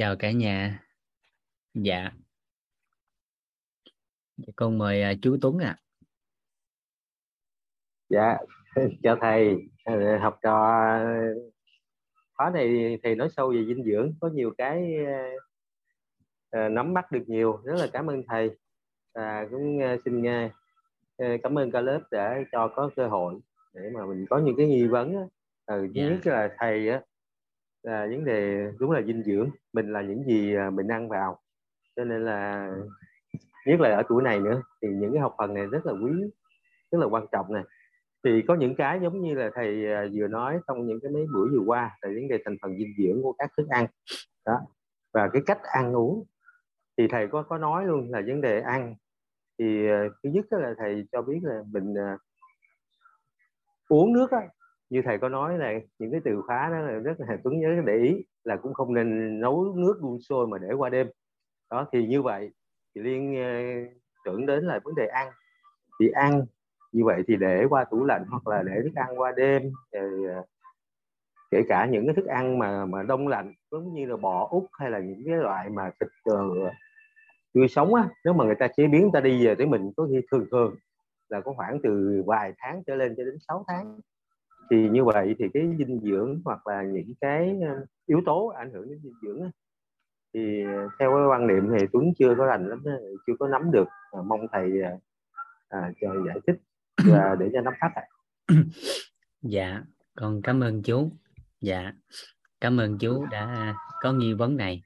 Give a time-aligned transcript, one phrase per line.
[0.00, 0.84] chào cả nhà
[1.74, 2.10] dạ
[4.56, 5.80] con mời uh, chú Tuấn ạ à.
[8.08, 8.38] dạ
[9.02, 10.98] chào thầy ờ, học trò
[12.32, 14.96] khóa này thầy nói sâu về dinh dưỡng có nhiều cái
[16.56, 18.50] uh, nắm bắt được nhiều rất là cảm ơn thầy
[19.14, 20.50] và cũng xin nghe
[21.42, 23.40] cảm ơn cả lớp để cho có cơ hội
[23.74, 25.22] để mà mình có những cái nghi vấn á.
[25.66, 25.94] Ừ, yeah.
[25.94, 26.08] Dạ.
[26.08, 27.00] nhất là thầy á
[27.82, 31.38] là vấn đề đúng là dinh dưỡng mình là những gì à, mình ăn vào
[31.96, 32.70] cho nên là
[33.66, 36.12] nhất là ở tuổi này nữa thì những cái học phần này rất là quý
[36.90, 37.64] rất là quan trọng này
[38.24, 41.26] thì có những cái giống như là thầy à, vừa nói trong những cái mấy
[41.34, 43.86] buổi vừa qua là vấn đề thành phần dinh dưỡng của các thức ăn.
[44.46, 44.60] Đó
[45.12, 46.24] và cái cách ăn uống.
[46.98, 48.94] Thì thầy có có nói luôn là vấn đề ăn.
[49.58, 52.20] Thì à, thứ nhất là thầy cho biết là mình uh,
[53.88, 54.48] uống nước á,
[54.90, 57.82] như thầy có nói là những cái từ khóa đó là rất là tuấn nhớ
[57.86, 61.06] để ý là cũng không nên nấu nước đun sôi mà để qua đêm.
[61.70, 62.50] Đó thì như vậy
[62.94, 63.50] thì liên ờ,
[64.24, 65.32] tưởng đến là vấn đề ăn.
[66.00, 66.46] Thì ăn
[66.92, 70.34] như vậy thì để qua tủ lạnh hoặc là để thức ăn qua đêm rồi
[70.34, 70.42] ờ,
[71.50, 74.64] kể cả những cái thức ăn mà mà đông lạnh giống như là bò út
[74.72, 76.72] hay là những cái loại mà thịt uh,
[77.54, 80.06] tươi sống á nếu mà người ta chế biến ta đi về tới mình có
[80.10, 80.74] khi thường thường
[81.28, 84.00] là có khoảng từ vài tháng trở lên cho đến 6 tháng
[84.70, 87.60] thì như vậy thì cái dinh dưỡng hoặc là những cái
[88.06, 89.50] yếu tố ảnh hưởng đến dinh dưỡng
[90.34, 90.64] thì
[90.98, 92.82] theo cái quan niệm thì Tuấn chưa có rành lắm
[93.26, 94.92] chưa có nắm được à, mong thầy à,
[95.68, 96.56] à cho giải thích
[97.04, 98.02] và để cho nắm bắt ạ.
[99.42, 99.82] Dạ
[100.14, 101.10] con cảm ơn chú.
[101.60, 101.92] Dạ
[102.60, 104.82] cảm ơn chú đã có nghi vấn này.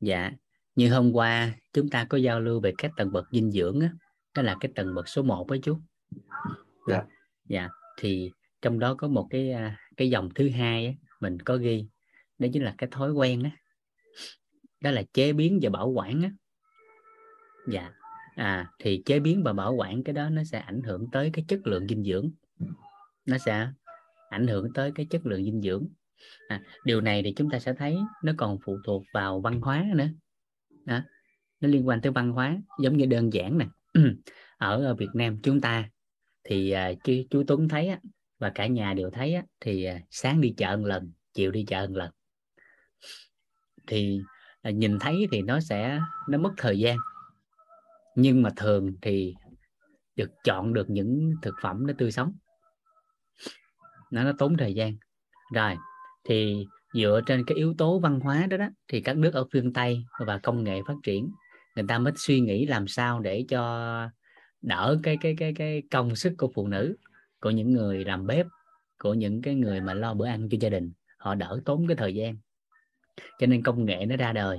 [0.00, 0.30] Dạ
[0.76, 3.90] như hôm qua chúng ta có giao lưu về các tầng bậc dinh dưỡng á
[4.34, 5.78] đó là cái tầng bậc số 1 với chú.
[6.86, 7.02] Dạ.
[7.44, 11.56] Dạ thì trong đó có một cái à, cái dòng thứ hai á, mình có
[11.56, 11.86] ghi
[12.38, 13.50] đó chính là cái thói quen á.
[14.80, 16.30] Đó là chế biến và bảo quản á.
[17.68, 17.90] Dạ
[18.36, 21.44] à thì chế biến và bảo quản cái đó nó sẽ ảnh hưởng tới cái
[21.48, 22.30] chất lượng dinh dưỡng.
[23.26, 23.68] Nó sẽ
[24.30, 25.88] ảnh hưởng tới cái chất lượng dinh dưỡng.
[26.48, 29.84] À, điều này thì chúng ta sẽ thấy nó còn phụ thuộc vào văn hóa
[29.94, 30.08] nữa.
[30.84, 31.00] Đó.
[31.60, 33.66] nó liên quan tới văn hóa giống như đơn giản nè.
[34.58, 35.90] Ở Việt Nam chúng ta
[36.44, 37.90] thì à, chú, chú Tuấn thấy
[38.38, 41.64] và cả nhà đều thấy á, thì à, sáng đi chợ một lần chiều đi
[41.64, 42.10] chợ một lần.
[43.86, 44.20] Thì
[44.62, 46.96] à, nhìn thấy thì nó sẽ nó mất thời gian.
[48.14, 49.34] Nhưng mà thường thì
[50.16, 52.32] được chọn được những thực phẩm nó tươi sống.
[54.10, 54.96] Nó nó tốn thời gian.
[55.54, 55.76] Rồi
[56.24, 59.72] thì dựa trên cái yếu tố văn hóa đó đó thì các nước ở phương
[59.72, 61.30] tây và công nghệ phát triển
[61.76, 64.08] người ta mới suy nghĩ làm sao để cho
[64.62, 66.96] đỡ cái cái cái cái công sức của phụ nữ
[67.46, 68.46] của những người làm bếp,
[68.98, 71.96] của những cái người mà lo bữa ăn cho gia đình, họ đỡ tốn cái
[71.96, 72.36] thời gian.
[73.38, 74.58] Cho nên công nghệ nó ra đời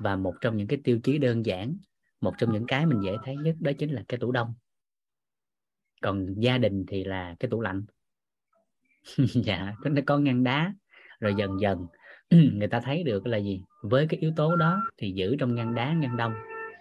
[0.00, 1.76] và một trong những cái tiêu chí đơn giản,
[2.20, 4.54] một trong những cái mình dễ thấy nhất đó chính là cái tủ đông.
[6.02, 7.84] Còn gia đình thì là cái tủ lạnh.
[9.34, 10.74] Dạ nó có ngăn đá,
[11.20, 11.86] rồi dần dần
[12.30, 13.62] người ta thấy được là gì?
[13.82, 16.34] Với cái yếu tố đó thì giữ trong ngăn đá, ngăn đông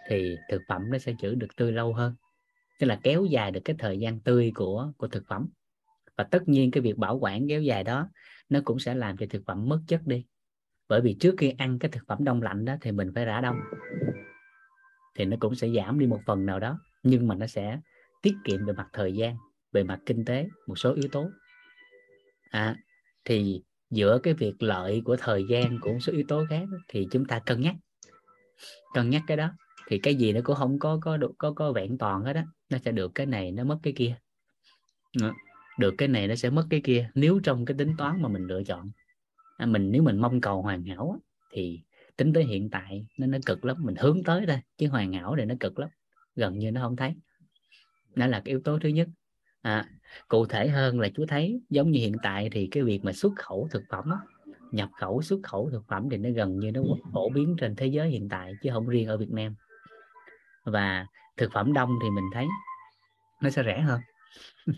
[0.10, 2.16] thì thực phẩm nó sẽ giữ được tươi lâu hơn
[2.80, 5.48] tức là kéo dài được cái thời gian tươi của của thực phẩm.
[6.18, 8.10] Và tất nhiên cái việc bảo quản kéo dài đó
[8.50, 10.26] nó cũng sẽ làm cho thực phẩm mất chất đi.
[10.88, 13.42] Bởi vì trước khi ăn cái thực phẩm đông lạnh đó thì mình phải rã
[13.42, 13.56] đông.
[15.16, 16.80] Thì nó cũng sẽ giảm đi một phần nào đó.
[17.04, 17.80] Nhưng mà nó sẽ
[18.22, 19.36] tiết kiệm về mặt thời gian
[19.72, 21.30] về mặt kinh tế một số yếu tố.
[22.50, 22.76] À,
[23.26, 27.08] thì giữa cái việc lợi của thời gian của một số yếu tố khác thì
[27.12, 27.76] chúng ta cân nhắc.
[28.94, 29.52] Cân nhắc cái đó.
[29.88, 32.46] Thì cái gì nó cũng không có có có có, có vẹn toàn hết á
[32.70, 34.16] nó sẽ được cái này nó mất cái kia.
[35.80, 37.10] Được cái này nó sẽ mất cái kia.
[37.16, 38.92] Nếu trong cái tính toán mà mình lựa chọn
[39.58, 41.20] à, mình nếu mình mong cầu hoàn hảo
[41.52, 41.82] thì
[42.18, 43.78] tính tới hiện tại nó nó cực lắm.
[43.80, 45.90] Mình hướng tới thôi chứ hoàn hảo thì nó cực lắm.
[46.36, 47.14] Gần như nó không thấy.
[48.16, 49.08] Đó là cái yếu tố thứ nhất.
[49.62, 49.90] À,
[50.28, 53.34] cụ thể hơn là chú thấy giống như hiện tại thì cái việc mà xuất
[53.36, 54.18] khẩu thực phẩm á,
[54.72, 56.82] nhập khẩu xuất khẩu thực phẩm thì nó gần như nó
[57.14, 59.56] phổ biến trên thế giới hiện tại chứ không riêng ở Việt Nam.
[60.64, 62.48] Và thực phẩm đông thì mình thấy
[63.42, 64.02] nó sẽ rẻ hơn.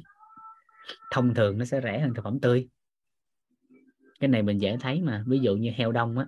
[1.12, 2.68] Thông thường nó sẽ rẻ hơn thực phẩm tươi.
[4.20, 6.26] Cái này mình dễ thấy mà ví dụ như heo đông á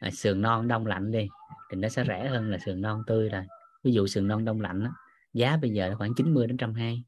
[0.00, 1.28] à, sườn non đông lạnh đi
[1.70, 3.42] thì nó sẽ rẻ hơn là sườn non tươi rồi.
[3.84, 4.90] Ví dụ sườn non đông lạnh á,
[5.32, 7.04] giá bây giờ khoảng 90 đến trăm hai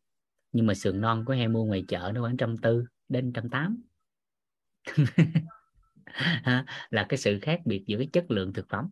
[0.52, 3.48] nhưng mà sườn non của heo mua ngoài chợ nó khoảng trăm tư đến trăm
[3.48, 3.82] tám.
[6.90, 8.88] Là cái sự khác biệt giữa cái chất lượng thực phẩm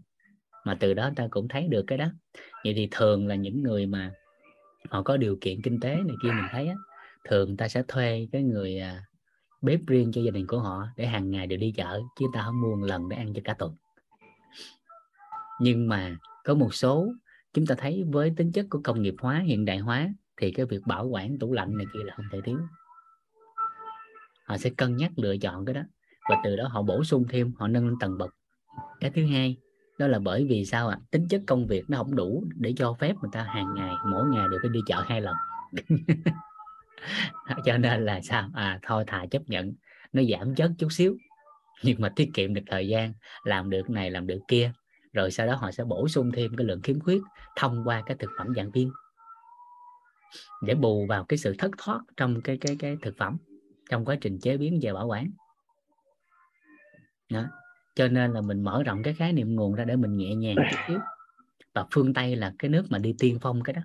[0.64, 2.06] mà từ đó ta cũng thấy được cái đó.
[2.64, 4.12] Vậy thì thường là những người mà
[4.90, 6.74] họ có điều kiện kinh tế này kia mình thấy á,
[7.28, 9.04] thường ta sẽ thuê cái người à,
[9.62, 12.42] bếp riêng cho gia đình của họ để hàng ngày đều đi chợ chứ ta
[12.44, 13.74] không mua một lần để ăn cho cả tuần.
[15.60, 17.12] Nhưng mà có một số
[17.54, 20.66] chúng ta thấy với tính chất của công nghiệp hóa hiện đại hóa thì cái
[20.66, 22.58] việc bảo quản tủ lạnh này kia là không thể thiếu.
[24.44, 25.82] Họ sẽ cân nhắc lựa chọn cái đó
[26.30, 28.34] và từ đó họ bổ sung thêm họ nâng lên tầng bậc.
[29.00, 29.56] Cái thứ hai
[29.98, 30.98] đó là bởi vì sao ạ?
[31.00, 31.04] À?
[31.10, 34.24] tính chất công việc nó không đủ để cho phép người ta hàng ngày, mỗi
[34.28, 35.36] ngày đều phải đi chợ hai lần.
[37.64, 38.50] Cho nên là sao?
[38.54, 39.74] À thôi thà chấp nhận,
[40.12, 41.16] nó giảm chất chút xíu.
[41.82, 43.12] Nhưng mà tiết kiệm được thời gian,
[43.44, 44.72] làm được này, làm được kia,
[45.12, 47.22] rồi sau đó họ sẽ bổ sung thêm cái lượng khiếm khuyết
[47.56, 48.90] thông qua cái thực phẩm dạng viên.
[50.62, 53.36] Để bù vào cái sự thất thoát trong cái cái cái thực phẩm,
[53.90, 55.30] trong quá trình chế biến và bảo quản.
[57.30, 57.44] Đó
[57.94, 60.56] cho nên là mình mở rộng cái khái niệm nguồn ra để mình nhẹ nhàng
[60.70, 60.98] chút xíu.
[61.74, 63.82] Và phương Tây là cái nước mà đi tiên phong cái đó.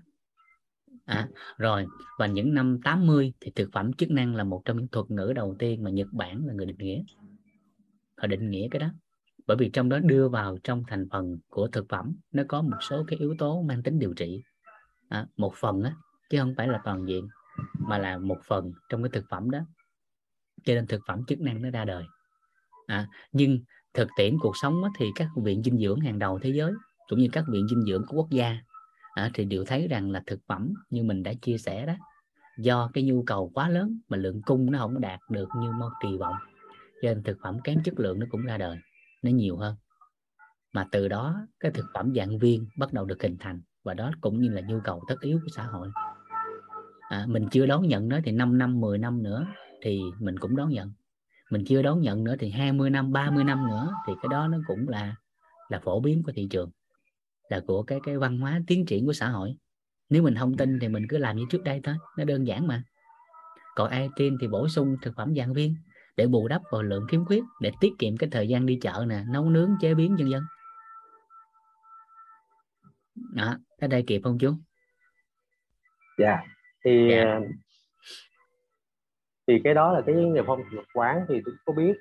[1.06, 1.28] À,
[1.58, 5.12] rồi và những năm 80 thì thực phẩm chức năng là một trong những thuật
[5.12, 7.04] ngữ đầu tiên mà Nhật Bản là người định nghĩa.
[8.18, 8.88] Họ định nghĩa cái đó.
[9.48, 12.78] Bởi vì trong đó đưa vào trong thành phần của thực phẩm nó có một
[12.82, 14.42] số cái yếu tố mang tính điều trị.
[15.10, 15.96] À, một phần á
[16.30, 17.28] chứ không phải là toàn diện
[17.80, 19.60] mà là một phần trong cái thực phẩm đó.
[20.64, 22.04] Cho nên thực phẩm chức năng nó ra đời.
[22.88, 23.60] À, nhưng
[24.00, 26.74] thực tiễn cuộc sống thì các viện dinh dưỡng hàng đầu thế giới
[27.08, 28.58] cũng như các viện dinh dưỡng của quốc gia
[29.14, 31.94] à, thì đều thấy rằng là thực phẩm như mình đã chia sẻ đó
[32.60, 35.92] do cái nhu cầu quá lớn mà lượng cung nó không đạt được như mong
[36.02, 36.36] kỳ vọng
[37.02, 38.78] cho nên thực phẩm kém chất lượng nó cũng ra đời
[39.24, 39.76] nó nhiều hơn.
[40.74, 44.12] Mà từ đó cái thực phẩm dạng viên bắt đầu được hình thành và đó
[44.22, 45.90] cũng như là nhu cầu tất yếu của xã hội.
[47.10, 49.48] À, mình chưa đón nhận nó thì 5 năm 10 năm nữa
[49.82, 50.92] thì mình cũng đón nhận
[51.50, 54.58] mình chưa đón nhận nữa thì 20 năm 30 năm nữa thì cái đó nó
[54.68, 55.16] cũng là
[55.70, 56.72] là phổ biến của thị trường
[57.50, 59.56] là của cái cái văn hóa tiến triển của xã hội.
[60.10, 62.68] Nếu mình không tin thì mình cứ làm như trước đây thôi nó đơn giản
[62.68, 62.84] mà.
[63.76, 65.76] Còn ai tin thì bổ sung thực phẩm dạng viên
[66.18, 69.06] để bù đắp vào lượng khiếm khuyết để tiết kiệm cái thời gian đi chợ
[69.08, 70.42] nè nấu nướng chế biến vân vân.
[73.34, 74.56] Đó tới đây kịp không chú?
[76.18, 76.38] Dạ
[76.86, 77.40] thì dạ.
[79.50, 81.94] Thì cái đó là cái vấn đề phong tục quán thì tôi có biết.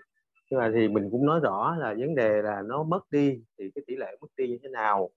[0.51, 3.71] Nhưng mà thì mình cũng nói rõ là vấn đề là nó mất đi thì
[3.75, 5.11] cái tỷ lệ mất đi như thế nào.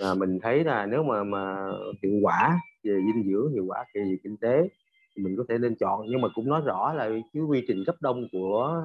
[0.00, 1.70] À, mình thấy là nếu mà mà
[2.02, 4.68] hiệu quả về dinh dưỡng hiệu quả về kinh tế
[5.16, 6.06] thì mình có thể nên chọn.
[6.08, 8.82] Nhưng mà cũng nói rõ là cái quy trình cấp đông của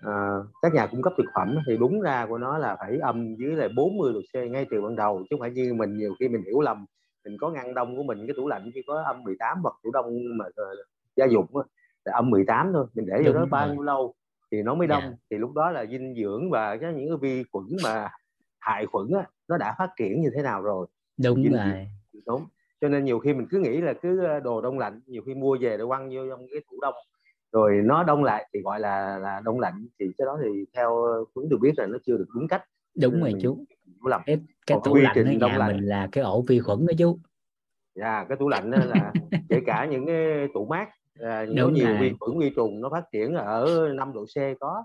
[0.00, 0.12] à,
[0.62, 3.56] các nhà cung cấp thực phẩm thì đúng ra của nó là phải âm dưới
[3.56, 6.28] là 40 độ C ngay từ ban đầu chứ không phải như mình nhiều khi
[6.28, 6.86] mình hiểu lầm
[7.24, 9.90] mình có ngăn đông của mình cái tủ lạnh chỉ có âm 18 hoặc tủ
[9.90, 10.06] đông
[10.38, 10.86] mà uh,
[11.16, 11.64] gia dụng đó
[12.12, 14.14] âm 18 thôi mình để vô đó bao nhiêu lâu
[14.52, 15.02] thì nó mới đông.
[15.02, 15.12] Yeah.
[15.12, 15.18] Dạ.
[15.30, 18.08] thì lúc đó là dinh dưỡng và cái những cái vi khuẩn mà
[18.60, 20.86] hại khuẩn á, nó đã phát triển như thế nào rồi.
[21.24, 21.88] Đúng rồi.
[22.26, 22.44] đúng.
[22.80, 25.34] Cho nên nhiều khi mình cứ nghĩ là cứ ờ, đồ đông lạnh nhiều khi
[25.34, 26.94] mua về để quăng vô trong cái tủ đông.
[27.52, 30.90] Rồi nó đông lại thì gọi là là đông lạnh thì cái đó thì theo
[31.34, 32.62] chúng tôi biết là nó chưa được đúng cách.
[32.94, 33.64] Đúng rồi chú.
[34.04, 34.20] lầm.
[34.26, 35.76] cái, cái tủ lạnh ở nhà lạnh.
[35.76, 37.18] mình là cái ổ vi khuẩn đó chú.
[37.94, 39.12] Dạ yeah, cái tủ lạnh là
[39.48, 40.88] kể cả những cái tủ mát
[41.20, 44.84] à, những nhiều vi khuẩn vi trùng nó phát triển ở 5 độ C có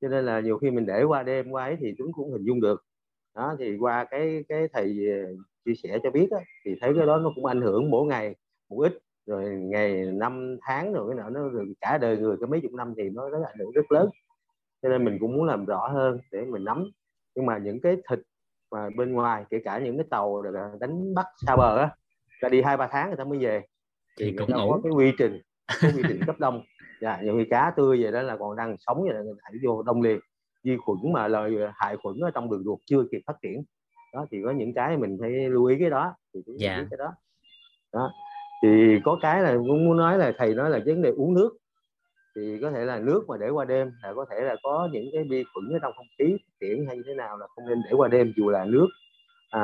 [0.00, 2.44] cho nên là nhiều khi mình để qua đêm qua ấy thì chúng cũng hình
[2.44, 2.84] dung được.
[3.34, 5.34] Đó thì qua cái cái thầy ờ,
[5.64, 8.34] chia sẻ cho biết á, thì thấy cái đó nó cũng ảnh hưởng mỗi ngày
[8.70, 12.48] một ít rồi ngày năm tháng rồi cái nào nó rồi cả đời người cái
[12.48, 14.08] mấy chục năm thì nó rất ảnh hưởng rất lớn.
[14.82, 16.90] Cho nên mình cũng muốn làm rõ hơn để mình nắm.
[17.34, 18.18] Nhưng mà những cái thịt
[18.70, 20.42] mà bên ngoài kể cả những cái tàu
[20.80, 21.90] đánh bắt xa bờ á
[22.40, 23.62] ra đi hai ba tháng người ta mới về.
[24.18, 25.40] Thì, thì cũng có cái quy trình
[25.82, 26.62] có quy trình cấp đông.
[27.00, 29.82] Dạ, nhiều khi cá tươi về đó là còn đang sống vậy là thảy vô
[29.82, 30.20] đông liền.
[30.64, 33.62] Vi khuẩn mà lời hại khuẩn ở trong đường ruột chưa kịp phát triển.
[34.14, 36.86] Đó thì có những cái mình phải lưu ý cái đó thì cũng dạ.
[36.90, 37.12] cái đó.
[37.92, 38.12] Đó
[38.62, 41.56] thì có cái là cũng muốn nói là thầy nói là vấn đề uống nước.
[42.36, 45.04] Thì có thể là nước mà để qua đêm là có thể là có những
[45.12, 47.68] cái vi khuẩn ở trong không khí phát triển hay như thế nào là không
[47.68, 48.88] nên để qua đêm dù là nước
[49.50, 49.62] à,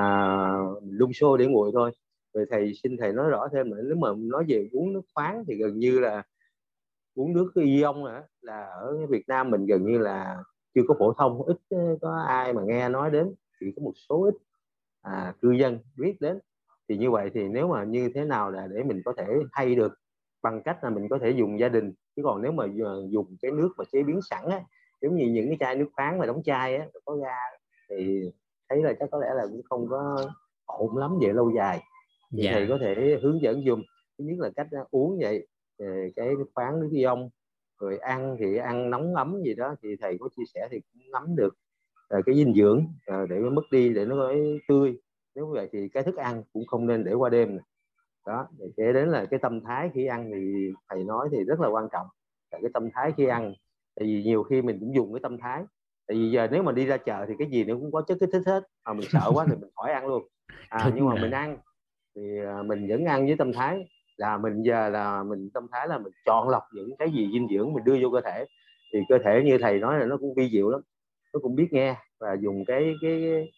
[0.98, 1.90] đun sôi để nguội thôi
[2.34, 5.44] rồi thầy xin thầy nói rõ thêm là nếu mà nói về uống nước khoáng
[5.48, 6.22] thì gần như là
[7.14, 8.22] uống nước ion hả?
[8.40, 10.42] Là ở Việt Nam mình gần như là
[10.74, 11.56] chưa có phổ thông ít
[12.00, 14.34] có ai mà nghe nói đến chỉ có một số ít
[15.02, 16.38] à, cư dân biết đến.
[16.88, 19.74] Thì như vậy thì nếu mà như thế nào là để mình có thể thay
[19.74, 19.94] được
[20.42, 21.92] bằng cách là mình có thể dùng gia đình.
[22.16, 22.66] Chứ còn nếu mà
[23.08, 24.60] dùng cái nước mà chế biến sẵn á
[25.02, 27.36] giống như những cái chai nước khoáng mà đóng chai á có ga
[27.90, 28.30] thì
[28.68, 30.30] thấy là chắc có lẽ là cũng không có
[30.64, 31.82] ổn lắm về lâu dài
[32.36, 32.52] thì dạ.
[32.52, 33.82] thầy có thể hướng dẫn dùng
[34.18, 35.46] thứ nhất là cách uống vậy
[36.16, 37.28] cái nước khoáng nước ion
[37.80, 41.10] rồi ăn thì ăn nóng ấm gì đó thì thầy có chia sẻ thì cũng
[41.12, 41.56] nắm được
[42.18, 44.34] uh, cái dinh dưỡng để nó mất đi để nó có
[44.68, 44.98] tươi.
[45.34, 47.64] Nếu vậy thì cái thức ăn cũng không nên để qua đêm này.
[48.26, 51.68] đó kể đến là cái tâm thái khi ăn thì thầy nói thì rất là
[51.68, 52.06] quan trọng.
[52.52, 53.54] Là cái tâm thái khi ăn
[53.96, 55.64] tại vì nhiều khi mình cũng dùng cái tâm thái.
[56.06, 58.16] Tại vì giờ nếu mà đi ra chợ thì cái gì nó cũng có chất
[58.20, 58.64] kích thích hết.
[58.86, 60.22] Mà mình sợ quá thì mình khỏi ăn luôn.
[60.68, 61.58] À, nhưng mà mình ăn
[62.16, 65.88] thì à, mình vẫn ăn với tâm thái là mình giờ là mình tâm thái
[65.88, 68.46] là mình chọn lọc những cái gì dinh dưỡng mình đưa vô cơ thể.
[68.92, 70.80] Thì cơ thể như thầy nói là nó cũng vi diệu lắm
[71.34, 73.48] nó cũng biết nghe và dùng cái cái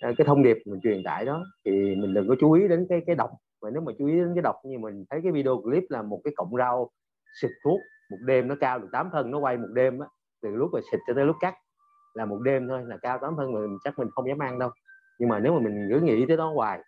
[0.00, 1.44] à, cái, thông điệp mình truyền tải đó.
[1.64, 3.30] Thì mình đừng có chú ý đến cái cái độc
[3.62, 6.02] mà nếu mà chú ý đến cái độc như mình thấy cái video clip là
[6.02, 6.90] một cái cọng rau
[7.42, 7.80] xịt thuốc
[8.10, 10.06] một đêm nó cao được 8 thân nó quay một đêm á
[10.42, 11.54] từ lúc mà xịt cho tới lúc cắt
[12.14, 14.58] là một đêm thôi là cao 8 thân mà mình chắc mình không dám ăn
[14.58, 14.70] đâu.
[15.18, 16.80] Nhưng mà nếu mà mình cứ nghĩ tới đó hoài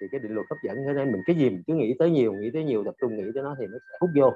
[0.00, 2.10] thì cái định luật hấp dẫn thế nên mình cái gì mình cứ nghĩ tới
[2.10, 4.32] nhiều nghĩ tới nhiều tập trung nghĩ tới nó thì nó sẽ hút vô.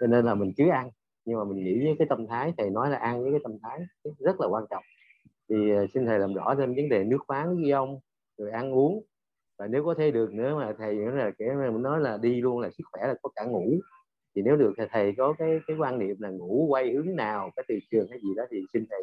[0.00, 0.90] Cho nên là mình cứ ăn.
[1.24, 3.52] Nhưng mà mình nghĩ với cái tâm thái thầy nói là ăn với cái tâm
[3.62, 3.80] thái
[4.18, 4.84] rất là quan trọng.
[5.48, 8.00] Thì ờ, xin thầy làm rõ thêm vấn đề nước khoáng với ông
[8.38, 9.04] rồi ăn uống.
[9.58, 11.46] Và nếu có thể được nữa mà thầy nữa là kể
[11.78, 13.64] nói là đi luôn là sức khỏe là có cả ngủ.
[14.36, 17.50] Thì nếu được thì thầy có cái cái quan niệm là ngủ quay hướng nào
[17.56, 19.02] cái từ trường hay gì đó thì xin thầy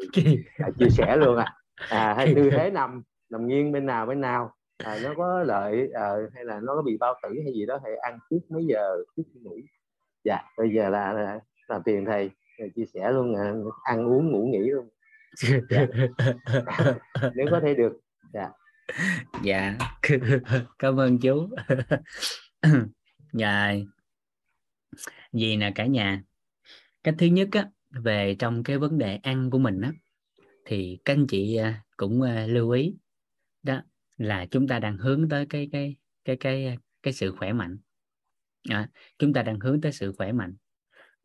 [0.58, 1.46] à, chia sẻ luôn à,
[1.90, 5.90] à hay tư thế nằm nằm nghiêng bên nào bên nào à, nó có lợi
[5.94, 8.66] à, hay là nó có bị bao tử hay gì đó thầy ăn trước mấy
[8.66, 9.58] giờ trước khi ngủ.
[10.24, 12.30] Dạ bây giờ là là, là tiền thầy,
[12.60, 13.54] thầy chia sẻ luôn à,
[13.84, 14.90] ăn uống ngủ nghỉ luôn.
[15.70, 15.86] Dạ.
[17.36, 18.00] nếu có thể được
[18.34, 18.50] dạ.
[19.44, 19.78] Dạ.
[20.80, 21.50] Cảm ơn chú.
[23.34, 23.74] Dạ.
[25.34, 26.24] Vì là cả nhà
[27.04, 27.70] cái thứ nhất á
[28.04, 29.92] về trong cái vấn đề ăn của mình á
[30.66, 31.60] thì các anh chị
[31.98, 32.96] cũng lưu ý
[34.18, 35.96] là chúng ta đang hướng tới cái cái
[36.26, 37.78] cái cái cái sự khỏe mạnh.
[38.70, 40.56] À, chúng ta đang hướng tới sự khỏe mạnh.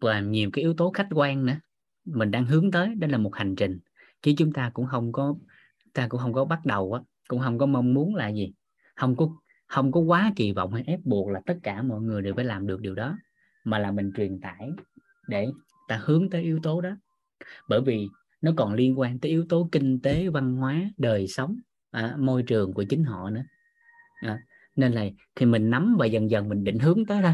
[0.00, 1.56] Và nhiều cái yếu tố khách quan nữa
[2.04, 3.78] mình đang hướng tới đó là một hành trình.
[4.22, 5.34] Chứ chúng ta cũng không có
[5.92, 8.52] ta cũng không có bắt đầu á cũng không có mong muốn là gì.
[8.96, 9.28] Không có
[9.66, 12.44] không có quá kỳ vọng hay ép buộc là tất cả mọi người đều phải
[12.44, 13.18] làm được điều đó
[13.64, 14.70] mà là mình truyền tải
[15.28, 15.48] để
[15.88, 16.96] ta hướng tới yếu tố đó.
[17.68, 18.08] Bởi vì
[18.42, 21.56] nó còn liên quan tới yếu tố kinh tế văn hóa đời sống
[21.92, 23.42] à, môi trường của chính họ nữa.
[24.20, 24.42] À,
[24.76, 25.04] nên là
[25.36, 27.32] khi mình nắm và dần dần mình định hướng tới thôi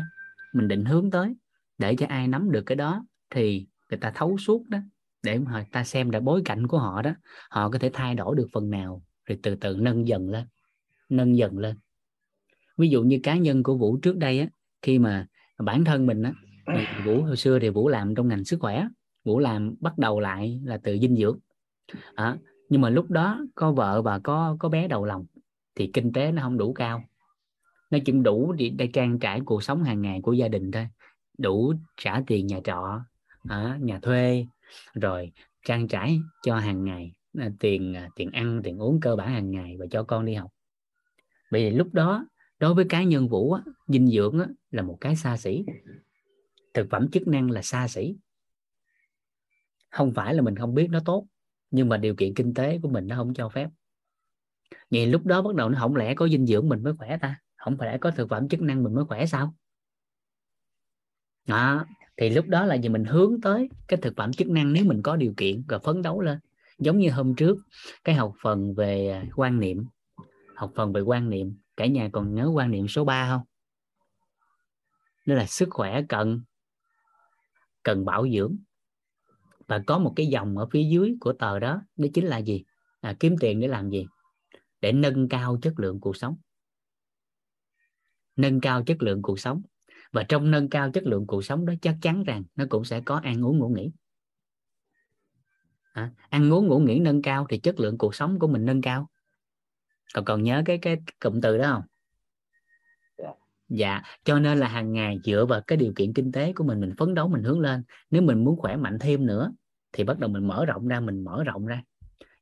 [0.52, 1.34] mình định hướng tới
[1.78, 4.78] để cho ai nắm được cái đó thì người ta thấu suốt đó
[5.22, 7.14] để mà ta xem là bối cảnh của họ đó
[7.50, 10.46] họ có thể thay đổi được phần nào rồi từ từ nâng dần lên
[11.08, 11.76] nâng dần lên.
[12.76, 14.48] Ví dụ như cá nhân của vũ trước đây á
[14.82, 15.26] khi mà
[15.58, 16.32] bản thân mình á
[17.04, 18.88] vũ hồi xưa thì vũ làm trong ngành sức khỏe
[19.24, 21.38] vũ làm bắt đầu lại là từ dinh dưỡng.
[22.14, 22.36] À,
[22.68, 25.26] nhưng mà lúc đó có vợ và có có bé đầu lòng
[25.74, 27.04] thì kinh tế nó không đủ cao.
[27.90, 30.88] Nó chỉ đủ để trang trải cuộc sống hàng ngày của gia đình thôi.
[31.38, 33.00] Đủ trả tiền nhà trọ
[33.48, 34.46] à, nhà thuê
[34.94, 35.32] rồi
[35.66, 39.50] trang trải cho hàng ngày à, tiền à, tiền ăn tiền uống cơ bản hàng
[39.50, 40.50] ngày và cho con đi học.
[41.50, 42.26] Vì lúc đó
[42.58, 45.64] đối với cá nhân vũ á, dinh dưỡng á, là một cái xa xỉ.
[46.74, 48.16] Thực phẩm chức năng là xa xỉ.
[49.90, 51.26] Không phải là mình không biết nó tốt
[51.70, 53.68] nhưng mà điều kiện kinh tế của mình nó không cho phép.
[54.90, 57.40] Vậy lúc đó bắt đầu nó không lẽ có dinh dưỡng mình mới khỏe ta?
[57.56, 59.54] Không phải lẽ có thực phẩm chức năng mình mới khỏe sao?
[61.46, 64.84] Đó, thì lúc đó là gì mình hướng tới cái thực phẩm chức năng nếu
[64.84, 66.38] mình có điều kiện và phấn đấu lên.
[66.78, 67.58] Giống như hôm trước,
[68.04, 69.84] cái học phần về à, quan niệm.
[70.54, 71.56] Học phần về quan niệm.
[71.76, 73.42] Cả nhà còn nhớ quan niệm số 3 không?
[75.26, 76.42] Đó là sức khỏe cần
[77.82, 78.56] cần bảo dưỡng
[79.68, 82.64] và có một cái dòng ở phía dưới của tờ đó đó chính là gì?
[83.00, 84.06] À, kiếm tiền để làm gì?
[84.80, 86.36] Để nâng cao chất lượng cuộc sống.
[88.36, 89.62] Nâng cao chất lượng cuộc sống.
[90.12, 93.00] Và trong nâng cao chất lượng cuộc sống đó chắc chắn rằng nó cũng sẽ
[93.00, 93.90] có ăn uống ngủ nghỉ.
[95.92, 98.82] À, ăn uống ngủ nghỉ nâng cao thì chất lượng cuộc sống của mình nâng
[98.82, 99.08] cao.
[100.14, 101.82] Còn còn nhớ cái cái cụm từ đó không?
[103.18, 103.32] Dạ.
[103.68, 106.80] dạ cho nên là hàng ngày dựa vào cái điều kiện kinh tế của mình
[106.80, 107.82] mình phấn đấu mình hướng lên.
[108.10, 109.52] Nếu mình muốn khỏe mạnh thêm nữa
[109.92, 111.82] thì bắt đầu mình mở rộng ra mình mở rộng ra.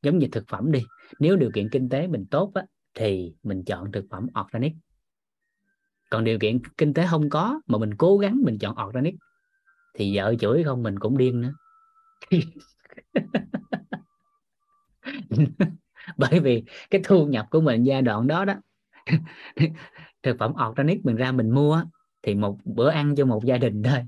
[0.03, 0.85] Giống như thực phẩm đi
[1.19, 2.63] nếu điều kiện kinh tế mình tốt á,
[2.95, 4.73] thì mình chọn thực phẩm organic.
[6.11, 9.15] Còn điều kiện kinh tế không có mà mình cố gắng mình chọn organic
[9.95, 11.53] thì vợ chửi không mình cũng điên nữa.
[16.17, 18.55] Bởi vì cái thu nhập của mình giai đoạn đó đó
[20.23, 21.83] thực phẩm organic mình ra mình mua
[22.23, 23.99] thì một bữa ăn cho một gia đình thôi.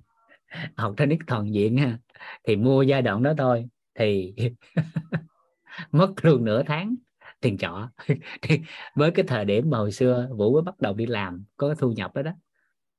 [0.87, 1.99] Organic toàn diện ha
[2.45, 3.69] thì mua giai đoạn đó thôi.
[3.95, 4.35] Thì
[5.93, 6.97] mất luôn nửa tháng
[7.41, 7.91] tiền trọ.
[8.43, 8.61] Thì
[8.95, 11.77] với cái thời điểm mà hồi xưa vũ mới bắt đầu đi làm có cái
[11.79, 12.33] thu nhập đó đó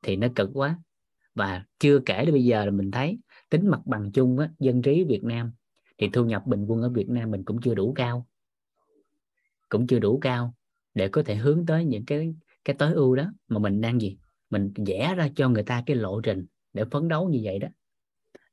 [0.02, 0.80] thì nó cực quá.
[1.36, 4.82] Và chưa kể đến bây giờ là mình thấy tính mặt bằng chung á, dân
[4.82, 5.52] trí Việt Nam
[5.98, 8.28] thì thu nhập bình quân ở Việt Nam mình cũng chưa đủ cao.
[9.70, 10.54] Cũng chưa đủ cao
[10.94, 12.36] để có thể hướng tới những cái
[12.66, 13.32] cái tối ưu đó.
[13.48, 14.18] Mà mình đang gì?
[14.50, 17.68] Mình vẽ ra cho người ta cái lộ trình để phấn đấu như vậy đó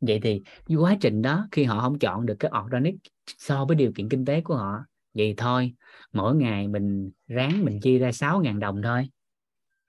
[0.01, 0.43] vậy thì
[0.77, 2.95] quá trình đó khi họ không chọn được cái organic
[3.39, 4.85] so với điều kiện kinh tế của họ
[5.15, 5.75] vậy thôi
[6.13, 9.09] mỗi ngày mình ráng mình chia ra 6 ngàn đồng thôi.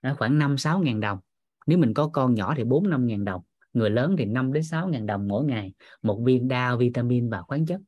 [0.02, 1.20] Đó, khoảng 5 6 ngàn đồng.
[1.68, 3.42] Nếu mình có con nhỏ thì 4 5 ngàn đồng
[3.74, 7.42] người lớn thì 5 đến 6 ngàn đồng mỗi ngày một viên đa vitamin và
[7.42, 7.82] khoáng chất.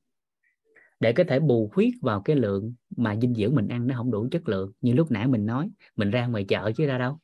[0.99, 4.11] Để có thể bù khuyết vào cái lượng mà dinh dưỡng mình ăn nó không
[4.11, 7.19] đủ chất lượng như lúc nãy mình nói mình ra ngoài chợ chứ ra đâu.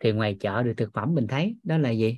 [0.00, 2.16] Thì ngoài chợ được thực phẩm mình thấy đó là gì?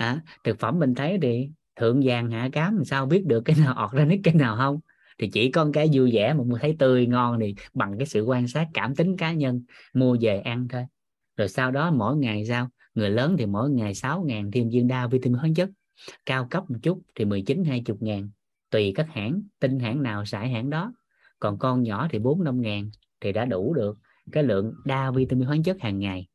[0.00, 3.56] À, thực phẩm mình thấy thì thượng vàng hạ cám mình sao biết được cái
[3.58, 4.80] nào organic cái nào không?
[5.18, 8.22] Thì chỉ con cái vui vẻ mà mua thấy tươi ngon thì bằng cái sự
[8.22, 9.62] quan sát cảm tính cá nhân
[9.94, 10.84] mua về ăn thôi.
[11.36, 12.68] Rồi sau đó mỗi ngày sao?
[12.94, 15.70] Người lớn thì mỗi ngày 6 ngàn thêm viên đa vitamin khoáng chất
[16.26, 18.30] cao cấp một chút thì 19 20 ngàn
[18.70, 20.92] tùy các hãng tin hãng nào xài hãng đó.
[21.40, 22.90] Còn con nhỏ thì 4 5 ngàn
[23.20, 23.98] thì đã đủ được
[24.32, 26.26] cái lượng đa vitamin khoáng chất hàng ngày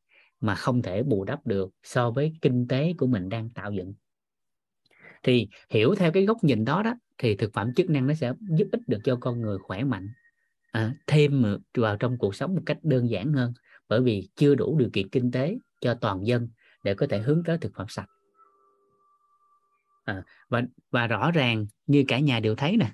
[0.46, 3.94] mà không thể bù đắp được so với kinh tế của mình đang tạo dựng.
[5.22, 8.32] Thì hiểu theo cái góc nhìn đó đó thì thực phẩm chức năng nó sẽ
[8.50, 10.08] giúp ích được cho con người khỏe mạnh
[10.72, 13.52] à, thêm vào trong cuộc sống một cách đơn giản hơn
[13.88, 16.48] bởi vì chưa đủ điều kiện kinh tế cho toàn dân
[16.84, 18.08] để có thể hướng tới thực phẩm sạch.
[20.04, 22.92] À, và và rõ ràng như cả nhà đều thấy nè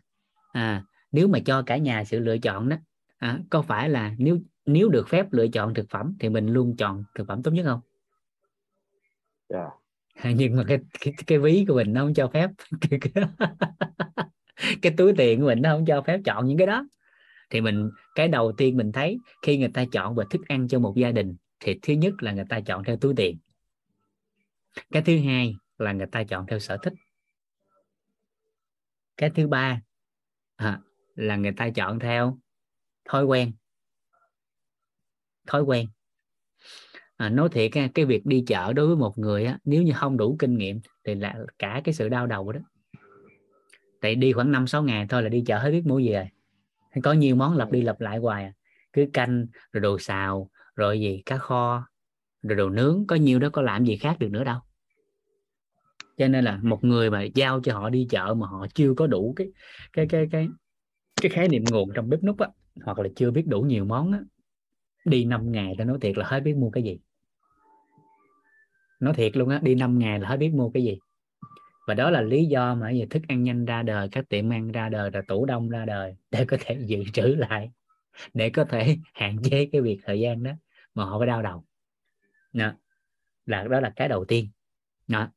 [0.53, 2.77] à, nếu mà cho cả nhà sự lựa chọn đó
[3.19, 6.77] à, có phải là nếu nếu được phép lựa chọn thực phẩm thì mình luôn
[6.77, 7.81] chọn thực phẩm tốt nhất không?
[9.49, 9.69] Yeah.
[9.69, 10.31] Dạ.
[10.37, 12.51] nhưng mà cái, cái cái ví của mình nó không cho phép.
[14.83, 16.87] Cái túi tiền của mình nó không cho phép chọn những cái đó.
[17.51, 20.79] Thì mình cái đầu tiên mình thấy khi người ta chọn về thức ăn cho
[20.79, 23.39] một gia đình thì thứ nhất là người ta chọn theo túi tiền.
[24.91, 26.93] Cái thứ hai là người ta chọn theo sở thích.
[29.17, 29.81] Cái thứ ba
[30.57, 30.81] à,
[31.15, 32.39] là người ta chọn theo
[33.05, 33.53] thói quen
[35.47, 35.87] thói quen.
[37.17, 40.17] À, nói thiệt cái việc đi chợ đối với một người á, nếu như không
[40.17, 42.61] đủ kinh nghiệm thì là cả cái sự đau đầu đó.
[44.01, 46.29] Tại đi khoảng năm sáu ngày thôi là đi chợ hết biết mua gì rồi.
[47.03, 48.53] Có nhiều món lặp đi lặp lại hoài à.
[48.93, 51.87] cứ canh rồi đồ xào rồi gì cá kho
[52.43, 54.61] rồi đồ nướng có nhiều đó có làm gì khác được nữa đâu.
[56.19, 59.07] Cho nên là một người mà giao cho họ đi chợ mà họ chưa có
[59.07, 59.47] đủ cái
[59.93, 60.49] cái cái cái
[61.21, 62.49] cái khái niệm nguồn trong bếp nút á
[62.85, 64.21] hoặc là chưa biết đủ nhiều món á
[65.05, 66.99] đi 5 ngày tôi nói thiệt là hết biết mua cái gì.
[69.01, 70.99] Nói thiệt luôn á, đi 5 ngày là hết biết mua cái gì.
[71.87, 74.73] Và đó là lý do mà giờ thức ăn nhanh ra đời, các tiệm ăn
[74.73, 77.71] ra đời là tủ đông ra đời, để có thể dự trữ lại,
[78.35, 80.53] để có thể hạn chế cái việc thời gian đó
[80.95, 81.65] mà họ phải đau đầu.
[82.53, 82.73] Đó.
[83.47, 84.49] là đó là cái đầu tiên.
[85.09, 85.29] Đó.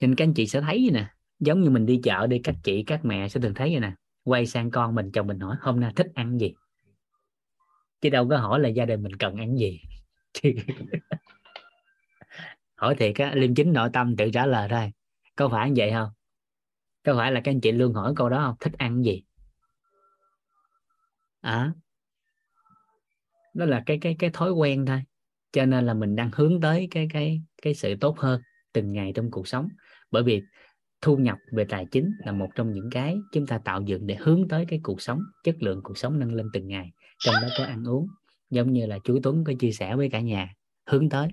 [0.00, 1.06] nên các anh chị sẽ thấy nè,
[1.40, 3.92] giống như mình đi chợ đi, các chị, các mẹ sẽ thường thấy vậy nè.
[4.24, 6.54] Quay sang con mình, chồng mình hỏi, hôm nay thích ăn gì?
[8.00, 9.80] Chứ đâu có hỏi là gia đình mình cần ăn gì.
[12.74, 14.92] Hỏi thiệt á, liêm chính nội tâm tự trả lời thôi.
[15.36, 16.08] Có phải như vậy không?
[17.04, 18.54] Có phải là các anh chị luôn hỏi câu đó không?
[18.60, 19.22] Thích ăn gì?
[21.40, 21.72] À
[23.56, 25.02] đó là cái cái cái thói quen thôi.
[25.52, 28.40] Cho nên là mình đang hướng tới cái cái cái sự tốt hơn
[28.72, 29.68] từng ngày trong cuộc sống.
[30.10, 30.42] Bởi vì
[31.00, 34.16] thu nhập về tài chính là một trong những cái chúng ta tạo dựng để
[34.20, 37.48] hướng tới cái cuộc sống, chất lượng cuộc sống nâng lên từng ngày trong đó
[37.58, 38.06] có ăn uống
[38.50, 40.54] giống như là chú Tuấn có chia sẻ với cả nhà
[40.86, 41.28] hướng tới.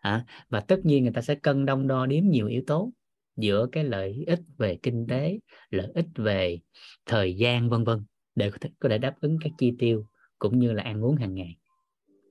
[0.00, 2.92] À, và tất nhiên người ta sẽ cân đong đo đếm nhiều yếu tố
[3.36, 5.38] giữa cái lợi ích về kinh tế
[5.70, 6.58] lợi ích về
[7.06, 10.06] thời gian vân vân để có thể, có thể đáp ứng các chi tiêu
[10.38, 11.56] cũng như là ăn uống hàng ngày.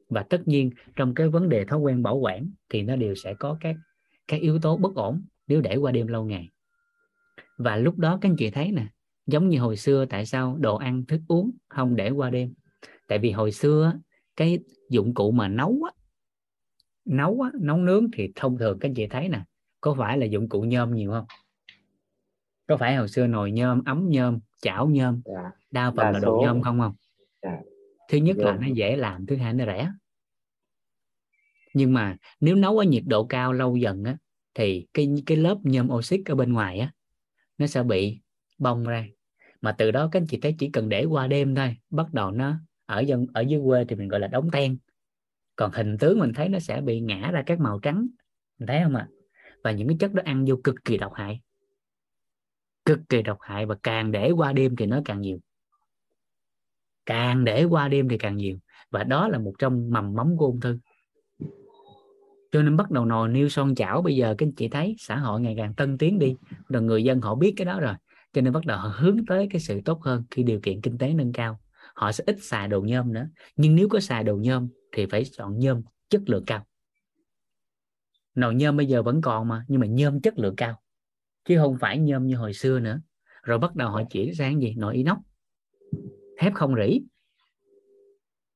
[0.10, 3.34] Và tất nhiên trong cái vấn đề thói quen bảo quản thì nó đều sẽ
[3.34, 3.76] có các
[4.28, 6.50] các yếu tố bất ổn nếu để qua đêm lâu ngày.
[7.58, 8.88] Và lúc đó các anh chị thấy nè
[9.28, 12.54] giống như hồi xưa tại sao đồ ăn thức uống không để qua đêm?
[13.12, 13.94] Tại vì hồi xưa
[14.36, 15.92] cái dụng cụ mà nấu á,
[17.06, 19.42] nấu á, nấu nướng thì thông thường các chị thấy nè
[19.82, 21.26] có phải là dụng cụ nhôm nhiều không?
[22.68, 25.52] Có phải hồi xưa nồi nhôm ấm nhôm chảo nhôm dạ.
[25.72, 26.96] đa phần là đồ nhôm không không?
[27.42, 27.60] Dạ.
[28.10, 29.92] thứ nhất là nó dễ làm thứ hai nó rẻ.
[31.74, 34.18] Nhưng mà nếu nấu ở nhiệt độ cao lâu dần á
[34.54, 36.92] thì cái cái lớp nhôm oxit ở bên ngoài á
[37.58, 38.22] nó sẽ bị
[38.58, 39.06] bong ra.
[39.62, 42.32] Mà từ đó các anh chị thấy chỉ cần để qua đêm thôi bắt đầu
[42.32, 42.58] nó
[42.92, 44.78] ở dân, ở dưới quê thì mình gọi là đóng ten
[45.56, 48.08] còn hình tướng mình thấy nó sẽ bị ngã ra các màu trắng.
[48.60, 49.08] Mình thấy không ạ?
[49.10, 49.22] À?
[49.64, 51.42] và những cái chất đó ăn vô cực kỳ độc hại.
[52.86, 55.40] Cực kỳ độc hại và càng để qua đêm thì nó càng nhiều.
[57.06, 58.58] Càng để qua đêm thì càng nhiều.
[58.92, 60.80] Và đó là một trong mầm móng của ung thư.
[62.52, 65.16] Cho nên bắt đầu nồi niêu son chảo, bây giờ các anh chị thấy, xã
[65.16, 66.36] hội ngày càng tân tiến đi.
[66.70, 67.94] Rồi người dân họ biết cái đó rồi.
[68.34, 70.98] Cho nên bắt đầu họ hướng tới cái sự tốt hơn khi điều kiện kinh
[70.98, 71.61] tế nâng cao
[71.96, 73.28] họ sẽ ít xài đồ nhôm nữa.
[73.56, 76.66] Nhưng nếu có xài đồ nhôm thì phải chọn nhôm chất lượng cao.
[78.36, 80.82] Nồi nhôm bây giờ vẫn còn mà nhưng mà nhôm chất lượng cao
[81.46, 83.02] chứ không phải nhôm như hồi xưa nữa.
[83.44, 84.76] Rồi bắt đầu họ chuyển sang gì?
[84.78, 85.18] Nồi inox.
[86.38, 87.00] Thép không rỉ.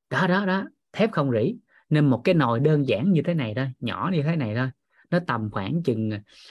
[0.09, 1.55] Đó đó đó thép không rỉ.
[1.89, 4.69] Nên một cái nồi đơn giản như thế này thôi nhỏ như thế này thôi
[5.09, 6.09] nó tầm khoảng chừng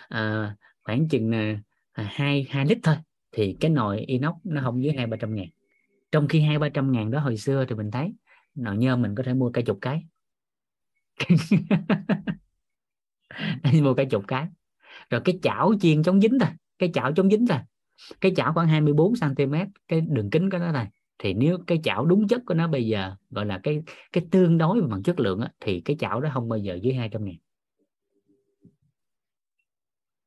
[0.08, 1.60] à, khoảng chừng à,
[1.92, 2.96] hai hai lít thôi
[3.32, 5.46] thì cái nồi inox nó không dưới hai ba trăm ngàn
[6.14, 8.14] trong khi hai ba trăm ngàn đó hồi xưa thì mình thấy
[8.54, 10.04] nồi nhôm mình có thể mua cả chục cái.
[13.82, 14.46] Mua cả chục cái.
[15.10, 16.48] Rồi cái chảo chiên chống dính thôi
[16.78, 17.58] cái chảo chống dính thôi.
[18.20, 19.54] Cái chảo khoảng 24 cm
[19.88, 20.88] cái đường kính của nó này.
[21.18, 24.58] Thì nếu cái chảo đúng chất của nó bây giờ gọi là cái cái tương
[24.58, 27.36] đối bằng chất lượng á, thì cái chảo đó không bao giờ dưới 200 ngàn.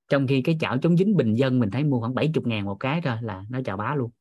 [0.10, 2.78] Trong khi cái chảo chống dính bình dân mình thấy mua khoảng 70 ngàn một
[2.80, 4.12] cái thôi là nó chào bá luôn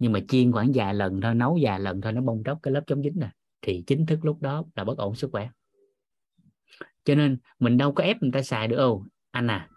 [0.00, 2.72] nhưng mà chiên khoảng vài lần thôi nấu vài lần thôi nó bong tróc cái
[2.72, 3.30] lớp chống dính này
[3.62, 5.48] thì chính thức lúc đó là bất ổn sức khỏe.
[7.04, 8.76] Cho nên mình đâu có ép người ta xài được.
[8.76, 9.68] Ô anh à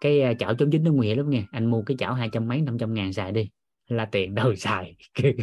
[0.00, 2.28] cái à, chảo chống dính nó nguy hiểm lắm nghe anh mua cái chảo hai
[2.32, 3.50] trăm mấy năm trăm ngàn xài đi.
[3.88, 4.96] Là tiền đâu xài.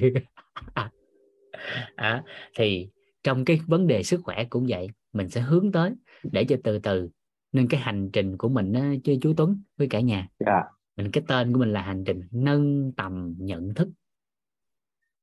[1.95, 2.23] À,
[2.57, 2.89] thì
[3.23, 5.91] trong cái vấn đề sức khỏe cũng vậy mình sẽ hướng tới
[6.23, 7.09] để cho từ từ.
[7.51, 10.17] Nên cái hành trình của mình á, chứ chú Tuấn với cả nhà.
[10.17, 10.29] Yeah.
[10.39, 10.63] Dạ.
[10.97, 13.89] mình cái tên của mình là hành trình nâng tầm nhận thức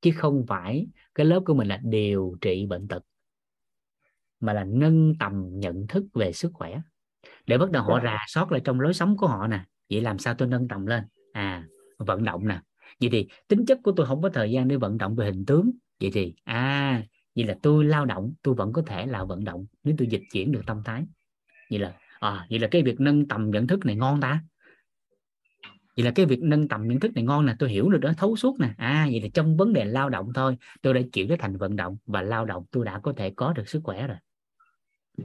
[0.05, 3.03] chứ không phải cái lớp của mình là điều trị bệnh tật
[4.39, 6.81] mà là nâng tầm nhận thức về sức khỏe.
[7.47, 8.03] Để bắt đầu họ dạ.
[8.03, 9.65] rà soát lại trong lối sống của họ nè.
[9.89, 11.03] Vậy làm sao tôi nâng tầm lên?
[11.33, 12.61] À vận động nè.
[12.99, 15.45] Vậy thì tính chất của tôi không có thời gian để vận động về hình
[15.45, 15.71] tướng.
[15.99, 17.03] Vậy thì à
[17.35, 20.23] vậy là tôi lao động tôi vẫn có thể là vận động nếu tôi dịch
[20.31, 21.05] chuyển được tâm thái.
[21.69, 24.43] Vậy là à, vậy là cái việc nâng tầm nhận thức này ngon ta
[25.95, 28.11] vậy là cái việc nâng tầm nhận thức này ngon nè, tôi hiểu được đó,
[28.17, 28.73] thấu suốt nè.
[28.77, 31.75] À vậy là trong vấn đề lao động thôi, tôi đã chuyển nó thành vận
[31.75, 34.17] động và lao động tôi đã có thể có được sức khỏe rồi.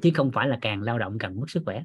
[0.03, 1.85] Chứ không phải là càng lao động càng mất sức khỏe.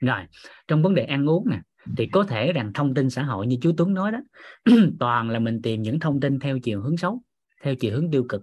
[0.00, 0.20] Rồi,
[0.68, 1.60] trong vấn đề ăn uống nè,
[1.96, 4.18] thì có thể rằng thông tin xã hội như chú Tuấn nói đó,
[4.98, 7.22] toàn là mình tìm những thông tin theo chiều hướng xấu,
[7.62, 8.42] theo chiều hướng tiêu cực.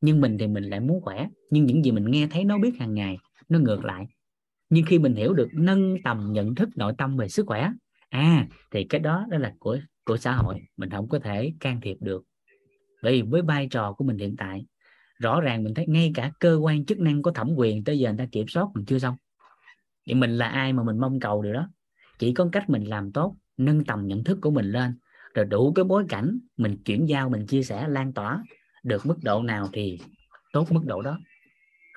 [0.00, 2.78] Nhưng mình thì mình lại muốn khỏe, nhưng những gì mình nghe thấy nó biết
[2.78, 4.06] hàng ngày, nó ngược lại.
[4.70, 7.70] Nhưng khi mình hiểu được nâng tầm nhận thức nội tâm về sức khỏe
[8.08, 10.62] à thì cái đó đó là của của xã hội.
[10.76, 12.24] Mình không có thể can thiệp được.
[13.02, 14.66] Vì với vai trò của mình hiện tại,
[15.18, 18.10] rõ ràng mình thấy ngay cả cơ quan chức năng có thẩm quyền tới giờ
[18.10, 19.16] người ta kiểm soát mình chưa xong.
[20.06, 21.68] Vậy mình là ai mà mình mong cầu điều đó?
[22.18, 24.98] Chỉ có cách mình làm tốt, nâng tầm nhận thức của mình lên,
[25.34, 28.42] rồi đủ cái bối cảnh mình chuyển giao, mình chia sẻ lan tỏa
[28.84, 29.98] được mức độ nào thì
[30.52, 31.18] tốt mức độ đó.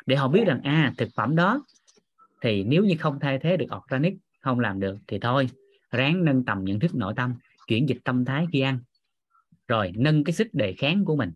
[0.05, 1.65] Để họ biết rằng à thực phẩm đó
[2.41, 5.49] thì nếu như không thay thế được organic, không làm được thì thôi
[5.91, 7.33] ráng nâng tầm nhận thức nội tâm,
[7.67, 8.79] chuyển dịch tâm thái khi ăn.
[9.67, 11.31] Rồi, nâng cái sức đề kháng của mình,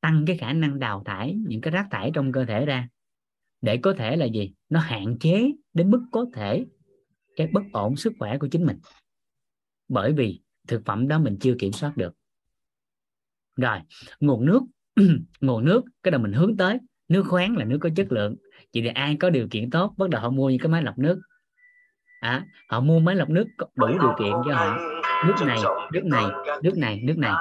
[0.00, 2.88] tăng cái khả năng đào thải những cái rác thải trong cơ thể ra.
[3.60, 4.52] Để có thể là gì?
[4.68, 6.66] Nó hạn chế đến mức có thể
[7.36, 8.78] cái bất ổn sức khỏe của chính mình.
[9.88, 12.14] Bởi vì thực phẩm đó mình chưa kiểm soát được.
[13.56, 13.78] Rồi,
[14.20, 14.62] nguồn nước
[15.40, 16.78] nguồn nước, cái đầu mình hướng tới.
[17.08, 18.36] Nước khoáng là nước có chất lượng.
[18.72, 20.98] Chỉ để ai có điều kiện tốt, bắt đầu họ mua những cái máy lọc
[20.98, 21.20] nước
[22.20, 24.78] à, họ mua máy lọc nước đủ điều kiện cho họ.
[25.26, 25.58] nước này
[25.92, 26.24] nước này
[26.62, 27.32] nước này nước này.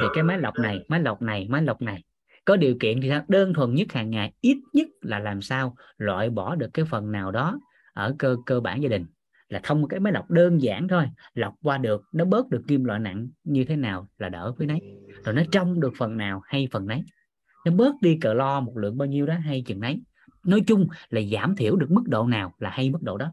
[0.00, 2.02] thì cái máy lọc này máy lọc này máy lọc này.
[2.44, 6.30] Có điều kiện thì đơn thuần nhất hàng ngày ít nhất là làm sao loại
[6.30, 7.58] bỏ được cái phần nào đó
[7.92, 9.06] ở cơ cơ bản gia đình.
[9.48, 12.84] Là thông cái máy lọc đơn giản thôi lọc qua được nó bớt được kim
[12.84, 14.80] loại nặng như thế nào là đỡ với nấy.
[15.24, 17.02] Rồi nó trong được phần nào hay phần nấy.
[17.66, 20.00] Nó bớt đi cờ lo một lượng bao nhiêu đó hay chừng nấy.
[20.44, 23.32] Nói chung là giảm thiểu được mức độ nào là hay mức độ đó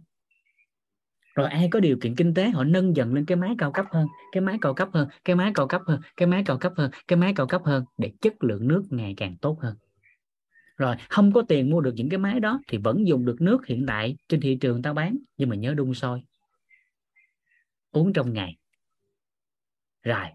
[1.35, 3.85] rồi ai có điều kiện kinh tế, họ nâng dần lên cái máy cao cấp
[3.91, 6.73] hơn, cái máy cao cấp hơn, cái máy cao cấp hơn, cái máy cao cấp
[6.75, 9.75] hơn, cái máy cao cấp hơn để chất lượng nước ngày càng tốt hơn.
[10.77, 13.67] Rồi, không có tiền mua được những cái máy đó thì vẫn dùng được nước
[13.67, 16.21] hiện tại trên thị trường ta bán, nhưng mà nhớ đun sôi.
[17.91, 18.57] Uống trong ngày.
[20.03, 20.25] Rồi,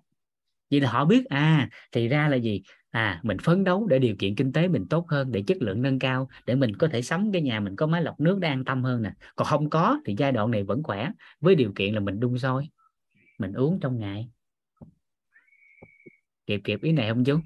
[0.71, 2.63] vậy là họ biết à thì ra là gì?
[2.91, 5.83] À mình phấn đấu để điều kiện kinh tế mình tốt hơn để chất lượng
[5.83, 8.49] nâng cao để mình có thể sống cái nhà mình có máy lọc nước để
[8.49, 9.13] an tâm hơn nè.
[9.37, 12.39] Còn không có thì giai đoạn này vẫn khỏe với điều kiện là mình đun
[12.39, 12.69] sôi
[13.39, 14.29] mình uống trong ngày.
[16.47, 17.39] Kịp kịp ý này không chú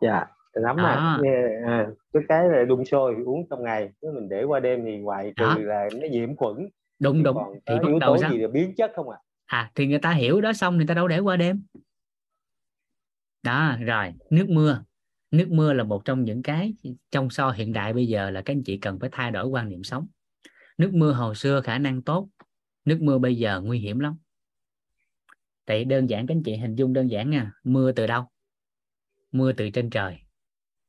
[0.00, 1.18] dạ lắm mà
[1.66, 4.96] à, cái cái là đun sôi uống trong ngày nếu mình để qua đêm thì
[4.96, 6.56] ngoài trừ là nó nhiễm khuẩn.
[6.98, 7.36] Đúng đúng.
[7.66, 9.18] thì yếu tố gì là biến chất không à?
[9.46, 11.62] À thì người ta hiểu đó xong người ta đâu để qua đêm
[13.46, 14.84] đó rồi nước mưa.
[15.30, 16.74] Nước mưa là một trong những cái
[17.10, 19.68] trong so hiện đại bây giờ là các anh chị cần phải thay đổi quan
[19.68, 20.06] niệm sống.
[20.78, 22.28] Nước mưa hồi xưa khả năng tốt
[22.84, 24.16] nước mưa bây giờ nguy hiểm lắm.
[25.64, 28.24] Tại đơn giản các anh chị hình dung đơn giản nha mưa từ đâu?
[29.32, 30.18] Mưa từ trên trời.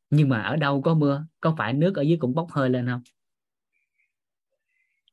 [0.10, 1.26] Nhưng mà ở đâu có mưa?
[1.42, 3.02] Có phải nước ở dưới cũng bốc hơi lên không?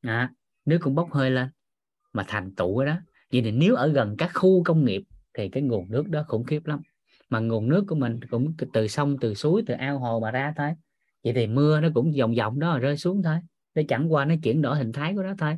[0.01, 0.33] À,
[0.65, 1.49] nước cũng bốc hơi lên
[2.13, 2.95] mà thành tụ đó.
[3.31, 5.03] Vậy thì nếu ở gần các khu công nghiệp
[5.33, 6.81] thì cái nguồn nước đó khủng khiếp lắm
[7.29, 10.53] mà nguồn nước của mình cũng từ sông từ suối từ ao hồ mà ra
[10.57, 10.69] thôi.
[11.23, 13.37] Vậy thì mưa nó cũng vòng vòng đó rơi xuống thôi.
[13.75, 15.57] Nó chẳng qua nó chuyển đổi hình thái của nó thôi.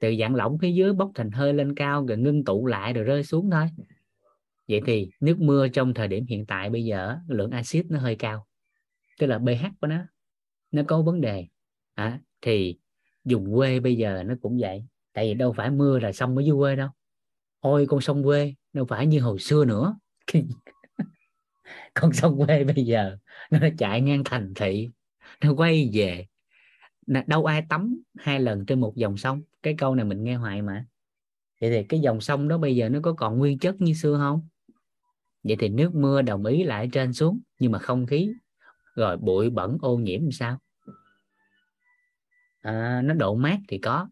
[0.00, 3.04] Từ dạng lỏng phía dưới bốc thành hơi lên cao rồi ngưng tụ lại rồi
[3.04, 3.66] rơi xuống thôi.
[4.68, 8.16] Vậy thì nước mưa trong thời điểm hiện tại bây giờ lượng axit nó hơi
[8.16, 8.46] cao.
[9.18, 9.98] Tức là pH của nó
[10.70, 11.46] nó có vấn đề.
[11.94, 12.78] À, thì
[13.24, 14.84] dùng quê bây giờ nó cũng vậy.
[15.12, 16.88] Tại vì đâu phải mưa là xong ở dưới quê đâu.
[17.60, 19.96] Ôi con sông quê đâu phải như hồi xưa nữa.
[21.94, 23.16] con sông quê bây giờ
[23.50, 24.90] nó chạy ngang thành thị
[25.40, 26.26] nó quay về
[27.26, 29.42] đâu ai tắm hai lần trên một dòng sông.
[29.62, 30.86] Cái câu này mình nghe hoài mà.
[31.60, 34.18] Vậy thì cái dòng sông đó bây giờ nó có còn nguyên chất như xưa
[34.18, 34.48] không?
[35.42, 38.32] Vậy thì nước mưa đồng ý lại trên xuống nhưng mà không khí
[38.94, 40.58] rồi bụi bẩn ô nhiễm làm sao?
[42.60, 44.08] À, nó độ mát thì có.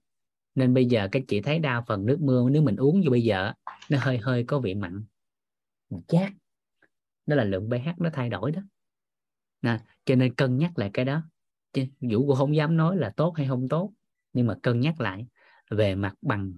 [0.55, 3.23] Nên bây giờ các chị thấy đa phần nước mưa nếu mình uống như bây
[3.23, 3.53] giờ
[3.91, 5.05] nó hơi hơi có vị mặn
[6.09, 6.33] chát
[7.27, 8.61] đó là lượng pH nó thay đổi đó.
[9.63, 11.23] Nè cho nên cân nhắc lại cái đó.
[11.73, 13.93] Chứ vũ cũng không dám nói là tốt hay không tốt.
[14.33, 15.27] Nhưng mà cân nhắc lại
[15.71, 16.53] về mặt bằng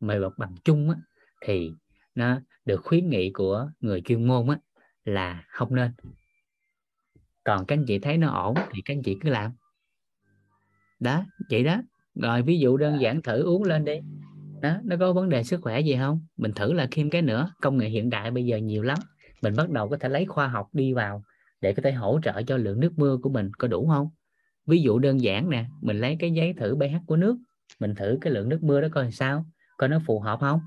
[0.00, 0.96] về mặt bằng chung á,
[1.40, 1.70] thì
[2.14, 4.58] nó được khuyến nghị của người chuyên môn á,
[5.04, 5.92] là không nên.
[7.44, 9.52] Còn các anh chị thấy nó ổn thì các anh chị cứ làm.
[11.00, 11.82] Đó vậy đó.
[12.14, 14.00] Rồi ví dụ đơn giản thử uống lên đi
[14.60, 16.26] đó, nó có vấn đề sức khỏe gì không?
[16.36, 18.98] Mình thử là thêm cái nữa, công nghệ hiện đại bây giờ nhiều lắm.
[19.42, 21.22] Mình bắt đầu có thể lấy khoa học đi vào
[21.60, 24.08] để có thể hỗ trợ cho lượng nước mưa của mình có đủ không?
[24.66, 27.36] Ví dụ đơn giản nè, mình lấy cái giấy thử pH của nước,
[27.80, 29.44] mình thử cái lượng nước mưa đó coi sao,
[29.78, 30.60] coi nó phù hợp không?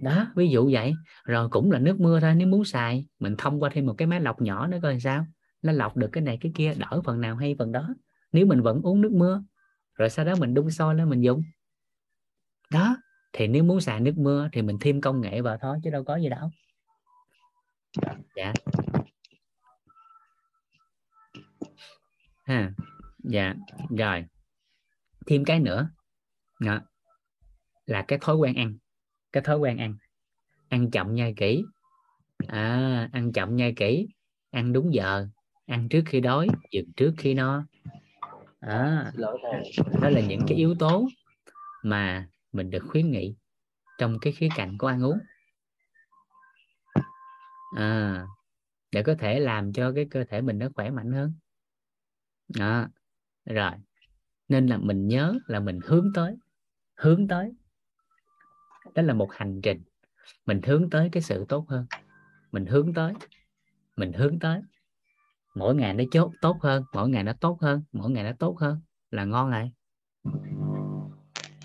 [0.00, 0.94] Đó, ví dụ vậy.
[1.24, 4.08] Rồi cũng là nước mưa thôi, nếu muốn xài, mình thông qua thêm một cái
[4.08, 5.26] máy lọc nhỏ nữa coi sao?
[5.62, 7.94] Nó lọc được cái này cái kia, đỡ phần nào hay phần đó.
[8.32, 9.42] Nếu mình vẫn uống nước mưa,
[9.94, 11.42] rồi sau đó mình đun sôi lên mình dùng
[12.70, 12.96] đó.
[13.32, 16.04] Thì nếu muốn xài nước mưa thì mình thêm công nghệ vào thôi chứ đâu
[16.04, 16.50] có gì đâu.
[18.36, 18.52] Dạ.
[22.44, 22.72] Ha.
[23.18, 23.54] Dạ.
[23.98, 24.24] Rồi.
[25.26, 25.88] Thêm cái nữa.
[26.60, 26.80] Đó.
[27.86, 28.76] là cái thói quen ăn.
[29.32, 29.96] Cái thói quen ăn.
[30.68, 31.64] Ăn chậm nhai kỹ.
[32.48, 34.08] À, ăn chậm nhai kỹ.
[34.50, 35.26] Ăn đúng giờ.
[35.66, 37.64] Ăn trước khi đói dừng trước khi no.
[38.60, 39.12] À,
[40.00, 41.08] đó là những cái yếu tố
[41.82, 43.36] mà mình được khuyến nghị
[43.98, 45.18] trong cái khía cạnh của ăn uống.
[47.76, 48.26] À,
[48.92, 51.32] để có thể làm cho cái cơ thể mình nó khỏe mạnh hơn.
[52.48, 52.86] Đó.
[53.44, 53.70] rồi.
[54.48, 56.36] Nên là mình nhớ là mình hướng tới
[56.94, 57.52] hướng tới.
[58.94, 59.82] Đó là một hành trình.
[60.46, 61.86] Mình hướng tới cái sự tốt hơn.
[62.52, 63.14] Mình hướng tới
[63.96, 64.60] mình hướng tới.
[65.54, 68.58] Mỗi ngày nó chốt tốt hơn mỗi ngày nó tốt hơn mỗi ngày nó tốt
[68.60, 68.80] hơn.
[69.10, 69.72] Là ngon lại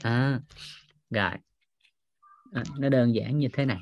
[0.04, 0.40] à,
[1.10, 1.32] rồi.
[2.54, 3.80] À, nó đơn giản như thế này.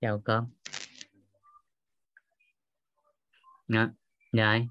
[0.00, 0.50] Chào con.
[3.68, 3.88] Đó.
[4.32, 4.66] rồi.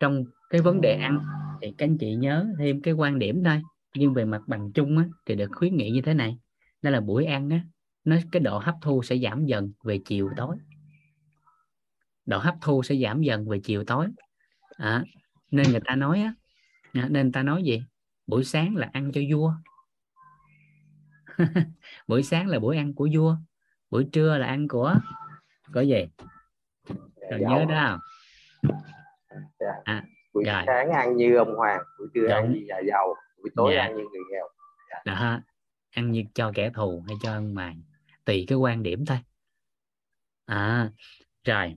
[0.00, 1.20] Trong cái vấn đề ăn
[1.62, 3.62] thì các anh chị nhớ thêm cái quan điểm thôi.
[3.94, 6.38] Nhưng về mặt bằng chung á, thì được khuyến nghị như thế này.
[6.82, 7.64] Đó là buổi ăn á,
[8.04, 10.56] nó cái độ hấp thu sẽ giảm dần về chiều tối.
[12.26, 14.06] Độ hấp thu sẽ giảm dần về chiều tối.
[14.76, 15.04] À,
[15.50, 16.34] nên người ta nói á
[16.92, 17.82] à, nên người ta nói gì?
[18.30, 19.52] Buổi sáng là ăn cho vua
[22.08, 23.36] buổi sáng là buổi ăn của vua
[23.90, 24.94] buổi trưa là ăn của
[25.72, 26.08] có gì
[27.30, 28.00] rồi nhớ đó
[29.60, 29.72] dạ.
[29.84, 30.62] à, buổi rồi.
[30.66, 32.32] sáng ăn như ông hoàng buổi trưa Đúng.
[32.32, 33.82] ăn như nhà giàu buổi tối dạ.
[33.82, 34.48] ăn như người nghèo
[34.90, 35.02] dạ.
[35.04, 35.40] đó
[35.90, 37.76] ăn như cho kẻ thù hay cho ăn mày
[38.24, 39.18] tùy cái quan điểm thôi
[40.46, 40.90] à
[41.44, 41.76] rồi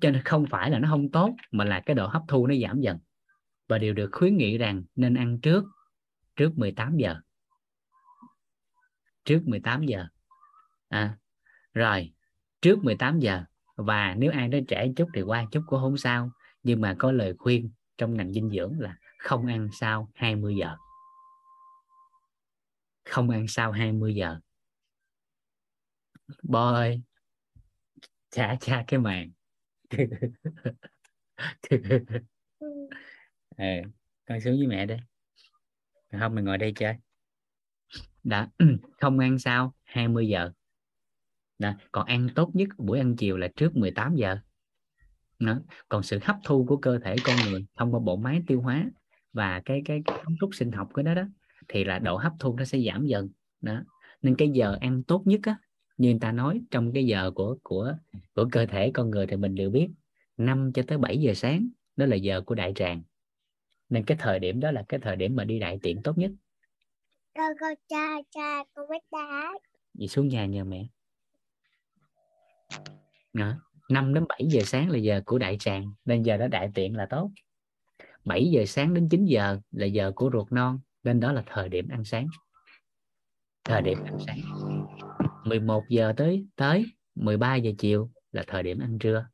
[0.00, 2.54] cho nên không phải là nó không tốt mà là cái độ hấp thu nó
[2.62, 2.98] giảm dần
[3.70, 5.64] và điều được khuyến nghị rằng nên ăn trước
[6.36, 7.16] trước 18 giờ.
[9.24, 10.06] Trước 18 giờ.
[10.88, 11.18] À,
[11.74, 12.12] rồi
[12.60, 13.44] trước 18 giờ
[13.76, 16.30] và nếu ai đó trẻ chút thì qua chút cũng không sao
[16.62, 20.76] nhưng mà có lời khuyên trong ngành dinh dưỡng là không ăn sau 20 giờ.
[23.04, 24.40] Không ăn sau 20 giờ.
[26.42, 27.02] Bo ơi
[28.30, 29.30] trả cha cái màn.
[33.60, 33.88] ừ.
[34.26, 34.98] con xuống với mẹ đây
[36.10, 36.94] không mình ngồi đây chơi
[38.24, 38.48] đã
[39.00, 40.52] không ăn sau 20 giờ
[41.58, 41.72] đó.
[41.92, 44.38] còn ăn tốt nhất buổi ăn chiều là trước 18 giờ
[45.38, 45.60] đó.
[45.88, 48.90] còn sự hấp thu của cơ thể con người thông qua bộ máy tiêu hóa
[49.32, 51.22] và cái cái, cái cấu trúc sinh học của nó đó
[51.68, 53.28] thì là độ hấp thu nó sẽ giảm dần
[53.60, 53.82] đó
[54.22, 55.56] nên cái giờ ăn tốt nhất á
[55.96, 57.94] như người ta nói trong cái giờ của của
[58.34, 59.88] của cơ thể con người thì mình đều biết
[60.36, 63.02] 5 cho tới 7 giờ sáng đó là giờ của đại tràng
[63.90, 66.30] nên cái thời điểm đó là cái thời điểm mà đi đại tiện tốt nhất.
[67.34, 69.52] Con con cha cha con biết đá
[69.94, 70.86] Vậy xuống nhà nhờ mẹ.
[73.32, 73.54] Đó.
[73.90, 76.96] 5 đến 7 giờ sáng là giờ của đại tràng nên giờ đó đại tiện
[76.96, 77.30] là tốt.
[78.24, 81.68] 7 giờ sáng đến 9 giờ là giờ của ruột non nên đó là thời
[81.68, 82.26] điểm ăn sáng.
[83.64, 84.40] Thời điểm ăn sáng.
[85.44, 89.26] 11 giờ tới tới 13 giờ chiều là thời điểm ăn trưa.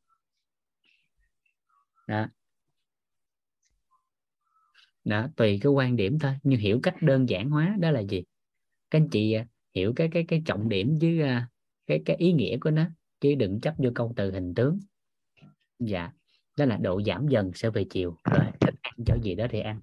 [2.07, 2.27] Đó
[5.07, 6.33] đó, tùy cái quan điểm thôi.
[6.43, 8.23] Nhưng hiểu cách đơn giản hóa đó là gì?
[8.89, 11.49] Các anh chị à, hiểu cái cái cái trọng điểm với à,
[11.87, 12.85] cái cái ý nghĩa của nó,
[13.21, 14.79] chứ đừng chấp vô câu từ hình tướng.
[15.79, 16.11] Dạ
[16.57, 18.17] đó là độ giảm dần sẽ về chiều.
[18.23, 19.81] Rồi, thích ăn chỗ gì đó thì ăn.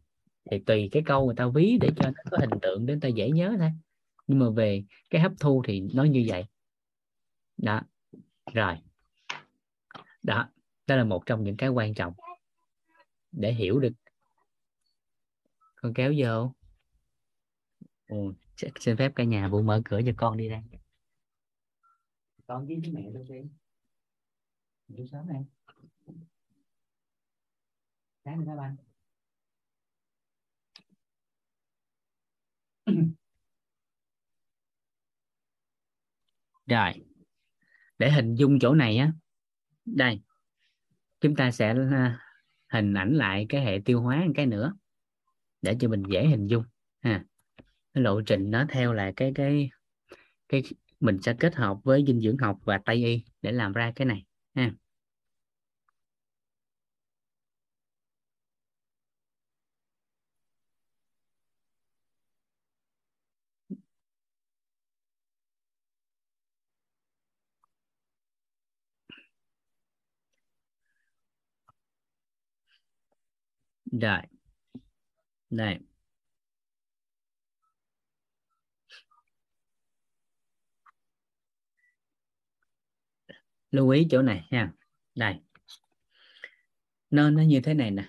[0.51, 3.01] Thì tùy cái câu người ta ví để cho nó có hình tượng để người
[3.01, 3.71] ta dễ nhớ thôi.
[4.27, 6.45] Nhưng mà về cái hấp thu thì nó như vậy.
[7.57, 7.83] Đó,
[8.53, 8.75] rồi.
[10.23, 10.49] Đó
[10.87, 12.13] đó là một trong những cái quan trọng
[13.33, 13.93] để hiểu được
[15.85, 16.53] con kéo vô.
[18.07, 18.17] Ừ,
[18.81, 20.63] xin phép cả nhà vụ mở cửa cho con đi ra
[22.47, 23.35] con với mẹ đâu đi
[24.89, 25.45] Ngủ sớm em
[28.25, 28.77] sáng nữa ba.
[36.67, 36.93] Rồi.
[37.99, 39.13] Để hình dung chỗ này á.
[39.85, 40.21] Đây.
[41.21, 42.21] Chúng ta sẽ à,
[42.69, 44.75] hình ảnh lại cái hệ tiêu hóa một cái nữa
[45.65, 46.65] để cho mình dễ hình dung,
[47.03, 47.25] ha.
[47.95, 49.71] Cái lộ trình nó theo là cái cái
[50.49, 50.63] cái
[51.01, 54.07] mình sẽ kết hợp với dinh dưỡng học và tây y để làm ra cái
[54.07, 54.25] này,
[54.57, 54.73] ha.
[73.93, 74.21] Rồi
[75.57, 75.79] đây
[83.71, 84.73] lưu ý chỗ này nha
[85.15, 85.41] đây
[87.11, 88.05] nên nó như thế này nè.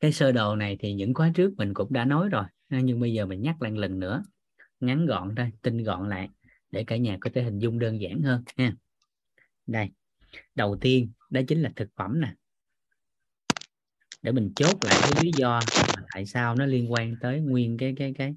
[0.00, 3.12] Cái sơ đồ này thì những khóa trước mình cũng đã nói rồi, nhưng bây
[3.12, 4.22] giờ mình nhắc lại lần nữa.
[4.80, 6.28] Ngắn gọn ra tinh gọn lại,
[6.70, 8.72] để cả nhà có thể hình dung đơn giản hơn nha
[9.66, 9.90] đây.
[10.54, 12.34] Đầu tiên, đó chính là thực phẩm nè.
[14.22, 15.60] Để mình chốt lại cái lý do
[16.14, 18.34] tại sao nó liên quan tới nguyên cái cái cái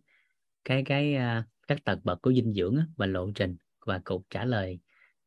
[0.65, 3.57] cái cái uh, các tật bậc của dinh dưỡng á, và lộ trình?
[3.85, 4.79] Và cục trả lời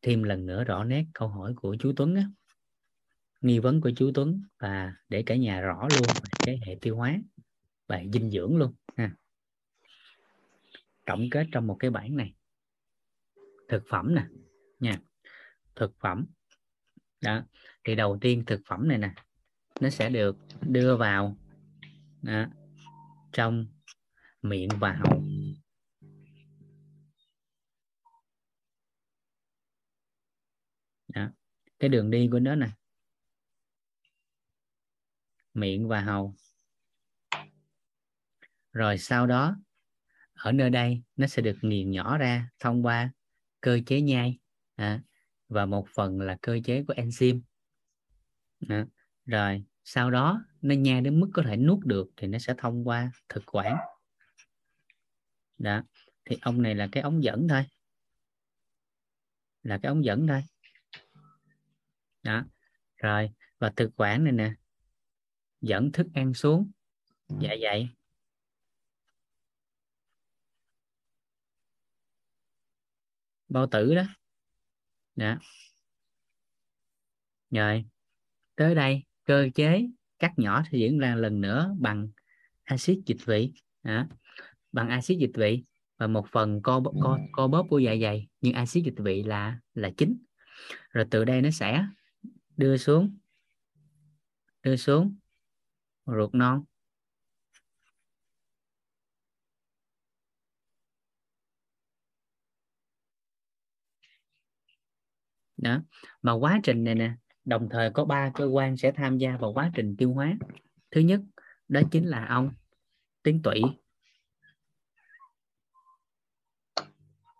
[0.02, 2.24] thêm lần nữa rõ nét câu hỏi của chú Tuấn á,
[3.40, 6.06] nghi vấn của chú Tuấn và để cả nhà rõ luôn
[6.46, 7.18] cái hệ tiêu hóa
[7.86, 9.10] và dinh dưỡng luôn ha.
[11.06, 12.34] Tổng kết trong một cái bản này.
[13.68, 14.26] Thực phẩm nè
[14.78, 14.98] nha.
[15.76, 16.26] Thực phẩm.
[17.20, 17.42] Đó
[17.84, 19.14] thì đầu tiên thực phẩm này nè
[19.80, 21.36] nó sẽ được đưa vào
[22.22, 22.46] đó,
[23.32, 23.66] trong
[24.42, 25.28] miệng và họng.
[31.08, 31.30] Đó.
[31.78, 32.70] cái đường đi của nó nè.
[35.54, 36.34] Miệng và hầu.
[38.72, 39.56] Rồi sau đó
[40.32, 43.12] ở nơi đây nó sẽ được nghiền nhỏ ra thông qua
[43.60, 44.38] cơ chế nhai.
[44.76, 45.02] À,
[45.48, 47.40] và một phần là cơ chế của enzyme.
[48.68, 48.86] À,
[49.26, 52.88] rồi sau đó nó nhai đến mức có thể nuốt được thì nó sẽ thông
[52.88, 53.76] qua thực quản.
[55.58, 55.82] Đó,
[56.24, 57.64] thì ông này là cái ống dẫn thôi.
[59.62, 60.42] Là cái ống dẫn thôi.
[62.22, 62.44] Đó,
[62.96, 64.52] rồi, và thực quản này nè,
[65.60, 66.70] dẫn thức ăn xuống.
[67.28, 67.88] Dạ dày
[73.48, 74.02] bao tử đó.
[75.16, 75.38] Đó.
[77.50, 77.84] Rồi,
[78.54, 79.88] tới đây, cơ chế
[80.18, 82.08] cắt nhỏ thì diễn ra lần nữa bằng
[82.64, 83.52] axit dịch vị.
[83.82, 84.06] Đó.
[84.72, 85.64] bằng axit dịch vị
[85.98, 89.58] và một phần co co co bóp của dạ dày nhưng axit dịch vị là
[89.74, 90.18] là chính.
[90.90, 91.84] Rồi từ đây nó sẽ
[92.56, 93.18] đưa xuống
[94.62, 95.16] đưa xuống
[96.06, 96.64] ruột non.
[105.56, 105.82] Đó.
[106.22, 107.14] Mà quá trình này nè
[107.48, 110.34] đồng thời có ba cơ quan sẽ tham gia vào quá trình tiêu hóa.
[110.90, 111.20] Thứ nhất
[111.68, 112.50] đó chính là ông
[113.22, 113.62] tuyến tụy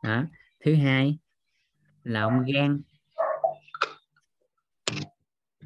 [0.03, 0.25] đó.
[0.61, 1.19] thứ hai
[2.03, 2.81] là ông gan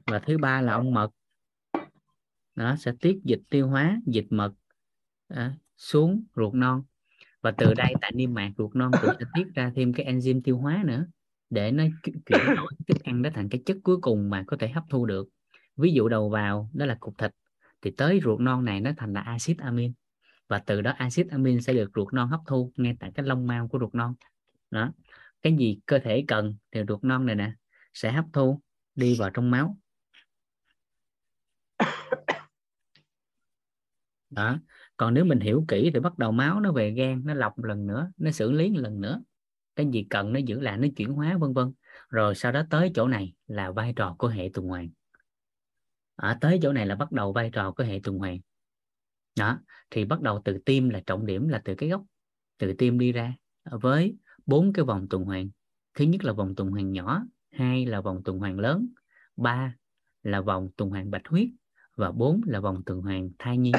[0.06, 1.10] và thứ ba là ông mật.
[2.54, 4.52] Nó sẽ tiết dịch tiêu hóa dịch mật
[5.28, 6.82] đó, xuống ruột non.
[7.40, 10.40] Và từ đây tại niêm mạc ruột non cũng sẽ tiết ra thêm cái enzyme
[10.44, 11.06] tiêu hóa nữa
[11.52, 14.68] để nó chuyển đổi thức ăn đó thành cái chất cuối cùng mà có thể
[14.68, 15.28] hấp thu được.
[15.76, 17.30] Ví dụ đầu vào, đó là cục thịt,
[17.82, 19.92] thì tới ruột non này nó thành là axit amin,
[20.48, 23.46] và từ đó axit amin sẽ được ruột non hấp thu ngay tại cái lông
[23.46, 24.14] mao của ruột non.
[24.70, 24.92] Đó,
[25.42, 27.52] cái gì cơ thể cần thì ruột non này nè
[27.94, 28.60] sẽ hấp thu
[28.94, 29.76] đi vào trong máu.
[34.30, 34.58] Đó,
[34.96, 37.86] còn nếu mình hiểu kỹ thì bắt đầu máu nó về gan, nó lọc lần
[37.86, 39.22] nữa, nó xử lý lần nữa
[39.76, 41.72] cái gì cần nó giữ lại nó chuyển hóa, vân vân.
[42.08, 44.88] Rồi sau đó tới chỗ này là vai trò của hệ tuần hoàn.
[46.16, 48.38] Ở tới chỗ này là bắt đầu vai trò của hệ tuần hoàn.
[49.38, 49.58] Đó,
[49.90, 52.04] thì bắt đầu từ tim là trọng điểm là từ cái gốc.
[52.58, 53.34] Từ tim đi ra
[53.70, 54.16] với
[54.46, 55.50] bốn cái vòng tuần hoàn.
[55.94, 58.88] Thứ nhất là vòng tuần hoàn nhỏ, hai là vòng tuần hoàn lớn,
[59.36, 59.74] ba
[60.22, 61.48] là vòng tuần hoàn bạch huyết
[61.96, 63.72] và bốn là vòng tuần hoàn thai nhi.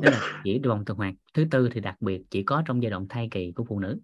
[0.00, 1.14] Đó là chỉ vòng tuần hoàn.
[1.34, 4.00] Thứ tư thì đặc biệt chỉ có trong giai đoạn thai kỳ của phụ nữ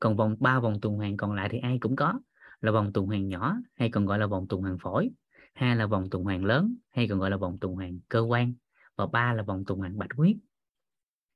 [0.00, 2.20] còn vòng ba, vòng tuần hoàn còn lại thì ai cũng có.
[2.60, 5.10] Là vòng tuần hoàn nhỏ, hay còn gọi là vòng tuần hoàn phổi.
[5.54, 8.54] Hai là vòng tuần hoàn lớn, hay còn gọi là vòng tuần hoàn cơ quan.
[8.96, 10.36] Và ba là vòng tuần hoàn bạch huyết.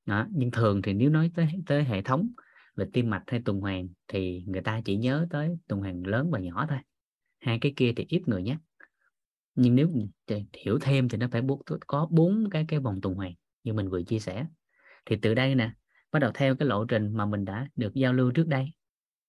[0.06, 0.26] Đó.
[0.30, 2.28] nhưng thường thì nếu nói tới tới hệ thống
[2.76, 6.30] về tim mạch hay tuần hoàn thì người ta chỉ nhớ tới tuần hoàn lớn
[6.30, 6.78] và nhỏ thôi.
[7.38, 8.58] Hai cái kia thì ít người nhắc.
[9.54, 9.90] Nhưng nếu
[10.64, 11.42] hiểu thêm thì nó phải
[11.86, 13.32] có bốn cái cái vòng tuần hoàn
[13.64, 14.46] như mình vừa chia sẻ.
[15.06, 15.70] Thì từ đây nè
[16.12, 18.72] bắt đầu theo cái lộ trình mà mình đã được giao lưu trước đây.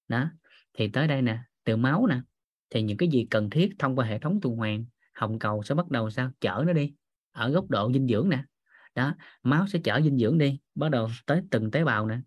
[0.08, 0.30] Đó,
[0.74, 2.22] thì tới đây nè, từ máu nè,
[2.70, 5.76] thì những cái gì cần thiết thông qua hệ thống tuần hoàn, hồng cầu sẽ
[5.76, 6.32] bắt đầu sao?
[6.42, 6.94] Chở nó đi,
[7.32, 8.44] ở góc độ dinh dưỡng nè.
[8.96, 12.20] Đó, máu sẽ chở dinh dưỡng đi, bắt đầu tới từng tế bào nè.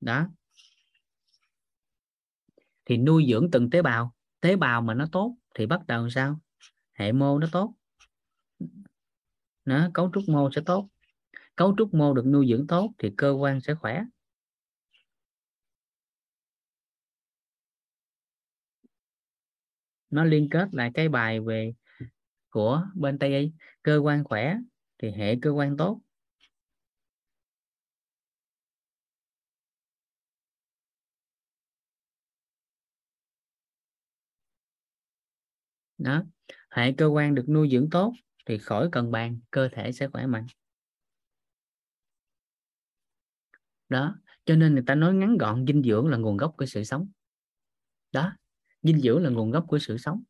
[0.00, 0.28] Đó.
[2.84, 6.40] Thì nuôi dưỡng từng tế bào tế bào mà nó tốt thì bắt đầu sao?
[6.92, 7.74] Hệ mô nó tốt
[9.68, 10.88] nó cấu trúc mô sẽ tốt.
[11.56, 14.04] Cấu trúc mô được nuôi dưỡng tốt thì cơ quan sẽ khỏe.
[20.10, 21.74] Nó liên kết lại cái bài về
[22.50, 23.52] của bên tây y.
[23.82, 24.56] Cơ quan khỏe
[24.98, 26.00] thì hệ cơ quan tốt.
[35.98, 36.22] Đó.
[36.70, 38.12] Hệ cơ quan được nuôi dưỡng tốt
[38.48, 40.46] thì khỏi cần bàn cơ thể sẽ khỏe mạnh.
[43.88, 46.84] Đó, cho nên người ta nói ngắn gọn, dinh dưỡng là nguồn gốc của sự
[46.84, 47.08] sống.
[48.12, 48.32] Đó,
[48.82, 50.22] dinh dưỡng là nguồn gốc của sự sống.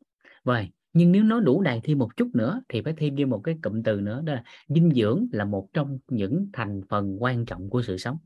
[0.45, 3.41] Vậy, nhưng nếu nói đủ đầy thêm một chút nữa thì phải thêm thêm một
[3.45, 7.47] cái cụm từ nữa, đó là dinh dưỡng là một trong những thành phần quan
[7.47, 8.19] trọng của sự sống.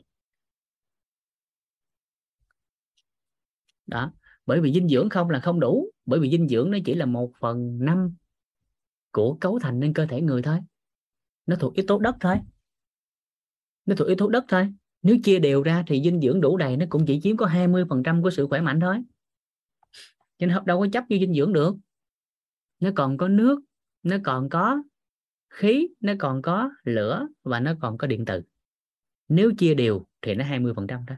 [3.86, 4.12] Đó,
[4.46, 7.06] bởi vì dinh dưỡng không là không đủ, bởi vì dinh dưỡng nó chỉ là
[7.06, 8.14] một phần năm
[9.12, 10.58] của cấu thành nên cơ thể người thôi.
[11.46, 12.36] Nó thuộc yếu tố đất thôi.
[13.86, 14.72] Nó thuộc yếu tố đất thôi.
[15.02, 18.22] Nếu chia đều ra thì dinh dưỡng đủ đầy, nó cũng chỉ chiếm có 20%
[18.22, 18.96] của sự khỏe mạnh thôi.
[20.38, 21.76] Cho nên đâu có chấp như dinh dưỡng được.
[22.80, 23.60] Nó còn có nước,
[24.02, 24.82] nó còn có
[25.50, 28.42] khí, nó còn có lửa và nó còn có điện tử.
[29.28, 31.16] nếu chia đều thì nó 20% thôi.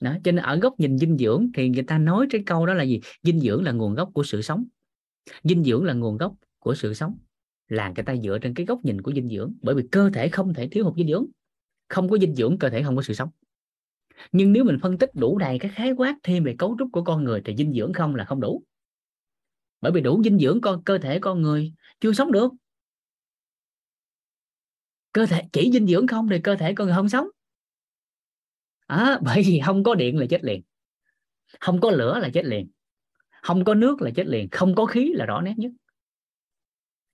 [0.00, 2.74] Đó, cho nên ở góc nhìn dinh dưỡng thì người ta nói cái câu đó
[2.74, 3.00] là gì?
[3.22, 4.64] Dinh dưỡng là nguồn gốc của sự sống.
[5.44, 7.18] Dinh dưỡng là nguồn gốc của sự sống
[7.68, 9.52] là người ta dựa trên cái góc nhìn của dinh dưỡng.
[9.62, 11.26] Bởi vì cơ thể không thể thiếu hụt dinh dưỡng
[11.88, 13.30] không có dinh dưỡng cơ thể không có sự sống.
[14.32, 17.04] Nhưng nếu mình phân tích đủ đầy cái khái quát thêm về cấu trúc của
[17.04, 18.62] con người thì dinh dưỡng không là không đủ.
[19.80, 22.52] Bởi vì đủ dinh dưỡng con cơ thể con người chưa sống được.
[25.12, 27.28] Cơ thể chỉ dinh dưỡng không thì cơ thể con người không sống.
[28.86, 30.62] À, bởi vì không có điện là chết liền.
[31.60, 32.70] Không có lửa là chết liền.
[33.42, 34.48] Không có nước là chết liền.
[34.50, 35.72] Không có khí là rõ nét nhất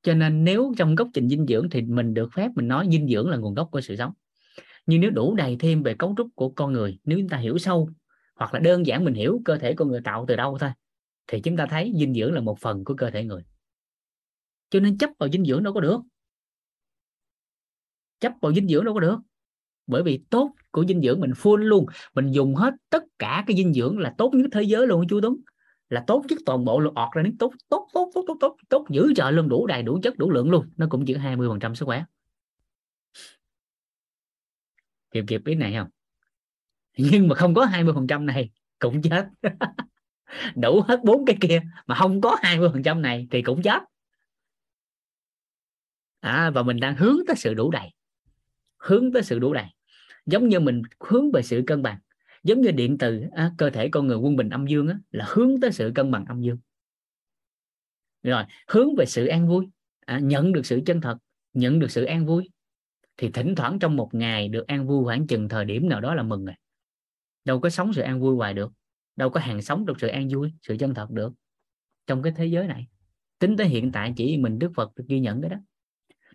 [0.03, 3.09] cho nên nếu trong góc trình dinh dưỡng thì mình được phép mình nói dinh
[3.09, 4.13] dưỡng là nguồn gốc của sự sống.
[4.87, 7.59] Nhưng nếu đủ đầy thêm về cấu trúc của con người, nếu chúng ta hiểu
[7.59, 7.91] sâu,
[8.35, 10.71] hoặc là đơn giản mình hiểu cơ thể con người tạo từ đâu thôi,
[11.27, 13.43] thì chúng ta thấy dinh dưỡng là một phần của cơ thể người.
[14.71, 16.01] Cho nên chấp vào dinh dưỡng đâu có được.
[18.21, 19.19] Chấp vào dinh dưỡng đâu có được.
[19.87, 23.57] Bởi vì tốt của dinh dưỡng mình full luôn, mình dùng hết tất cả cái
[23.57, 25.37] dinh dưỡng là tốt nhất thế giới luôn, chú Tuấn
[25.91, 28.57] là tốt nhất toàn bộ luôn ọt ra nước tốt tốt tốt tốt tốt tốt
[28.69, 30.71] tốt giữ trợ luôn đủ đầy đủ chất đủ lượng luôn.
[30.77, 32.05] Nó cũng chỉ 20 phần trăm sức khỏe.
[35.11, 35.89] Kịp kịp ý này không?
[36.97, 39.29] Nhưng mà không có 20 phần trăm này cũng chết.
[40.57, 43.83] Đủ hết bốn cái kia mà không có 20 phần trăm này thì cũng chết.
[46.21, 47.91] À, và mình đang hướng tới sự đủ đầy.
[48.79, 49.67] Hướng tới sự đủ đầy.
[50.27, 51.99] Giống như mình hướng về sự cân bằng
[52.43, 55.25] giống như điện từ à, cơ thể con người quân bình âm dương á, là
[55.29, 56.59] hướng tới sự cân bằng âm dương.
[58.23, 59.67] Rồi hướng về sự an vui
[60.07, 61.19] à, nhận được sự chân thật
[61.53, 62.51] nhận được sự an vui
[63.17, 66.15] thì thỉnh thoảng trong một ngày được an vui khoảng chừng thời điểm nào đó
[66.15, 66.55] là mừng rồi.
[67.45, 68.73] Đâu có sống sự an vui hoài được
[69.17, 71.33] đâu có hàng sống được sự an vui sự chân thật được.
[72.07, 72.87] Trong cái thế giới này
[73.39, 75.57] tính tới hiện tại chỉ mình Đức Phật được ghi nhận cái đó.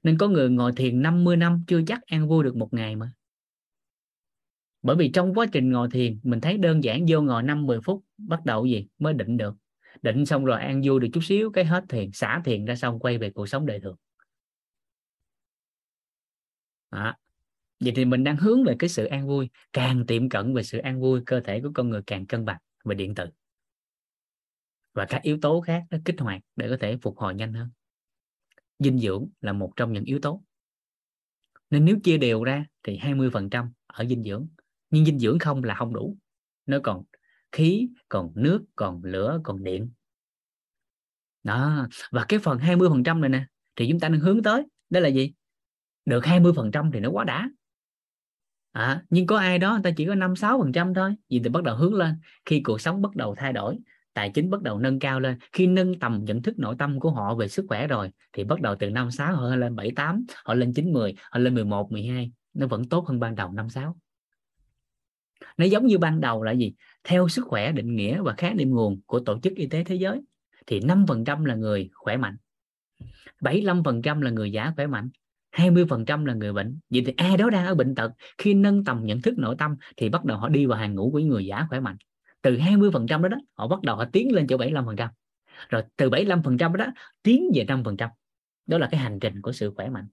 [0.04, 3.12] Nên có người ngồi thiền 50 năm chưa chắc an vui được một ngày mà
[4.86, 7.82] bởi vì trong quá trình ngồi thiền mình thấy đơn giản vô ngồi 5 10
[7.82, 8.88] phút bắt đầu gì?
[9.00, 9.56] Mới định được.
[10.02, 13.00] Định xong rồi an vui được chút xíu cái hết thiền xả thiền ra xong
[13.00, 13.96] quay về cuộc sống đời thường.
[16.90, 17.18] À,
[17.80, 20.78] vậy thì mình đang hướng về cái sự an vui càng tiệm cận về sự
[20.78, 23.26] an vui cơ thể của con người càng cân bằng về điện tử.
[24.94, 27.70] Và các yếu tố khác nó kích hoạt để có thể phục hồi nhanh hơn.
[28.80, 30.44] Dinh dưỡng là một trong những yếu tố.
[31.70, 34.48] Nên nếu chia đều ra thì 20% ở dinh dưỡng
[34.90, 36.18] nhưng dinh dưỡng không là không đủ.
[36.66, 37.04] Nó còn
[37.52, 39.92] khí còn nước còn lửa còn điện.
[41.44, 44.64] Đó và cái phần 20% này nè thì chúng ta đang hướng tới.
[44.90, 45.34] Đó là gì?
[46.06, 47.50] Được 20% thì nó quá đã.
[48.72, 51.16] À, nhưng có ai đó người ta chỉ có 5 6 phần trăm thôi.
[51.30, 52.16] Vì thì bắt đầu hướng lên
[52.46, 53.78] khi cuộc sống bắt đầu thay đổi
[54.16, 57.12] tài chính bắt đầu nâng cao lên khi nâng tầm nhận thức nội tâm của
[57.12, 60.26] họ về sức khỏe rồi thì bắt đầu từ năm sáu họ lên 7 8
[60.46, 63.70] họ lên 9 10 họ lên 11 12 nó vẫn tốt hơn ban đầu năm
[63.70, 63.98] sáu
[65.58, 66.74] nó giống như ban đầu là gì?
[67.04, 69.96] Theo sức khỏe định nghĩa và khái niệm nguồn của tổ chức y tế thế
[69.96, 70.22] giới
[70.68, 72.36] thì 5% là người khỏe mạnh
[73.40, 75.10] 75% là người giả khỏe mạnh
[75.52, 76.80] 20% là người bệnh.
[76.90, 79.76] Vậy thì ai đó đang ở bệnh tật khi nâng tầm nhận thức nội tâm
[79.98, 81.98] thì bắt đầu họ đi vào hàng ngũ của người giả khỏe mạnh.
[82.42, 85.10] Từ 20% đó đó họ bắt đầu họ tiến lên chỗ 75%
[85.70, 86.92] rồi từ 75% đó, đó
[87.24, 88.10] tiến về 5%
[88.66, 90.08] đó là cái hành trình của sự khỏe mạnh.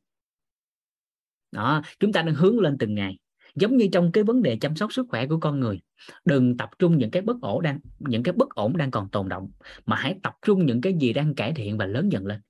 [1.52, 3.18] Đó chúng ta đang hướng lên từng ngày
[3.54, 5.80] giống như trong cái vấn đề chăm sóc sức khỏe của con người
[6.24, 9.28] đừng tập trung những cái bất ổn đang những cái bất ổn đang còn tồn
[9.28, 9.50] động
[9.86, 12.40] mà hãy tập trung những cái gì đang cải thiện và lớn dần lên.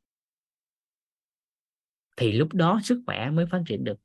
[2.17, 3.99] Thì lúc đó sức khỏe mới phát triển được.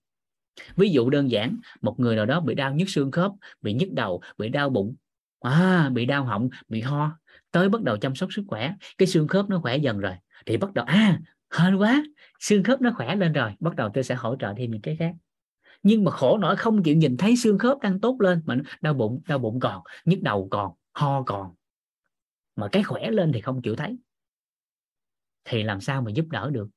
[0.75, 3.31] Ví dụ đơn giản một người nào đó bị đau nhức xương khớp
[3.61, 4.95] bị nhức đầu bị đau bụng
[5.39, 7.19] à, bị đau họng bị ho
[7.51, 10.13] tới bắt đầu chăm sóc sức khỏe cái xương khớp nó khỏe dần rồi
[10.45, 11.19] thì bắt đầu à
[11.51, 12.03] hên quá
[12.39, 14.95] xương khớp nó khỏe lên rồi bắt đầu tôi sẽ hỗ trợ thêm những cái
[14.99, 15.11] khác
[15.83, 18.93] nhưng mà khổ nổi không chịu nhìn thấy xương khớp đang tốt lên mà đau
[18.93, 21.55] bụng đau bụng còn, nhức đầu còn, ho còn.
[22.55, 23.97] Mà cái khỏe lên thì không chịu thấy.
[25.45, 26.67] Thì làm sao mà giúp đỡ được?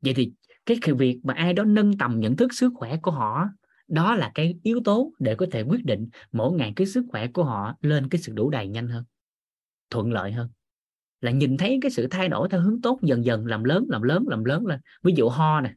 [0.00, 0.32] Vậy thì
[0.66, 3.48] cái việc mà ai đó nâng tầm nhận thức sức khỏe của họ
[3.88, 7.26] đó là cái yếu tố để có thể quyết định mỗi ngày cái sức khỏe
[7.26, 9.04] của họ lên cái sự đủ đầy nhanh hơn,
[9.90, 10.48] thuận lợi hơn.
[11.20, 14.02] Là nhìn thấy cái sự thay đổi theo hướng tốt dần dần, làm lớn làm
[14.02, 14.80] lớn làm lớn lên.
[15.02, 15.74] Ví dụ ho nè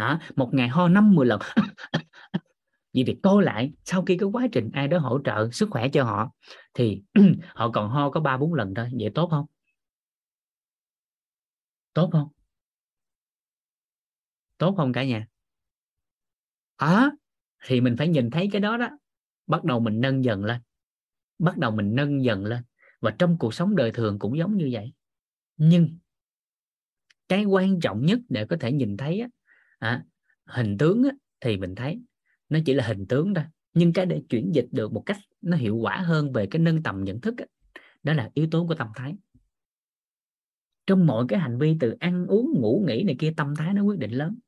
[0.00, 1.40] à, một ngày ho năm 10 lần.
[2.94, 5.88] Vậy thì coi lại sau khi cái quá trình ai đó hỗ trợ sức khỏe
[5.88, 6.32] cho họ
[6.74, 7.02] thì
[7.54, 8.90] họ còn ho có ba bốn lần thôi.
[9.00, 9.46] Vậy tốt không?
[11.92, 12.28] Tốt không?
[14.58, 15.26] Tốt không cả nhà?
[16.76, 17.10] À,
[17.64, 18.88] thì mình phải nhìn thấy cái đó đó.
[19.46, 20.60] Bắt đầu mình nâng dần lên.
[21.38, 22.62] Bắt đầu mình nâng dần lên.
[23.00, 24.92] Và trong cuộc sống đời thường cũng giống như vậy.
[25.56, 25.98] Nhưng
[27.28, 29.28] cái quan trọng nhất để có thể nhìn thấy á,
[29.80, 30.04] à,
[30.44, 31.10] hình tướng á,
[31.40, 32.00] thì mình thấy
[32.48, 33.44] nó chỉ là hình tướng thôi.
[33.74, 36.82] Nhưng cái để chuyển dịch được một cách nó hiệu quả hơn về cái nâng
[36.82, 37.44] tầm nhận thức á,
[38.02, 39.16] đó là yếu tố của tâm thái.
[40.86, 43.82] Trong mọi cái hành vi từ ăn uống ngủ nghỉ này kia tâm thái nó
[43.82, 44.38] quyết định lớn.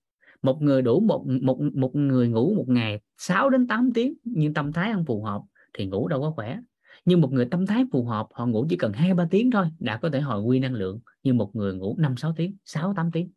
[0.43, 4.55] Một người đủ một một một người ngủ một ngày 6 đến 8 tiếng nhưng
[4.55, 5.43] tâm thái không phù hợp
[5.75, 6.59] thì ngủ đâu có khỏe.
[7.05, 9.67] Nhưng một người tâm thái phù hợp họ ngủ chỉ cần hai ba tiếng thôi
[9.79, 11.01] đã có thể hồi quy năng lượng.
[11.23, 13.31] Như một người ngủ 5 6 tiếng 6 8 tiếng.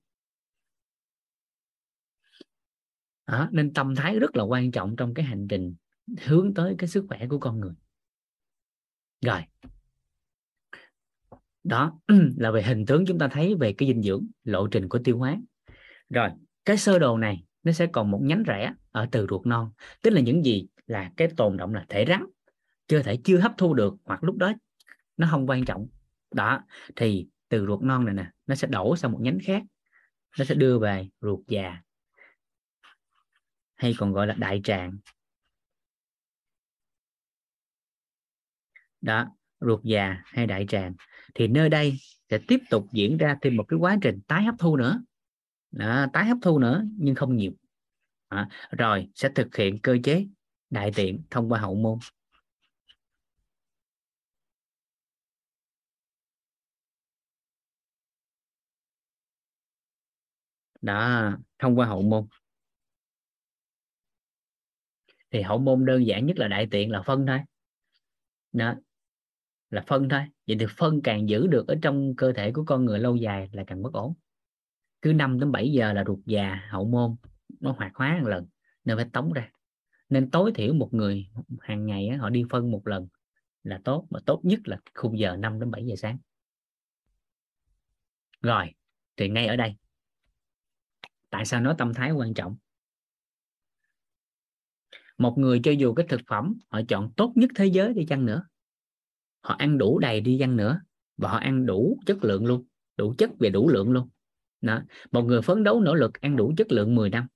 [3.25, 5.75] À, nên tâm thái rất là quan trọng trong cái hành trình
[6.25, 7.73] hướng tới cái sức khỏe của con người.
[9.21, 9.41] Rồi.
[11.63, 11.99] Đó
[12.37, 15.17] là về hình tướng chúng ta thấy về cái dinh dưỡng lộ trình của tiêu
[15.17, 15.37] hóa.
[16.09, 16.29] Rồi
[16.65, 19.71] cái sơ đồ này nó sẽ còn một nhánh rẽ ở từ ruột non
[20.01, 22.25] tức là những gì là cái tồn động là thể rắn
[22.87, 24.53] cơ thể chưa hấp thu được hoặc lúc đó
[25.17, 25.87] nó không quan trọng.
[26.31, 26.63] Đó
[26.95, 29.63] thì từ ruột non này nè nó sẽ đổ sang một nhánh khác
[30.39, 31.81] nó sẽ đưa về ruột già
[33.75, 34.97] hay còn gọi là đại tràng.
[39.01, 39.25] Đó
[39.59, 40.93] ruột già hay đại tràng.
[41.35, 41.97] Thì nơi đây
[42.29, 45.01] sẽ tiếp tục diễn ra thêm một cái quá trình tái hấp thu nữa.
[45.71, 47.51] Đó, tái hấp thu nữa nhưng không nhiều.
[48.29, 50.27] Đó, rồi sẽ thực hiện cơ chế
[50.69, 51.99] đại tiện thông qua hậu môn.
[60.81, 62.27] Đó thông qua hậu môn
[65.35, 67.39] thì hậu môn đơn giản nhất là đại tiện là phân thôi.
[68.51, 68.73] Đó,
[69.69, 70.21] là phân thôi.
[70.47, 73.49] Vậy thì phân càng giữ được ở trong cơ thể của con người lâu dài
[73.51, 74.13] là càng bất ổn.
[75.01, 77.15] Cứ 5 đến 7 giờ là ruột già, hậu môn
[77.59, 78.47] nó hoạt hóa một lần
[78.85, 79.51] nên phải tống ra.
[80.09, 81.29] Nên tối thiểu một người
[81.59, 83.07] hàng ngày họ đi phân một lần
[83.63, 86.17] là tốt, mà tốt nhất là khung giờ 5 đến 7 giờ sáng.
[88.41, 88.73] Rồi,
[89.17, 89.75] thì ngay ở đây.
[91.29, 92.57] Tại sao nói tâm thái quan trọng?
[95.17, 98.25] Một người cho dù cái thực phẩm họ chọn tốt nhất thế giới đi chăng
[98.25, 98.45] nữa.
[99.41, 100.81] Họ ăn đủ đầy đi chăng nữa.
[101.17, 102.65] Và họ ăn đủ chất lượng luôn
[102.97, 104.09] đủ chất về đủ lượng luôn.
[104.61, 104.81] Đó.
[105.11, 107.27] một người phấn đấu nỗ lực ăn đủ chất lượng 10 năm.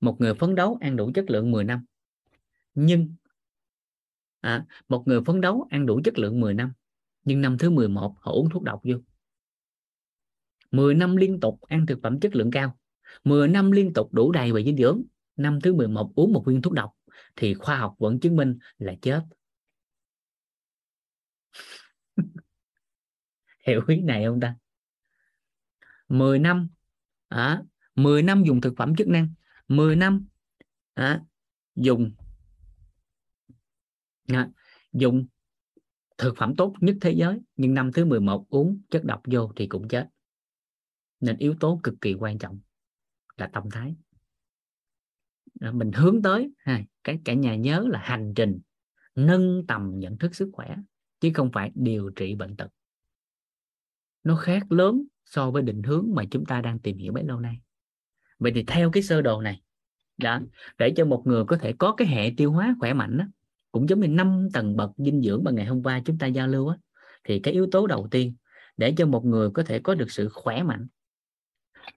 [0.00, 1.84] Một người phấn đấu ăn đủ chất lượng 10 năm.
[2.74, 3.14] Nhưng
[4.40, 6.72] à, một người phấn đấu ăn đủ chất lượng 10 năm
[7.24, 8.96] nhưng năm thứ 11 họ uống thuốc độc vô.
[10.70, 12.78] 10 năm liên tục ăn thực phẩm chất lượng cao.
[13.24, 15.02] 10 năm liên tục đủ đầy về dinh dưỡng
[15.36, 16.94] năm thứ 11 uống một viên thuốc độc
[17.36, 19.20] thì khoa học vẫn chứng minh là chết.
[23.66, 24.56] Hiểu ý này không ta?
[26.08, 26.68] 10 năm
[27.28, 27.62] à,
[27.94, 29.28] 10 năm dùng thực phẩm chức năng
[29.68, 30.26] 10 năm
[30.94, 31.22] à,
[31.74, 32.12] dùng
[34.28, 34.50] à,
[34.92, 35.26] dùng
[36.18, 39.66] thực phẩm tốt nhất thế giới nhưng năm thứ 11 uống chất độc vô thì
[39.66, 40.08] cũng chết.
[41.20, 42.60] Nên yếu tố cực kỳ quan trọng
[43.36, 43.94] là tâm thái.
[45.60, 48.60] À, mình hướng tới ha cái cả nhà nhớ là hành trình
[49.14, 50.76] nâng tầm nhận thức sức khỏe
[51.20, 52.68] chứ không phải điều trị bệnh tật.
[54.24, 57.40] Nó khác lớn so với định hướng mà chúng ta đang tìm hiểu bấy lâu
[57.40, 57.60] nay.
[58.38, 59.62] Vậy thì theo cái sơ đồ này
[60.18, 60.40] đó
[60.78, 63.24] để cho một người có thể có cái hệ tiêu hóa khỏe mạnh đó,
[63.72, 66.48] cũng giống như năm tầng bậc dinh dưỡng mà ngày hôm qua chúng ta giao
[66.48, 66.76] lưu á
[67.24, 68.34] thì cái yếu tố đầu tiên
[68.76, 70.86] để cho một người có thể có được sự khỏe mạnh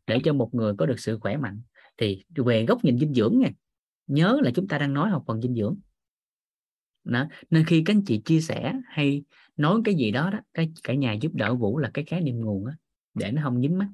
[0.07, 1.61] để cho một người có được sự khỏe mạnh
[1.97, 3.49] thì về góc nhìn dinh dưỡng nha
[4.07, 5.75] nhớ là chúng ta đang nói học phần dinh dưỡng.
[7.03, 7.25] Đó.
[7.49, 9.23] nên khi các anh chị chia sẻ hay
[9.57, 12.39] nói cái gì đó đó cái cả nhà giúp đỡ vũ là cái khái niệm
[12.39, 12.73] nguồn á
[13.13, 13.87] để nó không dính mắt.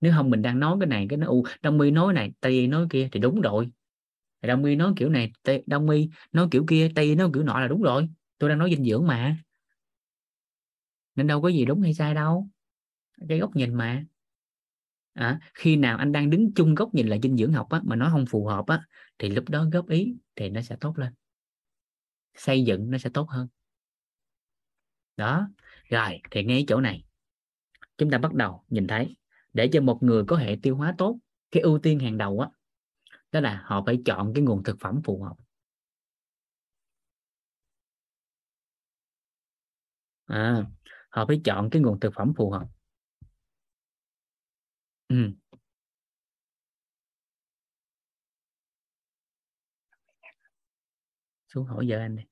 [0.00, 2.66] Nếu không mình đang nói cái này cái nó u đông mi nói này tây
[2.66, 3.70] nói kia thì đúng rồi.
[4.42, 7.60] Đông mi nói kiểu này tây, đông mi nói kiểu kia tây nói kiểu nọ
[7.60, 8.08] là đúng rồi.
[8.38, 9.36] Tôi đang nói dinh dưỡng mà.
[11.14, 12.48] Nên đâu có gì đúng hay sai đâu.
[13.28, 14.04] Cái góc nhìn mà
[15.12, 17.96] à, khi nào anh đang đứng chung góc nhìn là dinh dưỡng học á, mà
[17.96, 18.82] nó không phù hợp á,
[19.18, 21.12] thì lúc đó góp ý thì nó sẽ tốt lên.
[22.34, 23.48] Xây dựng nó sẽ tốt hơn.
[25.16, 25.48] Đó
[25.90, 27.04] rồi thì ngay chỗ này.
[27.98, 29.16] Chúng ta bắt đầu nhìn thấy
[29.52, 31.18] để cho một người có hệ tiêu hóa tốt
[31.50, 32.48] cái ưu tiên hàng đầu á
[33.32, 35.34] đó là họ phải chọn cái nguồn thực phẩm phù hợp.
[40.26, 40.64] À,
[41.10, 42.66] họ phải chọn cái nguồn thực phẩm phù hợp
[45.08, 45.32] ừ.
[51.48, 52.22] xuống hỏi vợ anh đi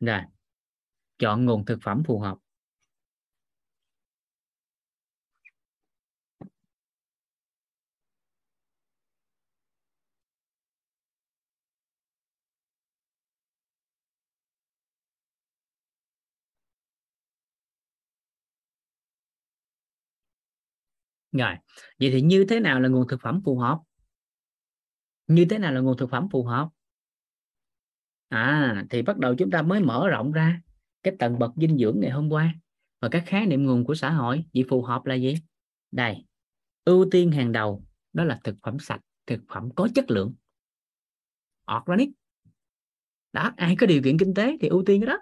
[0.00, 0.20] rồi
[1.18, 2.38] chọn nguồn thực phẩm phù hợp
[21.32, 21.54] rồi
[22.00, 23.78] vậy thì như thế nào là nguồn thực phẩm phù hợp?
[25.26, 26.68] Như thế nào là nguồn thực phẩm phù hợp?
[28.28, 30.60] À thì bắt đầu chúng ta mới mở rộng ra
[31.02, 32.54] cái tầng bậc dinh dưỡng ngày hôm qua
[33.00, 34.44] và các khái niệm nguồn của xã hội.
[34.54, 35.34] Vậy phù hợp là gì?
[35.90, 36.24] Đây
[36.84, 40.34] ưu tiên hàng đầu đó là thực phẩm sạch thực phẩm có chất lượng.
[41.76, 42.10] Organic.
[43.32, 45.18] Đó ai có điều kiện kinh tế thì ưu tiên cái đó.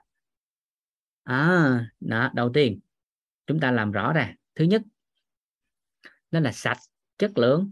[1.22, 2.80] À đó, đầu tiên
[3.46, 4.34] chúng ta làm rõ ra.
[4.54, 4.82] Thứ nhất
[6.30, 6.78] nó là sạch,
[7.18, 7.70] chất lượng.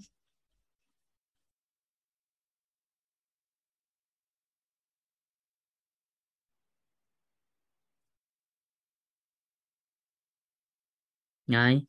[11.46, 11.82] Rồi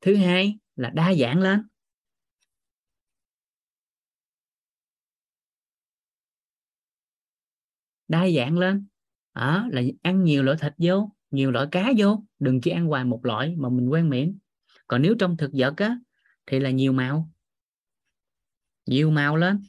[0.00, 1.66] thứ hai là đa dạng lên.
[8.08, 8.86] Đa dạng lên.
[9.34, 12.22] Đó, là ăn nhiều loại thịt vô, nhiều loại cá vô.
[12.38, 14.38] Đừng chỉ ăn hoài một loại mà mình quen miệng
[14.86, 15.98] còn nếu trong thực vật á
[16.46, 17.30] thì là nhiều màu.
[18.86, 19.62] Nhiều màu lên.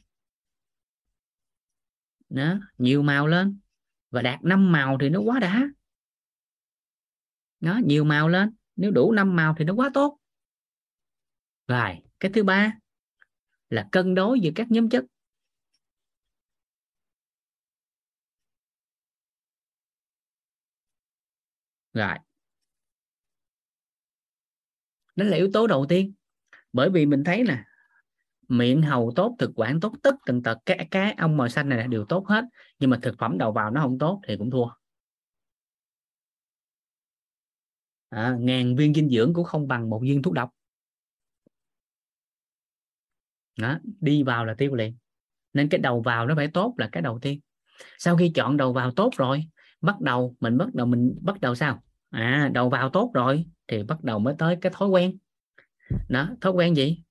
[2.28, 3.60] Đó, nhiều màu lên.
[4.10, 5.68] Và đạt năm màu thì nó quá đã.
[7.60, 8.56] Nó nhiều màu lên.
[8.76, 10.18] Nếu đủ năm màu thì nó quá tốt.
[11.66, 12.72] Rồi cái thứ ba
[13.70, 15.04] là cân đối giữa các nhóm chất.
[21.92, 22.18] Rồi
[25.18, 26.12] nó là yếu tố đầu tiên.
[26.72, 27.64] Bởi vì mình thấy nè
[28.48, 31.78] miệng hầu tốt thực quản tốt tất tần tật cái cái ông màu xanh này
[31.78, 32.44] là đều tốt hết
[32.78, 34.66] nhưng mà thực phẩm đầu vào nó không tốt thì cũng thua.
[38.08, 40.50] À, ngàn viên dinh dưỡng cũng không bằng một viên thuốc độc.
[43.58, 44.96] Đó, đi vào là tiêu liền.
[45.52, 47.40] Nên cái đầu vào nó phải tốt là cái đầu tiên.
[47.98, 49.44] Sau khi chọn đầu vào tốt rồi
[49.80, 51.82] bắt đầu mình bắt đầu mình bắt đầu sao?
[52.10, 55.18] À đầu vào tốt rồi thì bắt đầu mới tới cái thói quen.
[56.08, 57.02] Đó, thói quen gì?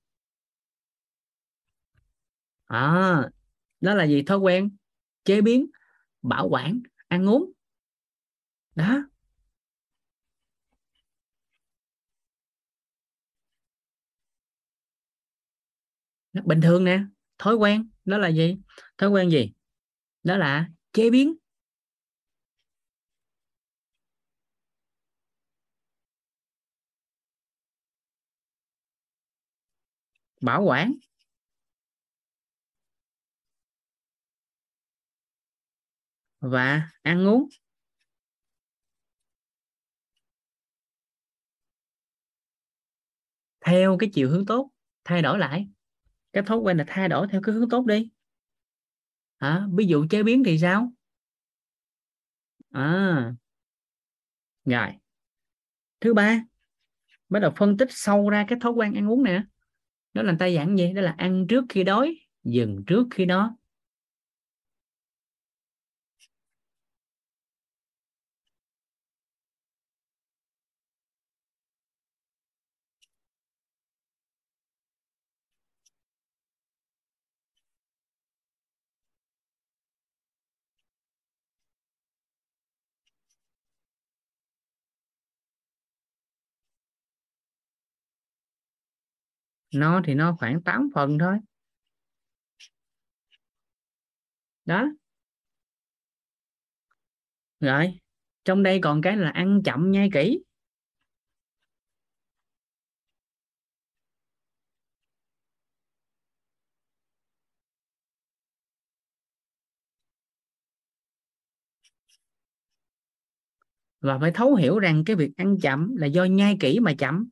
[2.65, 3.29] À
[3.81, 4.23] đó là gì?
[4.23, 4.75] Thói quen
[5.25, 5.67] chế biến,
[6.21, 7.51] bảo quản, ăn uống.
[8.75, 9.03] Đó.
[16.45, 17.03] Bình thường nè,
[17.37, 18.57] thói quen đó là gì?
[18.97, 19.53] Thói quen gì?
[20.23, 21.35] Đó là chế biến.
[30.41, 30.93] Bảo quản.
[36.41, 37.49] Và ăn uống.
[43.65, 44.71] Theo cái chiều hướng tốt
[45.05, 45.67] thay đổi lại.
[46.33, 48.09] Cái thói quen là thay đổi theo cái hướng tốt đi.
[49.37, 50.91] À, ví dụ chế biến thì sao?
[52.73, 53.33] À.
[54.65, 54.89] Rồi.
[56.01, 56.41] Thứ ba
[57.29, 59.43] bắt đầu phân tích sâu ra cái thói quen ăn uống nè
[60.13, 63.57] đó là tay giảng gì đó là ăn trước khi đói, dừng trước khi đó.
[89.73, 91.37] No thì no khoảng 8 phần thôi.
[94.65, 94.97] Đó.
[97.59, 97.99] Rồi,
[98.45, 100.39] trong đây còn cái là ăn chậm nhai kỹ.
[114.01, 117.29] Và phải thấu hiểu rằng cái việc ăn chậm là do nhai kỹ mà chậm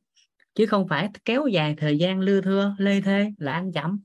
[0.56, 4.00] chứ không phải kéo dài thời gian lưa thưa, lê thê là ăn chậm.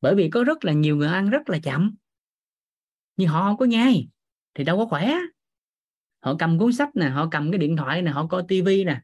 [0.00, 1.94] Bởi vì có rất là nhiều người ăn rất là chậm.
[3.16, 4.08] Nhưng họ không có nhai,
[4.54, 5.14] thì đâu có khỏe.
[6.20, 9.00] Họ cầm cuốn sách nè, họ cầm cái điện thoại nè, họ coi tivi nè.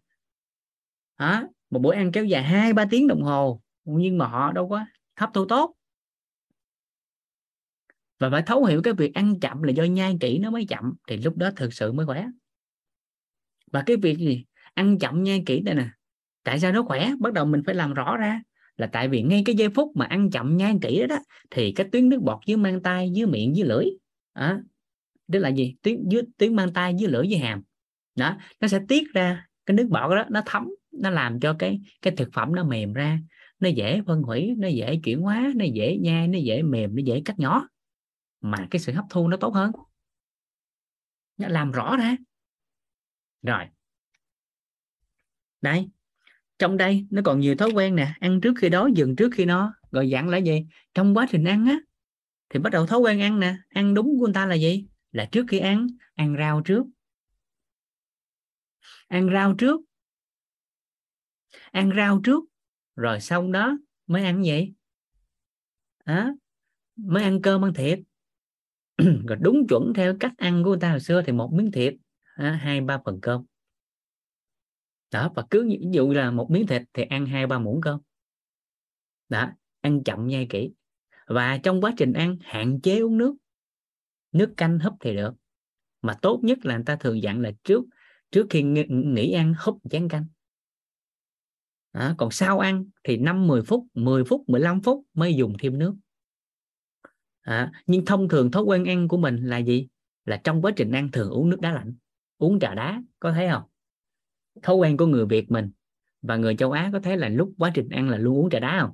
[1.16, 1.44] Hả?
[1.70, 3.62] Một bữa ăn kéo dài hai, ba tiếng đồng hồ.
[3.84, 4.86] Nhưng mà họ đâu có
[5.16, 5.74] hấp thu tốt.
[8.18, 10.94] Và phải thấu hiểu cái việc ăn chậm là do nhai kỹ nó mới chậm,
[11.08, 12.26] thì lúc đó thực sự mới khỏe.
[13.72, 14.44] Và cái việc gì?
[14.74, 15.88] Ăn chậm nhai kỹ đây nè
[16.48, 17.10] tại sao nó khỏe?
[17.20, 18.42] Bắt đầu mình phải làm rõ ra.
[18.76, 21.72] Là tại vì ngay cái giây phút mà ăn chậm nhai kỹ đó, đó thì
[21.72, 23.84] cái tuyến nước bọt dưới mang tay dưới miệng dưới lưỡi
[24.32, 24.60] à,
[25.28, 25.76] đó là gì?
[25.82, 27.62] Tuyến dưới tuyến mang tay dưới lưỡi dưới hàm.
[28.14, 31.80] Đó nó sẽ tiết ra cái nước bọt đó nó thấm nó làm cho cái
[32.02, 33.20] cái thực phẩm nó mềm ra.
[33.60, 37.02] Nó dễ phân hủy nó dễ chuyển hóa nó dễ nhai nó dễ mềm nó
[37.04, 37.68] dễ cắt nhỏ.
[38.40, 39.72] Mà cái sự hấp thu nó tốt hơn.
[41.36, 42.16] Nó làm rõ ra.
[43.42, 43.64] Rồi.
[45.60, 45.88] Đây
[46.58, 49.44] trong đây nó còn nhiều thói quen nè ăn trước khi đói dừng trước khi
[49.44, 50.66] nó rồi dặn là gì?
[50.94, 51.78] Trong quá trình ăn á
[52.48, 54.86] thì bắt đầu thói quen ăn nè ăn đúng của người ta là gì?
[55.12, 56.84] Là trước khi ăn ăn rau trước.
[59.08, 59.80] Ăn rau trước.
[61.70, 62.44] Ăn rau trước
[62.96, 64.72] rồi sau đó mới ăn vậy
[66.04, 66.32] à,
[66.96, 67.98] mới ăn cơm ăn thịt
[68.98, 71.94] rồi đúng chuẩn theo cách ăn của người ta hồi xưa thì một miếng thịt
[72.36, 73.44] hai ba phần cơm
[75.10, 78.00] đó và cứ ví dụ là một miếng thịt thì ăn hai ba muỗng cơm.
[79.28, 79.50] Đó
[79.80, 80.72] ăn chậm nhai kỹ.
[81.26, 83.36] Và trong quá trình ăn hạn chế uống nước.
[84.32, 85.34] Nước canh húp thì được.
[86.02, 87.84] Mà tốt nhất là người ta thường dặn là trước
[88.30, 90.26] trước khi nghỉ ăn húp chén canh.
[91.92, 95.78] Đó, còn sau ăn thì 5 10 phút 10 phút 15 phút mới dùng thêm
[95.78, 95.94] nước.
[97.40, 99.88] À, nhưng thông thường thói quen ăn của mình là gì?
[100.24, 101.94] Là trong quá trình ăn thường uống nước đá lạnh
[102.38, 103.62] uống trà đá có thấy không?
[104.62, 105.70] Thói quen của người Việt mình
[106.22, 108.58] và người châu Á có thấy là lúc quá trình ăn là luôn uống trà
[108.58, 108.90] đá không?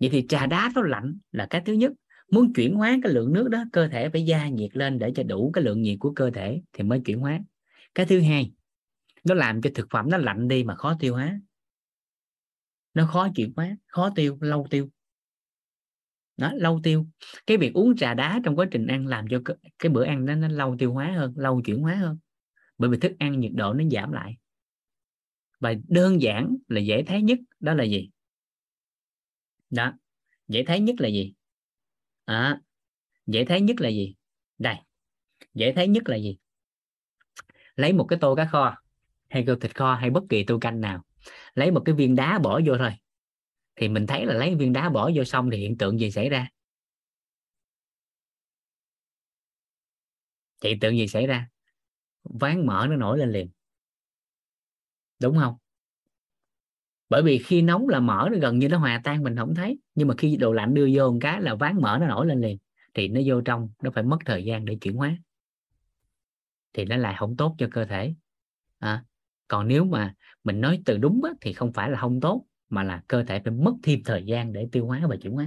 [0.00, 1.92] Vậy thì trà đá nó lạnh là cái thứ nhất.
[2.30, 5.22] Muốn chuyển hóa cái lượng nước đó cơ thể phải gia nhiệt lên để cho
[5.22, 7.40] đủ cái lượng nhiệt của cơ thể thì mới chuyển hóa.
[7.94, 8.52] Cái thứ hai
[9.24, 11.40] nó làm cho thực phẩm nó lạnh đi mà khó tiêu hóa.
[12.94, 14.88] Nó khó chuyển hóa khó tiêu lâu tiêu.
[16.36, 17.06] Đó lâu tiêu.
[17.46, 19.40] Cái việc uống trà đá trong quá trình ăn làm cho
[19.78, 22.18] cái bữa ăn nó, nó lâu tiêu hóa hơn lâu chuyển hóa hơn
[22.80, 24.36] bởi vì thức ăn nhiệt độ nó giảm lại.
[25.58, 28.10] Và đơn giản là dễ thấy nhất đó là gì?
[29.70, 29.92] Đó
[30.48, 31.34] dễ thấy nhất là gì?
[32.24, 32.60] À,
[33.26, 34.14] dễ thấy nhất là gì?
[34.58, 34.76] Đây
[35.54, 36.38] dễ thấy nhất là gì?
[37.76, 38.76] Lấy một cái tô cá kho
[39.28, 41.04] hay tô thịt kho hay bất kỳ tô canh nào.
[41.54, 42.92] Lấy một cái viên đá bỏ vô thôi.
[43.76, 46.28] Thì mình thấy là lấy viên đá bỏ vô xong thì hiện tượng gì xảy
[46.28, 46.48] ra?
[50.64, 51.48] Hiện tượng gì xảy ra?
[52.24, 53.48] Ván mỡ nó nổi lên liền.
[55.20, 55.54] Đúng không?
[57.08, 59.78] Bởi vì khi nóng là mỡ nó gần như nó hòa tan mình không thấy.
[59.94, 62.40] Nhưng mà khi đồ lạnh đưa vô một cái là ván mỡ nó nổi lên
[62.40, 62.58] liền
[62.94, 65.16] thì nó vô trong nó phải mất thời gian để chuyển hóa.
[66.72, 68.14] Thì nó lại không tốt cho cơ thể.
[68.78, 69.04] À,
[69.48, 70.14] còn nếu mà
[70.44, 73.40] mình nói từ đúng á, thì không phải là không tốt mà là cơ thể
[73.44, 75.46] phải mất thêm thời gian để tiêu hóa và chuyển hóa.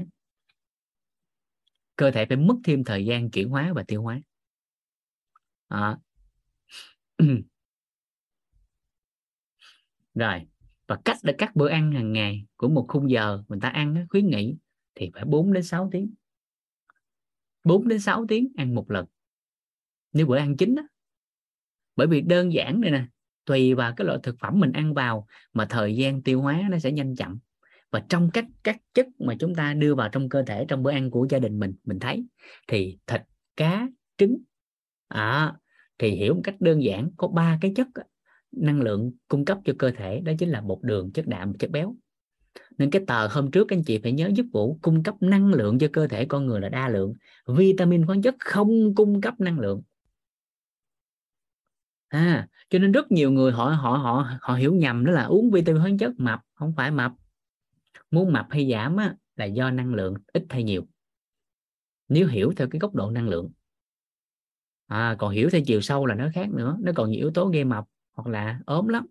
[1.95, 4.21] Cơ thể phải mất thêm thời gian chuyển hóa và tiêu hóa.
[5.67, 5.97] À.
[10.13, 10.41] rồi
[10.87, 14.05] và cách để cắt bữa ăn hàng ngày của một khung giờ mình ta ăn
[14.09, 14.55] khuyến nghị
[14.95, 16.13] thì phải 4 đến 6 tiếng.
[17.63, 19.05] 4 đến 6 tiếng ăn một lần.
[20.13, 20.83] Nếu bữa ăn chính đó
[21.95, 23.05] bởi vì đơn giản này nè
[23.45, 26.79] tùy vào cái loại thực phẩm mình ăn vào mà thời gian tiêu hóa nó
[26.79, 27.39] sẽ nhanh chậm.
[27.91, 30.91] Và trong các các chất mà chúng ta đưa vào trong cơ thể trong bữa
[30.91, 32.25] ăn của gia đình mình mình thấy
[32.67, 33.21] thì thịt
[33.57, 33.87] cá
[34.17, 34.37] trứng
[35.07, 35.53] à,
[35.97, 37.87] thì hiểu một cách đơn giản có ba cái chất
[38.51, 41.69] năng lượng cung cấp cho cơ thể đó chính là bột đường chất đạm chất
[41.69, 41.95] béo.
[42.77, 45.79] Nên cái tờ hôm trước anh chị phải nhớ giúp vũ cung cấp năng lượng
[45.79, 47.13] cho cơ thể con người là đa lượng
[47.47, 49.81] vitamin khoáng chất không cung cấp năng lượng.
[52.07, 55.51] À cho nên rất nhiều người họ họ họ họ hiểu nhầm đó là uống
[55.51, 57.11] vitamin khoáng chất mập không phải mập.
[58.11, 60.87] Muốn mập hay giảm á, là do năng lượng ít hay nhiều.
[62.07, 63.51] Nếu hiểu theo cái góc độ năng lượng
[64.87, 67.47] à, còn hiểu theo chiều sâu là nó khác nữa nó còn nhiều yếu tố
[67.47, 69.05] gây mập hoặc là ốm lắm.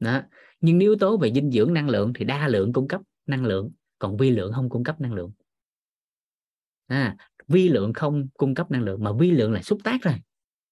[0.00, 0.22] Đó.
[0.60, 3.44] nhưng nếu yếu tố về dinh dưỡng năng lượng thì đa lượng cung cấp năng
[3.44, 5.32] lượng còn vi lượng không cung cấp năng lượng.
[6.86, 7.16] À,
[7.48, 10.14] vi lượng không cung cấp năng lượng mà vi lượng là xúc tác thôi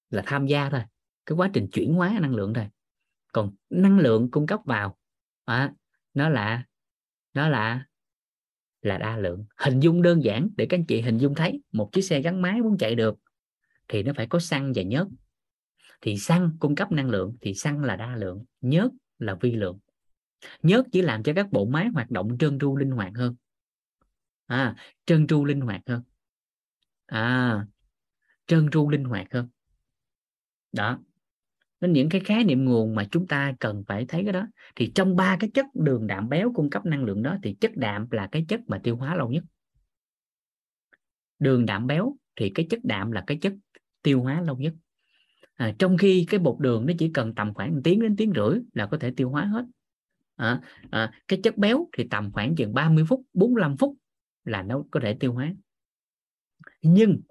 [0.09, 0.81] là tham gia thôi
[1.25, 2.67] cái quá trình chuyển hóa năng lượng thôi.
[3.33, 4.97] Còn năng lượng cung cấp vào
[5.45, 5.73] à,
[6.13, 6.63] nó là
[7.33, 7.85] nó là
[8.81, 9.45] là đa lượng.
[9.57, 12.41] Hình dung đơn giản để các anh chị hình dung thấy một chiếc xe gắn
[12.41, 13.19] máy muốn chạy được
[13.91, 15.07] thì nó phải có xăng và nhớt.
[16.01, 19.79] Thì xăng cung cấp năng lượng thì xăng là đa lượng, nhớt là vi lượng.
[20.63, 23.35] Nhớt chỉ làm cho các bộ máy hoạt động trơn tru linh hoạt hơn.
[24.45, 24.75] À
[25.05, 26.01] trơn tru linh hoạt hơn.
[27.05, 27.65] À
[28.47, 29.49] trơn tru linh hoạt hơn.
[30.71, 30.99] Đó.
[31.81, 34.47] Nên những cái khái niệm nguồn mà chúng ta cần phải thấy cái đó.
[34.75, 37.71] Thì trong ba cái chất đường đạm béo cung cấp năng lượng đó thì chất
[37.75, 39.43] đạm là cái chất mà tiêu hóa lâu nhất.
[41.39, 43.53] Đường đạm béo thì cái chất đạm là cái chất
[44.03, 44.73] tiêu hóa lâu nhất.
[45.55, 48.33] À, trong khi cái bột đường nó chỉ cần tầm khoảng 1 tiếng đến tiếng
[48.35, 49.65] rưỡi là có thể tiêu hóa hết.
[50.35, 53.97] À, à, cái chất béo thì tầm khoảng chừng 30 phút 45 phút
[54.43, 55.53] là nó có thể tiêu hóa.
[56.81, 57.21] Nhưng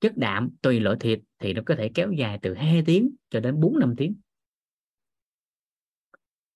[0.00, 3.40] chất đạm tùy loại thịt thì nó có thể kéo dài từ 2 tiếng cho
[3.40, 4.14] đến 4 5 tiếng.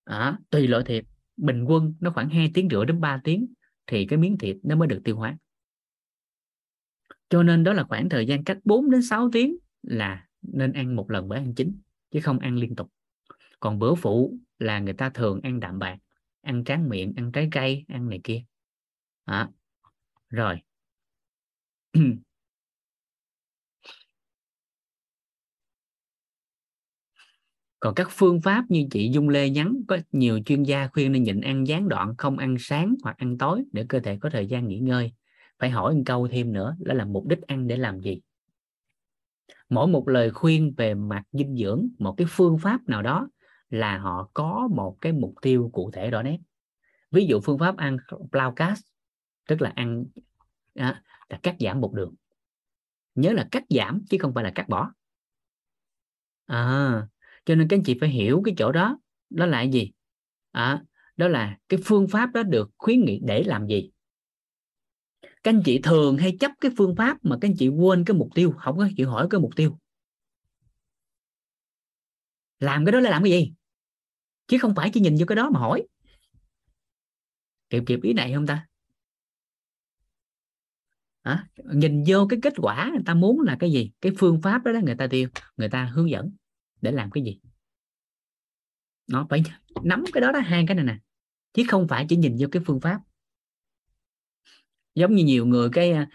[0.05, 1.05] À, tùy loại thịt
[1.37, 3.47] bình quân nó khoảng 2 tiếng rưỡi đến 3 tiếng
[3.87, 5.39] thì cái miếng thịt nó mới được tiêu hóa
[7.31, 10.97] cho nên đó là khoảng thời gian cách 4 đến 6 tiếng là nên ăn
[10.97, 12.91] một lần bữa ăn chính chứ không ăn liên tục.
[13.61, 15.99] Còn bữa phụ là người ta thường ăn đạm bạc
[16.43, 18.43] ăn tráng miệng ăn trái cây ăn này kia.
[19.25, 19.49] À,
[20.31, 20.61] rồi.
[27.81, 31.23] Còn các phương pháp như chị Dung Lê nhắn có nhiều chuyên gia khuyên nên
[31.23, 34.47] nhịn ăn gián đoạn không ăn sáng hoặc ăn tối để cơ thể có thời
[34.47, 35.13] gian nghỉ ngơi
[35.61, 38.21] phải hỏi một câu thêm nữa đó là mục đích ăn để làm gì?
[39.69, 43.29] Mỗi một lời khuyên về mặt dinh dưỡng một cái phương pháp nào đó
[43.71, 46.39] là họ có một cái mục tiêu cụ thể rõ nét.
[47.11, 47.97] Ví dụ phương pháp ăn
[48.33, 48.83] Blaucast
[49.49, 50.05] tức là ăn
[50.75, 52.15] à, là cắt giảm bột đường.
[53.15, 54.93] Nhớ là cắt giảm chứ không phải là cắt bỏ.
[56.47, 57.07] À,
[57.45, 58.99] cho nên các anh chị phải hiểu cái chỗ đó.
[59.31, 59.93] Đó là gì?
[60.51, 60.83] À,
[61.17, 63.91] đó là cái phương pháp đó được khuyến nghị để làm gì?
[65.43, 68.17] Các anh chị thường hay chấp cái phương pháp mà các anh chị quên cái
[68.17, 69.79] mục tiêu không có chịu hỏi cái mục tiêu.
[72.59, 73.53] Làm cái đó là làm cái gì?
[74.47, 75.87] Chứ không phải chỉ nhìn vô cái đó mà hỏi.
[77.71, 78.67] Kịp kịp ý này không ta?
[81.23, 83.91] À, nhìn vô cái kết quả người ta muốn là cái gì?
[84.01, 86.33] Cái phương pháp đó, đó người ta tiêu người ta hướng dẫn
[86.81, 87.41] để làm cái gì?
[89.07, 89.43] Nó phải
[89.83, 90.99] nắm cái đó đó hai cái này nè.
[91.53, 93.01] Chứ không phải chỉ nhìn vô cái phương pháp
[94.95, 96.09] giống như nhiều người cái à,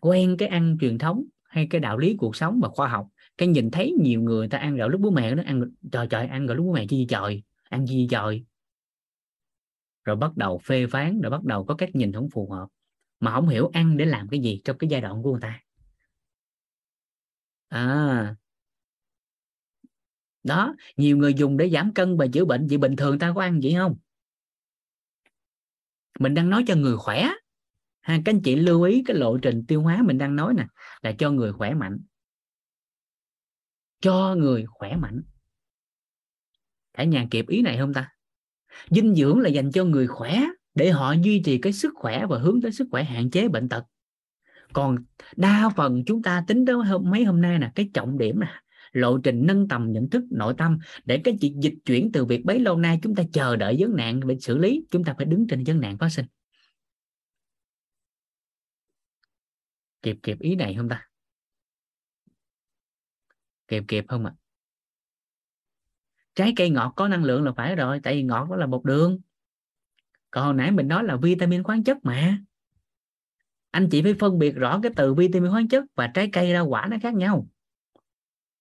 [0.00, 3.48] quen cái ăn truyền thống hay cái đạo lý cuộc sống và khoa học, cái
[3.48, 6.46] nhìn thấy nhiều người ta ăn gạo lúc bố mẹ nó ăn, trời trời, ăn
[6.46, 7.42] gạo lúc bố mẹ chi trời?
[7.68, 8.44] Ăn gì trời?
[10.04, 12.66] Rồi bắt đầu phê phán, rồi bắt đầu có cách nhìn không phù hợp,
[13.20, 15.60] mà không hiểu ăn để làm cái gì trong cái giai đoạn của người ta.
[17.68, 18.34] À.
[20.42, 23.40] Đó, nhiều người dùng để giảm cân và chữa bệnh, vậy bình thường ta có
[23.40, 23.96] ăn vậy không?
[26.18, 27.28] Mình đang nói cho người khỏe
[28.08, 30.66] ha các anh chị lưu ý cái lộ trình tiêu hóa mình đang nói nè
[31.02, 31.98] là cho người khỏe mạnh.
[34.00, 35.22] Cho người khỏe mạnh.
[36.94, 38.08] Cả nhà kịp ý này không ta?
[38.90, 40.44] Dinh dưỡng là dành cho người khỏe
[40.74, 43.68] để họ duy trì cái sức khỏe và hướng tới sức khỏe hạn chế bệnh
[43.68, 43.84] tật.
[44.72, 44.96] Còn
[45.36, 48.62] đa phần chúng ta tính tới hôm, mấy hôm nay là cái trọng điểm nè
[48.92, 52.44] lộ trình nâng tầm nhận thức nội tâm để cái chuyện dịch chuyển từ việc
[52.44, 55.26] bấy lâu nay chúng ta chờ đợi vấn nạn bị xử lý chúng ta phải
[55.26, 56.26] đứng trên vấn nạn phát sinh.
[60.08, 61.08] Kịp kịp ý này không ta?
[63.68, 64.32] Kịp kịp không ạ?
[64.36, 64.38] À?
[66.38, 68.84] trái cây ngọt có năng lượng là phải rồi tại vì ngọt đó là bột
[68.84, 69.20] đường.
[70.30, 72.38] Còn hồi nãy mình nói là vitamin khoáng chất mà.
[73.70, 76.66] Anh chị phải phân biệt rõ cái từ vitamin khoáng chất và trái cây rau
[76.66, 77.48] quả nó khác nhau.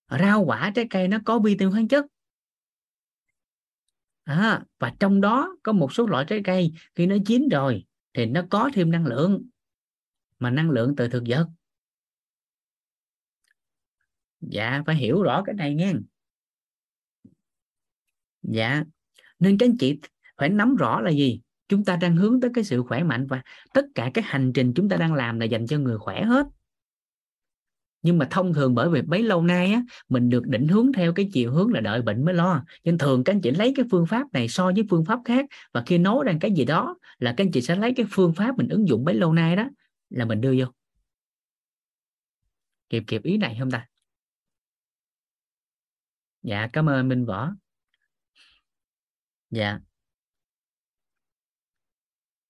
[0.09, 2.05] Rau quả trái cây nó có vitamin khoáng chất.
[4.23, 8.25] À, và trong đó có một số loại trái cây khi nó chín rồi thì
[8.25, 9.47] nó có thêm năng lượng
[10.39, 11.47] mà năng lượng từ thực vật.
[14.41, 15.93] Dạ phải hiểu rõ cái này nghe.
[18.41, 18.83] Dạ
[19.39, 19.99] nên các anh chị
[20.37, 21.41] phải nắm rõ là gì?
[21.67, 23.41] Chúng ta đang hướng tới cái sự khỏe mạnh và
[23.73, 26.47] tất cả cái hành trình chúng ta đang làm là dành cho người khỏe hết.
[28.01, 31.13] Nhưng mà thông thường bởi vì bấy lâu nay á, mình được định hướng theo
[31.13, 32.63] cái chiều hướng là đợi bệnh mới lo.
[32.83, 35.45] Nên thường các anh chị lấy cái phương pháp này so với phương pháp khác.
[35.73, 38.33] Và khi nói rằng cái gì đó là các anh chị sẽ lấy cái phương
[38.33, 39.69] pháp mình ứng dụng bấy lâu nay đó
[40.09, 40.65] là mình đưa vô.
[42.89, 43.87] Kịp kịp ý này không ta?
[46.41, 47.51] Dạ cảm ơn minh võ.
[49.49, 49.79] Dạ.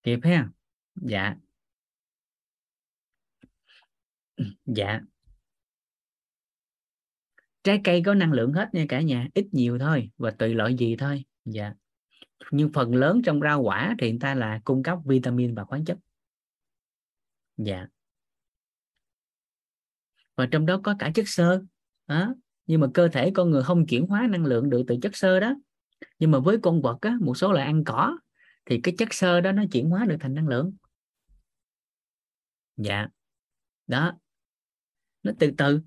[0.02, 0.48] Kịp ha?
[0.94, 1.36] Dạ.
[4.66, 5.00] Dạ.
[7.62, 10.74] Trái cây có năng lượng hết nha cả nhà, ít nhiều thôi và tùy loại
[10.74, 11.24] gì thôi.
[11.44, 11.74] Dạ.
[12.50, 15.84] Nhưng phần lớn trong rau quả thì người ta là cung cấp vitamin và khoáng
[15.84, 15.98] chất
[17.58, 17.86] dạ.
[20.36, 21.62] Và trong đó có cả chất xơ.
[22.06, 22.34] Đó.
[22.66, 25.40] nhưng mà cơ thể con người không chuyển hóa năng lượng được từ chất xơ
[25.40, 25.54] đó.
[26.18, 28.18] Nhưng mà với con vật á, một số loại ăn cỏ
[28.66, 30.74] thì cái chất xơ đó nó chuyển hóa được thành năng lượng.
[32.76, 33.06] Dạ.
[33.86, 34.12] Đó.
[35.22, 35.80] Nó từ từ.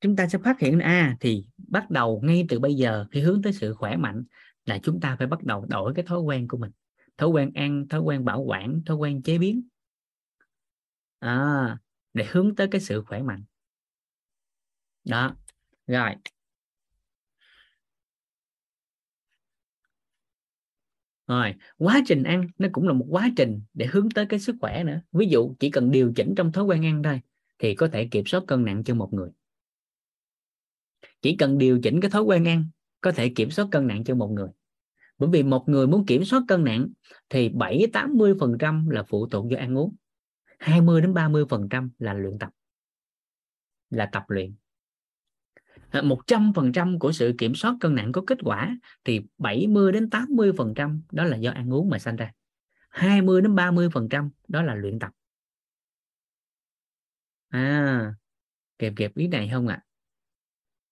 [0.00, 3.20] Chúng ta sẽ phát hiện a à, thì bắt đầu ngay từ bây giờ khi
[3.20, 4.24] hướng tới sự khỏe mạnh
[4.64, 6.70] là chúng ta phải bắt đầu đổi cái thói quen của mình.
[7.16, 9.68] Thói quen ăn thói quen bảo quản thói quen chế biến
[11.24, 11.78] à,
[12.14, 13.44] để hướng tới cái sự khỏe mạnh.
[15.04, 15.36] Đó
[15.86, 16.10] rồi.
[21.26, 24.56] Rồi quá trình ăn nó cũng là một quá trình để hướng tới cái sức
[24.60, 25.00] khỏe nữa.
[25.12, 27.20] Ví dụ chỉ cần điều chỉnh trong thói quen ăn thôi
[27.58, 29.30] thì có thể kiểm soát cân nặng cho một người.
[31.22, 32.64] Chỉ cần điều chỉnh cái thói quen ăn
[33.00, 34.48] có thể kiểm soát cân nặng cho một người.
[35.18, 36.88] Bởi vì một người muốn kiểm soát cân nặng
[37.28, 39.96] thì 7 80 phần trăm là phụ thuộc do ăn uống.
[40.64, 42.50] 20 đến 30 phần trăm là luyện tập
[43.90, 44.54] là tập luyện
[45.90, 51.00] à, 100% của sự kiểm soát cân nặng có kết quả thì 70 đến 80%
[51.12, 52.32] đó là do ăn uống mà sanh ra.
[52.88, 55.10] 20 đến 30% đó là luyện tập.
[57.48, 58.14] À,
[58.78, 59.74] kịp kịp ý này không ạ?
[59.74, 59.84] À?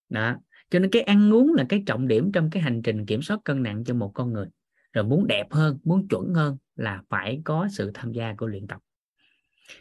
[0.09, 3.21] Đó, cho nên cái ăn uống là cái trọng điểm trong cái hành trình kiểm
[3.21, 4.47] soát cân nặng cho một con người.
[4.93, 8.67] Rồi muốn đẹp hơn, muốn chuẩn hơn là phải có sự tham gia của luyện
[8.67, 8.79] tập.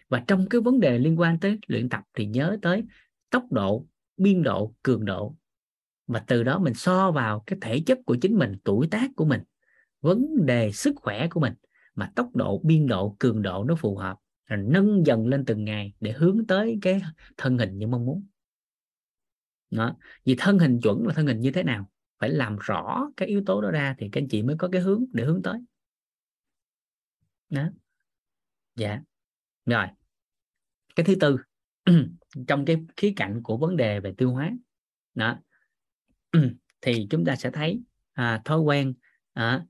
[0.09, 2.85] Và trong cái vấn đề liên quan tới luyện tập thì nhớ tới
[3.30, 5.37] tốc độ, biên độ, cường độ.
[6.07, 9.24] Và từ đó mình so vào cái thể chất của chính mình, tuổi tác của
[9.24, 9.41] mình,
[10.01, 11.55] vấn đề sức khỏe của mình.
[11.95, 14.18] Mà tốc độ, biên độ, cường độ nó phù hợp.
[14.47, 17.03] Rồi nâng dần lên từng ngày để hướng tới cái
[17.37, 18.26] thân hình như mong muốn.
[19.70, 19.97] Đó.
[20.24, 21.91] vì thân hình chuẩn là thân hình như thế nào?
[22.18, 24.80] Phải làm rõ cái yếu tố đó ra thì các anh chị mới có cái
[24.80, 25.61] hướng để hướng tới.
[27.51, 27.68] Đó.
[28.76, 29.01] Dạ
[29.66, 29.86] rồi.
[30.96, 31.36] Cái thứ tư
[32.48, 34.50] trong cái khía cạnh của vấn đề về tiêu hóa
[35.14, 35.38] đó
[36.80, 37.82] thì chúng ta sẽ thấy
[38.12, 38.94] à, thói quen
[39.32, 39.64] à,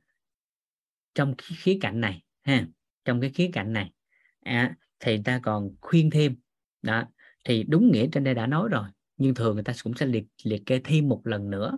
[1.15, 2.67] trong khía cạnh này ha
[3.05, 3.93] trong cái khía cạnh này
[4.41, 6.37] à, thì ta còn khuyên thêm
[6.83, 7.05] đó
[7.45, 10.25] thì đúng nghĩa trên đây đã nói rồi nhưng thường người ta cũng sẽ liệt
[10.45, 11.77] liệt kê thêm một lần nữa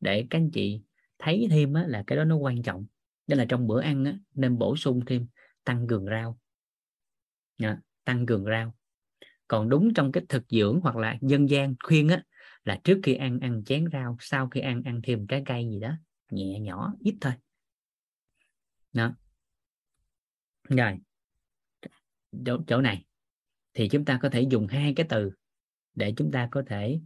[0.00, 0.82] để các anh chị
[1.18, 2.86] thấy thêm á, là cái đó nó quan trọng.
[3.26, 5.26] Nên là trong bữa ăn á, nên bổ sung thêm
[5.64, 6.38] tăng cường rau
[7.58, 8.74] à, tăng cường rau.
[9.48, 12.22] Còn đúng trong cái thực dưỡng hoặc là dân gian khuyên á
[12.64, 15.80] là trước khi ăn ăn chén rau sau khi ăn ăn thêm trái cây gì
[15.80, 15.92] đó
[16.30, 17.32] nhẹ nhỏ ít thôi.
[18.92, 19.14] Đó.
[20.68, 20.98] Rồi.
[22.46, 23.04] Chỗ, chỗ này
[23.74, 25.32] thì chúng ta có thể dùng hai cái từ
[25.94, 27.00] để chúng ta có thể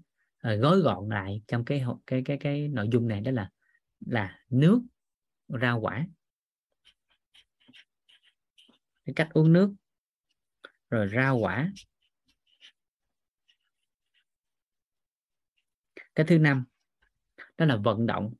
[0.49, 3.51] uh, gói gọn lại trong cái cái cái cái nội dung này đó là
[4.07, 4.80] là nước
[5.49, 6.07] rau quả.
[9.05, 9.74] Cái cách uống nước
[10.91, 11.72] rồi rau quả
[16.14, 16.64] cái thứ năm,
[17.59, 18.34] đó là vận động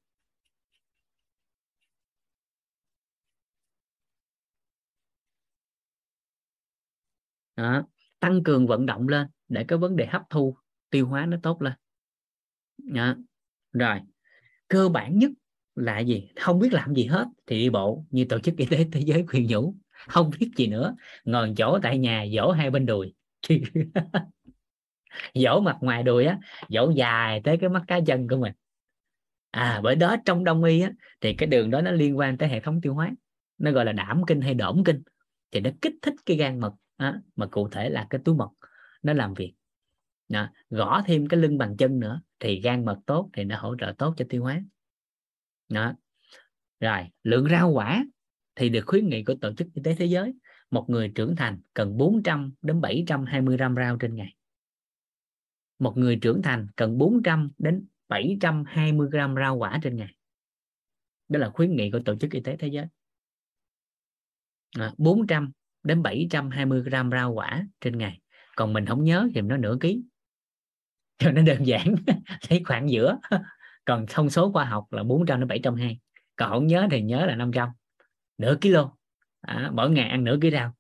[7.57, 7.83] đó.
[8.21, 10.57] tăng cường vận động lên để cái vấn đề hấp thu
[10.91, 11.73] tiêu hóa nó tốt lên
[12.79, 13.15] đó.
[13.73, 14.01] rồi,
[14.69, 15.31] cơ bản nhất
[15.75, 18.89] là gì không biết làm gì hết thì đi bộ như tổ chức y tế
[18.93, 19.77] thế giới khuyên nhủ
[20.09, 20.97] không biết gì nữa.
[21.25, 23.15] Ngồi chỗ tại nhà dỗ hai bên đùi.
[25.35, 26.39] Dỗ mặt ngoài đùi á
[26.69, 28.53] dỗ dài tới cái mắt cá chân của mình.
[29.51, 32.49] À bởi đó trong đông y á thì cái đường đó nó liên quan tới
[32.49, 33.11] hệ thống tiêu hóa.
[33.59, 35.03] Nó gọi là đảm kinh hay đổm kinh.
[35.51, 38.51] Thì nó kích thích cái gan mật á, mà cụ thể là cái túi mật.
[39.03, 39.55] Nó làm việc.
[40.29, 40.49] Đó.
[40.71, 43.95] gõ thêm cái lưng bằng chân nữa thì gan mật tốt thì nó hỗ trợ
[43.99, 44.63] tốt cho tiêu hóa.
[45.69, 45.95] Đó.
[46.81, 48.05] Rồi lượng rau quả
[48.59, 50.35] thì được khuyến nghị của tổ chức y tế thế giới
[50.71, 54.35] một người trưởng thành cần 400 đến 720 gram rau trên ngày.
[55.79, 60.15] Một người trưởng thành cần 400 đến 720 gram rau quả trên ngày.
[61.29, 62.87] Đó là khuyến nghị của tổ chức y tế thế giới.
[64.79, 65.53] À, 400
[65.83, 68.21] đến 720 gram rau quả trên ngày.
[68.57, 70.03] Còn mình không nhớ thì nó nửa ký.
[71.19, 71.95] Cho nó đơn giản
[72.49, 73.19] thấy khoảng giữa.
[73.85, 75.99] Còn thông số khoa học là 400 đến 720
[76.37, 77.69] còn không nhớ thì nhớ là 500
[78.39, 78.97] nửa kilo
[79.41, 80.75] à, mỗi ngày ăn nửa ký rau.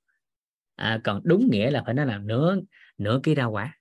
[0.74, 2.56] À, còn đúng nghĩa là phải nói là nửa
[2.98, 3.78] nửa ký rau quả.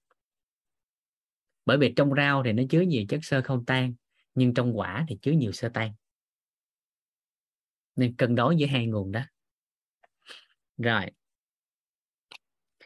[1.66, 3.94] Bởi vì trong rau thì nó chứa nhiều chất xơ không tan
[4.36, 5.94] nhưng trong quả thì chứa nhiều sơ tan.
[7.96, 9.22] Nên cân đối giữa hai nguồn đó.
[10.78, 11.06] Rồi.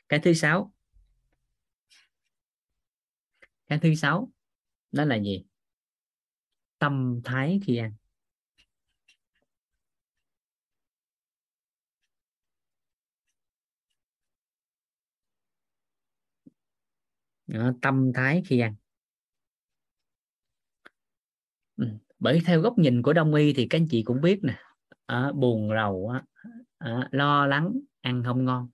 [0.09, 0.73] Cái thứ sáu.
[3.67, 4.31] Cái thứ sáu
[4.91, 5.45] đó là gì?
[6.79, 7.93] Tâm thái khi ăn.
[17.51, 18.75] Đó, tâm thái khi ăn.
[21.77, 21.87] Ừ.
[22.19, 24.59] bởi theo góc nhìn của đông y thì các anh chị cũng biết nè
[25.05, 26.23] à, buồn rầu á,
[26.77, 28.69] à, lo lắng ăn không ngon.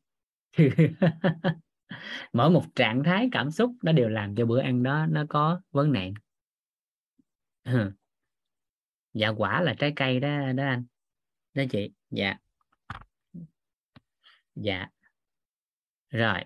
[2.34, 5.61] Mỗi một trạng thái cảm xúc nó đều làm cho bữa ăn đó nó có
[5.71, 6.13] vấn nạn.
[7.63, 7.91] Ừ.
[9.13, 10.86] dạ quả là trái cây đó đó anh.
[11.53, 11.91] Đó chị.
[12.09, 12.38] Dạ.
[14.55, 14.88] Dạ.
[16.09, 16.43] Rồi.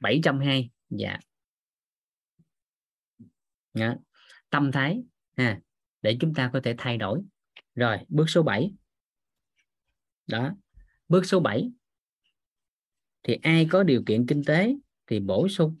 [0.00, 0.70] Bảy trăm hai.
[0.90, 1.18] Dạ.
[3.74, 3.94] Đó.
[4.50, 5.02] tâm thái,
[5.36, 5.60] ha,
[6.02, 7.22] để chúng ta có thể thay đổi.
[7.74, 8.72] Rồi, bước số 7
[10.26, 10.54] đó.
[11.08, 11.70] Bước số 7
[13.22, 14.74] thì ai có điều kiện kinh tế
[15.06, 15.80] thì bổ sung.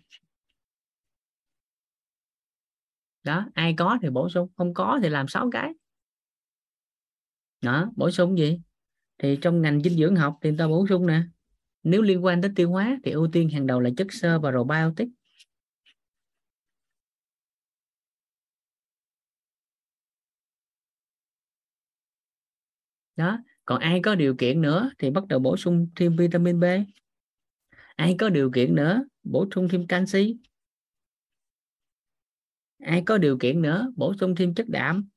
[3.22, 5.72] Đó, ai có thì bổ sung, không có thì làm sáu cái.
[7.60, 8.60] Đó, bổ sung gì?
[9.18, 11.22] Thì trong ngành dinh dưỡng học thì ta bổ sung nè
[11.82, 14.50] nếu liên quan tới tiêu hóa thì ưu tiên hàng đầu là chất xơ và
[14.50, 15.08] probiotic.
[23.16, 26.64] Đó, còn ai có điều kiện nữa thì bắt đầu bổ sung thêm vitamin B.
[27.96, 30.36] Ai có điều kiện nữa, bổ sung thêm canxi.
[32.78, 35.08] Ai có điều kiện nữa, bổ sung thêm chất đạm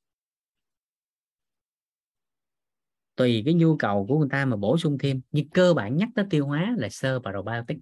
[3.15, 5.21] tùy cái nhu cầu của người ta mà bổ sung thêm.
[5.31, 7.77] Nhưng cơ bản nhất tới tiêu hóa là sơ và probiotic.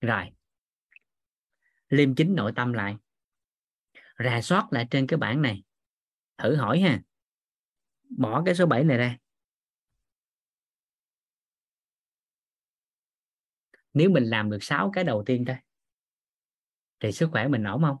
[0.00, 0.30] Rồi.
[1.88, 2.96] Liêm chính nội tâm lại.
[4.18, 5.62] Rà soát lại trên cái bảng này.
[6.38, 7.02] Thử hỏi ha.
[8.18, 9.18] Bỏ cái số 7 này ra.
[13.94, 15.56] Nếu mình làm được 6 cái đầu tiên thôi,
[17.00, 17.96] thì sức khỏe mình ổn không?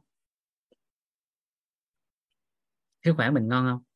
[3.04, 3.93] Sức khỏe mình ngon không?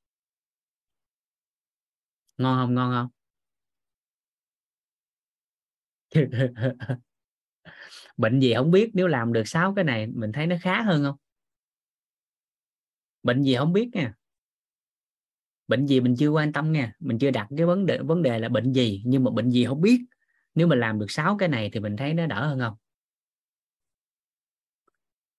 [2.39, 2.75] Ngon không?
[2.75, 3.09] Ngon không?
[8.17, 11.05] Bệnh gì không biết, nếu làm được sáu cái này, mình thấy nó khá hơn
[11.05, 11.17] không?
[13.23, 14.15] Bệnh gì không biết nha.
[15.69, 16.93] Bệnh gì mình chưa quan tâm nha.
[17.01, 19.65] Mình chưa đặt cái vấn đề vấn đề là bệnh gì, nhưng mà bệnh gì
[19.65, 20.01] không biết.
[20.55, 22.75] Nếu mà làm được sáu cái này thì mình thấy nó đỡ hơn không?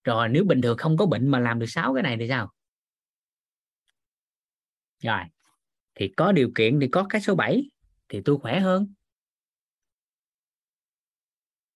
[0.04, 2.50] Rồi, nếu bình thường không có bệnh mà làm được sáu cái này thì sao?
[5.02, 5.24] Rồi
[6.00, 7.70] thì có điều kiện thì có cái số 7
[8.08, 8.94] thì tôi khỏe hơn.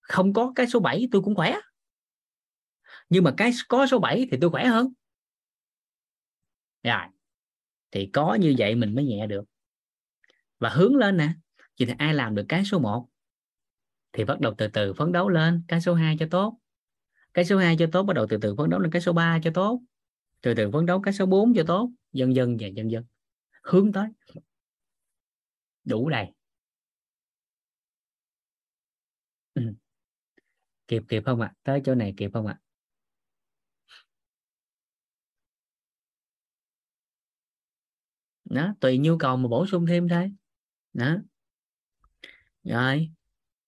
[0.01, 1.55] Không có cái số 7 tôi cũng khỏe.
[3.09, 4.93] Nhưng mà cái có số 7 thì tôi khỏe hơn.
[6.83, 7.07] Rồi,
[7.91, 9.45] thì có như vậy mình mới nhẹ được.
[10.59, 11.29] Và hướng lên nè
[11.77, 13.09] chỉ thì ai làm được cái số 1
[14.13, 16.59] thì bắt đầu từ từ phấn đấu lên cái số 2 cho tốt.
[17.35, 19.39] Cái số 2 cho tốt bắt đầu từ từ phấn đấu lên cái số 3
[19.43, 19.83] cho tốt.
[20.41, 21.91] Từ từ phấn đấu cái số 4 cho tốt.
[22.13, 23.05] Dần dần và dần dần
[23.65, 24.09] hướng tới.
[25.85, 26.27] Đủ đầy.
[29.55, 29.63] Ừ.
[30.89, 31.47] kịp kịp không ạ?
[31.47, 31.57] À?
[31.63, 32.59] tới chỗ này kịp không ạ?
[32.61, 32.65] À?
[38.45, 40.33] đó tùy nhu cầu mà bổ sung thêm thôi.
[40.93, 41.17] Đó.
[42.65, 43.11] Rồi.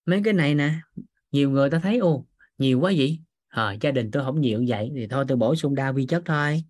[0.07, 0.81] Mấy cái này nè
[1.33, 2.27] nhiều người ta thấy ô
[2.59, 3.19] nhiều quá vậy.
[3.49, 6.23] À, gia đình tôi không nhiều vậy thì thôi tôi bổ sung đa vi chất
[6.27, 6.65] thôi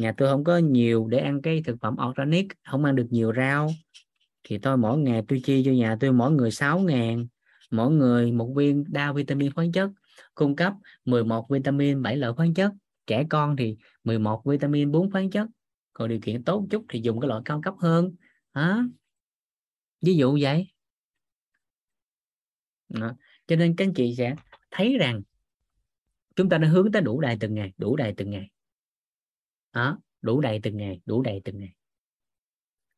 [0.00, 3.32] nhà tôi không có nhiều để ăn cái thực phẩm organic, không ăn được nhiều
[3.36, 3.70] rau.
[4.44, 7.26] Thì tôi mỗi ngày tôi chia cho nhà tôi mỗi người 6 ngàn.
[7.70, 9.90] Mỗi người một viên đa vitamin khoáng chất,
[10.34, 10.72] cung cấp
[11.04, 12.72] 11 vitamin 7 loại khoáng chất.
[13.06, 15.48] Trẻ con thì 11 vitamin 4 khoáng chất.
[15.92, 18.14] Còn điều kiện tốt chút thì dùng cái loại cao cấp hơn.
[18.52, 18.84] Hả?
[20.02, 20.72] Ví dụ vậy.
[22.88, 23.12] Đó.
[23.46, 24.34] cho nên các anh chị sẽ
[24.70, 25.22] thấy rằng
[26.36, 28.50] chúng ta đã hướng tới đủ đầy từng ngày, đủ đầy từng ngày
[29.72, 31.74] đó đủ đầy từng ngày đủ đầy từng ngày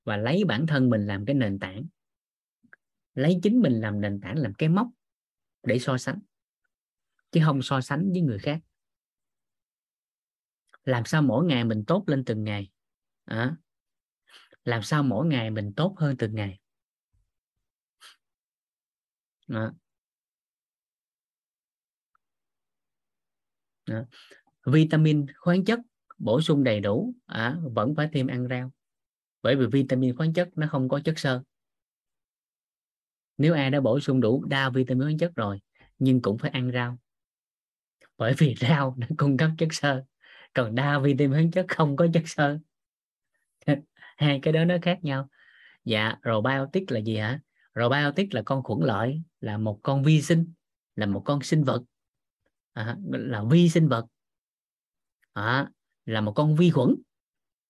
[0.05, 1.86] và lấy bản thân mình làm cái nền tảng.
[3.15, 4.89] Lấy chính mình làm nền tảng làm cái mốc
[5.62, 6.20] để so sánh.
[7.31, 8.59] Chứ không so sánh với người khác.
[10.85, 12.70] Làm sao mỗi ngày mình tốt lên từng ngày?
[13.24, 13.57] À,
[14.65, 16.59] làm sao mỗi ngày mình tốt hơn từng ngày?
[19.49, 19.73] À.
[23.86, 24.05] À.
[24.66, 25.81] vitamin khoáng chất
[26.23, 28.70] bổ sung đầy đủ à, vẫn phải thêm ăn rau.
[29.43, 31.43] Bởi vì vitamin khoáng chất nó không có chất xơ.
[33.39, 35.61] Nếu ai đã bổ sung đủ đa vitamin khoáng chất rồi
[35.99, 36.99] nhưng cũng phải ăn rau.
[38.19, 40.05] Bởi vì rau nó cung cấp chất xơ
[40.55, 42.59] còn đa vitamin khoáng chất không có chất xơ.
[44.16, 45.28] Hai cái đó nó khác nhau.
[45.85, 47.40] Dạ probiotic là gì hả?
[47.74, 50.53] Probiotic là con khuẩn lợi là một con vi sinh
[50.97, 51.82] là một con sinh vật.
[52.73, 54.07] À, là vi sinh vật.
[55.32, 55.70] À,
[56.05, 56.95] là một con vi khuẩn.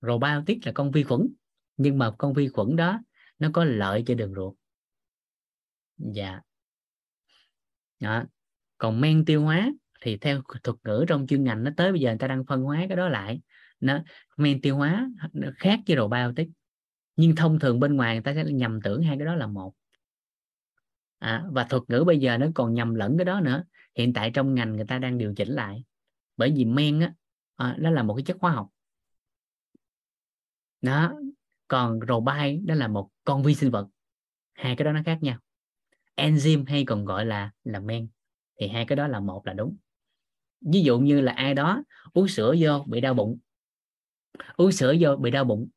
[0.01, 1.29] Probiotic là con vi khuẩn
[1.77, 3.01] nhưng mà con vi khuẩn đó
[3.39, 4.55] nó có lợi cho đường ruột.
[5.97, 6.41] Dạ.
[8.01, 8.25] Đó.
[8.79, 9.69] còn men tiêu hóa
[10.01, 12.63] thì theo thuật ngữ trong chuyên ngành nó tới bây giờ người ta đang phân
[12.63, 13.41] hóa cái đó lại.
[13.81, 13.99] Nó
[14.37, 16.49] men tiêu hóa nó khác với probiotic
[17.17, 19.75] nhưng thông thường bên ngoài người ta sẽ nhầm tưởng hai cái đó là một.
[21.19, 23.65] À, và thuật ngữ bây giờ nó còn nhầm lẫn cái đó nữa.
[23.97, 25.85] Hiện tại trong ngành người ta đang điều chỉnh lại.
[26.37, 27.13] Bởi vì men á
[27.57, 28.69] Ờ, à, nó là một cái chất hóa học.
[30.81, 31.15] Đó
[31.69, 33.89] còn robite đó là một con vi sinh vật.
[34.53, 35.39] Hai cái đó nó khác nhau.
[36.17, 38.09] Enzyme hay còn gọi là là men.
[38.61, 39.77] Thì hai cái đó là một là đúng.
[40.61, 43.39] Ví dụ như là ai đó uống sữa vô bị đau bụng.
[44.57, 45.69] Uống sữa vô bị đau bụng.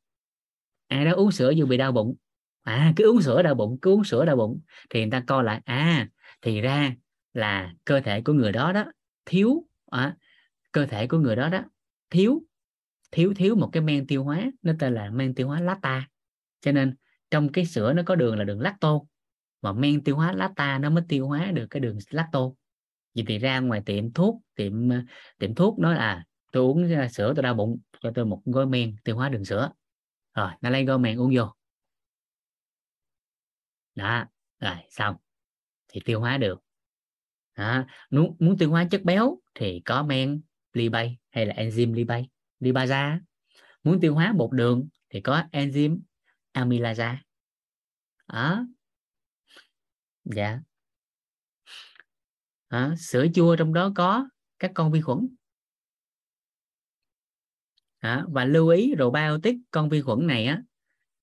[0.86, 2.16] Ai đó uống sữa vô bị đau bụng.
[2.62, 4.60] À cứ uống sữa đau bụng cứ uống sữa đau bụng.
[4.90, 6.08] Thì người ta coi lại à
[6.42, 6.94] thì ra
[7.32, 8.84] là cơ thể của người đó đó
[9.24, 10.16] thiếu à,
[10.76, 11.64] cơ thể của người đó đó
[12.10, 12.42] thiếu
[13.10, 16.08] thiếu thiếu một cái men tiêu hóa nó tên là men tiêu hóa lacta.
[16.60, 16.94] Cho nên
[17.30, 19.00] trong cái sữa nó có đường là đường lacto
[19.62, 22.40] mà men tiêu hóa lacta nó mới tiêu hóa được cái đường lacto.
[23.14, 24.72] Vậy thì ra ngoài tiệm thuốc tiệm
[25.38, 28.66] tiệm thuốc nói là tôi uống à, sữa tôi đau bụng cho tôi một gói
[28.66, 29.70] men tiêu hóa đường sữa.
[30.34, 31.52] Rồi nó lấy gói men uống vô.
[33.94, 34.24] Đó
[34.60, 35.16] rồi xong.
[35.88, 36.62] Thì tiêu hóa được.
[37.56, 37.84] Đó.
[38.10, 40.42] muốn, muốn tiêu hóa chất béo thì có men
[40.76, 42.28] lipase hay là enzyme lipase
[42.60, 43.20] lipasa
[43.82, 46.00] muốn tiêu hóa bột đường thì có enzyme
[46.52, 47.16] amylaza.
[48.28, 48.66] đó.
[50.24, 50.60] Dạ.
[52.68, 54.28] À, sữa chua trong đó có
[54.58, 55.28] các con vi khuẩn.
[57.98, 60.62] À, và lưu ý probiotic con vi khuẩn này á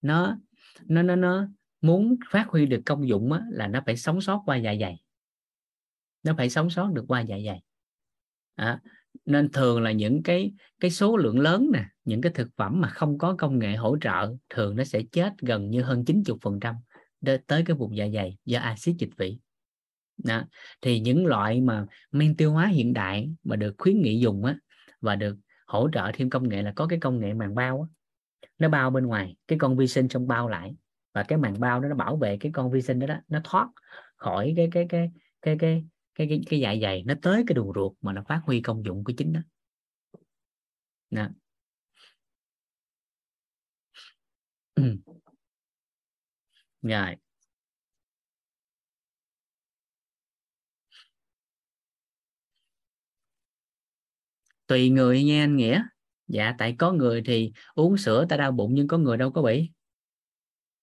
[0.01, 0.37] nó
[0.85, 1.47] nó nó nó
[1.81, 5.03] muốn phát huy được công dụng á, là nó phải sống sót qua dạ dày.
[6.23, 7.61] Nó phải sống sót được qua dạ dày.
[8.55, 8.81] À,
[9.25, 12.87] nên thường là những cái cái số lượng lớn nè những cái thực phẩm mà
[12.87, 16.59] không có công nghệ hỗ trợ thường nó sẽ chết gần như hơn 90 phần
[16.59, 16.75] trăm
[17.47, 19.37] tới cái vùng dạ dày do axit dịch vị
[20.17, 20.43] đó.
[20.81, 24.57] thì những loại mà men tiêu hóa hiện đại mà được khuyến nghị dùng á
[25.01, 25.37] và được
[25.67, 27.87] hỗ trợ thêm công nghệ là có cái công nghệ màng bao á.
[28.59, 30.75] nó bao bên ngoài cái con vi sinh trong bao lại
[31.13, 33.39] và cái màng bao đó nó bảo vệ cái con vi sinh đó, đó nó
[33.43, 33.67] thoát
[34.15, 35.11] khỏi cái cái cái
[35.41, 35.85] cái cái cái
[36.15, 38.85] cái, cái cái dạ dày nó tới cái đường ruột mà nó phát huy công
[38.85, 39.39] dụng của chính đó
[41.09, 41.29] nè.
[46.81, 47.15] Rồi.
[54.67, 55.83] Tùy người nha anh nghĩa.
[56.27, 59.41] Dạ tại có người thì uống sữa ta đau bụng nhưng có người đâu có
[59.41, 59.69] bị.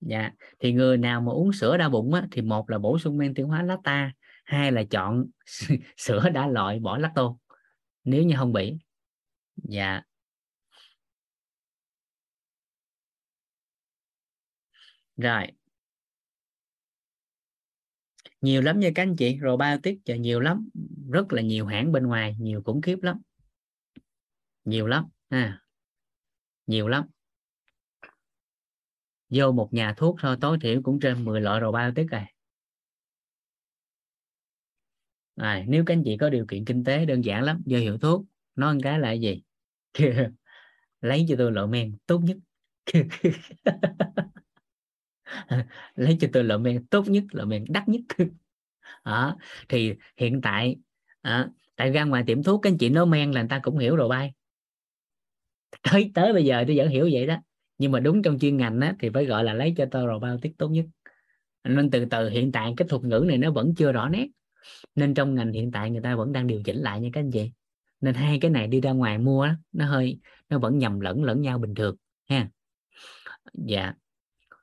[0.01, 3.19] Dạ thì người nào mà uống sữa đau bụng á, thì một là bổ sung
[3.19, 4.13] men tiêu hóa lá ta
[4.51, 5.27] hai là chọn
[5.97, 7.37] sữa đã loại, bỏ lacto
[8.05, 8.79] nếu như không bị.
[9.57, 10.03] Dạ.
[15.17, 15.47] Rồi.
[18.41, 19.39] Nhiều lắm nha các anh chị.
[19.43, 20.69] Robotic chờ nhiều lắm.
[21.11, 22.37] Rất là nhiều hãng bên ngoài.
[22.41, 23.21] Nhiều khủng khiếp lắm.
[24.65, 25.09] Nhiều lắm.
[25.31, 25.63] Ha.
[26.67, 27.05] Nhiều lắm.
[29.29, 32.25] Vô một nhà thuốc thôi, tối thiểu cũng trên 10 loại probiotic rồi
[35.41, 37.99] à, nếu các anh chị có điều kiện kinh tế đơn giản lắm do hiệu
[37.99, 38.25] thuốc
[38.57, 39.43] nói cái là gì?
[41.01, 42.37] Lấy cho tôi lộ men tốt nhất.
[45.95, 48.01] Lấy cho tôi lộ men tốt nhất lộ men đắt nhất.
[49.05, 49.37] Đó.
[49.69, 50.77] thì hiện tại
[51.23, 53.79] à, tại ra ngoài tiệm thuốc các anh chị nói men là người ta cũng
[53.79, 54.33] hiểu rồi bay.
[55.83, 57.37] Tới tới bây giờ tôi vẫn hiểu vậy đó.
[57.79, 60.21] Nhưng mà đúng trong chuyên ngành á, thì phải gọi là lấy cho tôi rồi
[60.21, 60.87] bao tiết tốt nhất.
[61.65, 64.27] Nên từ từ hiện tại cái thuật ngữ này nó vẫn chưa rõ nét
[64.95, 67.31] nên trong ngành hiện tại người ta vẫn đang điều chỉnh lại nha các anh
[67.31, 67.53] chị
[68.01, 70.19] nên hai cái này đi ra ngoài mua đó, nó hơi
[70.49, 71.97] nó vẫn nhầm lẫn lẫn nhau bình thường
[72.29, 72.49] ha.
[73.55, 73.95] Dạ.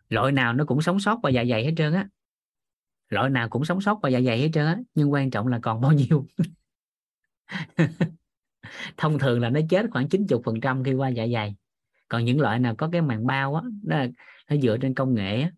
[0.10, 2.08] Loại nào nó cũng sống sót qua dạ dày hết trơn á.
[3.10, 5.60] Loại nào cũng sống sót qua dạ dày hết trơn á nhưng quan trọng là
[5.62, 6.26] còn bao nhiêu.
[8.98, 11.56] Thông thường là nó chết khoảng 90 phần trăm khi qua dạ dày.
[12.10, 14.06] Còn những loại nào có cái màng bao á nó,
[14.50, 15.52] nó dựa trên công nghệ á.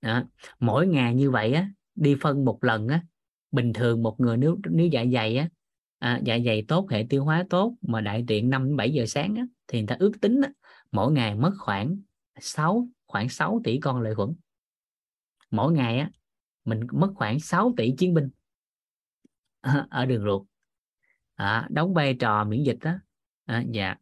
[0.00, 0.22] Đó.
[0.60, 3.00] mỗi ngày như vậy á đi phân một lần á
[3.54, 5.48] bình thường một người nếu nếu dạ dày á
[5.98, 9.34] à, dạ dày tốt hệ tiêu hóa tốt mà đại tiện 5 7 giờ sáng
[9.34, 10.50] á, thì người ta ước tính á,
[10.92, 11.96] mỗi ngày mất khoảng
[12.40, 14.34] 6 khoảng 6 tỷ con lợi khuẩn.
[15.50, 16.10] Mỗi ngày á
[16.64, 18.28] mình mất khoảng 6 tỷ chiến binh
[19.90, 20.46] ở đường ruột.
[21.34, 22.92] À, đóng vai trò miễn dịch đó
[23.44, 23.94] à, dạ.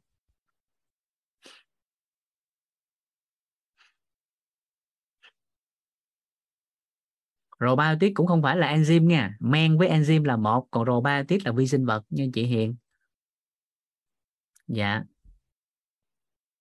[7.63, 9.37] Probiotic cũng không phải là enzyme nha.
[9.41, 12.77] Men với enzyme là một còn probiotic là vi sinh vật như chị Hiền.
[14.67, 15.05] Dạ.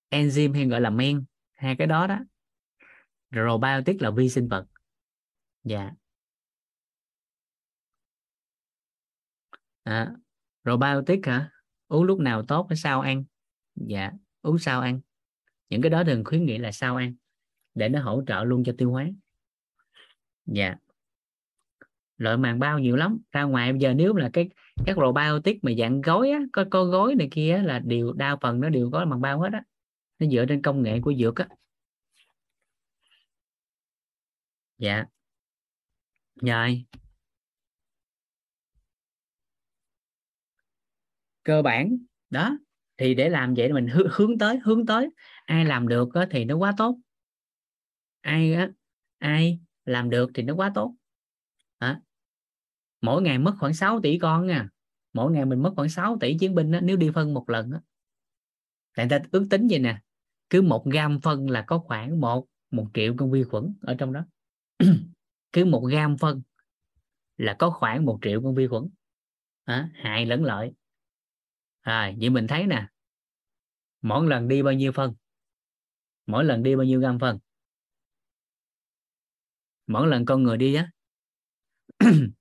[0.10, 1.24] Enzyme hay gọi là men
[1.54, 2.20] hai cái đó đó.
[3.32, 4.66] Probiotic là vi sinh vật.
[5.64, 5.92] Dạ.
[9.84, 10.12] À,
[10.64, 11.52] probiotic hả?
[11.88, 13.24] Uống lúc nào tốt hay sao ăn?
[13.76, 14.12] Dạ
[14.42, 15.00] uống sao ăn?
[15.70, 17.16] Những cái đó thường khuyến nghị là sao ăn
[17.76, 19.08] để nó hỗ trợ luôn cho tiêu hóa.
[20.46, 20.76] Dạ
[22.22, 23.20] loại màng bao nhiều lắm.
[23.32, 24.50] Ra ngoài bây giờ nếu là cái
[24.86, 28.60] các probiotic mà dạng gói á, có có gói này kia là đều đa phần
[28.62, 29.64] nó đều có màng bao hết á.
[30.20, 31.48] Nó dựa trên công nghệ của dược á.
[34.78, 35.06] Dạ.
[36.42, 36.86] Rồi.
[41.44, 41.98] Cơ bản
[42.30, 42.58] đó
[42.98, 45.10] thì để làm vậy mình hướng tới hướng tới.
[45.46, 46.98] Ai làm được thì nó quá tốt.
[48.22, 48.70] Ai á
[49.18, 50.96] ai làm được thì nó quá tốt
[53.02, 54.70] mỗi ngày mất khoảng 6 tỷ con nha.
[55.14, 57.72] Mỗi ngày mình mất khoảng 6 tỷ chiến binh đó, nếu đi phân một lần
[57.72, 57.82] đó.
[58.96, 60.02] tại ta ước tính vậy nè
[60.50, 64.14] cứ một gam phân là có khoảng một một triệu con vi khuẩn ở trong
[64.14, 64.26] đó.
[65.54, 66.42] Cứ một gam phân
[67.38, 68.90] là có khoảng một triệu con vi khuẩn.
[69.64, 70.74] À, hại lẫn lợi.
[71.82, 72.88] À, vậy mình thấy nè
[74.02, 75.14] mỗi lần đi bao nhiêu phân?
[76.26, 77.40] Mỗi lần đi bao nhiêu gam phân?
[79.88, 80.92] Mỗi lần con người đi á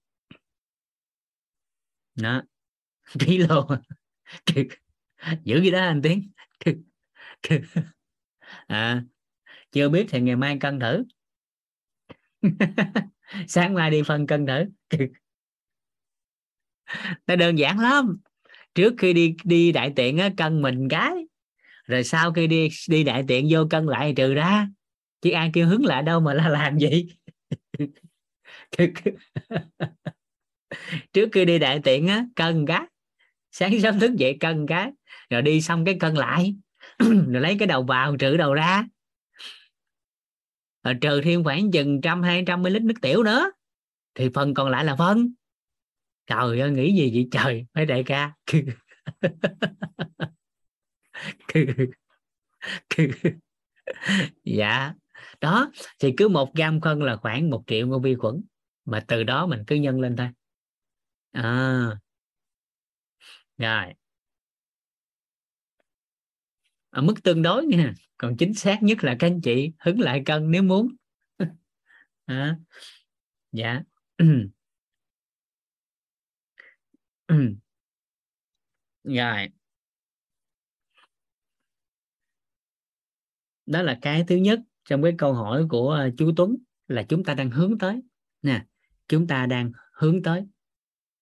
[2.22, 2.42] đó.
[3.20, 3.68] Kilo
[5.44, 6.30] giữ gì đó anh tiến.
[8.66, 9.02] À
[9.72, 11.04] chưa biết thì ngày mai cân thử.
[13.48, 14.64] Sáng mai đi phân cân thử.
[17.26, 18.18] Nó đơn giản lắm.
[18.74, 21.12] Trước khi đi đi đại tiện á, cân mình cái.
[21.86, 24.68] Rồi sau khi đi đi đại tiện vô cân lại trừ ra.
[25.22, 27.08] Chứ ai kêu hứng lại đâu mà là làm gì?
[31.12, 32.82] trước khi đi đại tiện á, cân cái
[33.52, 34.90] sáng sớm thức dậy cân cái
[35.30, 36.54] rồi đi xong cái cân lại.
[36.98, 38.84] Rồi lấy cái đầu vào, trừ đầu ra.
[40.84, 43.50] Rồi trừ thêm khoảng chừng trăm, hai trăm ml nước tiểu nữa.
[44.14, 45.32] Thì phần còn lại là phân.
[46.26, 48.32] Trời ơi, nghĩ gì vậy trời, mấy đại ca?
[54.44, 54.94] Dạ.
[55.40, 58.42] Đó, thì cứ một gam phân là khoảng một triệu con vi khuẩn.
[58.84, 60.28] Mà từ đó mình cứ nhân lên thôi
[61.32, 62.00] à.
[63.58, 63.94] Rồi.
[66.90, 70.22] Ở mức tương đối nha còn chính xác nhất là các anh chị hứng lại
[70.26, 70.88] cân nếu muốn.
[72.26, 72.58] À,
[73.52, 73.82] dạ.
[79.04, 79.48] Rồi.
[83.66, 86.56] Đó là cái thứ nhất trong cái câu hỏi của à, chú Tuấn
[86.88, 88.00] là chúng ta đang hướng tới.
[88.42, 88.64] Nè
[89.08, 90.46] chúng ta đang hướng tới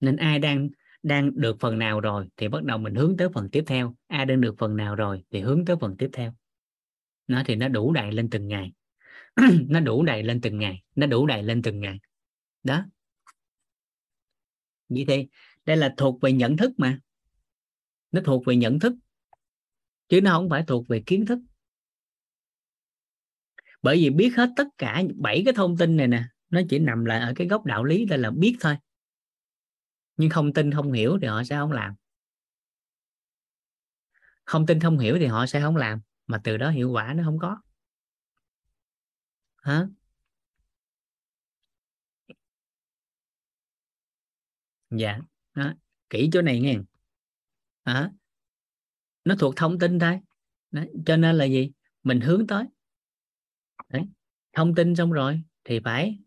[0.01, 0.69] nên ai đang
[1.03, 3.95] đang được phần nào rồi thì bắt đầu mình hướng tới phần tiếp theo.
[4.07, 6.35] Ai đang được phần nào rồi thì hướng tới phần tiếp theo.
[7.27, 8.73] Nó thì nó đủ đầy lên từng ngày.
[9.69, 10.83] Nó đủ đầy lên từng ngày.
[10.95, 12.01] Nó đủ đầy lên từng ngày.
[12.63, 12.85] Đó.
[14.89, 15.29] Vậy thì
[15.65, 16.99] đây là thuộc về nhận thức mà.
[18.13, 18.93] Nó thuộc về nhận thức.
[20.09, 21.39] Chứ nó không phải thuộc về kiến thức.
[23.83, 27.05] Bởi vì biết hết tất cả bảy cái thông tin này nè, nó chỉ nằm
[27.05, 28.77] lại ở cái góc đạo lý đây là biết thôi
[30.19, 31.95] nhưng không tin không hiểu thì họ sẽ không làm.
[34.45, 36.01] Không tin không hiểu thì họ sẽ không làm.
[36.27, 37.61] Mà từ đó hiệu quả nó không có.
[39.57, 39.87] Hả?
[44.91, 45.19] Dạ
[45.55, 45.73] đó.
[46.11, 46.79] kỹ chỗ này nghe.
[47.85, 48.11] Hả?
[49.25, 50.21] Nó thuộc thông tin thôi.
[50.71, 50.83] Đó.
[51.07, 51.73] cho nên là gì?
[52.03, 52.65] Mình hướng tới.
[53.89, 54.03] Đấy.
[54.53, 56.19] thông tin xong rồi thì phải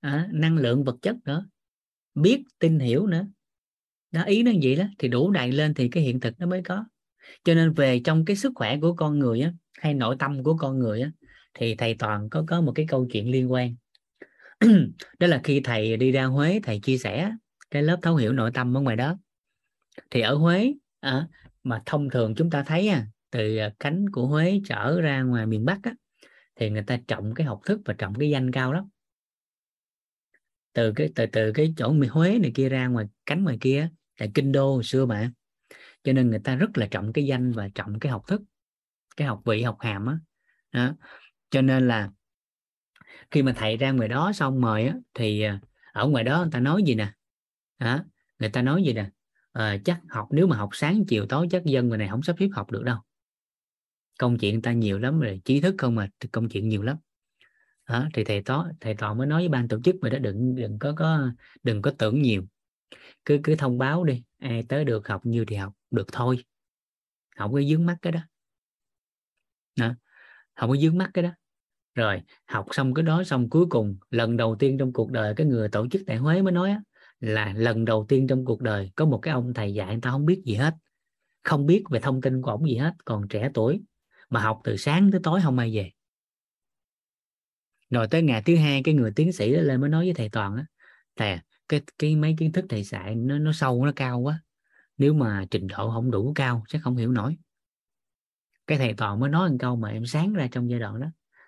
[0.00, 1.48] à, năng lượng vật chất nữa
[2.22, 3.26] biết tin hiểu nữa.
[4.10, 6.62] Đó ý nó vậy đó thì đủ đầy lên thì cái hiện thực nó mới
[6.62, 6.84] có.
[7.44, 10.56] Cho nên về trong cái sức khỏe của con người á, hay nội tâm của
[10.56, 11.10] con người á,
[11.54, 13.74] thì thầy toàn có có một cái câu chuyện liên quan.
[15.18, 17.32] Đó là khi thầy đi ra Huế thầy chia sẻ
[17.70, 19.18] cái lớp thấu hiểu nội tâm ở ngoài đó.
[20.10, 21.26] Thì ở Huế à,
[21.62, 25.64] mà thông thường chúng ta thấy à, từ cánh của Huế trở ra ngoài miền
[25.64, 25.94] Bắc á,
[26.56, 28.88] thì người ta trọng cái học thức và trọng cái danh cao lắm
[30.72, 33.88] từ cái từ từ cái chỗ miền Huế này kia ra ngoài cánh ngoài kia
[34.18, 35.32] là kinh đô hồi xưa mà.
[36.04, 38.42] Cho nên người ta rất là trọng cái danh và trọng cái học thức
[39.16, 40.18] cái học vị học hàm á.
[40.72, 40.94] Đó.
[41.50, 42.10] cho nên là
[43.30, 45.60] khi mà thầy ra ngoài đó xong mời á thì à,
[45.92, 47.12] ở ngoài đó người ta nói gì nè?
[47.78, 48.04] Đó.
[48.38, 49.10] người ta nói gì nè?
[49.52, 52.36] À, chắc học nếu mà học sáng chiều tối chắc dân người này không sắp
[52.38, 52.98] xếp học được đâu.
[54.18, 56.96] Công chuyện người ta nhiều lắm rồi trí thức không mà công chuyện nhiều lắm
[57.90, 60.54] đó, thì thầy tó thầy toàn mới nói với ban tổ chức mà đó đừng
[60.54, 61.30] đừng có có
[61.62, 62.44] đừng có tưởng nhiều.
[63.24, 66.44] Cứ cứ thông báo đi ai tới được học nhiêu thì học được thôi.
[67.36, 68.20] Không có dướng mắt cái đó.
[69.76, 69.94] Đó.
[70.54, 71.30] không có dướng mắt cái đó.
[71.94, 75.46] Rồi học xong cái đó xong cuối cùng lần đầu tiên trong cuộc đời cái
[75.46, 76.82] người tổ chức tại Huế mới nói á,
[77.20, 80.10] là lần đầu tiên trong cuộc đời có một cái ông thầy dạy người ta
[80.10, 80.74] không biết gì hết.
[81.42, 83.82] Không biết về thông tin của ổng gì hết còn trẻ tuổi
[84.30, 85.90] mà học từ sáng tới tối không ai về
[87.90, 90.28] rồi tới ngày thứ hai cái người tiến sĩ đó lên mới nói với thầy
[90.28, 90.64] toàn á
[91.16, 94.42] thầy à, cái cái mấy kiến thức thầy dạy nó nó sâu nó cao quá.
[94.98, 97.36] Nếu mà trình độ không đủ cao chắc không hiểu nổi.
[98.66, 101.06] Cái thầy toàn mới nói một câu mà em sáng ra trong giai đoạn đó.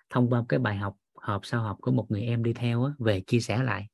[0.09, 2.93] Thông qua cái bài học họp sau học của một người em đi theo á,
[2.99, 3.87] về chia sẻ lại.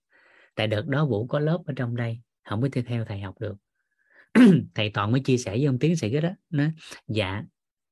[0.56, 2.20] Tại đợt đó vũ có lớp ở trong đây
[2.50, 3.56] không có theo thầy học được.
[4.76, 6.72] Thầy toàn mới chia sẻ với ông tiến sĩ đó nói
[7.08, 7.44] dạ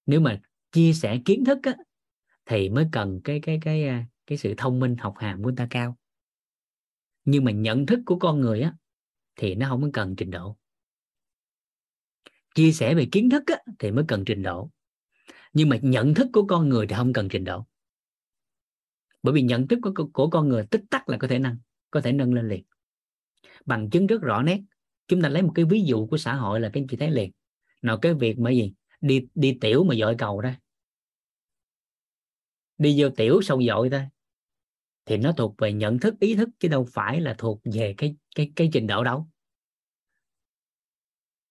[0.06, 1.76] nếu mà chia sẻ kiến thức á,
[2.46, 5.54] thì mới cần cái cái cái à, cái sự thông minh học hàm của người
[5.58, 5.98] ta cao.
[7.26, 8.74] Nhưng mà nhận thức của con người á
[9.36, 10.58] thì nó không cần trình độ.
[12.56, 14.72] Chia sẻ về kiến thức á, thì mới cần trình độ.
[15.54, 17.66] Nhưng mà nhận thức của con người thì không cần trình độ.
[19.24, 21.58] Bởi vì nhận thức của, của con người tích tắc là có thể nâng
[21.92, 22.64] có thể nâng lên liền.
[23.66, 24.62] Bằng chứng rất rõ nét.
[25.08, 27.32] Chúng ta lấy một cái ví dụ của xã hội là cái chị thấy liền.
[27.82, 28.74] Nào cái việc mà gì?
[29.02, 30.60] Đi đi tiểu mà dội cầu ra.
[32.78, 34.02] Đi vô tiểu xong dội thôi
[35.08, 38.16] thì nó thuộc về nhận thức, ý thức, chứ đâu phải là thuộc về cái
[38.36, 39.28] cái cái trình độ đâu.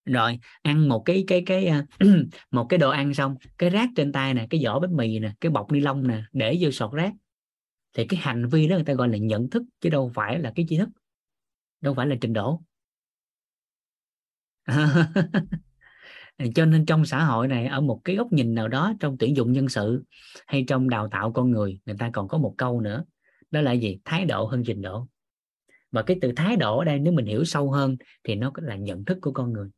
[0.05, 1.87] Rồi, ăn một cái cái cái à,
[2.51, 5.33] một cái đồ ăn xong, cái rác trên tay nè, cái vỏ bánh mì nè,
[5.41, 7.13] cái bọc ni lông nè, để vô sọt rác.
[7.93, 10.53] Thì cái hành vi đó người ta gọi là nhận thức, chứ đâu phải là
[10.57, 10.89] cái tri thức,
[11.81, 12.63] đâu phải là trình độ.
[16.55, 19.37] Cho nên trong xã hội này, ở một cái góc nhìn nào đó trong tuyển
[19.37, 20.05] dụng nhân sự
[20.47, 23.05] hay trong đào tạo con người người ta còn có một câu nữa
[23.51, 23.99] đó là gì?
[24.05, 25.07] Thái độ hơn trình độ.
[25.91, 28.77] Và cái từ thái độ ở đây nếu mình hiểu sâu hơn thì nó là
[28.77, 29.69] nhận thức của con người.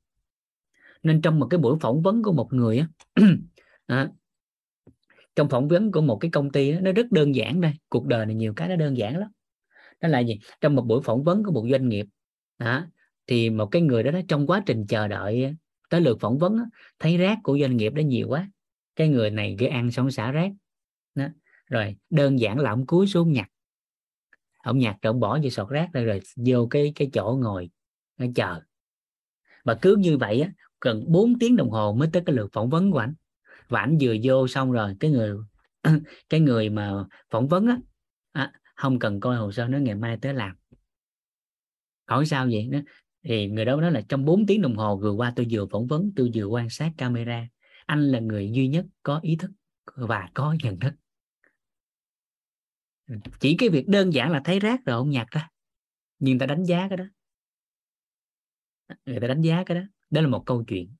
[1.02, 2.88] Nên trong một cái buổi phỏng vấn của một người á
[3.86, 4.10] à,
[5.36, 7.72] trong phỏng vấn của một cái công ty đó, nó rất đơn giản đây.
[7.88, 9.30] Cuộc đời này nhiều cái nó đơn giản lắm.
[10.00, 10.38] Đó là gì?
[10.60, 12.06] Trong một buổi phỏng vấn của một doanh nghiệp
[12.56, 12.88] à,
[13.26, 15.56] thì một cái người đó, đó trong quá trình chờ đợi
[15.90, 16.64] tới lượt phỏng vấn đó,
[16.98, 18.50] thấy rác của doanh nghiệp đó nhiều quá.
[18.96, 20.50] Cái người này cứ ăn xong xả rác.
[21.14, 21.26] Đó.
[21.70, 23.48] rồi đơn giản là ông cúi xuống nhặt
[24.68, 27.70] ông nhặt rồi ông bỏ vô sọt rác ra rồi vô cái cái chỗ ngồi
[28.18, 28.60] nó chờ.
[29.64, 32.70] Và cứ như vậy á cần 4 tiếng đồng hồ mới tới cái lượt phỏng
[32.70, 33.14] vấn của anh
[33.68, 35.36] và ảnh vừa vô xong rồi cái người
[36.28, 37.78] cái người mà phỏng vấn á
[38.32, 40.56] à, không cần coi hồ sơ nó ngày mai tới làm.
[42.06, 42.68] Hỏi sao vậy?
[42.70, 42.78] Nó
[43.24, 45.86] thì người đó nói là trong 4 tiếng đồng hồ vừa qua tôi vừa phỏng
[45.86, 47.48] vấn tôi vừa quan sát camera
[47.86, 49.50] anh là người duy nhất có ý thức
[49.94, 50.94] và có nhận thức
[53.40, 55.48] chỉ cái việc đơn giản là thấy rác rồi ông nhặt ra
[56.18, 57.04] nhưng ta đánh giá cái đó.
[59.06, 59.82] Người ta đánh giá cái đó.
[60.10, 60.94] Đó là một câu chuyện.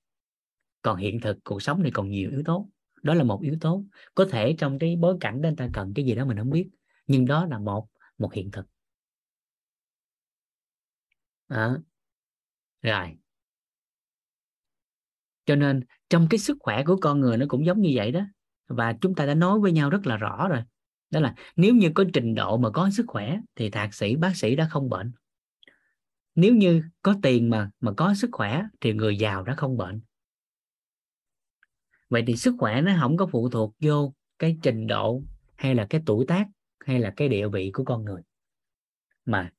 [0.82, 2.68] Còn hiện thực cuộc sống thì còn nhiều yếu tố.
[3.02, 3.84] Đó là một yếu tố.
[4.14, 6.68] Có thể trong cái bối cảnh đó ta cần cái gì đó mình không biết.
[7.06, 8.66] Nhưng đó là một một hiện thực.
[11.48, 11.76] À,
[12.82, 13.16] rồi.
[15.46, 18.20] Cho nên trong cái sức khỏe của con người nó cũng giống như vậy đó.
[18.66, 20.62] Và chúng ta đã nói với nhau rất là rõ rồi
[21.10, 24.36] đó là nếu như có trình độ mà có sức khỏe thì thạc sĩ, bác
[24.36, 25.12] sĩ đã không bệnh.
[26.34, 30.00] Nếu như có tiền mà mà có sức khỏe thì người giàu đã không bệnh.
[32.08, 35.22] Vậy thì sức khỏe nó không có phụ thuộc vô cái trình độ
[35.56, 36.46] hay là cái tuổi tác
[36.80, 38.22] hay là cái địa vị của con người.
[39.24, 39.52] Mà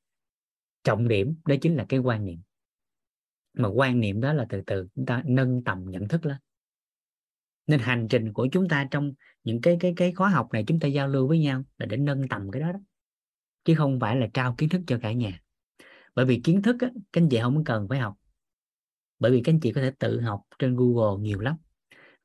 [0.83, 2.41] trọng điểm đó chính là cái quan niệm.
[3.53, 6.37] Mà quan niệm đó là từ từ chúng ta nâng tầm nhận thức lên
[7.69, 9.13] nên hành trình của chúng ta trong
[9.43, 11.97] những cái cái cái khóa học này chúng ta giao lưu với nhau là để
[11.97, 12.79] nâng tầm cái đó đó.
[13.65, 15.41] Chứ không phải là trao kiến thức cho cả nhà.
[16.15, 18.15] Bởi vì kiến thức á, các anh chị không cần phải học.
[19.19, 21.55] Bởi vì các anh chị có thể tự học trên Google nhiều lắm.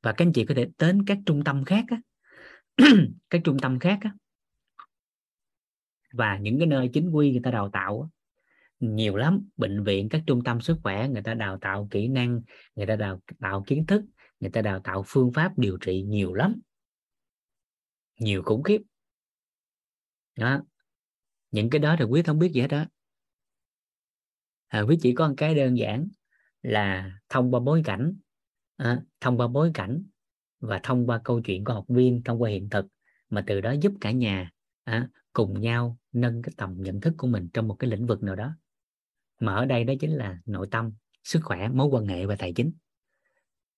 [0.01, 1.97] Và các anh chị có thể đến các trung tâm khác á,
[3.29, 4.13] các trung tâm khác á,
[6.13, 8.07] và những cái nơi chính quy người ta đào tạo á,
[8.79, 9.49] nhiều lắm.
[9.57, 12.41] Bệnh viện các trung tâm sức khỏe người ta đào tạo kỹ năng
[12.75, 14.05] người ta đào tạo kiến thức
[14.39, 16.61] người ta đào tạo phương pháp điều trị nhiều lắm.
[18.19, 18.81] Nhiều khủng khiếp.
[20.35, 20.61] Đó.
[21.51, 22.85] Những cái đó thì quyết không biết gì hết đó.
[24.67, 26.07] À, quý chỉ có một cái đơn giản
[26.61, 28.13] là thông qua bối cảnh
[28.77, 30.03] à, thông qua bối cảnh
[30.59, 32.85] và thông qua câu chuyện của học viên thông qua hiện thực
[33.29, 34.51] mà từ đó giúp cả nhà
[34.83, 38.23] à, cùng nhau nâng cái tầm nhận thức của mình trong một cái lĩnh vực
[38.23, 38.57] nào đó.
[39.39, 40.93] Mà ở đây đó chính là nội tâm
[41.23, 42.71] sức khỏe mối quan hệ và tài chính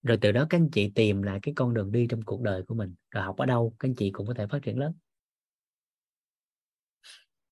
[0.04, 2.64] rồi từ đó các anh chị tìm lại cái con đường đi trong cuộc đời
[2.64, 4.94] của mình rồi học ở đâu các anh chị cũng có thể phát triển lớn.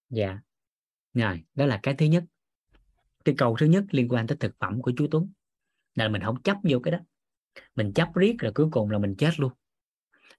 [0.10, 0.40] Dạ.
[1.14, 2.24] Rồi đó là cái thứ nhất.
[3.26, 5.32] Cái câu thứ nhất liên quan tới thực phẩm của chú Tuấn.
[5.96, 6.98] Là mình không chấp vô cái đó.
[7.76, 9.52] Mình chấp riết rồi cuối cùng là mình chết luôn.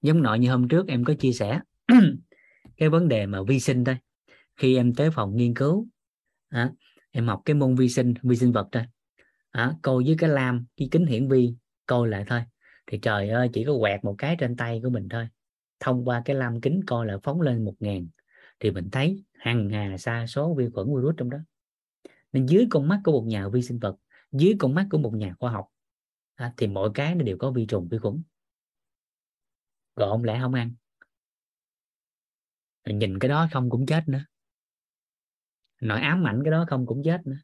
[0.01, 1.59] Giống nội như hôm trước em có chia sẻ.
[2.77, 3.97] Cái vấn đề mà vi sinh thôi.
[4.55, 5.87] Khi em tới phòng nghiên cứu
[6.49, 6.71] à,
[7.11, 8.83] em học cái môn vi sinh vi sinh vật thôi.
[9.51, 11.53] À, cô với cái lam cái kính hiển vi
[11.87, 12.41] coi lại thôi.
[12.87, 15.27] Thì trời ơi chỉ có quẹt một cái trên tay của mình thôi.
[15.79, 18.07] Thông qua cái lam kính coi lại phóng lên một ngàn.
[18.59, 21.37] Thì mình thấy hàng hà sa số vi khuẩn virus trong đó.
[22.31, 23.95] Nên dưới con mắt của một nhà vi sinh vật
[24.31, 25.67] dưới con mắt của một nhà khoa học
[26.35, 28.23] à, thì mọi cái nó đều có vi trùng vi khuẩn.
[29.95, 30.73] Rồi không lẽ không ăn.
[32.83, 34.25] Rồi nhìn cái đó không cũng chết nữa.
[35.81, 37.37] Nội ám ảnh cái đó không cũng chết nữa.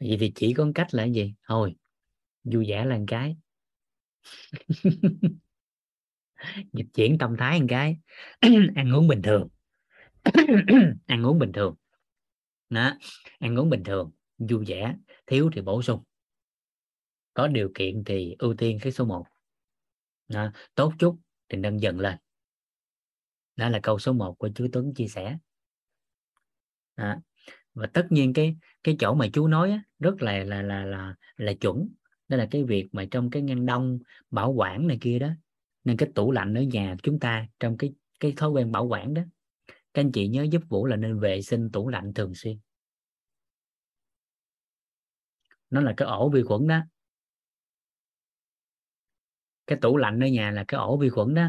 [0.00, 1.34] Vậy thì chỉ có cách là gì?
[1.48, 1.76] Thôi
[2.44, 3.36] vui vẻ là một cái.
[6.72, 7.96] Dịch chuyển tâm thái một cái.
[8.74, 9.48] Ăn uống bình thường.
[11.06, 11.74] Ăn uống bình thường.
[12.70, 12.92] Đó
[13.38, 14.96] ăn uống bình thường vui vẻ
[15.26, 16.02] thiếu thì bổ sung.
[17.34, 19.26] Có điều kiện thì ưu tiên cái số 1
[20.28, 20.52] đó.
[20.74, 21.18] tốt chút
[21.48, 22.16] thì nâng dần lên.
[23.56, 25.38] Đó là câu số 1 của chú Tuấn chia sẻ.
[26.96, 27.16] Đó.
[27.74, 31.14] và tất nhiên cái cái chỗ mà chú nói á, rất là là là là
[31.36, 31.88] là chuẩn
[32.30, 33.98] đó là cái việc mà trong cái ngăn đông,
[34.30, 35.28] bảo quản này kia đó.
[35.84, 39.14] Nên cái tủ lạnh ở nhà chúng ta trong cái cái thói quen bảo quản
[39.14, 39.22] đó.
[39.68, 42.58] Các anh chị nhớ giúp vũ là nên vệ sinh tủ lạnh thường xuyên.
[45.70, 46.80] Nó là cái ổ vi khuẩn đó.
[49.66, 51.48] Cái tủ lạnh ở nhà là cái ổ vi khuẩn đó.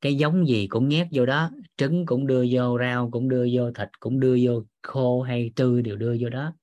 [0.00, 1.50] Cái giống gì cũng nhét vô đó.
[1.76, 5.82] Trứng cũng đưa vô, rau cũng đưa vô, thịt cũng đưa vô, khô hay tươi
[5.82, 6.54] đều đưa vô đó.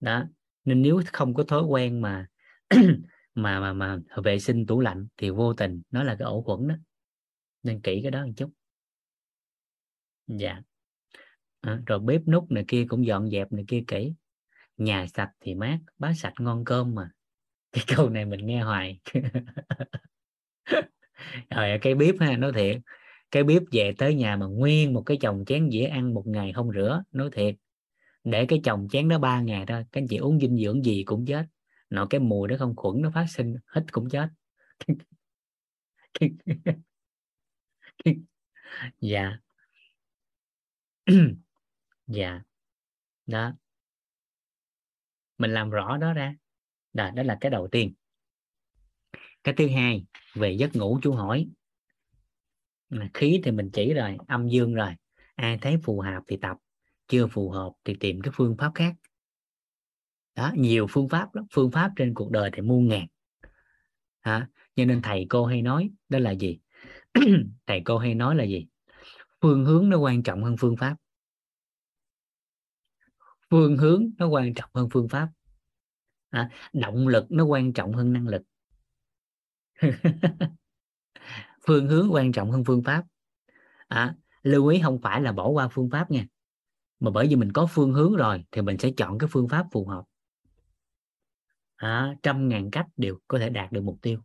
[0.00, 0.24] Đó.
[0.64, 2.28] Nên nếu không có thói quen mà
[3.34, 6.68] mà mà mà vệ sinh tủ lạnh thì vô tình nó là cái ổ khuẩn
[6.68, 6.74] đó.
[7.62, 8.50] Nên kỹ cái đó một chút.
[10.26, 10.62] Dạ.
[11.60, 14.12] À, rồi bếp nút này kia cũng dọn dẹp này kia kỹ.
[14.76, 17.10] Nhà sạch thì mát bát sạch ngon cơm mà.
[17.72, 19.00] Cái câu này mình nghe hoài.
[21.50, 22.80] Rồi cái bếp ha nói thiệt.
[23.30, 26.52] Cái bếp về tới nhà mà nguyên một cái chồng chén dĩa ăn một ngày
[26.52, 27.54] không rửa nói thiệt.
[28.24, 31.02] Để cái chồng chén đó ba ngày thôi các anh chị uống dinh dưỡng gì
[31.04, 31.46] cũng chết
[31.90, 34.28] nội cái mùi đó không khuẩn nó phát sinh hết cũng chết.
[39.00, 39.38] Dạ.
[42.06, 42.42] Dạ.
[43.26, 43.52] Đó.
[45.38, 46.34] Mình làm rõ đó ra.
[46.92, 47.94] Đó, đó là cái đầu tiên.
[49.44, 51.48] Cái thứ hai về giấc ngủ chú hỏi.
[52.90, 54.94] À, khí thì mình chỉ rồi âm dương rồi.
[55.34, 56.56] Ai thấy phù hợp thì tập
[57.08, 58.94] chưa phù hợp thì tìm cái phương pháp khác
[60.38, 61.44] đó nhiều phương pháp lắm.
[61.52, 63.06] Phương pháp trên cuộc đời thì muôn ngàn.
[64.20, 64.48] Hả?
[64.76, 66.58] Cho nên thầy cô hay nói đó là gì?
[67.66, 68.66] Thầy cô hay nói là gì?
[69.40, 70.96] Phương hướng nó quan trọng hơn phương pháp.
[73.50, 75.28] Phương hướng nó quan trọng hơn phương pháp.
[76.30, 78.42] À, động lực nó quan trọng hơn năng lực.
[81.66, 83.04] Phương hướng quan trọng hơn phương pháp.
[83.88, 86.26] À, lưu ý không phải là bỏ qua phương pháp nha.
[87.00, 89.66] Mà bởi vì mình có phương hướng rồi thì mình sẽ chọn cái phương pháp
[89.72, 90.07] phù hợp
[91.78, 94.20] à, trăm ngàn cách đều có thể đạt được mục tiêu.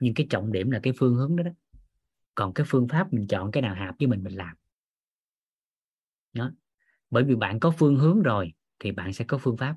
[0.00, 1.50] Nhưng cái trọng điểm là cái phương hướng đó đó.
[2.34, 4.56] Còn cái phương pháp mình chọn cái nào hợp với mình mình làm.
[6.32, 6.52] Đó.
[7.10, 9.76] Bởi vì bạn có phương hướng rồi thì bạn sẽ có phương pháp.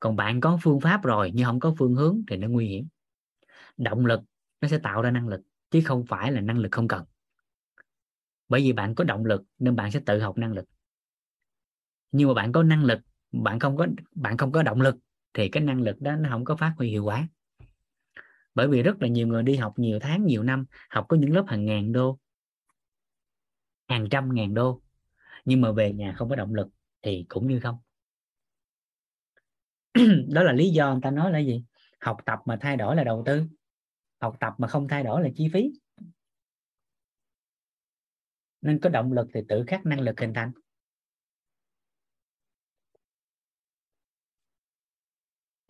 [0.00, 2.88] Còn bạn có phương pháp rồi nhưng không có phương hướng thì nó nguy hiểm.
[3.76, 4.20] Động lực
[4.60, 5.40] nó sẽ tạo ra năng lực
[5.70, 7.04] chứ không phải là năng lực không cần.
[8.48, 10.64] Bởi vì bạn có động lực nên bạn sẽ tự học năng lực.
[12.12, 13.00] Nhưng mà bạn có năng lực
[13.32, 14.96] bạn không có bạn không có động lực
[15.34, 17.28] thì cái năng lực đó nó không có phát huy hiệu quả.
[18.54, 21.32] Bởi vì rất là nhiều người đi học nhiều tháng, nhiều năm, học có những
[21.34, 22.18] lớp hàng ngàn đô,
[23.88, 24.80] hàng trăm ngàn đô,
[25.44, 26.68] nhưng mà về nhà không có động lực
[27.02, 27.78] thì cũng như không.
[30.28, 31.64] Đó là lý do người ta nói là gì?
[32.00, 33.42] Học tập mà thay đổi là đầu tư,
[34.20, 35.72] học tập mà không thay đổi là chi phí.
[38.60, 40.52] Nên có động lực thì tự khắc năng lực hình thành.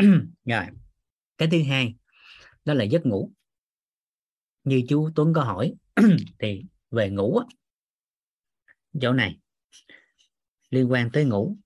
[0.44, 0.64] rồi,
[1.38, 1.94] cái thứ hai,
[2.64, 3.32] đó là giấc ngủ.
[4.64, 5.74] Như chú Tuấn có hỏi,
[6.38, 7.40] thì về ngủ
[9.00, 9.38] chỗ này,
[10.70, 11.56] liên quan tới ngủ.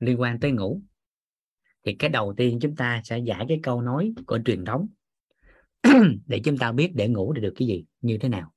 [0.00, 0.82] Liên quan tới ngủ,
[1.84, 4.88] thì cái đầu tiên chúng ta sẽ giải cái câu nói của truyền thống.
[6.26, 8.52] Để chúng ta biết để ngủ để được cái gì, như thế nào.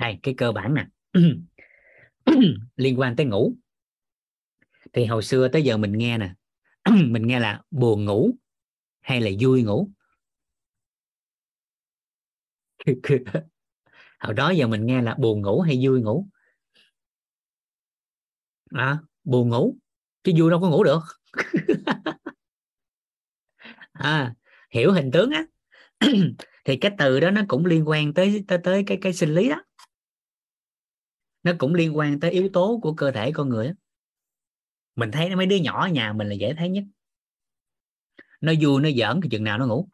[0.00, 0.86] Đây, cái cơ bản nè.
[2.76, 3.56] Liên quan tới ngủ
[4.92, 6.34] thì hồi xưa tới giờ mình nghe nè
[7.06, 8.30] mình nghe là buồn ngủ
[9.00, 9.88] hay là vui ngủ?
[14.20, 16.26] Hồi đó giờ mình nghe là buồn ngủ hay vui ngủ?
[18.74, 19.76] À, buồn ngủ
[20.24, 21.00] chứ vui đâu có ngủ được.
[23.92, 24.34] À,
[24.70, 25.44] hiểu hình tướng á.
[26.64, 29.48] Thì cái từ đó nó cũng liên quan tới tới tới cái cái sinh lý
[29.48, 29.62] đó.
[31.42, 33.72] Nó cũng liên quan tới yếu tố của cơ thể con người đó
[34.96, 36.84] mình thấy mấy đứa nhỏ ở nhà mình là dễ thấy nhất.
[38.40, 39.88] Nó vui, nó giỡn thì chừng nào nó ngủ.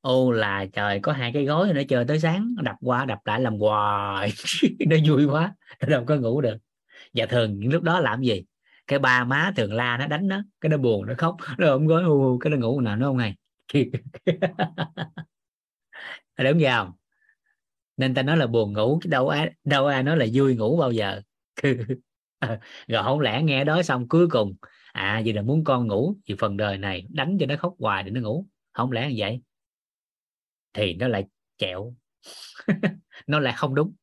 [0.00, 3.18] Ô là trời, có hai cái gối nó chơi tới sáng, nó đập qua, đập
[3.24, 4.32] lại làm hoài.
[4.88, 6.56] Nó vui quá, nó đâu có ngủ được.
[7.14, 8.44] Và thường, những lúc đó làm gì?
[8.86, 11.36] Cái ba má thường la, nó đánh nó, cái nó buồn, nó khóc.
[11.58, 13.36] Nó ôm gối u cái nó ngủ, nào nó không ngày
[16.38, 16.92] đúng không?
[17.96, 20.76] Nên ta nói là buồn ngủ, chứ đâu ai đâu ai nói là vui ngủ
[20.76, 21.20] bao giờ.
[22.88, 24.54] rồi không lẽ nghe đó xong cuối cùng
[24.92, 28.02] à vậy là muốn con ngủ thì phần đời này đánh cho nó khóc hoài
[28.02, 28.46] để nó ngủ.
[28.72, 29.40] Không lẽ như vậy.
[30.72, 31.24] Thì nó lại
[31.56, 31.94] chẹo.
[33.26, 33.94] Nó lại không đúng.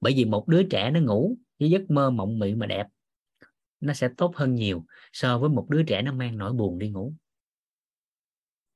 [0.00, 2.86] Bởi vì một đứa trẻ nó ngủ với giấc mơ mộng mị mà đẹp,
[3.80, 6.88] nó sẽ tốt hơn nhiều so với một đứa trẻ nó mang nỗi buồn đi
[6.88, 7.12] ngủ.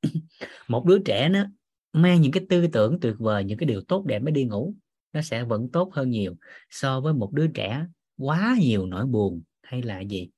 [0.69, 1.45] Một đứa trẻ nó
[1.93, 4.75] mang những cái tư tưởng tuyệt vời, những cái điều tốt đẹp mới đi ngủ,
[5.13, 6.37] nó sẽ vẫn tốt hơn nhiều
[6.71, 7.87] so với một đứa trẻ
[8.19, 10.31] quá nhiều nỗi buồn hay là gì?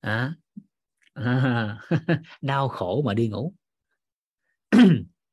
[0.00, 0.34] À,
[1.12, 1.78] à,
[2.42, 3.54] đau khổ mà đi ngủ.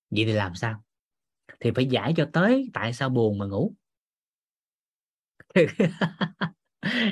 [0.10, 0.84] Vậy thì làm sao?
[1.60, 3.74] Thì phải giải cho tới tại sao buồn mà ngủ.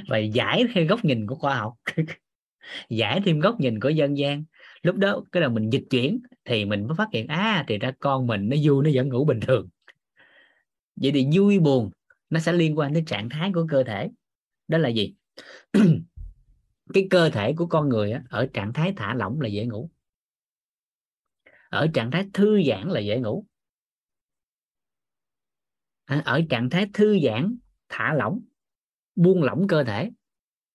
[0.09, 1.73] Và giải thêm góc nhìn của khoa học.
[2.89, 4.43] Giải thêm góc nhìn của dân gian.
[4.83, 7.91] Lúc đó cái là mình dịch chuyển thì mình mới phát hiện à thì ra
[7.99, 9.69] con mình nó vui nó vẫn ngủ bình thường.
[10.95, 11.91] Vậy thì vui buồn
[12.29, 14.09] nó sẽ liên quan đến trạng thái của cơ thể
[14.71, 15.15] đó là gì?
[16.93, 19.89] Cái cơ thể của con người á, ở trạng thái thả lỏng là dễ ngủ.
[21.69, 23.45] Ở trạng thái thư giãn là dễ ngủ.
[26.05, 27.57] À, ở trạng thái thư giãn
[27.89, 28.41] thả lỏng
[29.15, 30.11] buông lỏng cơ thể.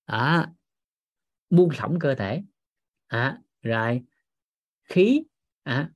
[0.05, 0.53] À,
[1.51, 2.43] buông lỏng cơ thể.
[3.07, 4.03] À, rồi
[4.85, 5.23] khí
[5.63, 5.91] à,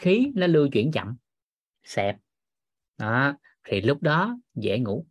[0.00, 1.16] khí nó lưu chuyển chậm
[1.84, 2.16] xẹp.
[2.98, 3.34] Đó
[3.64, 5.06] thì lúc đó dễ ngủ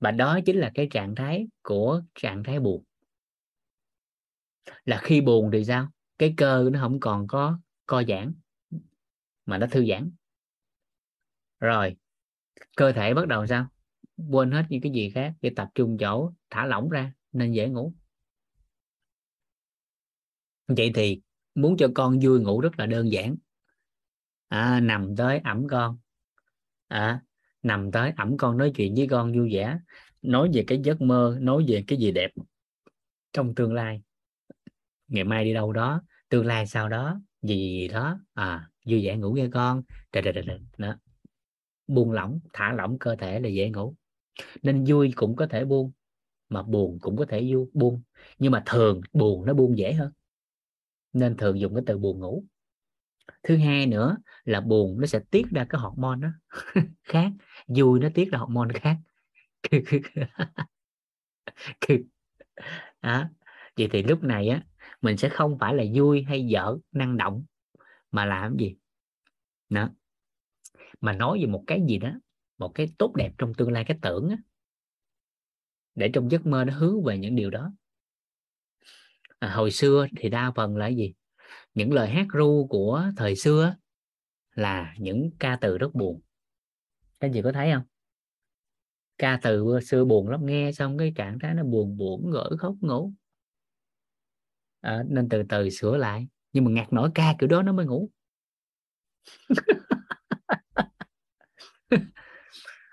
[0.00, 2.84] và đó chính là cái trạng thái của trạng thái buồn.
[4.84, 5.90] Là khi buồn thì sao?
[6.18, 8.34] Cái cơ nó không còn có co giãn
[9.46, 10.10] mà nó thư giãn.
[11.60, 11.96] Rồi
[12.76, 13.68] cơ thể bắt đầu sao?
[14.30, 17.68] Quên hết những cái gì khác để tập trung chỗ thả lỏng ra nên dễ
[17.68, 17.94] ngủ.
[20.68, 21.20] Vậy thì
[21.54, 23.36] muốn cho con vui ngủ rất là đơn giản.
[24.48, 25.98] À, nằm tới ẩm con.
[26.88, 27.22] À,
[27.68, 29.78] nằm tới ẩm con nói chuyện với con vui vẻ,
[30.22, 32.30] nói về cái giấc mơ, nói về cái gì đẹp
[33.32, 34.02] trong tương lai.
[35.08, 38.20] Ngày mai đi đâu đó, tương lai sau đó, gì gì đó.
[38.34, 39.82] À vui vẻ ngủ nghe con.
[40.12, 40.96] Trời trời trời đó.
[41.86, 43.94] Buông lỏng, thả lỏng cơ thể là dễ ngủ.
[44.62, 45.92] Nên vui cũng có thể buông,
[46.48, 48.02] mà buồn cũng có thể vui buông.
[48.38, 50.12] Nhưng mà thường buồn nó buông dễ hơn.
[51.12, 52.44] Nên thường dùng cái từ buồn ngủ.
[53.42, 56.28] Thứ hai nữa là buồn nó sẽ tiết ra cái hormone đó,
[57.04, 57.32] khác
[57.68, 58.96] vui nó tiết ra hormone khác.
[63.02, 63.28] Đó.
[63.76, 64.62] vậy thì lúc này á
[65.00, 67.44] mình sẽ không phải là vui hay dở năng động
[68.10, 68.76] mà làm gì?
[69.68, 69.88] Đó.
[71.00, 72.10] Mà nói về một cái gì đó
[72.58, 74.36] một cái tốt đẹp trong tương lai cái tưởng á
[75.94, 77.72] để trong giấc mơ nó hướng về những điều đó.
[79.38, 81.14] À, hồi xưa thì đa phần là gì?
[81.74, 83.76] Những lời hát ru của thời xưa
[84.54, 86.20] là những ca từ rất buồn
[87.20, 87.82] các anh chị có thấy không?
[89.18, 92.74] Ca từ xưa buồn lắm nghe xong cái trạng thái nó buồn buồn gỡ khóc
[92.80, 93.12] ngủ.
[94.80, 97.86] À, nên từ từ sửa lại nhưng mà ngạt nổi ca kiểu đó nó mới
[97.86, 98.10] ngủ.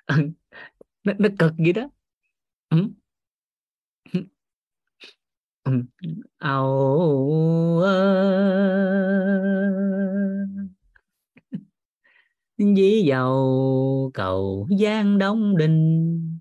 [1.03, 1.89] Nó, nó cực vậy đó.
[2.69, 2.77] Ừ.
[5.63, 5.71] ừ.
[6.39, 7.81] âu
[12.57, 16.39] dí dầu cầu giang đông đình,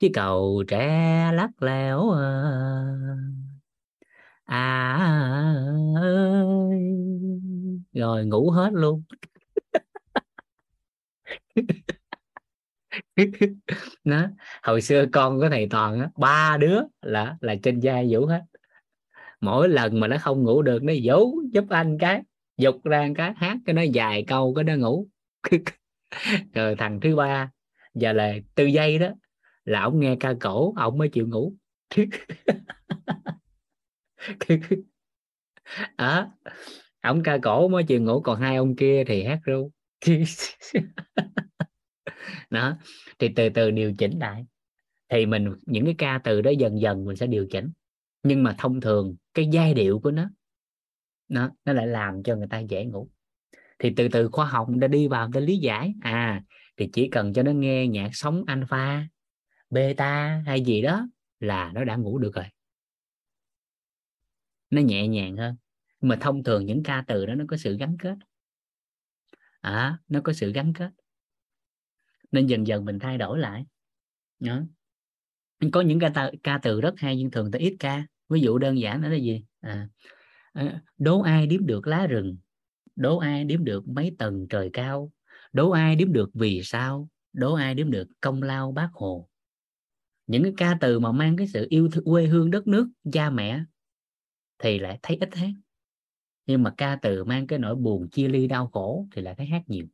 [0.00, 2.10] chứ cầu trẻ lắc lẻo
[4.46, 4.64] à.
[5.96, 6.78] Ơi
[7.92, 9.02] rồi, ngủ hết luôn.
[14.04, 14.28] Nó,
[14.62, 18.42] hồi xưa con của thầy toàn á, ba đứa là là trên vai vũ hết.
[19.40, 22.22] Mỗi lần mà nó không ngủ được, nó vũ giúp anh cái
[22.56, 25.06] dục ra cái, hát cái nó dài câu, cái nó ngủ.
[26.54, 27.50] rồi thằng thứ ba
[27.94, 29.08] giờ là tư giây đó
[29.64, 31.52] là ông nghe ca cổ ông mới chịu ngủ.
[35.96, 36.30] À,
[37.00, 39.70] ông ca cổ mới chịu ngủ còn hai ông kia thì hát ru.
[42.50, 42.78] Đó
[43.18, 44.46] thì từ từ điều chỉnh lại.
[45.08, 47.70] Thì mình những cái ca từ đó dần dần mình sẽ điều chỉnh.
[48.22, 50.30] Nhưng mà thông thường cái giai điệu của nó
[51.28, 53.08] nó nó lại làm cho người ta dễ ngủ
[53.78, 55.94] thì từ từ khoa học đã đi vào để lý giải.
[56.00, 56.42] À
[56.76, 59.08] thì chỉ cần cho nó nghe nhạc sóng alpha
[59.70, 61.08] beta hay gì đó
[61.40, 62.44] là nó đã ngủ được rồi.
[64.70, 65.56] Nó nhẹ nhàng hơn.
[66.00, 68.16] Mà thông thường những ca từ đó nó có sự gắn kết.
[69.60, 70.90] À nó có sự gắn kết.
[72.32, 73.66] Nên dần dần mình thay đổi lại.
[74.38, 74.62] Đó.
[75.72, 78.06] có những ca, từ, ca từ rất hay nhưng thường ta ít ca.
[78.28, 79.44] Ví dụ đơn giản đó là gì?
[79.60, 79.88] À,
[80.52, 82.36] à đố ai điếm được lá rừng?
[82.98, 85.12] Đố ai đếm được mấy tầng trời cao?
[85.52, 87.08] Đố ai đếm được vì sao?
[87.32, 89.28] Đố ai đếm được công lao bác hồ?
[90.26, 93.30] Những cái ca từ mà mang cái sự yêu thương quê hương đất nước cha
[93.30, 93.60] mẹ
[94.58, 95.50] thì lại thấy ít hát
[96.46, 99.46] nhưng mà ca từ mang cái nỗi buồn chia ly đau khổ thì lại thấy
[99.46, 99.86] hát nhiều.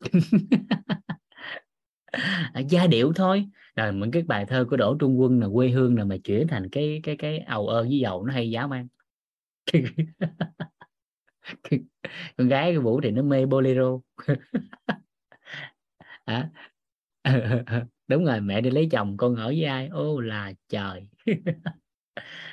[2.54, 3.46] À, giai điệu thôi.
[3.76, 6.46] Rồi những cái bài thơ của đỗ trung quân là quê hương là mà chuyển
[6.48, 8.88] thành cái cái cái ầu ơ với dầu nó hay giáo mang.
[12.36, 14.00] con gái cái vũ thì nó mê bolero.
[16.24, 16.50] À,
[18.08, 19.88] đúng rồi mẹ đi lấy chồng con ở với ai?
[19.88, 21.08] Ô là trời.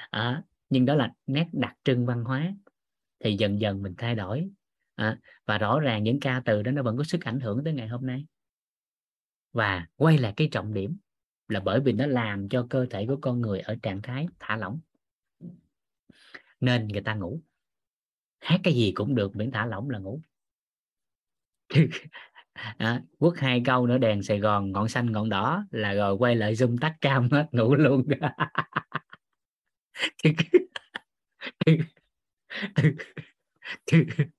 [0.09, 2.53] À, nhưng đó là nét đặc trưng văn hóa.
[3.23, 4.49] Thì dần dần mình thay đổi.
[4.95, 7.73] À, và rõ ràng những ca từ đó nó vẫn có sức ảnh hưởng tới
[7.73, 8.25] ngày hôm nay.
[9.53, 10.97] Và quay lại cái trọng điểm
[11.47, 14.57] là bởi vì nó làm cho cơ thể của con người ở trạng thái thả
[14.57, 14.79] lỏng.
[16.59, 17.41] Nên người ta ngủ
[18.39, 20.21] hát cái gì cũng được miễn thả lỏng là ngủ.
[22.77, 26.35] À, quất hai câu nữa đèn Sài Gòn ngọn xanh ngọn đỏ là rồi quay
[26.35, 28.03] lại zoom tắt cam hết ngủ luôn.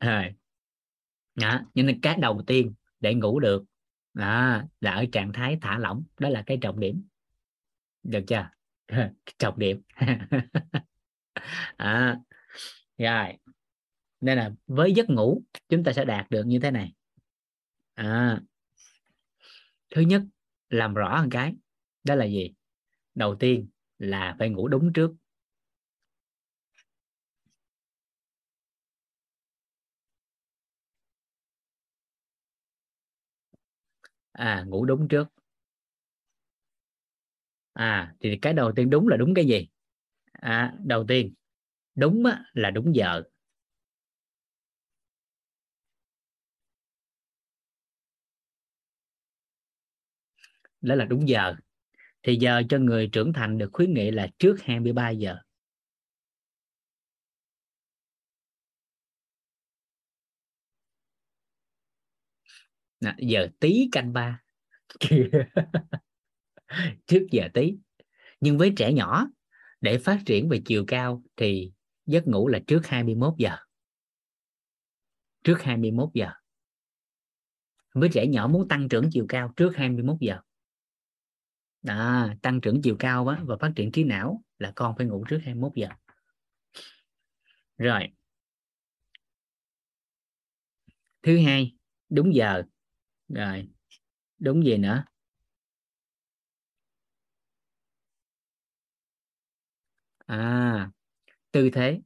[0.00, 0.30] À,
[1.34, 1.60] đó.
[1.74, 3.64] nhưng nên cái đầu tiên để ngủ được
[4.14, 7.02] đó, là ở trạng thái thả lỏng đó là cái trọng điểm.
[8.02, 8.50] Được chưa?
[9.38, 9.82] Trọng điểm.
[11.76, 12.16] à,
[12.98, 13.34] rồi.
[14.20, 16.92] Nên là với giấc ngủ chúng ta sẽ đạt được như thế này.
[17.96, 18.40] À,
[19.94, 20.22] thứ nhất
[20.70, 21.54] làm rõ một cái
[22.04, 22.50] đó là gì?
[23.14, 25.12] Đầu tiên là phải ngủ đúng trước.
[34.32, 35.28] À ngủ đúng trước.
[37.72, 39.68] À thì cái đầu tiên đúng là đúng cái gì?
[40.42, 41.34] À, đầu tiên
[41.96, 42.22] đúng
[42.54, 43.22] là đúng giờ.
[50.80, 51.54] Đó là đúng giờ.
[52.22, 55.36] Thì giờ cho người trưởng thành được khuyến nghị là trước 23 giờ.
[63.00, 64.40] Nà, giờ tí canh ba.
[67.06, 67.74] Trước giờ tí.
[68.40, 69.26] Nhưng với trẻ nhỏ
[69.80, 71.72] để phát triển về chiều cao thì
[72.06, 73.56] giấc ngủ là trước 21 giờ.
[75.44, 76.30] Trước 21 giờ.
[77.94, 80.38] Với trẻ nhỏ muốn tăng trưởng chiều cao trước 21 giờ.
[81.86, 85.24] À, tăng trưởng chiều cao á, và phát triển trí não là con phải ngủ
[85.28, 85.88] trước 21 giờ.
[87.76, 88.08] Rồi.
[91.22, 91.76] Thứ hai
[92.08, 92.62] đúng giờ.
[93.28, 93.68] Rồi.
[94.38, 95.04] Đúng gì nữa?
[100.28, 100.90] À
[101.52, 102.00] tư thế.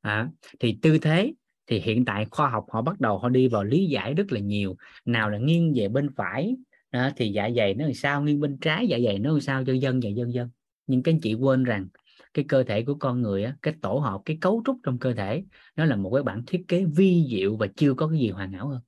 [0.00, 0.28] À,
[0.60, 1.32] thì tư thế
[1.66, 4.40] thì hiện tại khoa học họ bắt đầu họ đi vào lý giải rất là
[4.40, 4.76] nhiều.
[5.04, 6.56] Nào là nghiêng về bên phải
[6.90, 9.64] à, thì dạ dày nó làm sao nghiêng bên trái dạ dày nó làm sao
[9.66, 10.50] cho dân và dân dân.
[10.86, 11.88] Nhưng các anh chị quên rằng
[12.34, 15.14] cái cơ thể của con người á, cái tổ hợp cái cấu trúc trong cơ
[15.14, 15.44] thể
[15.76, 18.52] nó là một cái bản thiết kế vi diệu và chưa có cái gì hoàn
[18.52, 18.80] hảo hơn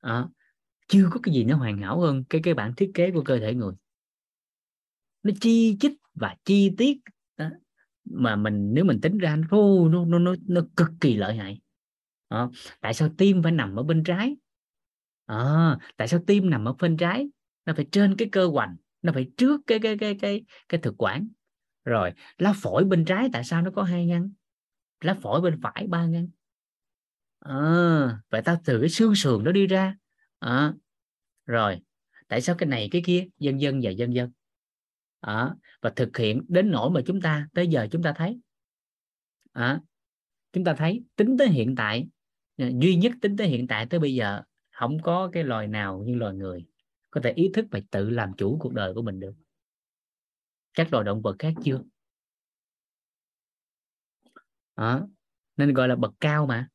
[0.00, 0.26] à,
[0.88, 3.38] chưa có cái gì nó hoàn hảo hơn cái cái bản thiết kế của cơ
[3.38, 3.74] thể người.
[5.22, 6.98] Nó chi chít và chi tiết
[7.36, 7.48] đó.
[8.04, 9.58] mà mình nếu mình tính ra nó
[9.88, 11.60] nó nó nó cực kỳ lợi hại.
[12.28, 12.48] À,
[12.80, 14.36] tại sao tim phải nằm ở bên trái?
[15.26, 17.28] À, tại sao tim nằm ở bên trái?
[17.66, 20.94] Nó phải trên cái cơ hoành nó phải trước cái cái cái cái cái thực
[20.98, 21.28] quản.
[21.84, 24.30] Rồi lá phổi bên trái tại sao nó có hai ngăn?
[25.00, 26.28] Lá phổi bên phải ba ngăn
[27.38, 29.96] à, vậy ta từ cái xương sườn nó đi ra.
[30.38, 30.72] À,
[31.46, 31.80] rồi
[32.28, 33.26] tại sao cái này cái kia?
[33.38, 34.30] Dân dân và dân dân
[35.20, 38.40] à, ờ, và thực hiện đến nỗi mà chúng ta tới giờ chúng ta thấy.
[39.52, 39.80] À,
[40.52, 42.08] chúng ta thấy tính tới hiện tại
[42.56, 46.14] duy nhất tính tới hiện tại tới bây giờ không có cái loài nào như
[46.14, 46.66] loài người
[47.10, 49.34] có thể ý thức và tự làm chủ cuộc đời của mình được.
[50.74, 51.82] Các loài động vật khác chưa?
[54.74, 55.00] À,
[55.56, 56.68] nên gọi là bậc cao mà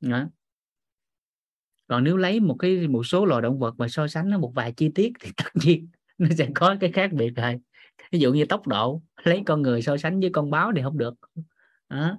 [0.00, 0.28] đó.
[1.86, 4.52] còn nếu lấy một cái một số loài động vật mà so sánh nó một
[4.54, 5.88] vài chi tiết thì tất nhiên
[6.18, 7.60] nó sẽ có cái khác biệt rồi
[8.12, 10.98] ví dụ như tốc độ lấy con người so sánh với con báo thì không
[10.98, 11.14] được
[11.88, 12.18] đó.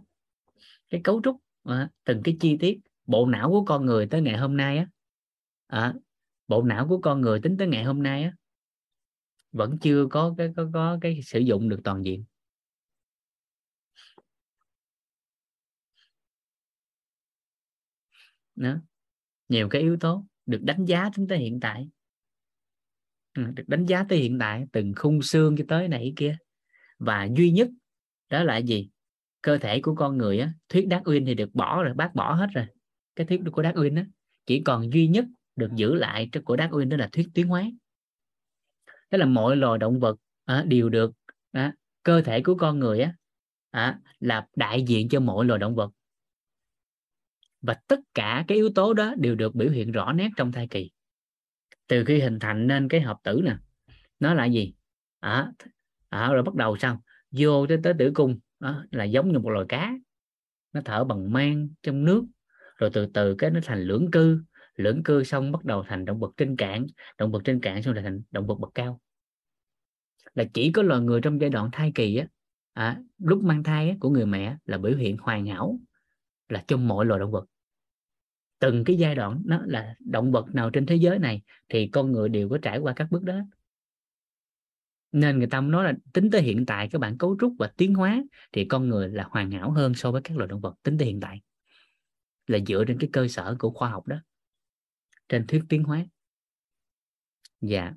[0.90, 1.88] cái cấu trúc đó.
[2.04, 4.88] từng cái chi tiết bộ não của con người tới ngày hôm nay á
[5.68, 5.94] à,
[6.48, 8.34] bộ não của con người tính tới ngày hôm nay á
[9.52, 12.24] vẫn chưa có cái có, có cái sử dụng được toàn diện
[18.56, 18.82] nữa
[19.50, 21.90] nhiều cái yếu tố được đánh giá tính tới hiện tại.
[23.38, 26.38] Ừ, được đánh giá tới hiện tại từng khung xương cho tới này kia.
[27.00, 27.70] Và duy nhất
[28.30, 28.90] đó là gì?
[29.42, 32.34] Cơ thể của con người á thuyết đắc uyên thì được bỏ rồi bác bỏ
[32.34, 32.66] hết rồi.
[33.16, 34.06] Cái thuyết của đắc uyên á
[34.46, 35.26] chỉ còn duy nhất
[35.56, 37.64] được giữ lại trong của Darwin đó là thuyết tiến hóa.
[39.10, 41.12] Tức là mọi loài động vật à, đều được
[41.52, 41.74] à,
[42.04, 43.14] cơ thể của con người á
[43.72, 45.92] à, là đại diện cho mọi loài động vật
[47.68, 50.68] và tất cả cái yếu tố đó đều được biểu hiện rõ nét trong thai
[50.68, 50.92] kỳ.
[51.88, 53.58] Từ khi hình thành nên cái hợp tử nè
[54.20, 54.74] nó là gì?
[55.20, 55.52] À,
[56.10, 57.02] à, rồi bắt đầu sao?
[57.32, 59.94] Vô tới tới tử cung à, là giống như một loài cá.
[60.74, 62.26] Nó thở bằng mang trong nước
[62.76, 64.42] rồi từ từ cái nó thành lưỡng cư.
[64.76, 66.88] Lưỡng cư xong bắt đầu thành động vật trên cạn
[67.18, 69.02] động vật trên cạn xong là thành động vật bậc cao.
[70.34, 72.28] Là chỉ có loài người trong giai đoạn thai kỳ á
[72.76, 75.80] à, lúc mang thai á, của người mẹ là biểu hiện hoàn hảo
[76.50, 77.46] là trong mọi loài động vật
[78.60, 82.12] từng cái giai đoạn nó là động vật nào trên thế giới này thì con
[82.12, 83.40] người đều có trải qua các bước đó.
[85.12, 87.94] Nên người ta nói là tính tới hiện tại các bạn cấu trúc và tiến
[87.94, 90.98] hóa thì con người là hoàn hảo hơn so với các loài động vật tính
[90.98, 91.42] tới hiện tại.
[92.48, 94.18] Là dựa trên cái cơ sở của khoa học đó
[95.30, 96.06] trên thuyết tiến hóa.
[97.62, 97.94] Dạ.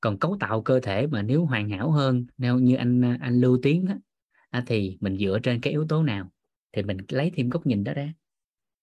[0.00, 3.58] Còn cấu tạo cơ thể mà nếu hoàn hảo hơn nếu như anh anh lưu
[3.62, 3.94] tiến đó,
[4.66, 6.32] thì mình dựa trên cái yếu tố nào?
[6.72, 8.12] Thì mình lấy thêm góc nhìn đó ra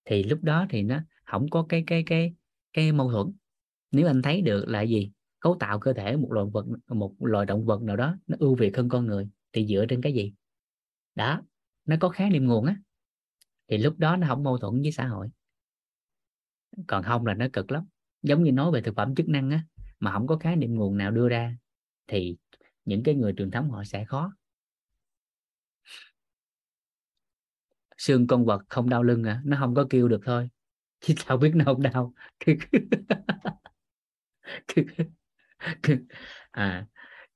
[0.05, 2.33] thì lúc đó thì nó không có cái cái cái
[2.73, 3.31] cái mâu thuẫn.
[3.91, 5.11] Nếu anh thấy được là gì?
[5.39, 8.55] Cấu tạo cơ thể một loài vật, một loài động vật nào đó, nó ưu
[8.55, 10.33] việt hơn con người, thì dựa trên cái gì?
[11.15, 11.41] Đó,
[11.85, 12.75] nó có khái niệm nguồn á.
[13.67, 15.29] Thì lúc đó nó không mâu thuẫn với xã hội.
[16.87, 17.85] Còn không là nó cực lắm.
[18.21, 19.65] Giống như nói về thực phẩm chức năng á,
[19.99, 21.57] mà không có khái niệm nguồn nào đưa ra,
[22.07, 22.37] thì
[22.85, 24.33] những cái người truyền thống họ sẽ khó.
[27.97, 30.49] Xương con vật không đau lưng à nó không có kêu được thôi.
[30.99, 32.13] Chứ sao biết nó không đau?
[36.51, 36.85] À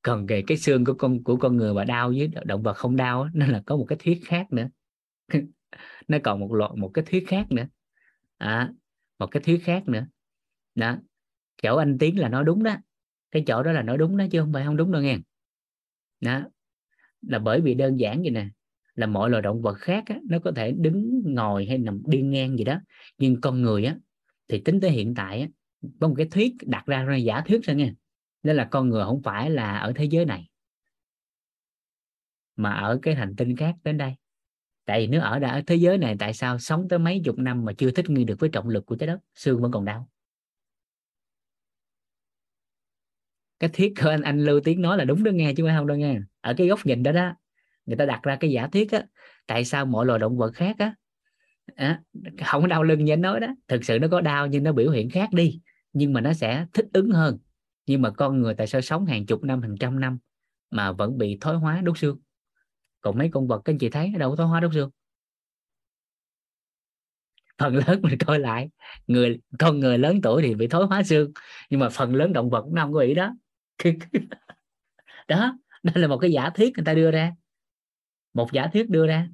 [0.02, 2.96] còn về cái xương của con của con người mà đau với động vật không
[2.96, 4.68] đau nó là có một cái thuyết khác nữa.
[6.08, 7.66] Nó còn một loại một cái thuyết khác nữa.
[8.38, 8.74] À,
[9.20, 10.06] một cái thuyết khác nữa.
[10.76, 10.98] Đó
[11.64, 12.76] chỗ anh tiến là nói đúng đó.
[13.32, 15.18] Cái chỗ đó là nói đúng đó chứ không phải không đúng đâu nghe.
[16.22, 16.42] Đó
[17.22, 18.48] là bởi vì đơn giản vậy nè
[18.98, 22.22] là mọi loài động vật khác á, nó có thể đứng ngồi hay nằm đi
[22.22, 22.80] ngang gì đó.
[23.18, 23.98] Nhưng con người á
[24.48, 25.48] thì tính tới hiện tại á,
[26.02, 27.94] có một cái thuyết đặt ra ra giả thuyết ra nghe
[28.44, 30.50] đó là con người không phải là ở thế giới này
[32.56, 34.14] mà ở cái hành tinh khác đến đây.
[34.86, 37.38] Tại vì nếu ở đã ở thế giới này tại sao sống tới mấy chục
[37.38, 39.20] năm mà chưa thích nghi được với trọng lực của trái đất?
[39.36, 40.10] Xương vẫn còn đau.
[43.60, 45.98] Cái thiết của anh anh lưu tiếng nói là đúng đó nghe chứ không đâu
[45.98, 46.20] nghe.
[46.42, 47.34] Ở cái góc nhìn đó đó
[47.88, 49.04] người ta đặt ra cái giả thuyết á
[49.48, 50.96] tại sao mọi loài động vật khác á
[51.76, 52.02] à,
[52.46, 53.48] không có đau lưng như anh nói đó.
[53.68, 55.62] Thực sự nó có đau nhưng nó biểu hiện khác đi
[55.94, 57.38] nhưng mà nó sẽ thích ứng hơn.
[57.86, 60.18] Nhưng mà con người tại sao sống hàng chục năm hàng trăm năm
[60.72, 62.20] mà vẫn bị thoái hóa đốt xương.
[63.02, 64.90] Còn mấy con vật các anh chị thấy đâu có thoái hóa đốt xương.
[67.58, 68.70] Phần lớn mình coi lại
[69.08, 71.32] người con người lớn tuổi thì bị thoái hóa xương
[71.70, 73.34] nhưng mà phần lớn động vật cũng không có bị đó.
[75.28, 77.32] Đó đây là một cái giả thuyết người ta đưa ra
[78.38, 79.28] một giả thuyết đưa ra.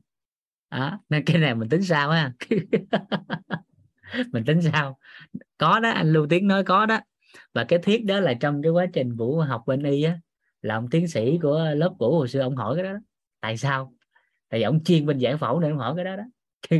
[0.70, 2.34] À, nên cái này mình tính sao ha
[4.32, 4.98] mình tính sao?
[5.58, 7.00] Có đó anh lưu tiến nói có đó.
[7.54, 10.20] Và cái thuyết đó là trong cái quá trình vũ học bên y á
[10.62, 13.00] là ông tiến sĩ của lớp cũ hồi xưa ông hỏi cái đó, đó.
[13.40, 13.94] tại sao?
[14.50, 16.24] Tại vì ông chuyên bên giải phẫu nên ông hỏi cái đó đó.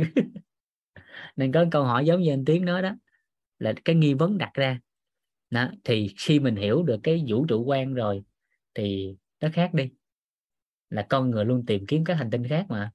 [1.36, 2.90] Nên có câu hỏi giống như anh tiến nói đó
[3.58, 4.80] là cái nghi vấn đặt ra.
[5.50, 8.24] Đó, thì khi mình hiểu được cái vũ trụ quan rồi
[8.74, 9.90] thì nó khác đi
[10.94, 12.90] là con người luôn tìm kiếm các hành tinh khác mà.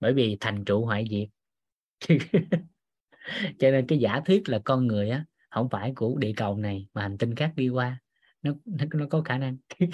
[0.00, 1.28] Bởi vì thành trụ hoại diệt.
[3.58, 6.86] Cho nên cái giả thuyết là con người á không phải của địa cầu này
[6.94, 8.00] mà hành tinh khác đi qua.
[8.42, 9.56] Nó nó, nó có khả năng.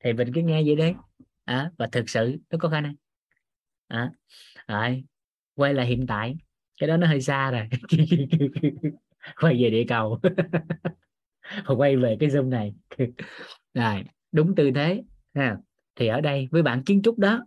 [0.00, 0.94] Thì mình cứ nghe vậy đấy.
[1.44, 2.94] À, và thực sự nó có khả năng.
[3.88, 4.10] À,
[4.68, 5.04] rồi
[5.54, 6.36] quay lại hiện tại.
[6.80, 7.68] Cái đó nó hơi xa rồi.
[9.40, 10.20] Quay về địa cầu.
[11.76, 12.74] Quay về cái zoom này.
[13.74, 14.04] Rồi
[14.36, 15.02] đúng tư thế,
[15.34, 15.56] ha.
[15.96, 17.46] Thì ở đây, với bản kiến trúc đó,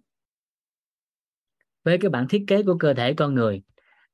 [1.84, 3.62] với cái bản thiết kế của cơ thể con người,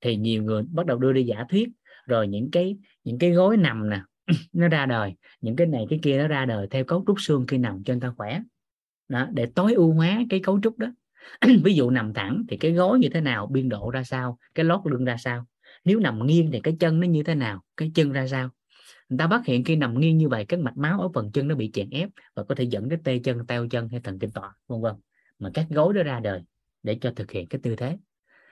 [0.02, 1.70] thì nhiều người bắt đầu đưa đi giả thuyết.
[2.06, 4.02] Rồi những cái những cái gối nằm nè,
[4.54, 5.14] nó ra đời.
[5.42, 7.94] Những cái này, cái kia nó ra đời theo cấu trúc xương khi nằm cho
[7.94, 8.42] người ta khỏe.
[9.10, 10.88] Đó, để tối ưu hóa cái cấu trúc đó.
[11.64, 14.66] Ví dụ nằm thẳng thì cái gối như thế nào, biên độ ra sao, cái
[14.66, 15.46] lót lưng ra sao?
[15.86, 18.50] Nếu nằm nghiêng thì cái chân nó như thế nào, cái chân ra sao?
[19.10, 21.48] Người ta phát hiện khi nằm nghiêng như vậy các mạch máu ở phần chân
[21.48, 24.20] nó bị chèn ép và có thể dẫn đến tê chân, teo chân hay thần
[24.20, 24.96] kinh tọa, vân vân.
[25.40, 26.42] Mà các gối đó ra đời
[26.84, 27.98] để cho thực hiện cái tư thế.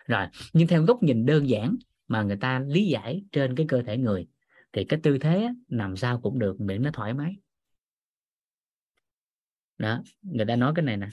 [0.07, 1.75] Rồi, nhưng theo góc nhìn đơn giản
[2.07, 4.27] mà người ta lý giải trên cái cơ thể người,
[4.73, 7.35] thì cái tư thế nằm sao cũng được miễn nó thoải mái.
[9.77, 11.07] Đó, người ta nói cái này nè.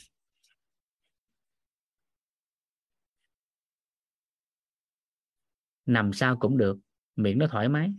[5.87, 6.79] Nằm sao cũng được
[7.17, 7.93] miễn nó thoải mái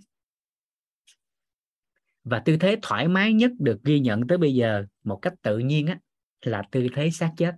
[2.24, 5.58] và tư thế thoải mái nhất được ghi nhận tới bây giờ một cách tự
[5.58, 6.00] nhiên á
[6.42, 7.56] là tư thế sát chết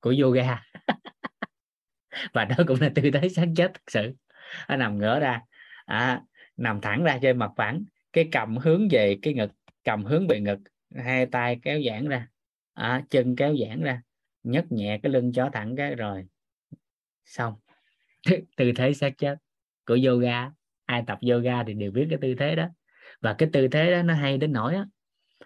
[0.00, 0.62] của yoga.
[2.32, 4.14] Và đó cũng là tư thế sát chết thực sự.
[4.68, 5.40] Nó nằm ngửa ra
[5.86, 6.22] à,
[6.56, 9.50] nằm thẳng ra trên mặt phẳng cái cầm hướng về cái ngực
[9.84, 10.58] cầm hướng về ngực
[10.94, 12.28] hai tay kéo giãn ra
[12.74, 14.02] à, chân kéo giãn ra
[14.42, 16.26] nhấc nhẹ cái lưng chó thẳng cái rồi
[17.24, 17.54] xong.
[18.56, 19.36] Tư thế sát chết
[19.86, 20.50] của yoga
[20.84, 22.68] ai tập yoga thì đều biết cái tư thế đó
[23.20, 24.86] và cái tư thế đó nó hay đến nỗi á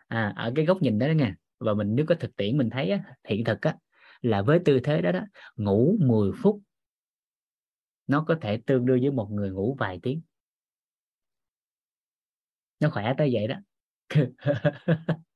[0.08, 2.70] à, ở cái góc nhìn đó, đó nha và mình nếu có thực tiễn mình
[2.70, 3.76] thấy á, hiện thực á
[4.20, 5.20] là với tư thế đó đó
[5.56, 6.60] ngủ 10 phút
[8.06, 10.20] nó có thể tương đương với một người ngủ vài tiếng.
[12.80, 13.56] Nó khỏe tới vậy đó.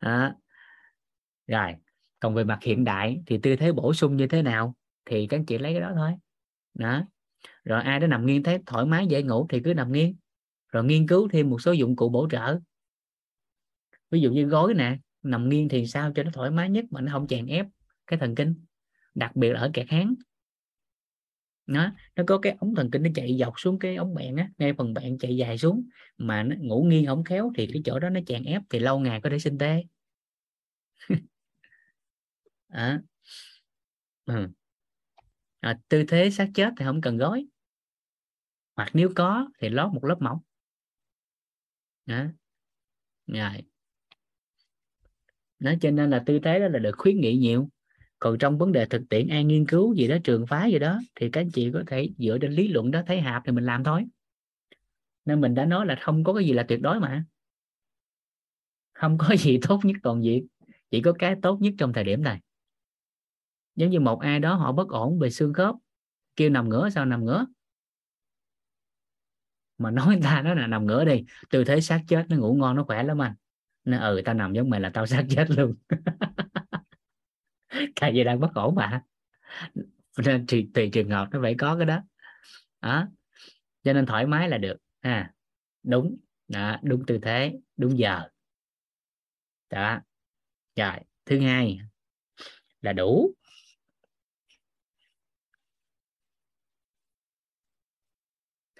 [0.00, 0.36] À.
[1.46, 1.74] rồi
[2.20, 4.74] còn về mặt hiện đại thì tư thế bổ sung như thế nào
[5.04, 6.12] thì các chị lấy cái đó thôi.
[6.74, 7.02] Đó.
[7.64, 10.16] Rồi ai đó nằm nghiêng thấy thoải mái dễ ngủ thì cứ nằm nghiêng
[10.74, 12.58] rồi nghiên cứu thêm một số dụng cụ bổ trợ.
[14.10, 17.00] Ví dụ như gối nè nằm nghiêng thì sao cho nó thoải mái nhất mà
[17.00, 17.66] nó không chèn ép
[18.06, 18.54] cái thần kinh
[19.14, 20.14] đặc biệt là ở kẹt háng.
[21.66, 24.50] Nó nó có cái ống thần kinh nó chạy dọc xuống cái ống bẹn á
[24.58, 25.88] ngay phần bẹn chạy dài xuống
[26.18, 28.98] mà nó ngủ nghiêng không khéo thì cái chỗ đó nó chèn ép thì lâu
[29.00, 29.82] ngày có thể sinh tê
[32.68, 33.00] à.
[34.26, 34.48] ừ.
[35.60, 37.46] à, tư thế sát chết thì không cần gối.
[38.76, 40.38] Hoặc nếu có thì lót một lớp mỏng
[42.06, 42.24] đó.
[43.26, 43.62] Rồi.
[45.58, 47.68] Đó, cho nên là tư thế đó là được khuyến nghị nhiều.
[48.18, 51.00] Còn trong vấn đề thực tiễn an nghiên cứu gì đó trường phái gì đó
[51.14, 53.64] thì các anh chị có thể dựa trên lý luận đó thấy hạp thì mình
[53.64, 54.04] làm thôi.
[55.24, 57.24] Nên mình đã nói là không có cái gì là tuyệt đối mà.
[58.92, 60.46] Không có gì tốt nhất toàn diện.
[60.90, 62.40] Chỉ có cái tốt nhất trong thời điểm này.
[63.76, 65.74] Giống như một ai đó họ bất ổn về xương khớp
[66.36, 67.46] kêu nằm ngửa sao nằm ngửa?
[69.84, 71.24] Mà nói người ta nó là nằm ngửa đi.
[71.50, 73.34] Tư thế sát chết nó ngủ ngon nó khỏe lắm anh.
[73.84, 75.74] Nó ừ tao nằm giống mày là tao sát chết luôn.
[78.00, 79.02] Tại vì đang bất ổn mà.
[80.24, 82.00] Nên tùy, tùy trường hợp nó phải có cái đó.
[82.80, 83.06] Đó.
[83.82, 84.76] Cho nên thoải mái là được.
[85.02, 85.32] Ha.
[85.82, 86.16] Đúng.
[86.48, 88.22] Đó, đúng tư thế đúng giờ.
[89.70, 90.00] Đó.
[90.76, 90.96] Rồi
[91.26, 91.78] thứ hai
[92.82, 93.34] là đủ.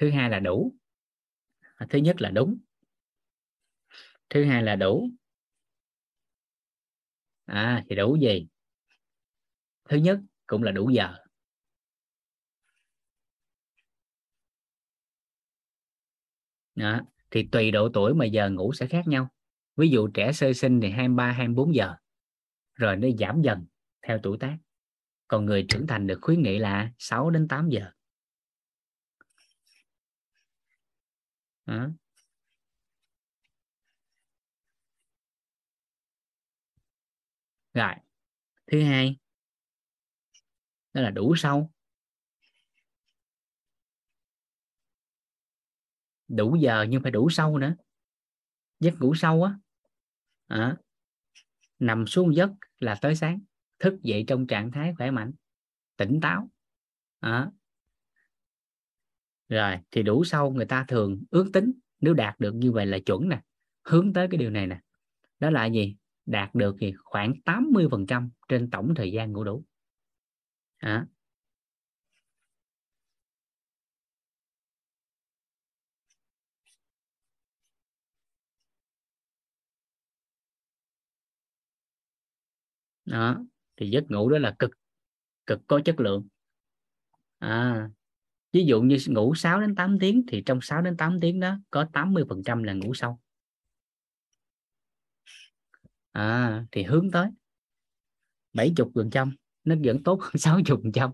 [0.01, 0.74] Thứ hai là đủ.
[1.74, 2.59] À, thứ nhất là đúng.
[4.30, 5.09] Thứ hai là đủ.
[7.46, 8.46] À thì đủ gì?
[9.88, 11.14] Thứ nhất cũng là đủ giờ.
[16.74, 17.01] Đó.
[17.30, 19.28] thì tùy độ tuổi mà giờ ngủ sẽ khác nhau.
[19.76, 21.94] Ví dụ trẻ sơ sinh thì 23 24 giờ,
[22.74, 23.66] rồi nó giảm dần
[24.06, 24.56] theo tuổi tác.
[25.28, 27.93] Còn người trưởng thành được khuyến nghị là 6 đến 8 giờ.
[31.66, 31.91] Đó.
[37.74, 37.95] rồi
[38.73, 39.16] thứ hai
[40.93, 41.70] đó là đủ sâu.
[46.28, 47.74] Đủ giờ nhưng phải đủ sâu nữa.
[48.81, 49.55] Giấc ngủ sâu á.
[50.47, 50.77] À,
[51.78, 53.41] nằm xuống giấc là tới sáng.
[53.78, 55.32] Thức dậy trong trạng thái khỏe mạnh
[55.97, 56.49] tỉnh táo.
[57.20, 57.51] À
[59.48, 62.98] rồi, thì đủ sâu người ta thường ước tính nếu đạt được như vậy là
[62.98, 63.40] chuẩn nè,
[63.88, 64.80] hướng tới cái điều này nè.
[65.40, 65.96] Đó là gì?
[66.26, 69.64] Đạt được thì khoảng 80% trên tổng thời gian ngủ đủ.
[70.80, 71.06] À.
[83.04, 83.44] đó,
[83.76, 84.70] thì giấc ngủ đó là cực
[85.46, 86.28] cực có chất lượng.
[87.40, 87.88] À
[88.55, 91.56] ví dụ như ngủ 6 đến 8 tiếng thì trong 6 đến 8 tiếng đó
[91.70, 93.18] có 80% là ngủ sâu.
[96.12, 97.28] À thì hướng tới
[98.52, 101.10] 70 phần trăm, nó vẫn tốt hơn 60 phần trăm.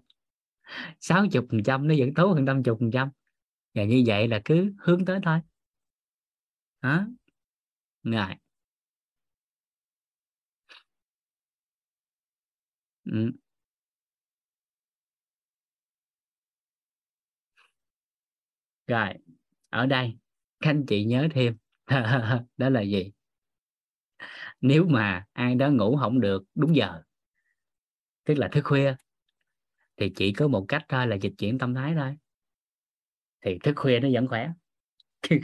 [1.01, 3.11] 60 phần trăm nó vẫn tốt hơn 50 phần trăm.
[3.75, 5.39] Và như vậy là cứ hướng tới thôi.
[6.83, 7.07] Hả
[8.03, 8.35] rồi.
[13.05, 13.33] Ừ.
[18.91, 19.15] rồi,
[19.71, 20.19] ở đây,
[20.61, 21.57] các anh chị nhớ thêm.
[22.57, 23.12] Đó là gì?
[24.61, 27.03] Nếu mà ai đó ngủ không được đúng giờ,
[28.25, 28.95] tức là thức khuya,
[29.97, 32.17] thì chỉ có một cách thôi là dịch chuyển tâm thái thôi.
[33.45, 34.51] Thì thức khuya nó vẫn khỏe.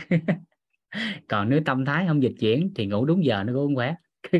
[1.29, 3.95] Còn nếu tâm thái không dịch chuyển thì ngủ đúng giờ nó cũng không khỏe.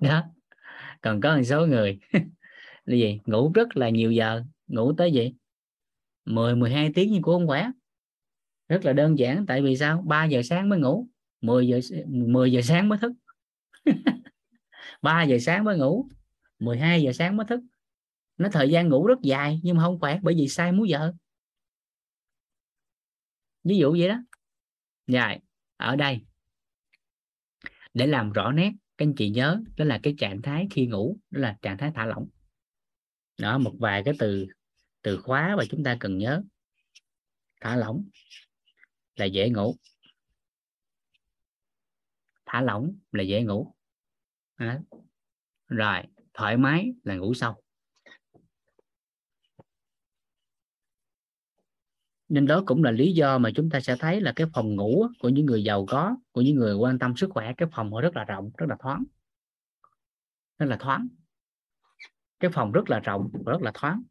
[0.00, 0.22] Đó.
[1.02, 1.98] Còn có một số người,
[2.84, 3.20] là gì?
[3.26, 4.42] Ngủ rất là nhiều giờ.
[4.66, 5.34] Ngủ tới gì?
[6.24, 7.70] 10 12 tiếng nhưng cũng không khỏe.
[8.68, 10.02] Rất là đơn giản, tại vì sao?
[10.06, 11.08] 3 giờ sáng mới ngủ
[11.40, 13.12] 10 giờ 10 giờ sáng mới thức.
[15.02, 16.08] 3 giờ sáng mới ngủ
[16.58, 17.60] 12 giờ sáng mới thức.
[18.36, 21.12] Nó thời gian ngủ rất dài, nhưng mà không khỏe, bởi vì sai múi giờ.
[23.64, 24.18] Ví dụ vậy đó.
[25.06, 25.40] Dài
[25.76, 26.20] ở đây.
[27.94, 31.18] Để làm rõ nét, các anh chị nhớ, đó là cái trạng thái khi ngủ,
[31.30, 32.28] đó là trạng thái thả lỏng.
[33.40, 34.46] Đó, một vài cái từ
[35.02, 36.42] từ khóa và chúng ta cần nhớ.
[37.60, 38.04] Thả lỏng
[39.16, 39.76] là dễ ngủ.
[42.46, 43.74] Thả lỏng là dễ ngủ.
[44.54, 44.80] À.
[45.66, 46.02] rồi,
[46.34, 47.62] thoải mái là ngủ sâu
[52.32, 55.06] nên đó cũng là lý do mà chúng ta sẽ thấy là cái phòng ngủ
[55.18, 58.00] của những người giàu có, của những người quan tâm sức khỏe, cái phòng họ
[58.00, 59.04] rất là rộng, rất là thoáng.
[60.58, 61.08] Rất là thoáng.
[62.40, 64.02] Cái phòng rất là rộng, rất là thoáng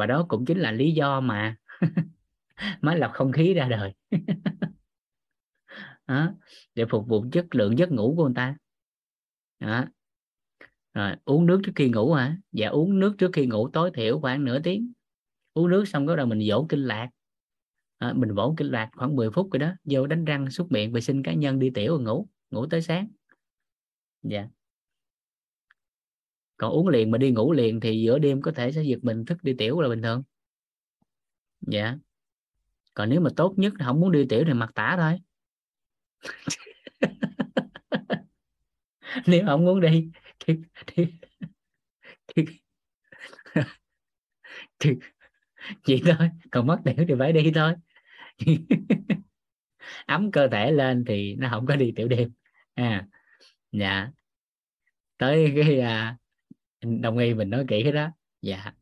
[0.00, 1.56] và đó cũng chính là lý do mà
[2.80, 3.92] máy lọc không khí ra đời.
[6.06, 6.34] Đó,
[6.74, 8.56] để phục vụ chất lượng giấc ngủ của người ta.
[9.58, 9.84] Đó.
[10.94, 12.36] rồi uống nước trước khi ngủ hả?
[12.52, 14.92] Dạ uống nước trước khi ngủ tối thiểu khoảng nửa tiếng.
[15.54, 17.08] Uống nước xong bắt đầu mình dỗ kinh lạc.
[17.98, 20.92] À, mình vỗ kinh lạc khoảng 10 phút rồi đó vô đánh răng xúc miệng
[20.92, 23.08] vệ sinh cá nhân đi tiểu rồi ngủ ngủ tới sáng.
[24.22, 24.48] Dạ
[26.60, 29.24] còn uống liền mà đi ngủ liền thì giữa đêm có thể sẽ giật mình
[29.24, 30.22] thức đi tiểu là bình thường.
[31.60, 31.96] Dạ.
[32.94, 35.18] Còn nếu mà tốt nhất không muốn đi tiểu thì mặc tả thôi.
[39.26, 40.10] Nếu không muốn đi
[40.40, 41.06] thì, thì,
[42.26, 42.44] thì,
[44.78, 44.90] thì,
[45.86, 46.30] vậy thôi.
[46.50, 47.74] Còn mất tiểu thì phải đi thôi.
[50.06, 52.32] Ấm cơ thể lên thì nó không có đi tiểu đêm.
[52.74, 53.06] À
[53.72, 54.10] dạ.
[55.18, 56.19] Tới cái à,
[56.82, 58.08] đồng ý mình nói kỹ cái đó.
[58.42, 58.72] Dạ.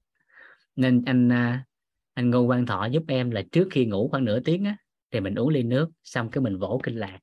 [0.77, 1.65] Nên anh à,
[2.15, 4.77] anh ngô quang thọ giúp em là trước khi ngủ khoảng nửa tiếng á
[5.11, 7.19] thì mình uống ly nước xong cái mình vỗ kinh lạc.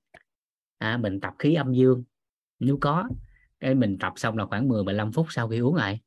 [0.77, 2.03] À, mình tập khí âm dương.
[2.59, 3.09] Nếu có
[3.59, 5.99] cái mình tập xong là khoảng 10 15 phút sau khi uống lại.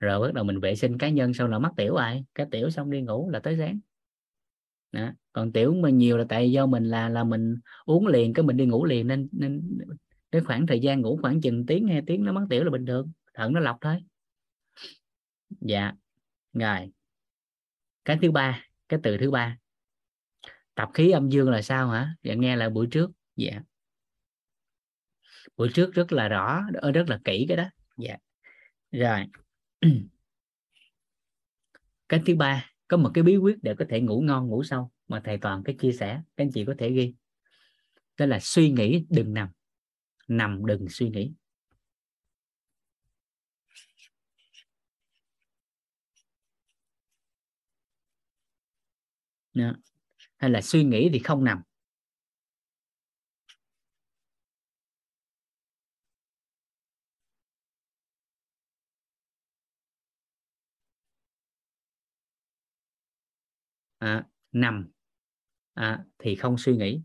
[0.00, 2.24] Rồi bắt đầu mình vệ sinh cá nhân xong là mắc tiểu lại.
[2.34, 3.80] Cái tiểu xong đi ngủ là tới sáng.
[4.92, 5.10] Đó.
[5.32, 8.56] còn tiểu mà nhiều là tại do mình là là mình uống liền cái mình
[8.56, 9.78] đi ngủ liền nên nên
[10.30, 12.86] cái khoảng thời gian ngủ khoảng chừng tiếng hai tiếng nó mắc tiểu là bình
[12.86, 13.96] thường thận nó lọc thôi.
[15.60, 15.92] Dạ.
[16.52, 16.92] Rồi.
[18.04, 19.56] Cái thứ ba, cái từ thứ ba.
[20.74, 22.14] Tập khí âm dương là sao hả?
[22.22, 23.10] Dạ nghe lại buổi trước.
[23.36, 23.60] Dạ.
[25.56, 27.64] Buổi trước rất là rõ ờ, rất là kỹ cái đó.
[27.96, 28.16] Dạ.
[28.90, 29.26] Rồi.
[32.08, 34.90] Cái thứ ba, có một cái bí quyết để có thể ngủ ngon ngủ sâu
[35.08, 37.14] mà thầy toàn cái chia sẻ, các anh chị có thể ghi.
[38.18, 39.48] Đó là suy nghĩ đừng nằm.
[40.28, 41.32] Nằm đừng suy nghĩ.
[49.54, 49.72] Đó.
[50.38, 51.62] hay là suy nghĩ thì không nằm.
[63.98, 64.90] À, nằm.
[65.74, 67.02] À, thì không suy nghĩ.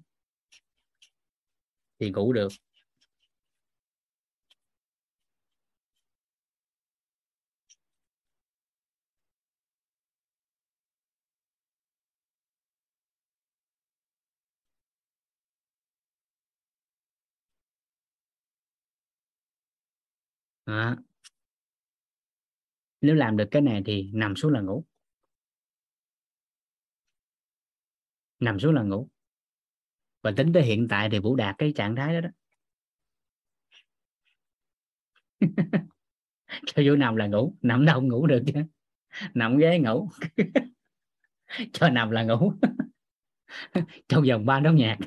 [2.00, 2.48] Thì ngủ được.
[20.68, 20.96] Đó.
[23.02, 24.86] nếu làm được cái này thì nằm xuống là ngủ.
[28.40, 29.10] Nằm xuống là ngủ.
[30.22, 32.30] Và tính tới hiện tại thì vũ đạt cái trạng thái đó đó.
[36.66, 37.56] Cho vũ nằm là ngủ.
[37.62, 38.62] Nằm đâu ngủ được chứ.
[39.34, 40.10] Nằm ghế ngủ.
[41.74, 42.54] Cho nằm là ngủ.
[44.08, 44.98] Trong vòng ba nốt nhạc.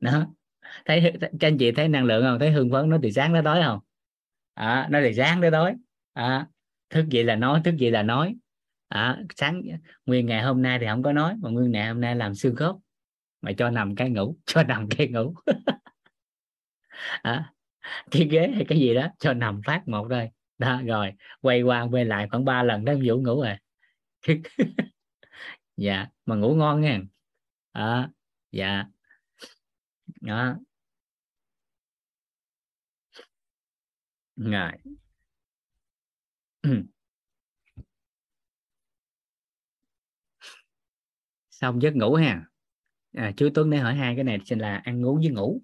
[0.00, 0.34] Đó
[0.84, 2.38] thấy các anh chị thấy năng lượng không?
[2.38, 3.80] Thấy hương phấn nó từ sáng tới tối không?
[4.54, 5.74] À, nó từ sáng tới tối.
[6.12, 6.46] À,
[6.90, 8.36] thức dậy là nói thức dậy là nói.
[8.88, 9.62] À, sáng
[10.06, 12.56] nguyên ngày hôm nay thì không có nói mà nguyên ngày hôm nay làm xương
[12.56, 12.76] khớp.
[13.40, 15.34] Mà cho nằm cái ngủ cho nằm cái ngủ.
[17.22, 17.52] À,
[18.10, 20.30] cái ghế hay cái gì đó cho nằm phát một thôi.
[20.58, 23.56] Đó rồi quay qua quay lại khoảng 3 lần đó vũ ngủ rồi.
[25.76, 27.00] Dạ mà ngủ ngon nha
[27.72, 28.10] à,
[28.52, 28.84] dạ
[30.20, 30.56] đó.
[34.36, 34.78] Ngài.
[41.50, 42.44] Xong giấc ngủ ha.
[43.16, 45.62] À, chú Tuấn để hỏi hai cái này xin là ăn uống với ngủ.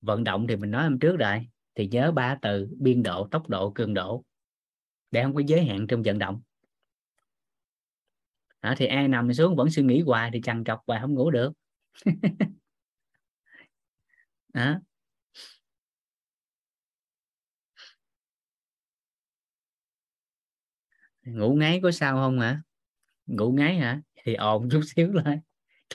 [0.00, 1.46] Vận động thì mình nói hôm trước rồi.
[1.74, 4.24] Thì nhớ ba từ biên độ tốc độ cường độ.
[5.10, 6.42] Để không có giới hạn trong vận động.
[8.60, 11.30] À, thì ai nằm xuống vẫn suy nghĩ hoài thì trằn trọc hoài không ngủ
[11.30, 11.52] được.
[14.52, 14.80] đó.
[21.24, 22.62] Ngủ ngáy có sao không hả?
[23.26, 24.02] Ngủ ngáy hả?
[24.24, 25.40] Thì ồn chút xíu lên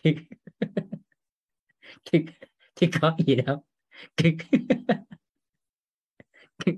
[0.03, 0.15] thì
[2.11, 2.25] thì,
[2.75, 3.63] thì có gì đâu.
[6.65, 6.71] Thì...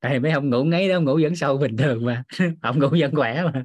[0.00, 2.24] tại mấy ông ngủ ngáy đó ông ngủ vẫn sâu bình thường mà.
[2.62, 3.64] Ông ngủ vẫn khỏe mà.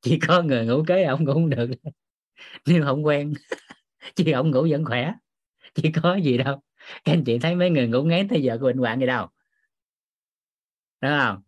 [0.00, 1.70] Chỉ có người ngủ kế ông ngủ không được.
[2.66, 3.32] Nếu không quen.
[4.16, 5.14] chứ ông ngủ vẫn khỏe.
[5.74, 6.60] Chỉ có gì đâu.
[7.04, 9.28] Các anh chị thấy mấy người ngủ ngáy tới giờ của bệnh hoạn gì đâu.
[11.00, 11.42] Đúng không?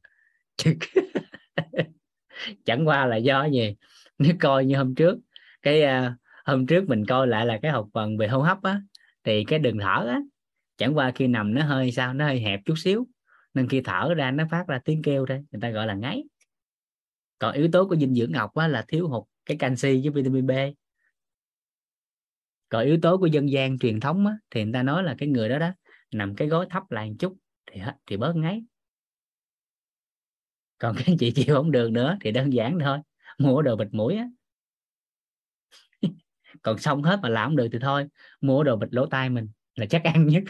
[2.64, 3.76] Chẳng qua là do gì?
[4.18, 5.18] Nếu coi như hôm trước
[5.62, 6.12] cái uh,
[6.44, 8.80] hôm trước mình coi lại là cái học phần về hô hấp á
[9.24, 10.20] thì cái đường thở á
[10.76, 13.06] chẳng qua khi nằm nó hơi sao nó hơi hẹp chút xíu
[13.54, 16.24] nên khi thở ra nó phát ra tiếng kêu thôi người ta gọi là ngáy.
[17.38, 20.46] Còn yếu tố của dinh dưỡng ngọc á là thiếu hụt cái canxi với vitamin
[20.46, 20.50] B
[22.68, 25.28] còn yếu tố của dân gian truyền thống á, thì người ta nói là cái
[25.28, 25.70] người đó đó
[26.12, 27.36] nằm cái gối thấp lại một chút
[27.72, 28.62] thì thì bớt ngáy.
[30.78, 32.98] Còn các anh chị chịu không được nữa thì đơn giản thôi
[33.38, 34.28] mua đồ bịt mũi á.
[36.62, 38.06] Còn xong hết mà làm không được thì thôi
[38.40, 40.43] mua đồ bịt lỗ tai mình là chắc ăn nhất.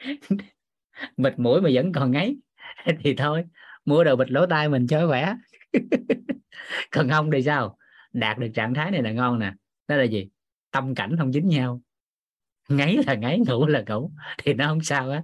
[1.16, 2.36] Bịt mũi mà vẫn còn ngáy
[3.04, 3.44] thì thôi
[3.84, 5.34] mua đồ bịt lỗ tai mình cho khỏe.
[6.90, 7.78] Còn không thì sao?
[8.12, 9.52] Đạt được trạng thái này là ngon nè
[9.88, 10.28] đó là gì?
[10.70, 11.82] Tâm cảnh không dính nhau.
[12.68, 14.10] Ngáy là ngáy ngủ là ngủ.
[14.38, 15.22] Thì nó không sao hết.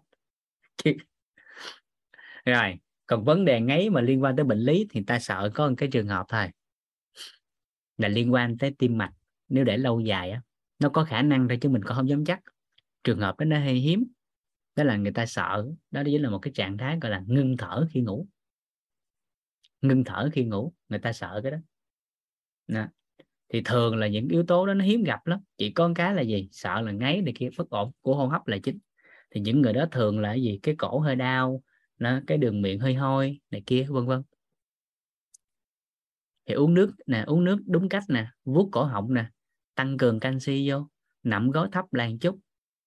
[2.45, 5.69] Rồi còn vấn đề ngáy mà liên quan tới bệnh lý thì ta sợ có
[5.69, 6.49] một cái trường hợp thôi.
[7.97, 9.13] Là liên quan tới tim mạch.
[9.49, 10.43] Nếu để lâu dài á
[10.79, 12.41] nó có khả năng thôi chứ mình cũng không dám chắc.
[13.05, 14.05] Trường hợp đó nó hơi hiếm.
[14.77, 15.67] Đó là người ta sợ.
[15.91, 18.29] Đó chính là một cái trạng thái gọi là ngưng thở khi ngủ.
[19.83, 20.73] Ngưng thở khi ngủ.
[20.89, 21.59] Người ta sợ cái đó,
[22.67, 22.87] đó
[23.53, 25.41] thì thường là những yếu tố đó nó hiếm gặp lắm.
[25.59, 26.49] Chỉ có cái là gì?
[26.53, 28.79] Sợ là ngáy này kia, bất ổn, của hô hấp là chính.
[29.31, 30.59] Thì những người đó thường là gì?
[30.63, 31.63] Cái cổ hơi đau,
[31.99, 34.23] nó, cái đường miệng hơi hôi này kia, vân vân.
[36.47, 39.31] Thì uống nước nè, uống nước đúng cách nè, vuốt cổ họng nè,
[39.75, 40.89] tăng cường canxi vô
[41.23, 42.39] nằm gối thấp làn chút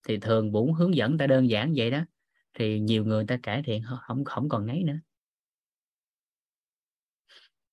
[0.07, 1.99] thì thường cũng hướng dẫn ta đơn giản vậy đó.
[2.53, 4.99] Thì nhiều người ta cải thiện không không còn ngáy nữa.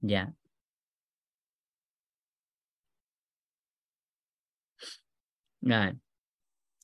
[0.01, 0.27] Dạ.
[5.62, 5.93] Rồi.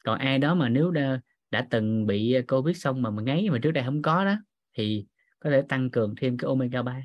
[0.04, 3.50] Còn ai đó mà nếu đã, đã từng bị ờ, covid xong mà mà ngáy
[3.50, 4.36] mà trước đây không có đó
[4.78, 5.06] thì
[5.40, 7.02] có thể tăng cường thêm cái omega 3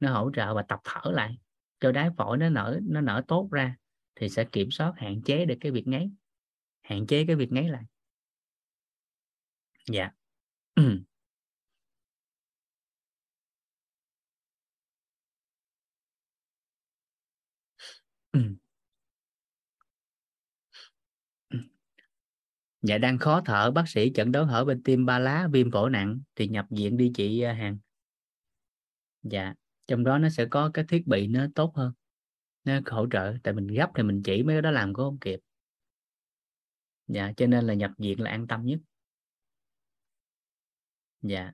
[0.00, 1.38] nó hỗ trợ và tập thở lại.
[1.80, 3.76] Cho đáy phổi nó nở nó nở tốt ra
[4.16, 6.10] thì sẽ kiểm soát hạn chế được cái việc ngáy
[6.82, 7.84] hạn chế cái việc ngáy lại.
[9.86, 10.10] Dạ.
[18.32, 18.54] Ừ.
[22.84, 25.90] dạ đang khó thở bác sĩ chẩn đoán hở bên tim ba lá viêm phổi
[25.90, 27.78] nặng thì nhập viện đi chị à, hàng
[29.22, 29.54] dạ
[29.86, 31.92] trong đó nó sẽ có cái thiết bị nó tốt hơn
[32.64, 35.18] nó hỗ trợ tại mình gấp thì mình chỉ mấy cái đó làm có không
[35.18, 35.40] kịp.
[37.06, 38.78] Dạ cho nên là nhập viện là an tâm nhất.
[41.22, 41.52] Dạ.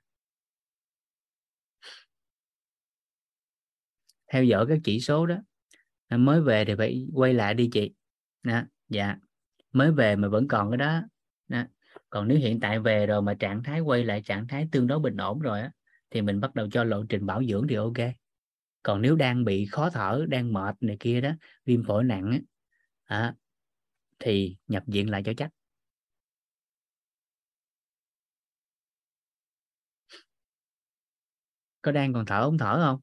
[4.32, 5.36] Theo dõi các chỉ số đó
[6.08, 7.92] à, mới về thì phải quay lại đi chị.
[8.42, 9.16] Đó, dạ.
[9.72, 11.02] Mới về mà vẫn còn cái đó,
[11.50, 11.64] đó.
[12.10, 15.00] còn nếu hiện tại về rồi mà trạng thái quay lại trạng thái tương đối
[15.00, 15.72] bình ổn rồi á
[16.10, 17.94] thì mình bắt đầu cho lộ trình bảo dưỡng thì ok.
[18.84, 21.30] Còn nếu đang bị khó thở đang mệt này kia đó
[21.66, 22.38] viêm phổi nặng á,
[23.04, 23.34] à,
[24.18, 25.50] thì nhập viện lại cho chắc.
[31.82, 33.00] Có đang còn thở không thở không?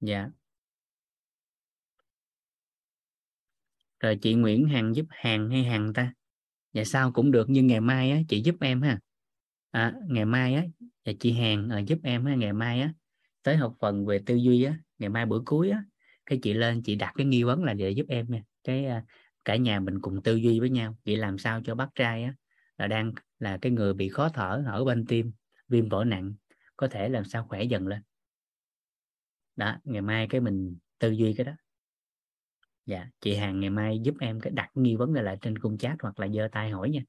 [0.00, 0.30] Dạ.
[4.00, 6.12] Rồi chị Nguyễn Hằng giúp hàng hay Hằng ta?
[6.72, 8.98] Dạ sao cũng được nhưng ngày mai á chị giúp em ha.
[9.70, 10.64] À, ngày mai á
[11.04, 12.92] dạ chị Hằng à, giúp em ha ngày mai á.
[13.42, 15.82] Tới học phần về tư duy á ngày mai bữa cuối á
[16.26, 18.42] cái chị lên chị đặt cái nghi vấn là để giúp em nha.
[18.64, 19.04] Cái à,
[19.44, 22.34] cả nhà mình cùng tư duy với nhau chị làm sao cho bác trai á
[22.78, 25.32] là đang là cái người bị khó thở ở bên tim
[25.68, 26.34] viêm phổi nặng
[26.76, 28.02] có thể làm sao khỏe dần lên.
[29.56, 31.52] Đó ngày mai cái mình tư duy cái đó
[32.88, 35.78] dạ chị hàng ngày mai giúp em cái đặt nghi vấn này lại trên cung
[35.78, 37.00] chat hoặc là giơ tay hỏi nha.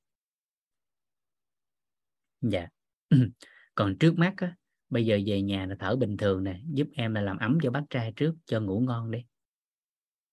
[2.41, 2.68] Dạ.
[3.76, 4.56] Còn trước mắt á,
[4.89, 7.72] bây giờ về nhà là thở bình thường nè giúp em là làm ấm cho
[7.72, 9.19] bác trai trước cho ngủ ngon đi.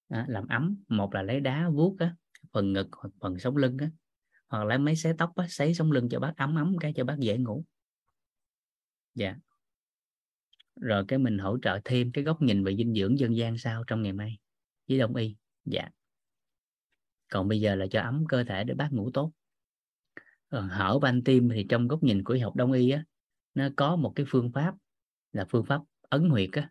[0.09, 2.17] Đó, làm ấm một là lấy đá vuốt á
[2.53, 3.91] phần ngực hoặc phần sống lưng á
[4.49, 7.05] hoặc lấy mấy xé tóc á sấy sống lưng cho bác ấm ấm cái cho
[7.05, 7.65] bác dễ ngủ.
[9.15, 9.37] Dạ.
[10.81, 13.85] Rồi cái mình hỗ trợ thêm cái góc nhìn về dinh dưỡng dân gian sau
[13.87, 14.39] trong ngày mai?
[14.89, 15.89] Với đông y dạ.
[17.29, 19.33] Còn bây giờ là cho ấm cơ thể để bác ngủ tốt.
[20.49, 23.05] Còn hở van tim thì trong góc nhìn của y học đông y á
[23.55, 24.75] nó có một cái phương pháp
[25.33, 26.71] là phương pháp ấn huyệt á.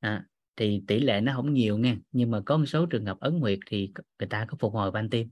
[0.00, 3.20] À, thì tỷ lệ nó không nhiều nha nhưng mà có một số trường hợp
[3.20, 5.30] ấn huyệt thì người ta có phục hồi van tim.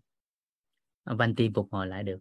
[1.04, 2.18] Ờ, van tim phục hồi lại được.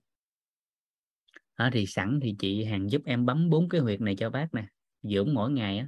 [1.55, 4.53] À, thì sẵn thì chị hàng giúp em bấm bốn cái huyệt này cho bác
[4.53, 4.67] nè.
[5.01, 5.87] Dưỡng mỗi ngày á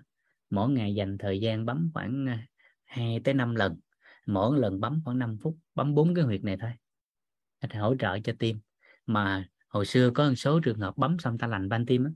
[0.50, 2.38] mỗi ngày dành thời gian bấm khoảng
[2.84, 3.80] 2 tới 5 lần
[4.26, 6.72] mỗi lần bấm khoảng 5 phút, bấm bốn cái huyệt này thôi.
[7.62, 8.60] Để hỗ trợ cho tim.
[9.06, 12.12] Mà hồi xưa có một số trường hợp bấm xong ta lành van tim á.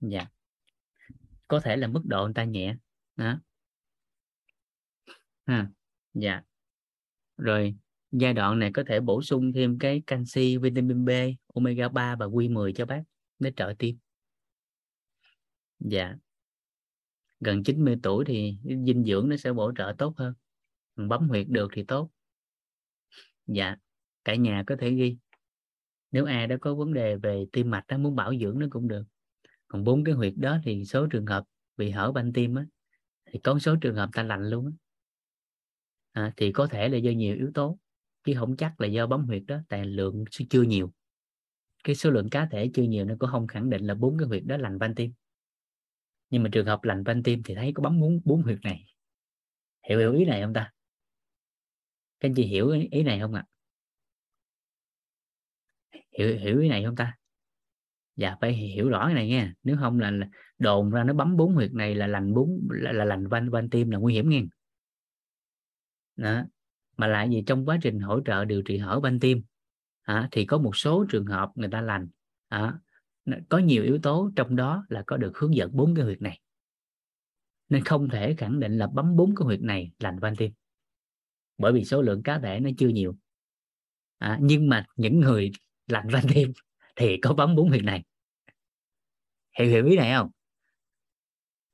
[0.00, 0.26] Dạ.
[1.48, 2.76] Có thể là mức độ người ta nhẹ.
[3.16, 3.40] Đó.
[5.46, 5.70] Ha.
[6.14, 6.42] Dạ.
[7.36, 7.76] Rồi,
[8.10, 11.10] giai đoạn này có thể bổ sung thêm cái canxi, vitamin B,
[11.54, 13.02] omega 3 và Q10 cho bác.
[13.38, 13.98] Để trợ tim.
[15.78, 16.16] Dạ
[17.40, 20.34] gần 90 tuổi thì dinh dưỡng nó sẽ bổ trợ tốt hơn.
[20.96, 22.10] Bấm huyệt được thì tốt.
[23.46, 23.76] Dạ
[24.24, 25.16] cả nhà có thể ghi.
[26.12, 28.88] Nếu ai đã có vấn đề về tim mạch đó muốn bảo dưỡng nó cũng
[28.88, 29.04] được.
[29.68, 31.44] Còn bốn cái huyệt đó thì số trường hợp
[31.76, 32.66] bị hở van tim á
[33.26, 34.72] thì có số trường hợp ta lành luôn á.
[36.12, 37.78] À, thì có thể là do nhiều yếu tố
[38.24, 40.92] chứ không chắc là do bấm huyệt đó tại lượng chưa nhiều.
[41.84, 44.28] Cái số lượng cá thể chưa nhiều nên cũng không khẳng định là bốn cái
[44.28, 45.12] huyệt đó lành van tim
[46.30, 48.84] nhưng mà trường hợp lành van tim thì thấy có bấm bốn bốn huyệt này.
[49.88, 50.72] Hiểu hiểu ý này không ta?
[52.20, 53.44] Các anh chị hiểu ý này không ạ?
[53.46, 53.56] À?
[56.18, 57.16] hiểu hiểu ý này không ta?
[58.16, 60.12] Dạ phải hiểu rõ cái này nha nếu không là,
[60.58, 63.70] đồn ra nó bấm bốn huyệt này là lành bốn là, là lành van van
[63.70, 64.42] tim là nguy hiểm nghe.
[66.16, 66.44] Đó.
[66.96, 69.42] Mà lại gì trong quá trình hỗ trợ điều trị hở van tim
[70.02, 72.08] à, thì có một số trường hợp người ta lành
[72.48, 72.78] à,
[73.48, 76.40] có nhiều yếu tố trong đó là có được hướng dẫn bốn cái huyệt này.
[77.68, 80.52] Nên không thể khẳng định là bấm bốn cái huyệt này lành van tim.
[81.58, 83.16] Bởi vì số lượng cá thể nó chưa nhiều.
[84.18, 85.50] À, nhưng mà những người
[85.86, 86.52] lành van tim
[86.96, 88.04] thì có bấm bốn huyệt này.
[89.58, 90.30] Hiểu hiểu ý này không?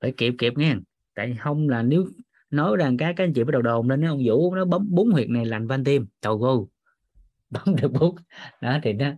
[0.01, 0.75] Phải kịp kịp nghe.
[1.15, 2.07] Tại không là nếu
[2.51, 5.11] nói rằng cái các anh chị bắt đầu đồn lên ông vũ nó bấm bốn
[5.11, 6.69] huyệt này lành van tim tàu cô
[7.51, 8.17] bấm được bốn.
[8.61, 9.13] Đó thì nó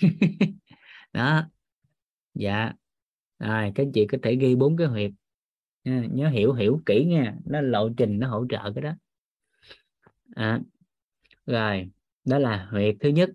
[1.12, 1.50] đó
[2.34, 2.72] dạ.
[3.38, 5.10] Rồi các chị có thể ghi bốn cái huyệt.
[5.84, 7.36] Nhớ hiểu hiểu kỹ nha.
[7.44, 8.92] Nó lộ trình nó hỗ trợ cái đó.
[10.34, 10.60] À,
[11.46, 11.90] rồi
[12.24, 13.30] đó là huyệt thứ nhất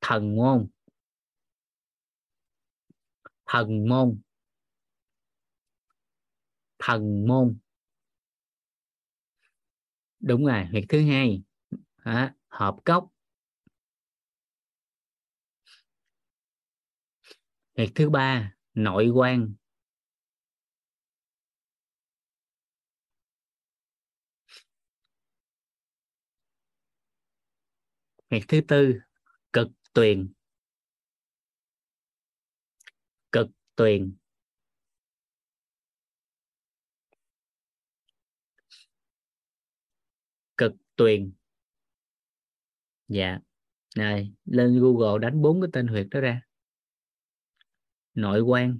[0.00, 0.66] thần môn.
[3.46, 4.20] Thần môn.
[6.78, 7.58] Thần môn.
[10.20, 11.42] Đúng rồi huyệt thứ hai.
[11.96, 13.08] À, hợp cốc.
[17.80, 19.54] Huyệt thứ ba, nội quan.
[28.30, 28.94] Huyệt thứ tư,
[29.52, 30.32] cực tuyền.
[33.32, 34.16] Cực tuyền.
[40.56, 41.32] Cực tuyền.
[43.08, 43.38] Dạ.
[43.96, 46.49] Này, lên google đánh bốn cái tên huyệt đó ra
[48.20, 48.78] nội quan.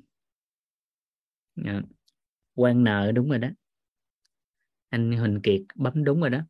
[1.65, 1.83] À,
[2.55, 3.49] quan nợ đúng rồi đó.
[4.89, 6.41] Anh Huỳnh Kiệt bấm đúng rồi đó.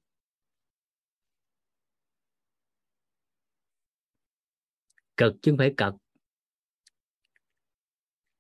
[5.17, 5.95] Cực chứ không phải cật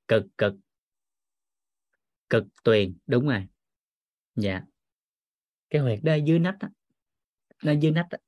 [0.09, 0.55] cực cực.
[2.31, 3.47] Cực tuyền đúng rồi.
[4.35, 4.63] Dạ.
[5.71, 6.69] Cái huyệt đó dưới nách đó.
[7.63, 8.19] nó dưới nách đó.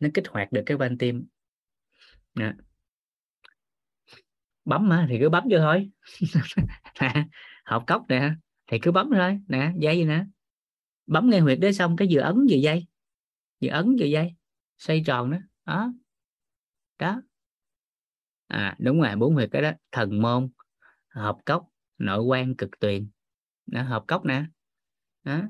[0.00, 1.26] nó kích hoạt được cái van tim.
[2.34, 2.52] Đó
[4.64, 5.90] bấm mà thì cứ bấm vô thôi.
[7.64, 8.34] Học cốc nè
[8.66, 9.40] thì cứ bấm thôi.
[9.48, 10.24] Nè dây gì nè.
[11.06, 12.86] Bấm ngay huyệt đấy xong cái vừa ấn vừa dây.
[13.60, 14.34] Vừa ấn vừa dây.
[14.78, 15.38] Xoay tròn đó.
[15.64, 15.92] Đó.
[16.98, 17.22] Đó.
[18.46, 19.72] À đúng rồi bốn huyệt cái đó.
[19.92, 20.48] Thần môn
[21.08, 21.68] hợp cốc
[21.98, 23.10] nội quan cực tuyền.
[23.66, 24.44] Đó, hợp cốc nè.
[25.24, 25.40] Đó.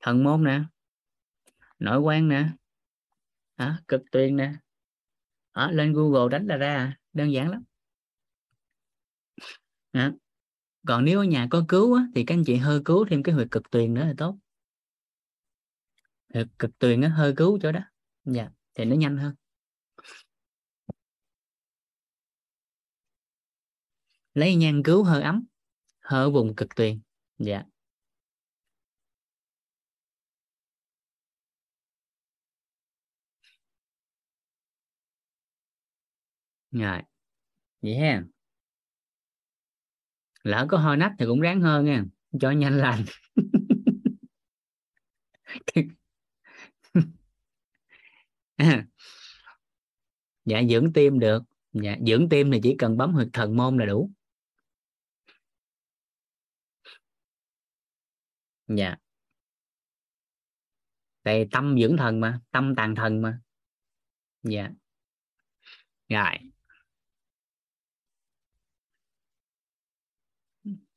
[0.00, 0.62] Thần môn nè.
[1.78, 2.48] Nội quan nè.
[3.56, 4.52] Đó, cực tuyền nè.
[5.54, 7.64] Đó, lên google đánh là ra à đơn giản lắm.
[9.92, 10.12] À.
[10.86, 13.34] còn nếu ở nhà có cứu á, thì các anh chị hơi cứu thêm cái
[13.34, 14.38] huyệt cực tuyền nữa là tốt.
[16.34, 17.80] Huyệt cực tuyền á, hơi cứu chỗ đó.
[18.24, 19.34] Dạ thì nó nhanh hơn.
[24.34, 25.44] Lấy nhang cứu hơi ấm
[26.00, 27.00] hơi vùng cực tuyền.
[27.38, 27.64] Dạ.
[36.80, 37.02] Rồi.
[37.82, 38.24] Vậy ha.
[40.42, 42.04] Lỡ có hơi nách thì cũng ráng hơn nha.
[42.40, 43.04] Cho nhanh lành.
[50.44, 51.42] Dạ dưỡng tim được.
[51.72, 54.10] Dạ dưỡng tim thì chỉ cần bấm huyệt thần môn là đủ.
[58.68, 58.96] Dạ.
[61.22, 63.40] Tại tâm dưỡng thần mà tâm tàn thần mà.
[64.42, 64.70] Dạ.
[66.08, 66.53] Rồi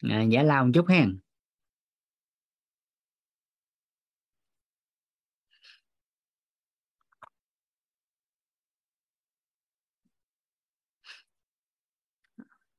[0.02, 1.20] à, giả lao một chút hen.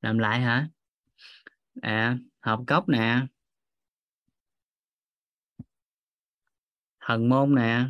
[0.01, 0.69] Làm lại hả?
[1.83, 3.27] À hộp cốc nè.
[7.01, 7.85] Thần môn nè.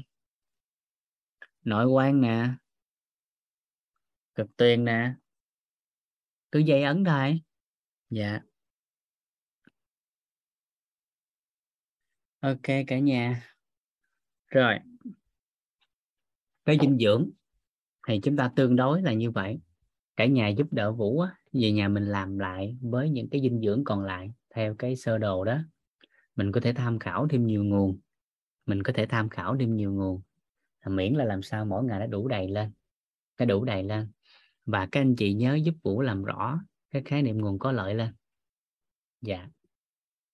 [1.65, 2.49] Nội quan nè.
[4.35, 5.15] Cực tuyền nè.
[6.53, 7.43] Cứ dây ấn thôi.
[8.11, 8.41] Dạ.
[12.41, 13.43] Ok cả nhà.
[14.49, 14.75] Rồi.
[16.65, 17.31] Cái dinh dưỡng
[18.09, 19.59] thì chúng ta tương đối là như vậy.
[20.17, 23.61] Cả nhà giúp đỡ vũ á, về nhà mình làm lại với những cái dinh
[23.61, 25.59] dưỡng còn lại theo cái sơ đồ đó.
[26.37, 27.99] Mình có thể tham khảo thêm nhiều nguồn.
[28.67, 30.23] Mình có thể tham khảo thêm nhiều nguồn.
[30.87, 32.73] Miễn là làm sao mỗi ngày nó đủ đầy lên.
[33.37, 34.09] Cái đủ đầy lên.
[34.67, 36.61] Và các anh chị nhớ giúp vũ làm rõ
[36.91, 38.15] cái khái niệm nguồn có lợi lên.
[39.21, 39.49] Dạ.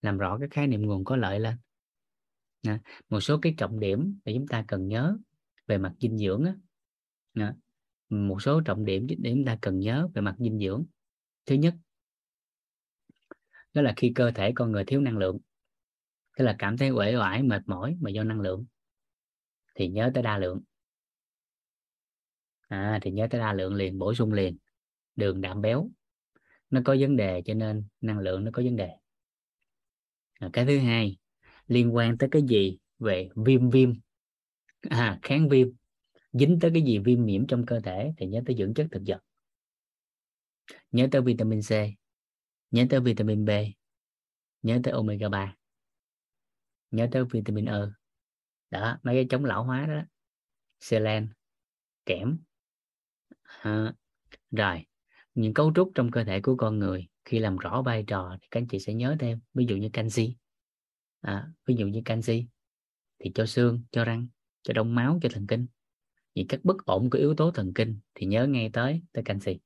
[0.02, 1.54] Làm rõ cái khái niệm nguồn có lợi lên.
[3.08, 5.16] Một số cái trọng điểm để chúng ta cần nhớ
[5.66, 6.44] về mặt dinh dưỡng
[7.34, 7.54] á.
[8.08, 10.84] Một số trọng điểm để chúng ta cần nhớ về mặt dinh dưỡng.
[11.46, 11.74] Thứ nhất
[13.72, 15.38] đó là khi cơ thể con người thiếu năng lượng
[16.38, 18.64] tức là cảm thấy uể oải mệt mỏi mà do năng lượng
[19.74, 20.60] thì nhớ tới đa lượng.
[22.68, 24.58] À, thì nhớ tới đa lượng liền bổ sung liền.
[25.16, 25.90] Đường đạm béo
[26.70, 28.90] nó có vấn đề cho nên năng lượng nó có vấn đề.
[30.40, 31.16] À, cái thứ hai
[31.66, 33.92] liên quan tới cái gì về viêm viêm?
[34.80, 35.68] À, kháng viêm.
[36.32, 39.02] Dính tới cái gì viêm nhiễm trong cơ thể thì nhớ tới dưỡng chất thực
[39.06, 39.20] vật.
[40.92, 41.70] Nhớ tới vitamin C.
[42.70, 43.50] Nhớ tới vitamin B.
[44.62, 45.56] Nhớ tới omega 3
[46.94, 47.80] nhớ tới vitamin E.
[48.70, 50.02] Đó mấy cái chống lão hóa đó.
[50.80, 51.28] Selen
[52.06, 52.38] kẽm.
[53.42, 53.94] À,
[54.50, 54.84] rồi.
[55.34, 58.48] Những cấu trúc trong cơ thể của con người khi làm rõ vai trò thì
[58.50, 59.40] các anh chị sẽ nhớ thêm.
[59.54, 60.36] Ví dụ như canxi
[61.24, 62.46] à, ví dụ như canxi
[63.18, 64.26] thì cho xương cho răng
[64.62, 65.66] cho đông máu cho thần kinh.
[66.34, 69.58] Vì các bất ổn của yếu tố thần kinh thì nhớ ngay tới tới canxi.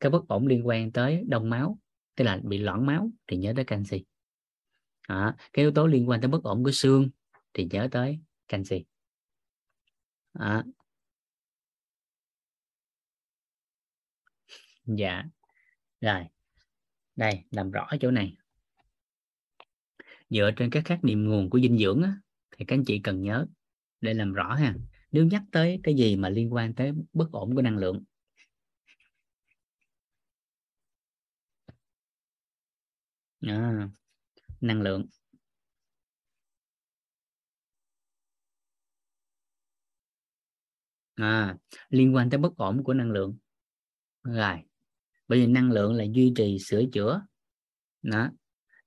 [0.00, 1.78] Các bất ổn liên quan tới đông máu
[2.14, 4.04] tức là bị loãng máu thì nhớ tới canxi.
[5.08, 7.10] À, cái yếu tố liên quan tới bất ổn của xương
[7.54, 8.84] thì nhớ tới canxi.
[10.32, 10.64] À.
[14.86, 15.24] dạ
[16.00, 16.24] rồi.
[17.16, 18.36] Đây làm rõ chỗ này
[20.30, 22.16] dựa trên các khái niệm nguồn của dinh dưỡng á,
[22.56, 23.46] thì các anh chị cần nhớ
[24.00, 24.74] để làm rõ ha.
[25.12, 28.04] Nếu nhắc tới cái gì mà liên quan tới bất ổn của năng lượng?
[33.42, 33.88] À,
[34.60, 35.06] năng lượng.
[41.14, 41.56] À,
[41.88, 43.36] liên quan tới bất ổn của năng lượng.
[44.22, 44.56] Rồi
[45.28, 47.22] bởi vì năng lượng là duy trì sửa chữa.
[48.02, 48.30] Đó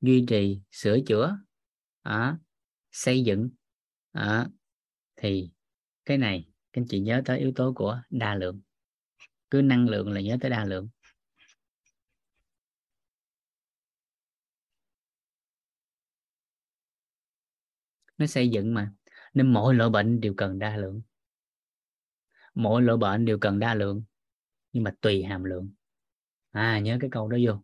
[0.01, 1.37] duy trì sửa chữa
[2.01, 2.37] à,
[2.91, 3.49] xây dựng.
[4.11, 4.47] À,
[5.15, 5.51] thì
[6.05, 8.61] cái này các anh chị nhớ tới yếu tố của đa lượng.
[9.49, 10.89] Cứ năng lượng là nhớ tới đa lượng.
[18.17, 18.93] Nó xây dựng mà
[19.33, 21.01] nên mỗi loại bệnh đều cần đa lượng.
[22.53, 24.03] Mỗi loại bệnh đều cần đa lượng
[24.73, 25.73] nhưng mà tùy hàm lượng.
[26.51, 27.63] À nhớ cái câu đó vô.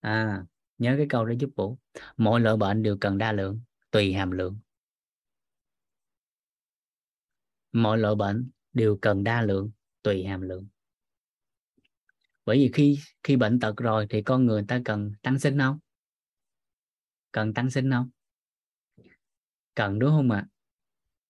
[0.00, 0.44] À
[0.78, 1.78] nhớ cái câu đó giúp bổ.
[2.16, 4.58] Mọi loại bệnh đều cần đa lượng tùy hàm lượng.
[7.72, 9.70] Mọi loại bệnh đều cần đa lượng
[10.02, 10.66] tùy hàm lượng.
[12.44, 15.78] Bởi vì khi khi bệnh tật rồi thì con người ta cần tăng sinh không?
[17.32, 18.10] Cần tăng sinh không?
[19.74, 20.46] Cần đúng không ạ?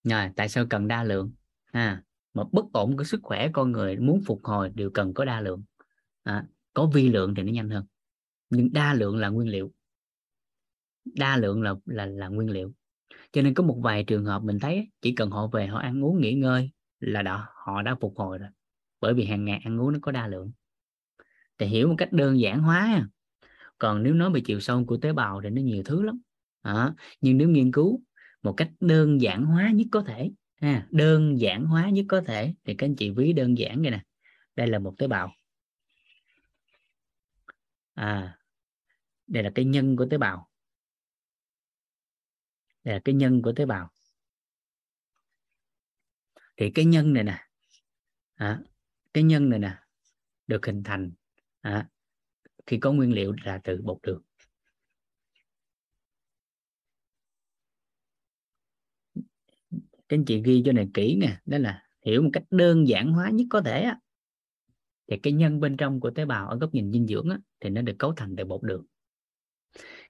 [0.08, 0.32] À?
[0.36, 1.32] tại sao cần đa lượng?
[1.72, 2.02] À
[2.36, 5.40] mà bất ổn của sức khỏe con người muốn phục hồi đều cần có đa
[5.40, 5.62] lượng.
[6.22, 7.84] À, có vi lượng thì nó nhanh hơn
[8.50, 9.72] nhưng đa lượng là nguyên liệu.
[11.04, 12.72] Đa lượng là là là nguyên liệu.
[13.32, 16.04] Cho nên có một vài trường hợp mình thấy chỉ cần họ về họ ăn
[16.04, 16.70] uống nghỉ ngơi
[17.00, 18.48] là đó họ đã phục hồi rồi.
[19.00, 20.52] Bởi vì hàng ngày ăn uống nó có đa lượng.
[21.58, 23.08] Thì hiểu một cách đơn giản hóa
[23.78, 26.20] còn nếu nói về chiều sâu của tế bào thì nó nhiều thứ lắm.
[26.62, 28.02] À, nhưng nếu nghiên cứu
[28.42, 32.54] một cách đơn giản hóa nhất có thể ha, đơn giản hóa nhất có thể
[32.64, 34.02] thì các anh chị ví đơn giản vậy nè.
[34.56, 35.32] Đây là một tế bào
[37.96, 38.38] à
[39.26, 40.50] đây là cái nhân của tế bào.
[42.84, 43.90] Đây là cái nhân của tế bào.
[46.56, 47.46] Thì cái nhân này nè
[48.34, 48.60] à,
[49.14, 49.78] cái nhân này nè
[50.46, 51.12] được hình thành
[51.60, 51.88] à,
[52.66, 54.22] khi có nguyên liệu là từ bột đường.
[60.08, 63.12] Các anh chị ghi cho này kỹ nè đó là hiểu một cách đơn giản
[63.12, 64.00] hóa nhất có thể á
[65.06, 67.70] thì cái nhân bên trong của tế bào ở góc nhìn dinh dưỡng á, thì
[67.70, 68.86] nó được cấu thành từ bột đường.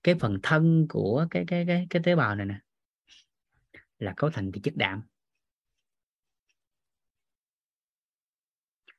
[0.02, 2.60] Cái phần thân của cái cái cái cái tế bào này nè
[3.98, 5.02] là cấu thành từ chất đạm.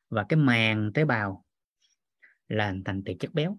[0.09, 1.45] Và cái màng tế bào
[2.47, 3.57] là thành từ chất béo.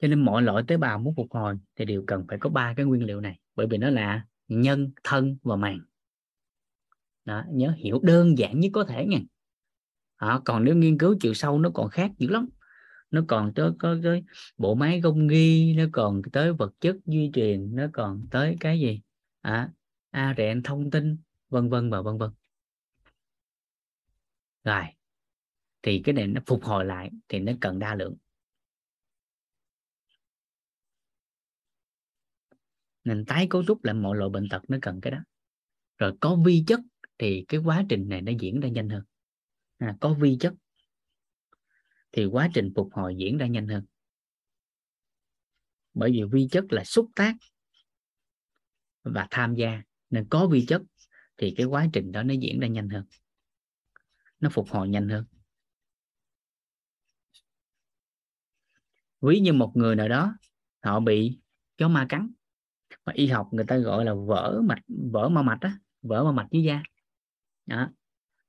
[0.00, 2.74] Cho nên mọi loại tế bào muốn phục hồi thì đều cần phải có ba
[2.76, 3.38] cái nguyên liệu này.
[3.54, 5.80] Bởi vì nó là nhân thân và màng
[7.28, 9.18] đó, nhớ hiểu đơn giản nhất có thể nha.
[10.16, 12.48] À, còn nếu nghiên cứu chiều sâu nó còn khác dữ lắm.
[13.10, 14.24] Nó còn tới có tới
[14.56, 18.80] bộ máy công nghi, nó còn tới vật chất duy truyền nó còn tới cái
[18.80, 19.00] gì?
[19.40, 19.70] À,
[20.10, 21.16] a rẹn thông tin
[21.48, 22.30] vân vân và vân vân.
[24.64, 24.84] Rồi
[25.82, 28.16] thì cái này nó phục hồi lại thì nó cần đa lượng.
[33.04, 35.18] Nên tái cấu trúc lại mọi loại bệnh tật nó cần cái đó.
[35.98, 36.80] Rồi có vi chất
[37.18, 39.02] thì cái quá trình này nó diễn ra nhanh hơn.
[39.78, 40.54] À, có vi chất.
[42.12, 43.84] Thì quá trình phục hồi diễn ra nhanh hơn.
[45.94, 47.34] Bởi vì vi chất là xúc tác
[49.02, 49.82] và tham gia.
[50.10, 50.82] Nên có vi chất
[51.36, 53.04] thì cái quá trình đó nó diễn ra nhanh hơn.
[54.40, 55.24] Nó phục hồi nhanh hơn.
[59.20, 60.34] Ví như một người nào đó
[60.82, 61.38] họ bị
[61.76, 62.32] chó ma cắn.
[63.04, 64.82] Mà y học người ta gọi là vỡ mạch
[65.12, 66.82] vỡ ma mạch á vỡ ma mạch dưới da
[67.68, 67.90] đó.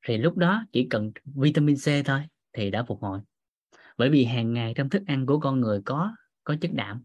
[0.07, 2.21] thì lúc đó chỉ cần vitamin C thôi
[2.53, 3.19] thì đã phục hồi.
[3.97, 7.03] Bởi vì hàng ngày trong thức ăn của con người có có chất đạm.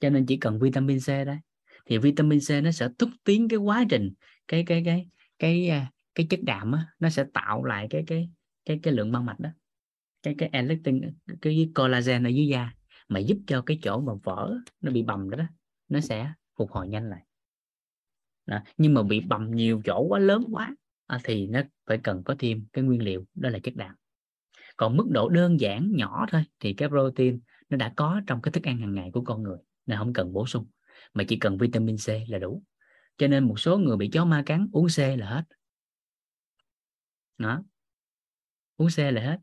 [0.00, 1.38] Cho nên chỉ cần vitamin C đấy
[1.86, 4.12] thì vitamin C nó sẽ thúc tiến cái quá trình
[4.48, 8.30] cái cái cái cái cái, cái chất đạm á, nó sẽ tạo lại cái cái
[8.64, 9.50] cái cái lượng băng mạch đó.
[10.22, 11.00] Cái cái elastin
[11.40, 12.70] cái collagen ở dưới da
[13.08, 15.44] mà giúp cho cái chỗ mà vỡ nó bị bầm đó, đó
[15.88, 17.22] nó sẽ phục hồi nhanh lại.
[18.46, 18.60] Đó.
[18.76, 20.74] nhưng mà bị bầm nhiều chỗ quá lớn quá
[21.06, 23.94] à, thì nó phải cần có thêm cái nguyên liệu đó là chất đạm.
[24.76, 28.52] Còn mức độ đơn giản nhỏ thôi thì cái protein nó đã có trong cái
[28.52, 30.66] thức ăn hàng ngày của con người nên không cần bổ sung
[31.14, 32.62] mà chỉ cần vitamin C là đủ.
[33.18, 35.42] Cho nên một số người bị chó ma cắn uống C là hết.
[37.38, 37.62] Đó.
[38.76, 39.38] Uống C là hết.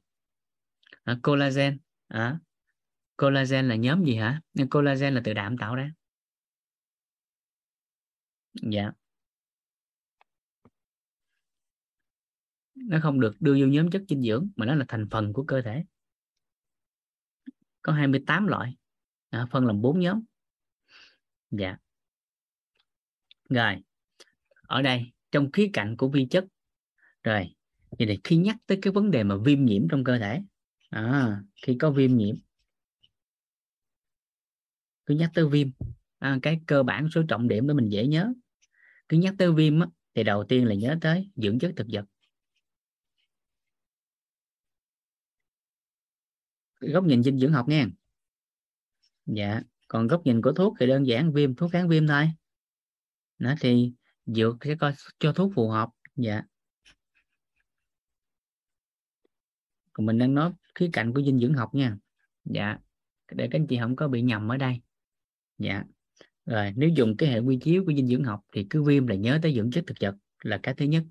[1.03, 1.77] À, collagen
[2.07, 2.39] à,
[3.17, 4.41] collagen là nhóm gì hả?
[4.71, 5.91] Collagen là từ đạm tạo ra.
[8.53, 8.91] Dạ.
[12.87, 15.43] Nó không được đưa vô nhóm chất dinh dưỡng mà nó là thành phần của
[15.43, 15.83] cơ thể.
[17.81, 18.75] Có 28 loại.
[19.29, 20.21] À, phân làm bốn nhóm.
[21.51, 21.77] Dạ.
[23.49, 23.75] Rồi.
[24.61, 26.45] Ở đây trong khía cạnh của vi chất.
[27.23, 27.55] Rồi.
[27.99, 30.41] Vậy thì khi nhắc tới cái vấn đề mà viêm nhiễm trong cơ thể.
[30.89, 32.35] À, khi có viêm nhiễm.
[35.05, 35.67] Cứ nhắc tới viêm.
[36.19, 38.33] À, cái cơ bản số trọng điểm để mình dễ nhớ.
[39.09, 42.05] Cứ nhắc tới viêm á, thì đầu tiên là nhớ tới dưỡng chất thực vật.
[46.91, 47.87] Góc nhìn dinh dưỡng học nha
[49.25, 52.31] dạ còn góc nhìn của thuốc thì đơn giản viêm thuốc kháng viêm thôi.
[53.37, 53.93] Nó thì
[54.25, 56.41] dược sẽ coi cho thuốc phù hợp dạ.
[59.93, 61.97] Còn mình đang nói khía cạnh của dinh dưỡng học nha.
[62.45, 62.77] Dạ
[63.31, 64.81] để các anh chị không có bị nhầm ở đây.
[65.57, 65.83] Dạ
[66.45, 69.15] rồi nếu dùng cái hệ quy chiếu của dinh dưỡng học thì cứ viêm là
[69.15, 71.03] nhớ tới dưỡng chất thực vật là cái thứ nhất.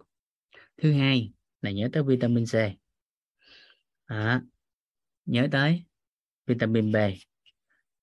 [0.76, 2.54] Thứ hai là nhớ tới vitamin C.
[4.04, 4.42] À,
[5.26, 5.84] nhớ tới
[6.46, 6.96] vitamin B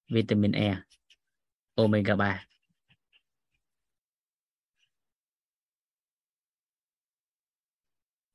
[0.10, 0.76] vitamin E
[1.76, 2.46] omega 3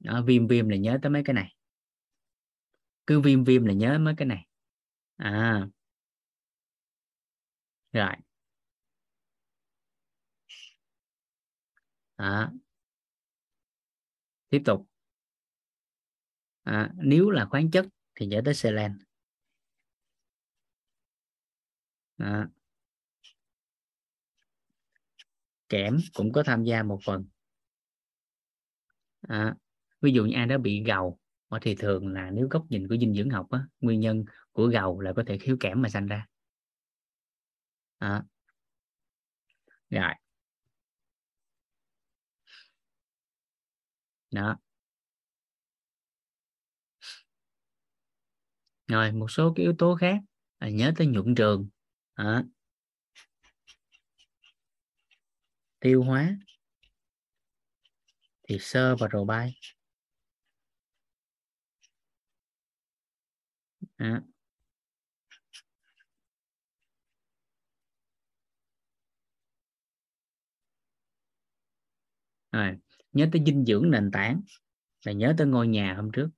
[0.01, 1.55] đó, viêm viêm là nhớ tới mấy cái này.
[3.07, 4.47] Cứ viêm viêm là nhớ mấy cái này.
[5.17, 5.67] À.
[7.93, 8.15] Rồi.
[12.19, 12.51] À.
[14.51, 14.87] tiếp tục.
[16.65, 18.99] À, nếu là khoáng chất thì nhớ tới selen
[22.19, 22.49] à.
[25.69, 27.25] kẽm cũng có tham gia một phần
[29.29, 29.55] à.
[30.01, 31.19] ví dụ như ai đó bị gầu
[31.49, 34.67] ờ, thì thường là nếu góc nhìn của dinh dưỡng học á, nguyên nhân của
[34.67, 36.27] gầu là có thể thiếu kẽm mà sanh ra
[38.01, 38.25] à.
[39.91, 40.15] rồi
[44.31, 44.57] đó
[48.89, 50.19] rồi, một số cái yếu tố khác.
[50.61, 51.69] Là nhớ tới nhuận trường.
[52.15, 52.45] À.
[55.81, 56.37] tiêu hóa.
[58.49, 59.55] Thì sơ và rồ bay.
[63.99, 64.23] À.
[72.53, 72.77] rồi,
[73.13, 74.41] nhớ tới dinh dưỡng nền tảng.
[75.05, 76.29] Là nhớ tới ngôi nhà hôm trước.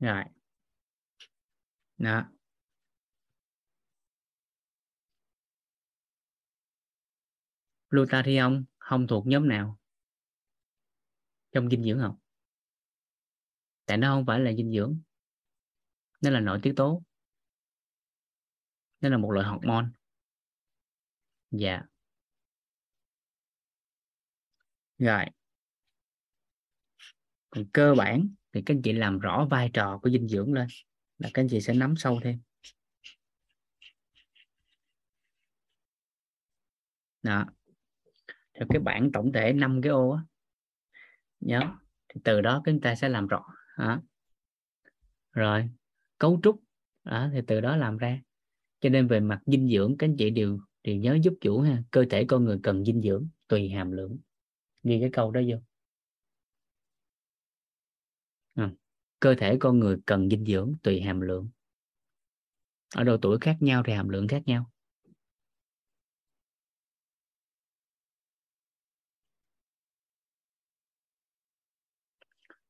[0.00, 0.24] Rồi.
[1.98, 2.32] Đó.
[7.90, 9.78] Glutathione không thuộc nhóm nào?
[11.52, 12.18] Trong dinh dưỡng học
[13.90, 15.00] tại nó không phải là dinh dưỡng.
[16.22, 17.02] Nó là nội tiết tố.
[19.00, 19.86] Nó là một loại hormone.
[21.50, 21.82] Dạ.
[24.98, 25.24] Rồi.
[27.50, 30.66] Còn cơ bản thì các anh chị làm rõ vai trò của dinh dưỡng lên
[31.18, 32.40] là các anh chị sẽ nắm sâu thêm.
[37.22, 37.46] Đó.
[38.54, 40.22] Theo cái bảng tổng thể năm cái ô á.
[41.40, 41.60] Nhớ.
[42.08, 43.44] Thì từ đó chúng ta sẽ làm rõ.
[43.78, 44.02] Đó.
[45.32, 45.68] rồi.
[46.18, 46.62] Cấu trúc.
[47.04, 48.20] Đó, thì từ đó làm ra.
[48.80, 51.82] Cho nên về mặt dinh dưỡng các anh chị đều đều nhớ giúp chủ ha.
[51.90, 54.18] Cơ thể con người cần dinh dưỡng tùy hàm lượng.
[54.82, 55.56] Ghi cái câu đó vô.
[59.20, 61.48] cơ thể con người cần dinh dưỡng tùy hàm lượng.
[62.94, 64.70] Ở độ tuổi khác nhau thì hàm lượng khác nhau.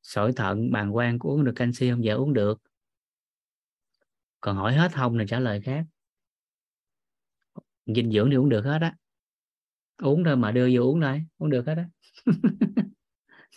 [0.02, 2.04] Sỏi thận, bàng quang, có uống được canxi không?
[2.04, 2.62] Dạ uống được.
[4.40, 5.84] Còn hỏi hết không thì trả lời khác.
[7.86, 8.96] Dinh dưỡng thì uống được hết á.
[10.02, 11.88] Uống thôi mà đưa vô uống thôi, uống được hết á.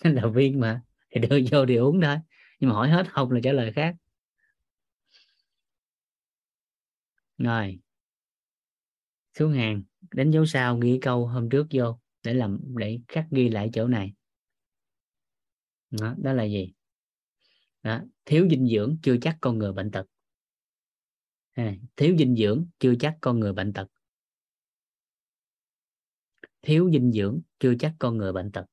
[0.04, 0.82] Nên là viên mà,
[1.12, 2.18] thì đưa vô thì uống thôi
[2.64, 3.96] nhưng mà hỏi hết không là trả lời khác.
[7.38, 7.80] Rồi.
[9.34, 13.50] Xuống hàng đánh dấu sao ghi câu hôm trước vô để làm để khắc ghi
[13.50, 14.14] lại chỗ này.
[15.92, 16.74] Đó, đó là gì?
[17.82, 20.06] Đó, thiếu dinh dưỡng chưa chắc con người bệnh tật.
[21.52, 23.88] À, thiếu dinh dưỡng chưa chắc con người bệnh tật.
[26.62, 28.66] Thiếu dinh dưỡng chưa chắc con người bệnh tật.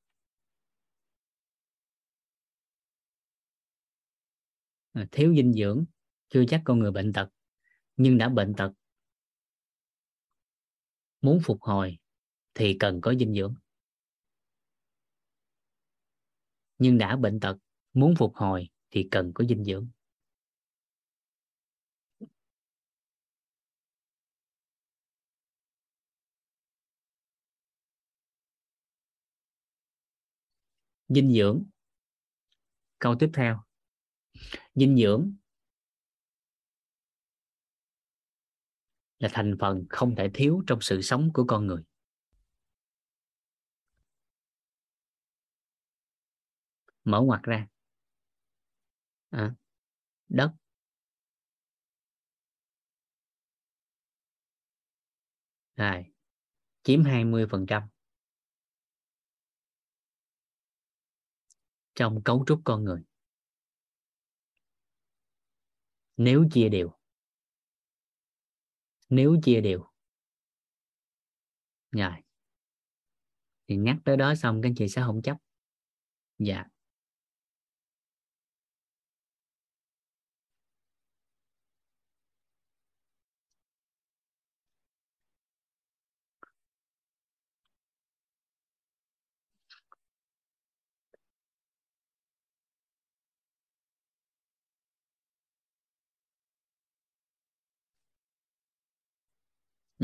[4.93, 5.85] Ờ, thiếu dinh dưỡng,
[6.29, 7.29] chưa chắc con người bệnh tật,
[7.97, 8.71] nhưng đã bệnh tật,
[11.21, 11.97] muốn phục hồi
[12.55, 13.55] thì cần có dinh dưỡng.
[16.77, 17.57] Nhưng đã bệnh tật,
[17.93, 19.87] muốn phục hồi thì cần có dinh dưỡng.
[31.09, 31.63] Dinh dưỡng.
[32.99, 33.63] Câu tiếp theo
[34.75, 35.33] dinh dưỡng
[39.19, 41.83] là thành phần không thể thiếu trong sự sống của con người.
[47.03, 47.67] Mở ngoặt ra.
[49.29, 49.55] À,
[50.29, 50.51] đất.
[55.75, 56.03] À,
[56.83, 57.83] chiếm 20 phần trăm.
[61.95, 63.03] Trong cấu trúc con người.
[66.23, 66.91] Nếu chia đều.
[69.09, 69.85] Nếu chia đều.
[71.91, 72.11] Rồi.
[73.67, 75.37] Thì nhắc tới đó xong các anh chị sẽ không chấp.
[76.39, 76.65] Dạ.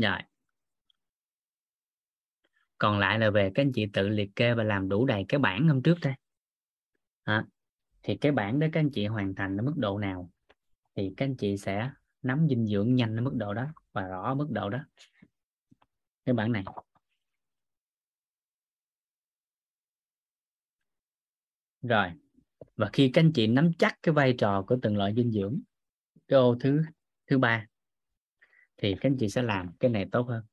[0.02, 0.18] Rồi.
[2.78, 5.38] Còn lại là về các anh chị tự liệt kê và làm đủ đầy cái
[5.38, 6.14] bảng hôm trước đây.
[7.22, 7.44] À,
[8.02, 10.30] thì cái bảng đó các anh chị hoàn thành ở mức độ nào
[10.96, 11.90] thì các anh chị sẽ
[12.22, 14.78] nắm dinh dưỡng nhanh ở mức độ đó và rõ ở mức độ đó.
[16.24, 16.64] Cái bảng này.
[21.82, 22.12] Rồi.
[22.76, 25.60] Và khi các anh chị nắm chắc cái vai trò của từng loại dinh dưỡng
[26.28, 26.82] cái ô thứ
[27.26, 27.66] thứ ba
[28.78, 30.44] thì các anh chị sẽ làm cái này tốt hơn.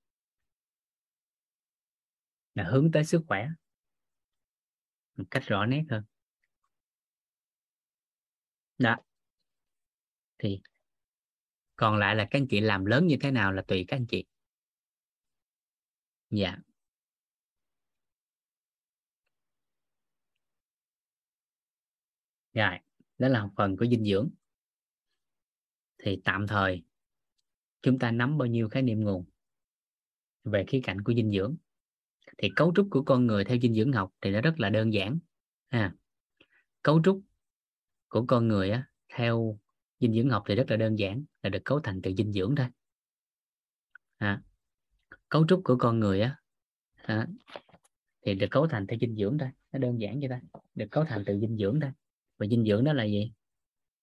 [2.55, 3.47] Là hướng tới sức khỏe.
[5.17, 6.03] Một cách rõ nét hơn.
[8.77, 8.97] Đó.
[10.37, 10.61] Thì
[11.75, 14.05] còn lại là các anh chị làm lớn như thế nào là tùy các anh
[14.07, 14.25] chị.
[16.29, 16.57] Dạ.
[22.53, 22.79] Rồi,
[23.17, 24.29] đó là phần của dinh dưỡng.
[25.97, 26.83] Thì tạm thời
[27.85, 29.25] chúng ta nắm bao nhiêu khái niệm nguồn
[30.43, 31.55] về khía cạnh của dinh dưỡng?
[32.37, 34.93] Thì cấu trúc của con người theo dinh dưỡng học thì nó rất là đơn
[34.93, 35.19] giản
[35.69, 35.95] ha.
[36.81, 37.21] Cấu trúc
[38.07, 39.59] của con người á, theo
[39.99, 42.55] dinh dưỡng học thì rất là đơn giản là được cấu thành từ dinh dưỡng
[42.55, 42.67] thôi.
[44.17, 44.41] À,
[45.29, 46.35] cấu trúc của con người á
[46.95, 47.27] à,
[48.25, 50.41] thì được cấu thành theo dinh dưỡng thôi nó đơn giản vậy ta
[50.75, 51.91] được cấu thành từ dinh dưỡng thôi.
[52.37, 53.33] Và dinh dưỡng đó là gì?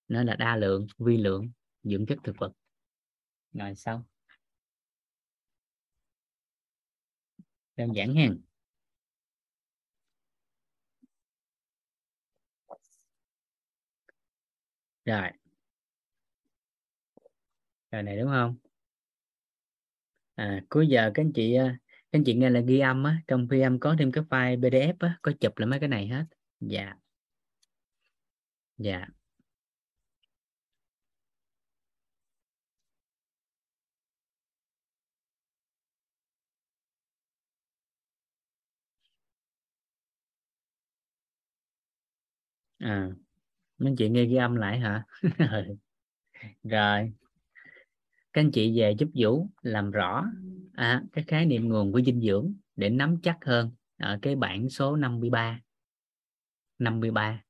[0.07, 1.51] Nó là đa lượng vi lượng
[1.83, 2.53] dưỡng chất thực vật
[3.53, 4.03] rồi, xong.
[7.77, 8.27] Đơn giản ha.
[15.05, 15.29] Rồi.
[17.91, 18.55] Rồi này đúng không?
[20.35, 21.77] À cuối giờ các anh chị à,
[22.11, 24.59] các anh chị nghe là ghi âm á, trong ghi âm có thêm cái file
[24.59, 26.25] pdf á, có chụp lại mấy cái này hết.
[26.59, 26.93] Dạ.
[28.77, 29.07] Dạ.
[42.83, 43.09] À
[43.77, 45.03] mấy chị nghe ghi âm lại hả?
[45.37, 45.75] Ừ.
[46.63, 47.13] Rồi.
[48.33, 50.25] Các anh chị về giúp Vũ làm rõ
[50.73, 54.69] à, cái khái niệm nguồn của dinh dưỡng để nắm chắc hơn ở cái bảng
[54.69, 55.59] số 53
[56.79, 57.43] 53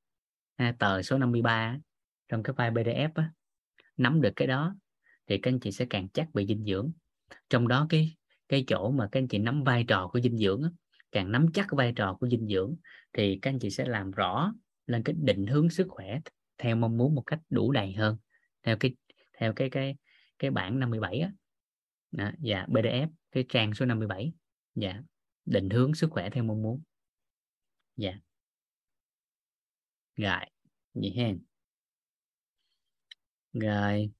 [0.55, 1.79] à, tờ số 53
[2.29, 3.31] trong cái file PDF á,
[3.97, 4.75] nắm được cái đó
[5.27, 6.91] thì các anh chị sẽ càng chắc về dinh dưỡng.
[7.49, 8.15] Trong đó cái
[8.49, 10.69] cái chỗ mà các anh chị nắm vai trò của dinh dưỡng á,
[11.11, 12.75] càng nắm chắc vai trò của dinh dưỡng
[13.13, 14.53] thì các anh chị sẽ làm rõ
[14.85, 16.19] lên cái định hướng sức khỏe
[16.57, 18.17] theo mong muốn một cách đủ đầy hơn.
[18.63, 18.95] Theo cái
[19.37, 19.95] theo cái cái
[20.39, 21.31] cái bản 57 á.
[22.11, 24.33] Đó, dạ PDF cái trang số 57
[24.75, 25.01] dạ
[25.45, 26.81] định hướng sức khỏe theo mong muốn.
[27.97, 28.13] Dạ.
[30.15, 30.45] Rồi
[30.93, 31.39] vậy hen
[33.53, 34.11] rồi.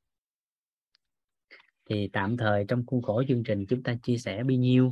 [1.90, 4.92] Thì tạm thời trong khuôn khổ chương trình chúng ta chia sẻ bao nhiêu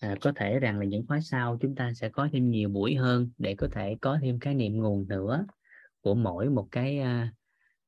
[0.00, 2.94] à, có thể rằng là những khóa sau chúng ta sẽ có thêm nhiều buổi
[2.94, 5.46] hơn để có thể có thêm khái niệm nguồn nữa
[6.00, 7.32] của mỗi một cái à,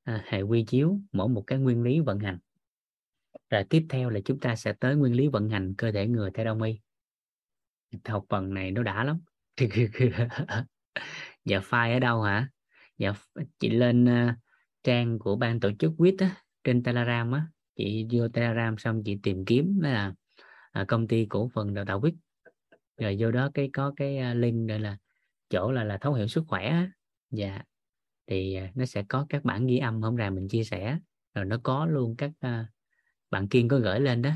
[0.02, 2.38] à, hệ quy chiếu mỗi một cái nguyên lý vận hành.
[3.50, 6.30] Rồi tiếp theo là chúng ta sẽ tới nguyên lý vận hành cơ thể người
[6.34, 6.80] theo đông y.
[8.04, 9.20] Học phần này nó đã lắm.
[11.44, 12.48] Dạ file ở đâu hả?
[12.98, 13.12] Dạ
[13.58, 14.34] chị lên uh,
[14.82, 17.46] trang của ban tổ chức quýt á trên telegram á.
[17.76, 20.12] Chị vô telegram xong chị tìm kiếm là là
[20.76, 22.14] à, công ty cổ phần đào tạo quýt
[22.96, 24.96] rồi vô đó cái có cái à, link đây là
[25.50, 26.90] chỗ là là thấu hiểu sức khỏe á.
[27.30, 27.62] dạ.
[28.26, 30.98] Thì à, nó sẽ có các bản ghi âm hôm nay mình chia sẻ.
[31.34, 32.66] Rồi nó có luôn các uh,
[33.30, 34.30] bạn kiên có gửi lên đó.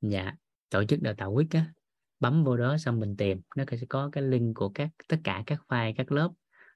[0.00, 0.34] Dạ.
[0.70, 1.72] Tổ chức đào tạo quýt á.
[2.20, 3.40] Bấm vô đó xong mình tìm.
[3.56, 6.30] Nó sẽ có cái link của các tất cả các file các lớp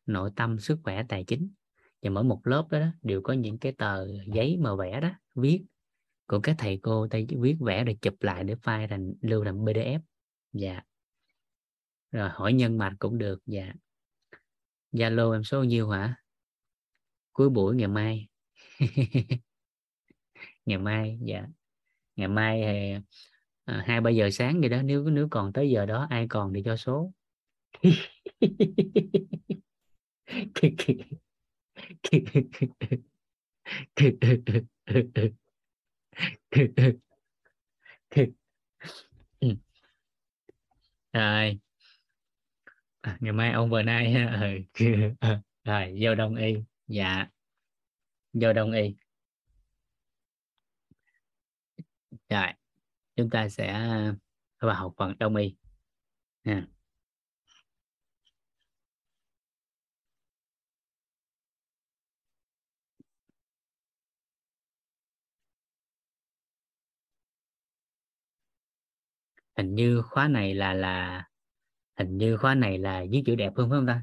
[0.07, 1.51] nội tâm sức khỏe tài chính.
[2.03, 5.11] Và mỗi một lớp đó, đó đều có những cái tờ giấy mà vẽ đó
[5.35, 5.65] viết
[6.27, 9.65] của các thầy cô tay viết vẽ để chụp lại để file thành, lưu thành
[9.65, 10.01] pdf
[10.53, 10.83] dạ.
[12.13, 13.73] Rồi hỏi nhân mạch cũng được dạ.
[14.93, 16.17] Zalo em số nhiêu hả?
[17.33, 18.29] Cuối buổi ngày mai.
[20.67, 21.47] Ngày mai dạ.
[22.17, 22.93] Ngày mai thì
[23.65, 26.53] à, hai, ba giờ sáng gì đó, nếu nếu còn tới giờ đó, ai còn
[26.55, 27.13] thì cho số.
[41.13, 41.59] rồi.
[43.01, 44.15] À, ngày mai ông vừa nay
[45.65, 46.55] rồi vô đông y.
[46.87, 47.27] Dạ.
[48.33, 48.97] Vô đông y.
[52.29, 52.47] Rồi
[53.17, 54.15] chúng ta sẽ à,
[54.61, 55.57] vào học phần đông y.
[56.45, 56.67] Nha
[69.57, 71.25] hình như khóa này là là
[71.99, 74.03] hình như khóa này là viết chữ đẹp hơn phải không ta?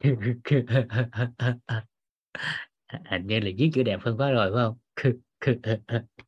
[3.10, 4.78] Hình như là viết chữ đẹp hơn quá rồi phải không?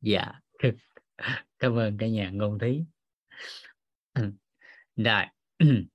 [0.00, 0.32] Dạ.
[1.58, 2.84] Cảm ơn cả nhà ngôn thí.
[4.96, 5.24] Rồi.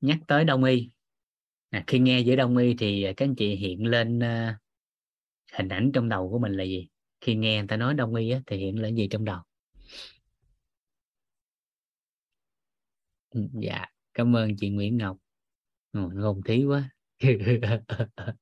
[0.00, 0.90] Nhắc tới đông y.
[1.70, 4.56] À, khi nghe giữa đông y thì các anh chị hiện lên uh,
[5.52, 6.88] hình ảnh trong đầu của mình là gì?
[7.24, 9.40] Khi nghe người ta nói đông y á, thì hiện lên gì trong đầu?
[13.30, 15.16] Ừ, dạ cảm ơn chị Nguyễn Ngọc.
[15.92, 16.90] Ngôn thí quá.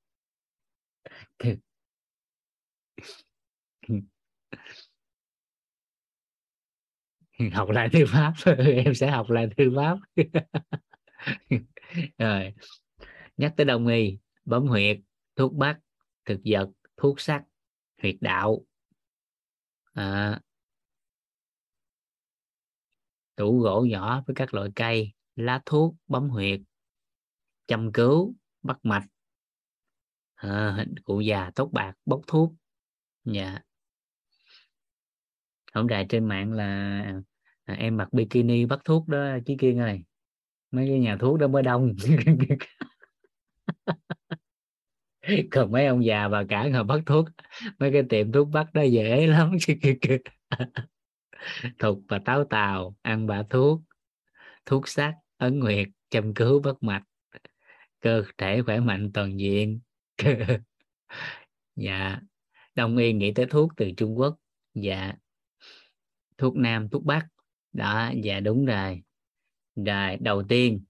[7.52, 8.32] Học lại thư pháp
[8.84, 9.98] em sẽ học lại thư pháp.
[12.18, 12.54] Rồi
[13.36, 14.98] nhắc tới đông y bấm huyệt
[15.36, 15.78] thuốc bắc
[16.24, 17.42] thực vật thuốc sắc
[18.02, 18.64] huyệt đạo
[19.92, 20.40] à,
[23.36, 26.60] tủ gỗ nhỏ với các loại cây lá thuốc bấm huyệt
[27.66, 29.06] châm cứu bắt mạch.
[30.34, 32.52] À, cụ già tốt bạc bốc thuốc.
[33.24, 33.58] Dạ.
[35.72, 37.02] Không đài trên mạng là
[37.64, 40.04] à, em mặc bikini bắt thuốc đó chí kiên ơi.
[40.70, 41.94] Mấy cái nhà thuốc đó mới đông.
[45.50, 47.26] còn mấy ông già bà cả ngồi bắt thuốc.
[47.78, 49.56] Mấy cái tiệm thuốc bắc đó dễ lắm.
[51.78, 53.80] Thục và táo tàu, ăn bả thuốc.
[54.66, 57.02] Thuốc sắc ấn nguyệt, châm cứu bất mạch.
[58.00, 59.80] Cơ thể khỏe mạnh toàn diện.
[61.76, 62.20] Dạ.
[62.74, 64.36] Đông y nghĩ tới thuốc từ trung quốc.
[64.74, 65.12] Dạ.
[66.38, 67.26] Thuốc nam, thuốc bắc.
[67.72, 69.02] Đó dạ đúng rồi.
[69.76, 70.84] Rồi, đầu tiên,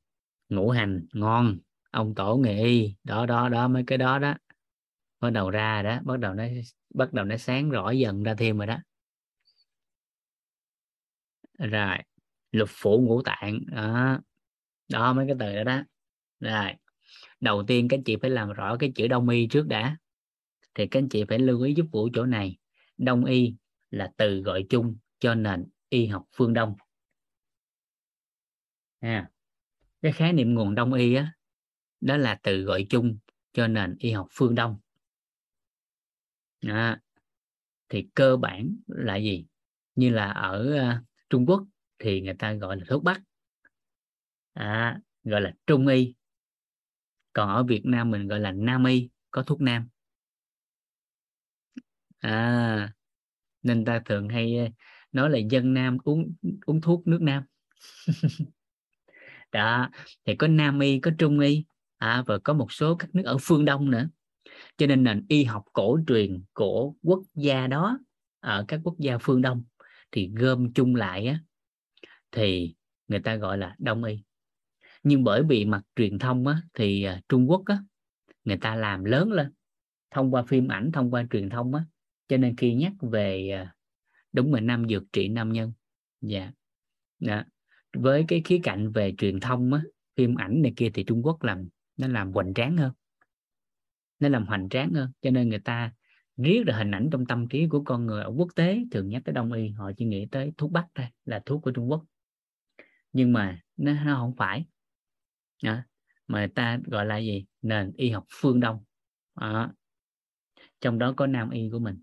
[0.48, 1.58] ngũ hành, ngon
[1.92, 4.34] ông tổ nghị đó đó đó mấy cái đó đó.
[5.20, 6.44] Bắt đầu ra đó bắt đầu nó
[6.94, 8.78] bắt đầu nó sáng rõ dần ra thêm rồi đó.
[11.58, 11.96] Rồi
[12.52, 14.20] lục phủ ngũ tạng đó.
[14.88, 15.82] Đó mấy cái từ đó đó.
[16.40, 16.72] Rồi
[17.40, 19.96] đầu tiên các chị phải làm rõ cái chữ đông y trước đã.
[20.74, 22.58] Thì các anh chị phải lưu ý giúp vũ chỗ này.
[22.98, 23.54] Đông y
[23.90, 26.74] là từ gọi chung cho nền y học phương đông.
[29.00, 29.30] À,
[30.02, 31.32] cái khái niệm nguồn đông y á
[32.02, 33.18] đó là từ gọi chung
[33.52, 34.78] cho nền y học phương đông.
[36.60, 37.00] À,
[37.88, 39.46] thì cơ bản là gì?
[39.94, 41.64] Như là ở uh, Trung Quốc
[41.98, 43.20] thì người ta gọi là thuốc bắc.
[44.52, 46.14] À, gọi là trung y.
[47.32, 49.88] Còn ở Việt Nam mình gọi là nam y có thuốc nam.
[52.18, 52.92] À
[53.62, 54.66] nên ta thường hay à,
[55.12, 56.34] nói là dân nam uống
[56.66, 57.44] uống thuốc nước nam.
[59.52, 59.90] Đó
[60.24, 61.64] thì có nam y có trung y
[62.02, 64.08] à, và có một số các nước ở phương đông nữa.
[64.76, 67.98] Cho nên nền y học cổ truyền của quốc gia đó
[68.40, 69.64] ở các quốc gia phương đông
[70.12, 71.40] thì gom chung lại á,
[72.32, 72.74] thì
[73.08, 74.22] người ta gọi là đông y.
[75.02, 77.78] Nhưng bởi vì mặt truyền thông á, thì à, Trung Quốc á,
[78.44, 79.52] người ta làm lớn lên
[80.10, 81.84] thông qua phim ảnh thông qua truyền thông á
[82.28, 83.74] cho nên khi nhắc về à,
[84.32, 85.72] đúng là năm dược trị nam nhân.
[86.20, 86.52] Dạ.
[87.26, 87.46] Yeah.
[87.92, 89.82] với cái khía cạnh về truyền thông á
[90.16, 92.92] phim ảnh này kia thì Trung Quốc làm nó làm hoành tráng hơn
[94.22, 95.12] nó làm hoành tráng hơn.
[95.22, 95.92] Cho nên người ta
[96.36, 99.22] riết được hình ảnh trong tâm trí của con người ở quốc tế thường nhắc
[99.24, 102.04] tới đông y họ chỉ nghĩ tới thuốc bắc thôi, là thuốc của Trung Quốc.
[103.12, 104.64] Nhưng mà nó, nó không phải.
[105.62, 105.86] À,
[106.26, 107.44] mà ta gọi là gì?
[107.62, 108.84] Nền y học phương đông.
[109.34, 109.70] À,
[110.80, 112.02] trong đó có nam y của mình.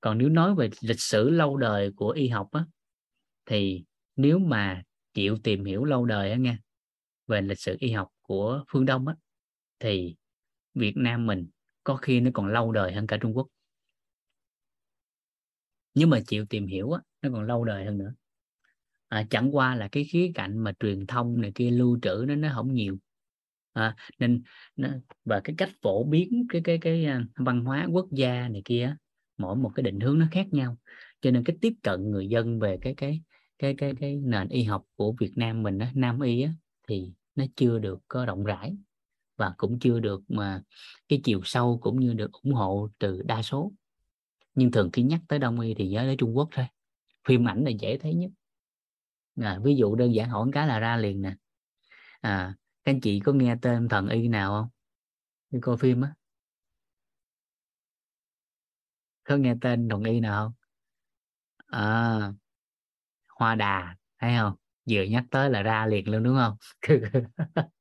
[0.00, 2.64] Còn nếu nói về lịch sử lâu đời của y học á,
[3.46, 3.84] thì
[4.16, 4.82] nếu mà
[5.14, 6.56] chịu tìm hiểu lâu đời á nghe,
[7.26, 9.14] về lịch sử y học của phương đông á,
[9.80, 10.16] thì
[10.74, 11.46] Việt Nam mình
[11.84, 13.46] có khi nó còn lâu đời hơn cả Trung Quốc.
[15.94, 18.14] Nếu mà chịu tìm hiểu á, nó còn lâu đời hơn nữa.
[19.08, 22.34] À, chẳng qua là cái khía cạnh mà truyền thông này kia lưu trữ nó
[22.34, 22.98] nó không nhiều.
[23.72, 24.42] À, nên
[24.76, 24.88] nó,
[25.24, 28.96] và cái cách phổ biến cái cái cái à, văn hóa quốc gia này kia
[29.38, 30.76] mỗi một cái định hướng nó khác nhau.
[31.20, 33.20] Cho nên cái tiếp cận người dân về cái cái
[33.58, 36.52] cái cái cái nền y học của Việt Nam mình đó Nam y á,
[36.88, 38.76] thì nó chưa được có rộng rãi
[39.40, 40.62] và cũng chưa được mà
[41.08, 43.72] cái chiều sâu cũng như được ủng hộ từ đa số.
[44.54, 46.66] Nhưng thường khi nhắc tới đông y thì nhớ tới Trung Quốc thôi.
[47.28, 48.30] Phim ảnh là dễ thấy nhất.
[49.40, 51.34] À, ví dụ đơn giản hỏi cái là ra liền nè.
[52.20, 52.54] À,
[52.84, 54.68] các anh chị có nghe tên thần y nào không?
[55.50, 56.14] Đi coi phim á.
[59.24, 60.52] Có nghe tên thần y nào không?
[61.66, 62.32] À,
[63.38, 64.54] hoa đà thấy không?
[64.90, 66.56] Vừa nhắc tới là ra liền luôn đúng không?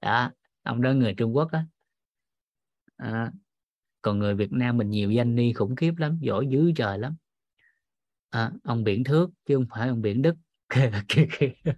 [0.00, 0.30] Đó
[0.62, 1.66] ông đó người Trung Quốc á.
[2.96, 3.32] À,
[4.02, 7.16] còn người Việt Nam mình nhiều danh ni khủng khiếp lắm giỏi dữ trời lắm.
[8.30, 10.34] À, ông biển thước chứ không phải ông biển đức.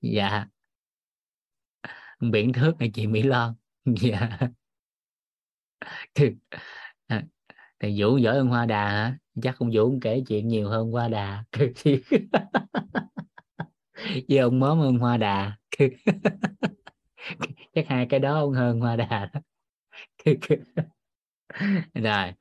[0.00, 0.46] Dạ.
[2.18, 3.54] Ông biển thước này chị Mỹ Loan.
[3.84, 4.38] Dạ.
[7.06, 7.24] À,
[7.80, 9.18] thì Vũ giỏi hơn Hoa Đà hả?
[9.42, 11.44] Chắc ông Vũ kể chuyện nhiều hơn Hoa Đà.
[14.28, 15.56] Với ông mớm hơn Hoa Đà.
[17.74, 19.30] chắc hai cái đó ông hơn Hoa Đà
[21.94, 22.32] rồi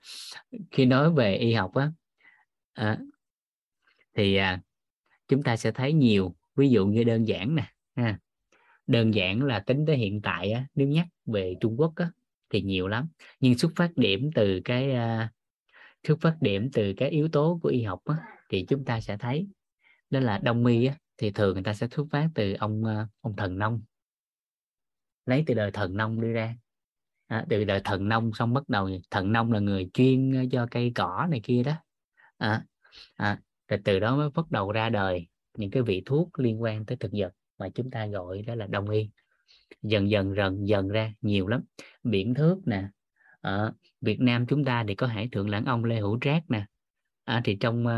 [0.72, 1.92] khi nói về y học á
[2.74, 3.00] à,
[4.16, 4.62] thì à,
[5.28, 8.20] chúng ta sẽ thấy nhiều ví dụ như đơn giản nè ha.
[8.88, 12.12] đơn giản là tính tới hiện tại á, nếu nhắc về Trung Quốc á,
[12.50, 13.08] thì nhiều lắm.
[13.40, 15.32] Nhưng xuất phát điểm từ cái à,
[16.08, 18.16] xuất phát điểm từ cái yếu tố của y học á,
[18.50, 19.48] thì chúng ta sẽ thấy
[20.10, 23.08] đó là đông y á, thì thường người ta sẽ xuất phát từ ông à,
[23.22, 23.82] ông thần nông
[25.28, 26.56] lấy từ đời thần nông đi ra.
[27.28, 30.68] À, từ đời thần nông xong bắt đầu thần nông là người chuyên ờ, cho
[30.72, 31.74] cây cỏ này kia đó.
[32.38, 32.64] À,
[33.16, 36.86] à, rồi từ đó mới bắt đầu ra đời những cái vị thuốc liên quan
[36.86, 39.10] tới thực vật mà chúng ta gọi đó là đông y.
[39.82, 41.64] Dần dần dần dần ra nhiều lắm.
[42.04, 42.84] Biển thước nè
[43.42, 46.66] ở Việt Nam chúng ta thì có hải thượng lãng ông Lê Hữu Trác nè.
[47.24, 47.92] À, thì trong uh,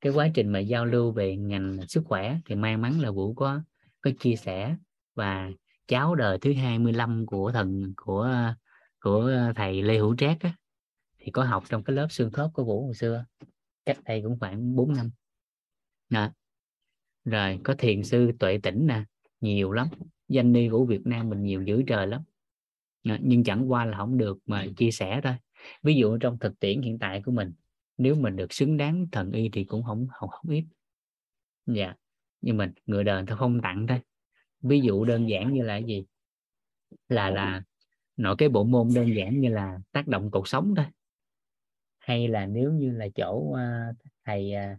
[0.00, 3.34] cái quá trình mà giao lưu về ngành sức khỏe thì may mắn là Vũ
[3.34, 3.60] có
[4.00, 4.76] có chia sẻ
[5.14, 5.50] và
[5.90, 8.54] cháu đời thứ 25 của thần của
[9.00, 10.52] của thầy Lê Hữu Trác á,
[11.18, 13.24] thì có học trong cái lớp xương khớp của Vũ hồi xưa
[13.84, 15.10] cách đây cũng khoảng 4 năm
[16.10, 16.30] đó.
[17.24, 19.04] rồi có thiền sư tuệ tỉnh nè
[19.40, 19.88] nhiều lắm
[20.28, 22.22] danh ni của Việt Nam mình nhiều dữ trời lắm
[23.04, 23.16] đó.
[23.20, 25.34] nhưng chẳng qua là không được mà chia sẻ thôi
[25.82, 27.52] ví dụ trong thực tiễn hiện tại của mình
[27.98, 30.64] nếu mình được xứng đáng thần y thì cũng không không, không ít
[31.66, 31.94] dạ
[32.40, 34.00] nhưng mình người đời ta không tặng thôi
[34.62, 36.04] ví dụ đơn giản như là gì?
[37.08, 37.62] Là là
[38.16, 40.86] nội cái bộ môn đơn giản như là tác động cuộc sống thôi.
[41.98, 44.78] Hay là nếu như là chỗ uh, thầy à,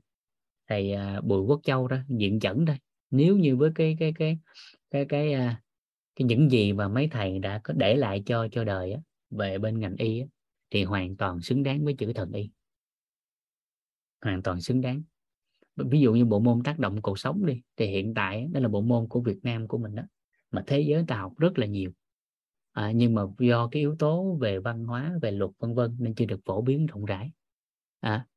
[0.68, 2.77] thầy uh, Bùi Quốc Châu đó diện chẩn thôi
[3.11, 4.38] nếu như với cái cái cái
[4.92, 5.56] cái cái cái,
[6.16, 9.58] cái những gì mà mấy thầy đã có để lại cho cho đời á, về
[9.58, 10.26] bên ngành y á,
[10.69, 12.50] thì hoàn toàn xứng đáng với chữ thần y.
[14.22, 15.03] Hoàn toàn xứng đáng
[15.75, 18.67] ví dụ như bộ môn tác động cuộc sống đi thì hiện tại đó là
[18.67, 20.03] bộ môn của Việt Nam của mình đó
[20.51, 21.91] mà thế giới ta học rất là nhiều.
[22.72, 26.16] À, nhưng mà do cái yếu tố về văn hóa về luật vân vân nên
[26.16, 27.32] chưa được phổ biến rộng rãi.
[28.00, 28.27] À,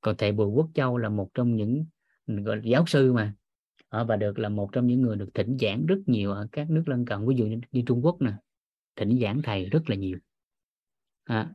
[0.00, 1.84] còn thầy Bùi Quốc Châu là một trong những
[2.26, 3.34] gọi là giáo sư mà.
[3.88, 6.70] À, và được là một trong những người được thỉnh giảng rất nhiều ở các
[6.70, 8.32] nước lân cận ví dụ như, như Trung Quốc nè
[8.96, 10.18] thỉnh giảng thầy rất là nhiều.
[11.24, 11.50] À,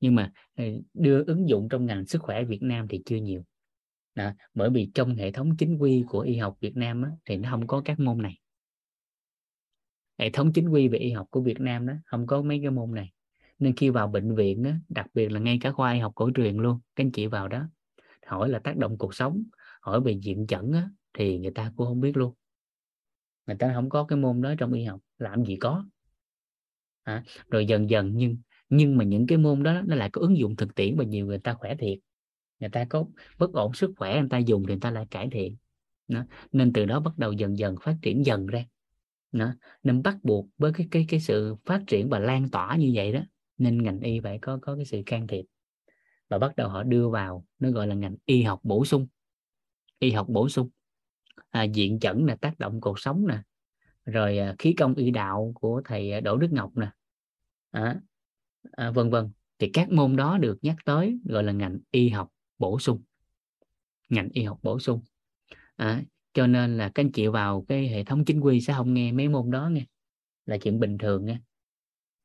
[0.00, 3.44] nhưng mà ờ, đưa ứng dụng trong ngành sức khỏe Việt Nam thì chưa nhiều
[4.16, 7.36] đó, bởi vì trong hệ thống chính quy của y học Việt Nam á, thì
[7.36, 8.38] nó không có các môn này.
[10.18, 12.70] Hệ thống chính quy về y học của Việt Nam đó không có mấy cái
[12.70, 13.12] môn này.
[13.58, 16.30] Nên khi vào bệnh viện á, đặc biệt là ngay cả khoa y học cổ
[16.34, 17.68] truyền luôn các anh chị vào đó
[18.26, 19.42] hỏi là tác động cuộc sống
[19.80, 22.34] hỏi về diện chẩn á, thì người ta cũng không biết luôn.
[23.46, 25.84] Người ta không có cái môn đó trong y học làm gì có.
[27.02, 28.36] À, rồi dần dần nhưng
[28.68, 31.26] nhưng mà những cái môn đó nó lại có ứng dụng thực tiễn và nhiều
[31.26, 31.98] người ta khỏe thiệt
[32.60, 33.04] người ta có
[33.38, 35.56] bất ổn sức khỏe người ta dùng thì người ta lại cải thiện
[36.08, 36.24] đó.
[36.52, 38.64] nên từ đó bắt đầu dần dần phát triển dần ra
[39.32, 39.54] đó.
[39.82, 43.12] nên bắt buộc với cái cái cái sự phát triển và lan tỏa như vậy
[43.12, 43.20] đó
[43.58, 45.44] nên ngành y phải có có cái sự can thiệp.
[46.28, 49.06] Và bắt đầu họ đưa vào nó gọi là ngành y học bổ sung.
[49.98, 50.68] Y học bổ sung.
[51.50, 53.42] À, diện chẩn là tác động cuộc sống nè
[54.04, 56.90] rồi à, khí công y đạo của thầy à, Đỗ Đức Ngọc nè
[57.70, 58.00] à,
[58.72, 59.30] à, vân vân.
[59.58, 62.28] Thì các môn đó được nhắc tới gọi là ngành y học
[62.58, 63.02] bổ sung
[64.08, 65.00] ngành y học bổ sung.
[65.76, 66.02] À,
[66.34, 69.12] cho nên là các anh chị vào cái hệ thống chính quy sẽ không nghe
[69.12, 69.86] mấy môn đó nghe
[70.46, 71.38] là chuyện bình thường nghe.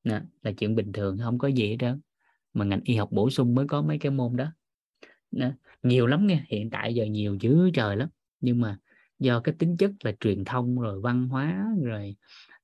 [0.03, 1.95] Nà, là chuyện bình thường không có gì hết đó
[2.53, 4.45] mà ngành y học bổ sung mới có mấy cái môn đó.
[5.31, 8.09] Nà, nhiều lắm nghe hiện tại giờ nhiều dữ trời lắm.
[8.39, 8.77] Nhưng mà
[9.19, 12.15] do cái tính chất là truyền thông rồi văn hóa rồi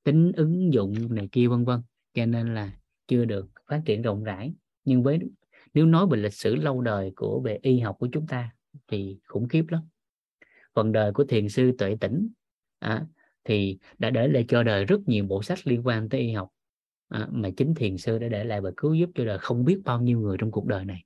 [0.04, 1.80] tính ứng dụng này kia vân vân
[2.14, 2.72] cho nên là
[3.08, 4.54] chưa được phát triển rộng rãi.
[4.84, 5.18] Nhưng với
[5.74, 8.50] nếu nói về lịch sử lâu đời của về y học của chúng ta
[8.88, 9.82] thì khủng khiếp lắm.
[10.74, 12.28] Phần đời của thiền sư tuệ tĩnh
[12.78, 13.06] à,
[13.44, 16.48] thì đã để lại cho đời rất nhiều bộ sách liên quan tới y học
[17.08, 19.78] à, mà chính thiền sư đã để lại và cứu giúp cho đời không biết
[19.84, 21.04] bao nhiêu người trong cuộc đời này.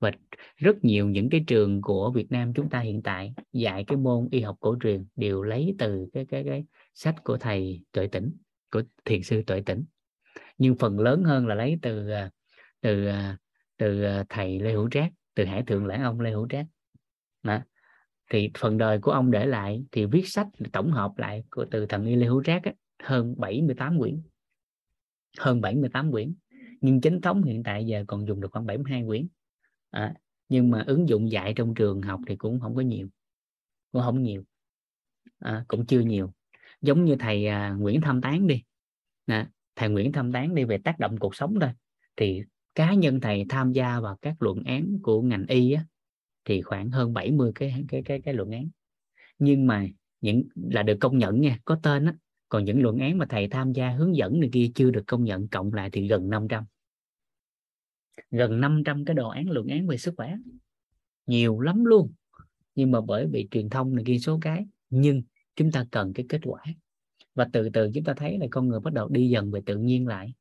[0.00, 0.12] Và
[0.56, 4.28] rất nhiều những cái trường của Việt Nam chúng ta hiện tại dạy cái môn
[4.30, 6.64] y học cổ truyền đều lấy từ cái cái cái
[6.94, 8.32] sách của thầy tuệ tĩnh
[8.72, 9.84] của thiền sư tuệ tĩnh.
[10.58, 12.30] Nhưng phần lớn hơn là lấy từ à,
[12.80, 13.38] từ à,
[13.80, 16.66] từ à, thầy Lê Hữu Trác từ Hải thượng lãng ông Lê Hữu Trác.
[17.42, 17.58] Đó.
[18.30, 21.86] thì phần đời của ông để lại thì viết sách tổng hợp lại của từ
[21.86, 24.22] thần y Lê Hữu Trác ấy, hơn 78 quyển.
[25.38, 26.34] Hơn 78 quyển.
[26.80, 29.26] Nhưng chính thống hiện tại giờ còn dùng được khoảng 72 quyển.
[29.90, 30.14] À,
[30.48, 33.08] nhưng mà ứng dụng dạy trong trường học thì cũng không có nhiều
[33.92, 34.44] cũng không nhiều.
[35.38, 36.32] À, cũng chưa nhiều.
[36.80, 38.62] Giống như thầy à, Nguyễn Thâm Tán đi.
[39.26, 41.70] À, thầy Nguyễn Thâm Tán đi về tác động cuộc sống thôi.
[42.16, 42.42] Thì
[42.74, 45.84] cá nhân thầy tham gia vào các luận án của ngành y á,
[46.44, 48.68] thì khoảng hơn 70 cái cái cái cái luận án.
[49.38, 49.86] Nhưng mà
[50.20, 52.14] những là được công nhận nha có tên á
[52.48, 55.24] còn những luận án mà thầy tham gia hướng dẫn này kia chưa được công
[55.24, 56.64] nhận cộng lại thì gần 500
[58.30, 60.36] gần 500 cái đồ án luận án về sức khỏe.
[61.26, 62.12] Nhiều lắm luôn.
[62.74, 65.22] Nhưng mà bởi vì truyền thông này kia số cái nhưng
[65.56, 66.62] chúng ta cần cái kết quả.
[67.34, 69.76] Và từ từ chúng ta thấy là con người bắt đầu đi dần về tự
[69.76, 70.34] nhiên lại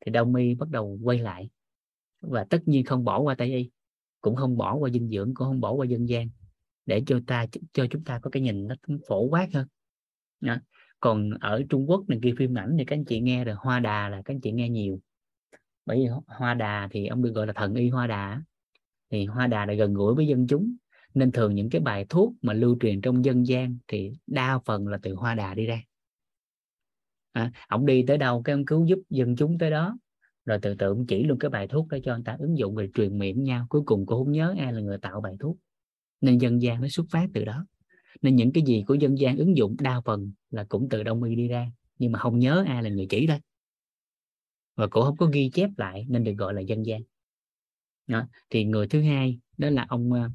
[0.00, 1.48] thì đông y bắt đầu quay lại
[2.30, 3.70] và tất nhiên không bỏ qua tây y
[4.20, 6.28] cũng không bỏ qua dinh dưỡng cũng không bỏ qua dân gian
[6.86, 8.74] để cho ta cho chúng ta có cái nhìn nó
[9.08, 9.66] phổ quát hơn.
[10.40, 10.56] Đó.
[11.00, 13.80] còn ở Trung Quốc này kia phim ảnh thì các anh chị nghe rồi hoa
[13.80, 15.00] đà là các anh chị nghe nhiều.
[15.86, 18.42] Bởi vì hoa đà thì ông được gọi là thần y hoa đà.
[19.10, 20.76] Thì hoa đà là gần gũi với dân chúng
[21.14, 24.88] nên thường những cái bài thuốc mà lưu truyền trong dân gian thì đa phần
[24.88, 25.82] là từ hoa đà đi ra.
[27.32, 29.98] À, ông đi tới đâu cái ông cứu giúp dân chúng tới đó
[30.46, 32.74] rồi từ từ ông chỉ luôn cái bài thuốc đó cho người ta, ứng dụng
[32.74, 35.56] rồi truyền miệng nhau cuối cùng cô không nhớ ai là người tạo bài thuốc.
[36.20, 37.66] Nên dân gian nó xuất phát từ đó.
[38.22, 41.22] Nên những cái gì của dân gian ứng dụng đa phần là cũng từ đông
[41.22, 43.38] y đi ra, nhưng mà không nhớ ai là người chỉ thôi
[44.76, 47.02] và cổ không có ghi chép lại nên được gọi là dân gian.
[48.06, 48.26] Đó.
[48.50, 50.30] thì người thứ hai đó là ông ờ,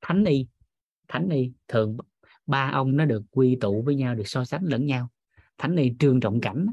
[0.00, 0.46] thánh y.
[1.08, 1.96] Thánh y thường
[2.46, 5.08] ba ông nó được quy tụ với nhau, được so sánh lẫn nhau.
[5.58, 6.66] Thánh y trương trọng cảnh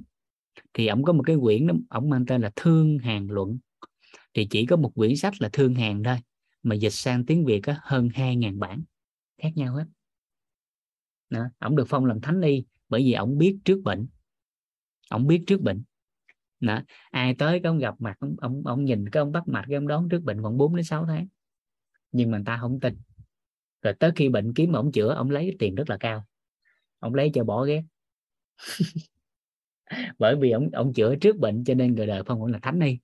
[0.74, 3.58] thì ông có một cái quyển đó ông mang tên là thương hàng luận.
[4.34, 6.18] Thì chỉ có một quyển sách là thương hàng thôi
[6.64, 8.84] mà dịch sang tiếng việt á, hơn 2.000 bản
[9.38, 9.86] khác nhau hết.
[11.30, 11.46] Đó.
[11.60, 14.08] ông được phong làm thánh y bởi vì ông biết trước bệnh.
[15.10, 15.84] Ông biết trước bệnh.
[16.60, 16.82] Đó.
[17.12, 19.76] ai tới cái ông gặp mặt ông, ông ông nhìn cái ông bắt mặt cái
[19.76, 21.28] ông đón trước bệnh khoảng 4 đến 6 tháng.
[22.12, 22.98] Nhưng mà người ta không tin.
[23.82, 26.26] Rồi tới khi bệnh kiếm mà ông chữa ông lấy tiền rất là cao.
[27.00, 27.84] Ông lấy cho bỏ ghét.
[30.20, 32.98] bởi vì ông ông chữa trước bệnh cho nên người đời phong là thánh y.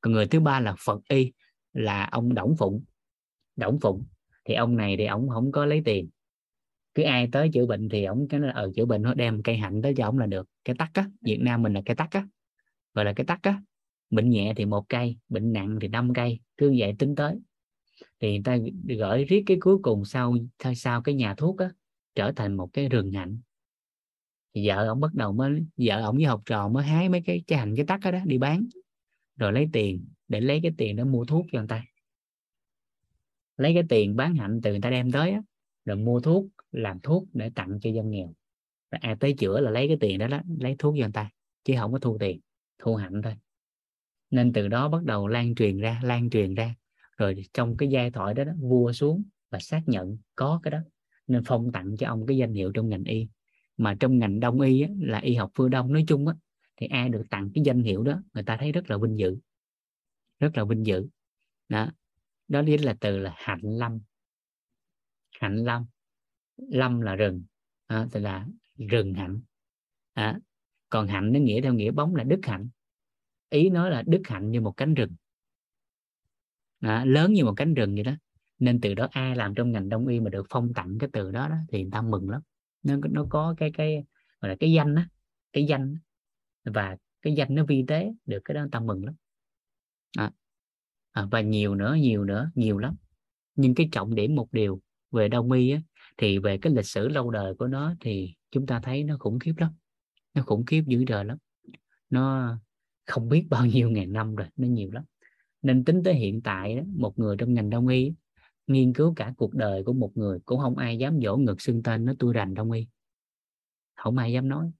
[0.00, 1.32] Còn người thứ ba là phật y,
[1.72, 2.84] là ông đổng phụng.
[3.56, 4.04] Đổng phụng,
[4.44, 6.08] thì ông này thì ông không có lấy tiền.
[6.94, 9.56] Cứ ai tới chữa bệnh thì ông cái ở ờ, chữa bệnh nó đem cây
[9.56, 10.48] hạnh tới cho ông là được.
[10.64, 12.26] Cái tắc á, Việt Nam mình là cây tắc á.
[12.94, 13.62] Gọi là cái tắc á,
[14.10, 17.38] bệnh nhẹ thì một cây, bệnh nặng thì năm cây, cứ vậy tính tới.
[18.20, 18.58] Thì người ta
[18.98, 20.34] gửi riết cái cuối cùng sau
[20.76, 21.70] sau cái nhà thuốc á,
[22.14, 23.38] trở thành một cái rừng hạnh
[24.54, 27.42] thì vợ ông bắt đầu mới vợ ông với học trò mới hái mấy cái
[27.46, 28.66] trái hành cái tắc đó, đó đi bán.
[29.36, 31.84] Rồi lấy tiền để lấy cái tiền đó mua thuốc cho người ta.
[33.56, 35.40] Lấy cái tiền bán hạnh từ người ta đem tới đó,
[35.84, 38.34] rồi mua thuốc làm thuốc để tặng cho dân nghèo.
[38.90, 41.30] Rồi ai tới chữa là lấy cái tiền đó, đó lấy thuốc cho người ta
[41.64, 42.40] chứ không có thu tiền
[42.78, 43.34] thu hạnh thôi.
[44.30, 46.74] Nên từ đó bắt đầu lan truyền ra lan truyền ra.
[47.16, 50.78] Rồi trong cái giai thoại đó, đó vua xuống và xác nhận có cái đó.
[51.26, 53.28] Nên phong tặng cho ông cái danh hiệu trong ngành y
[53.76, 56.34] mà trong ngành đông y á, là y học phương đông nói chung á,
[56.76, 59.36] thì ai được tặng cái danh hiệu đó người ta thấy rất là vinh dự.
[60.38, 61.06] Rất là vinh dự.
[61.68, 61.90] Đó.
[62.48, 64.00] Đó chính là từ là hạnh lâm.
[65.40, 65.84] Hạnh lâm.
[66.56, 67.44] Lâm là rừng.
[67.86, 69.40] À, tức là rừng hạnh.
[70.12, 70.38] À,
[70.88, 72.68] còn hạnh nó nghĩa theo nghĩa bóng là đức hạnh.
[73.50, 75.14] Ý nói là đức hạnh như một cánh rừng.
[76.80, 78.12] À, lớn như một cánh rừng vậy đó.
[78.58, 81.30] Nên từ đó ai làm trong ngành đông y mà được phong tặng cái từ
[81.30, 82.42] đó, đó thì người ta mừng lắm
[82.82, 84.04] nó nó có cái cái
[84.40, 85.08] gọi là cái danh á
[85.52, 85.96] cái danh
[86.64, 89.14] và cái danh nó vi tế được cái đó ta mừng lắm.
[90.18, 90.30] À,
[91.12, 92.96] à, và nhiều nữa nhiều nữa nhiều lắm.
[93.54, 94.80] Nhưng cái trọng điểm một điều
[95.10, 95.80] về đông y á,
[96.16, 99.38] thì về cái lịch sử lâu đời của nó thì chúng ta thấy nó khủng
[99.38, 99.72] khiếp lắm.
[100.34, 101.38] Nó khủng khiếp dữ đời lắm.
[102.10, 102.56] Nó
[103.06, 105.04] không biết bao nhiêu ngàn năm rồi nó nhiều lắm.
[105.62, 108.12] Nên tính tới hiện tại đó, một người trong ngành đông y
[108.72, 111.82] nghiên cứu cả cuộc đời của một người cũng không ai dám dỗ ngực xưng
[111.82, 112.86] tên nó tôi rành đông y.
[113.94, 114.70] Không ai dám nói.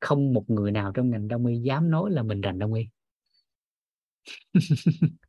[0.00, 2.88] Không một người nào trong ngành đông y dám nói là mình rành đông y.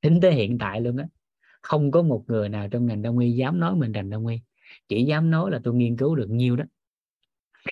[0.00, 1.06] Tính tới hiện tại luôn á
[1.62, 4.40] không có một người nào trong ngành đông y dám nói mình rành đông y.
[4.88, 6.64] Chỉ dám nói là tôi nghiên cứu được nhiêu đó.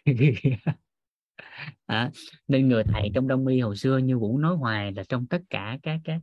[1.86, 2.10] À,
[2.48, 5.42] nên người thầy trong đông y hồi xưa như vũ nói hoài là trong tất
[5.50, 6.20] cả các các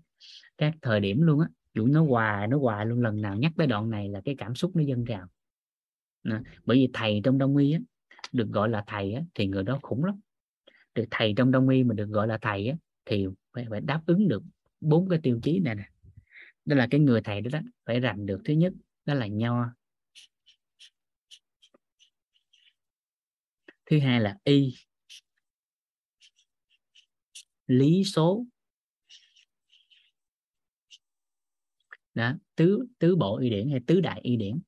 [0.58, 3.68] các thời điểm luôn á dụ nó hoài nó hoài luôn lần nào nhắc tới
[3.68, 5.28] đoạn này là cái cảm xúc nó dâng trào.
[6.66, 7.80] Bởi vì thầy trong đông y á
[8.32, 10.20] được gọi là thầy á, thì người đó khủng lắm.
[10.96, 14.02] Được thầy trong đông y mà được gọi là thầy á, thì phải, phải đáp
[14.06, 14.44] ứng được
[14.82, 15.90] bốn cái tiêu chí này nè.
[16.66, 18.42] Đó là cái người thầy đó, đó phải rành được.
[18.46, 18.74] Thứ nhất
[19.06, 19.66] đó là nho.
[23.86, 24.74] Thứ hai là y.
[27.68, 28.46] Lý số.
[32.16, 34.62] Đó tứ tứ bộ y điển hay tứ đại y điển.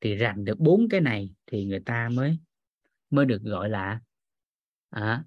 [0.00, 2.38] Thì rành được bốn cái này thì người ta mới
[3.10, 4.00] mới được gọi là
[4.90, 5.24] à,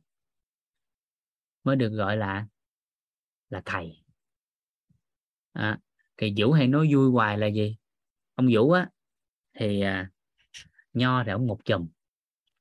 [1.64, 2.48] mới được gọi là
[3.50, 4.04] là thầy.
[5.54, 5.80] À,
[6.18, 7.78] thì vũ hay nói vui hoài là gì?
[8.36, 8.90] Ông vũ á
[9.60, 10.10] thì à,
[10.94, 11.88] nho thì ông một chùm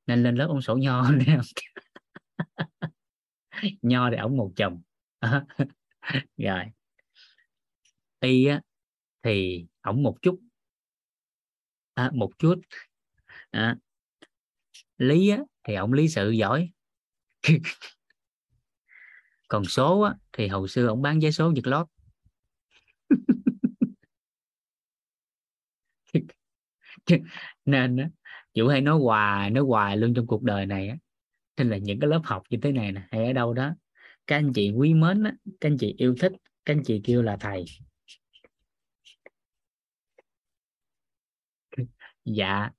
[0.06, 1.04] nên lên lớp ông sổ nho
[3.82, 4.82] nho thì ông một chùm
[6.36, 6.64] rồi.
[8.20, 8.60] Y á
[9.24, 10.40] thì ổng một chút.
[11.94, 12.54] À, một chút.
[13.50, 13.76] À,
[14.98, 15.38] lý á,
[15.68, 16.70] thì ổng lý sự giỏi.
[19.48, 21.86] Còn số á, thì hồi xưa ổng bán vé số giật lót.
[27.64, 28.08] Nên á,
[28.54, 30.96] chủ hay nói hoài nói hoài luôn trong cuộc đời này á.
[31.56, 33.74] Nên là những cái lớp học như thế này nè hay ở đâu đó
[34.26, 36.32] các anh chị quý mến á, các anh chị yêu thích
[36.64, 37.64] các anh chị kêu là thầy.
[42.24, 42.70] Dạ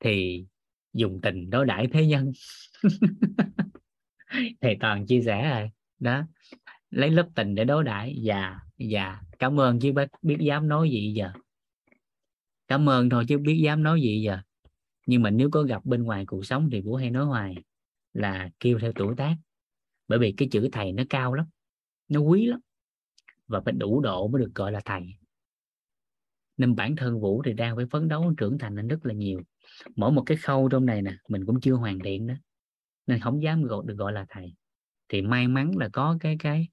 [0.00, 0.46] thì
[0.92, 2.32] dùng tình đối đãi thế nhân.
[4.60, 6.22] Thầy toàn chia sẻ rồi, đó.
[6.90, 8.16] Lấy lớp tình để đối đãi.
[8.22, 11.32] Dạ dạ cảm ơn chứ biết biết dám nói gì giờ.
[12.68, 14.38] Cảm ơn thôi chứ biết dám nói gì giờ.
[15.06, 17.54] Nhưng mà nếu có gặp bên ngoài cuộc sống thì vũ hay nói hoài
[18.12, 19.36] là kêu theo tuổi tác.
[20.08, 21.46] Bởi vì cái chữ thầy nó cao lắm,
[22.08, 22.60] nó quý lắm.
[23.46, 25.02] Và phải đủ độ mới được gọi là thầy
[26.56, 29.40] nên bản thân vũ thì đang phải phấn đấu trưởng thành lên rất là nhiều.
[29.96, 32.34] Mỗi một cái khâu trong này nè mình cũng chưa hoàn thiện đó
[33.06, 34.54] nên không dám gọi được gọi là thầy.
[35.08, 36.68] Thì may mắn là có cái cái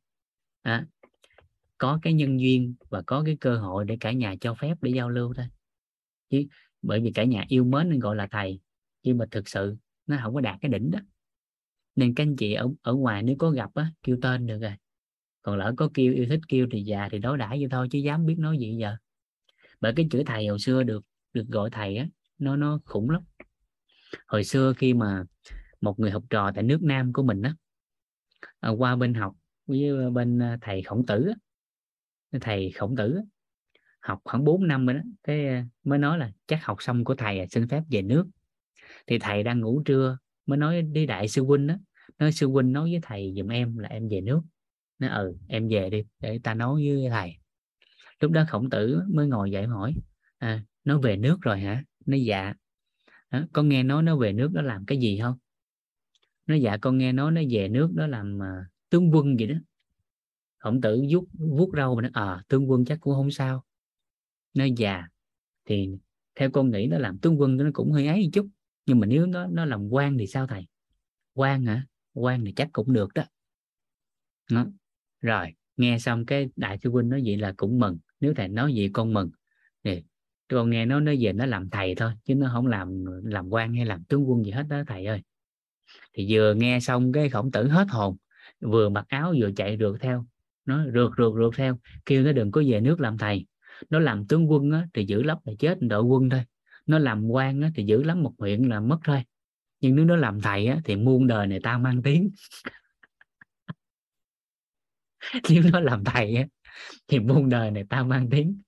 [0.62, 0.86] à,
[1.78, 4.92] có cái nhân duyên và có cái cơ hội để cả nhà cho phép để
[4.92, 5.46] giao lưu thôi.
[6.30, 6.46] Chứ
[6.82, 8.60] bởi vì cả nhà yêu mến nên gọi là thầy.
[9.04, 9.78] Nhưng mà thực sự
[10.08, 11.00] nó không có đạt cái đỉnh đó.
[11.96, 14.74] Nên các anh chị ở ở ngoài nếu có gặp á kêu tên được rồi.
[15.42, 18.00] Còn lỡ có kêu yêu thích kêu thì già thì đối đãi vậy thôi chứ
[18.00, 18.98] dám biết nói gì giờ
[19.82, 21.04] bởi cái chữ thầy hồi xưa được
[21.34, 23.24] được gọi thầy á nó nó khủng lắm.
[24.28, 25.24] Hồi xưa khi mà
[25.82, 27.56] một người học trò tại nước Nam của mình á
[28.60, 29.36] à, qua bên học
[29.66, 31.32] với à, bên à, thầy khổng tử
[32.32, 33.22] á, thầy khổng tử á,
[34.00, 37.48] học khoảng 4 năm rồi đó cái mới nói là chắc học xong của thầy
[37.48, 38.28] xin phép về nước.
[39.08, 41.76] Thì thầy đang ngủ trưa mới nói đi đại sư huynh đó
[42.20, 44.42] nói sư huynh nói với thầy giùm em là em về nước.
[45.00, 47.41] Nó ừ em về đi để ta nói với thầy
[48.22, 49.96] lúc đó khổng tử mới ngồi dậy hỏi
[50.38, 51.84] à, nó về nước rồi hả?
[52.06, 52.54] Nó dạ.
[53.30, 55.38] À, con nghe nói nó về nước nó làm cái gì không?
[56.48, 59.56] Nó dạ con nghe nói nó về nước nó làm uh, tướng quân gì đó.
[60.58, 63.64] Khổng tử vuốt vuốt râu mà nó à ờ, tướng quân chắc cũng không sao.
[64.54, 65.08] Nó già
[65.66, 65.90] thì
[66.36, 68.48] theo con nghĩ nó làm tướng quân nó cũng hơi ấy chút
[68.86, 70.68] nhưng mà nếu nó nó làm quan thì sao thầy?
[71.34, 71.86] Quan hả?
[72.14, 73.24] Quan thì chắc cũng được đó,
[74.52, 74.66] đó.
[75.22, 78.74] rồi nghe xong cái đại sư huynh nói vậy là cũng mừng nếu thầy nói
[78.74, 79.30] gì con mừng.
[79.84, 80.04] Thì
[80.48, 83.74] con nghe nó nói về nó làm thầy thôi chứ nó không làm làm quan
[83.74, 85.22] hay làm tướng quân gì hết đó thầy ơi.
[86.14, 88.18] Thì vừa nghe xong cái khổng tử hết hồn
[88.62, 90.26] vừa mặc áo vừa chạy rượt theo.
[90.66, 93.46] Nó rượt rượt rượt theo kêu nó đừng có về nước làm thầy.
[93.90, 96.42] Nó làm tướng quân á, thì giữ lắm là chết đội quân thôi.
[96.86, 99.24] Nó làm quan á, thì giữ lắm một huyện là mất thôi.
[99.80, 102.32] Nhưng nếu nó làm thầy á, thì muôn đời này ta mang tiếng.
[105.50, 106.46] Nếu nó làm thầy á,
[107.08, 108.62] thì muôn đời này ta mang tiếng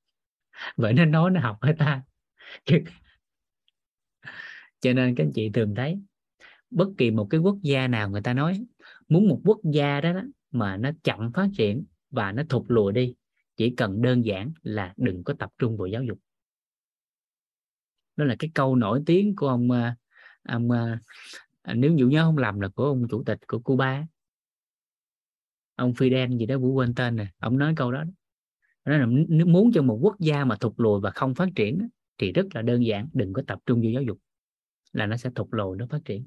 [0.75, 2.03] vậy nó nói nó học với ta.
[4.80, 5.99] Cho nên các anh chị thường thấy
[6.72, 8.65] bất kỳ một cái quốc gia nào người ta nói
[9.09, 12.93] muốn một quốc gia đó, đó mà nó chậm phát triển và nó thụt lùi
[12.93, 13.15] đi
[13.57, 16.19] chỉ cần đơn giản là đừng có tập trung vào giáo dục.
[18.15, 19.95] Đó là cái câu nổi tiếng của ông à,
[20.43, 20.99] ông à,
[21.61, 24.06] à, nếu dụ nhớ không lầm là của ông chủ tịch của Cuba
[25.76, 28.03] ông Fidel gì đó vũ quên tên nè ông nói câu đó
[28.85, 31.88] nó là nếu muốn cho một quốc gia mà thụt lùi và không phát triển
[32.18, 34.19] thì rất là đơn giản đừng có tập trung vào giáo dục
[34.92, 36.26] là nó sẽ thụt lùi nó phát triển.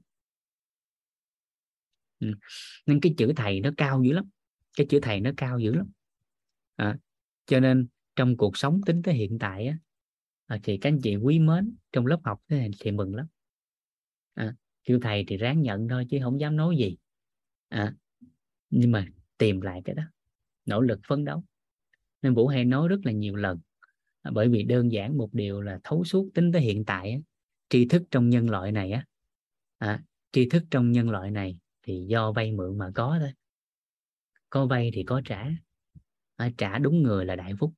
[2.21, 2.33] Ừ.
[2.87, 4.25] nên cái chữ thầy nó cao dữ lắm
[4.77, 5.91] cái chữ thầy nó cao dữ lắm.
[6.77, 6.99] À,
[7.47, 9.79] cho nên trong cuộc sống tính tới hiện tại á,
[10.47, 13.27] à, thì các anh chị quý mến trong lớp học thế này thì mừng lắm.
[14.35, 16.97] À, kêu thầy thì ráng nhận thôi chứ không dám nói gì.
[17.69, 17.95] À,
[18.71, 19.07] nhưng mà
[19.39, 20.03] tìm lại cái đó
[20.67, 21.45] nỗ lực phấn đấu.
[22.23, 23.59] Nên vũ hay nói rất là nhiều lần
[24.23, 27.19] à, bởi vì đơn giản một điều là thấu suốt tính tới hiện tại á,
[27.69, 29.05] tri thức trong nhân loại này á
[29.79, 33.33] à, tri thức trong nhân loại này thì do vay mượn mà có thôi.
[34.51, 35.49] Có vay thì có trả
[36.37, 37.73] à, trả đúng người là đại phúc.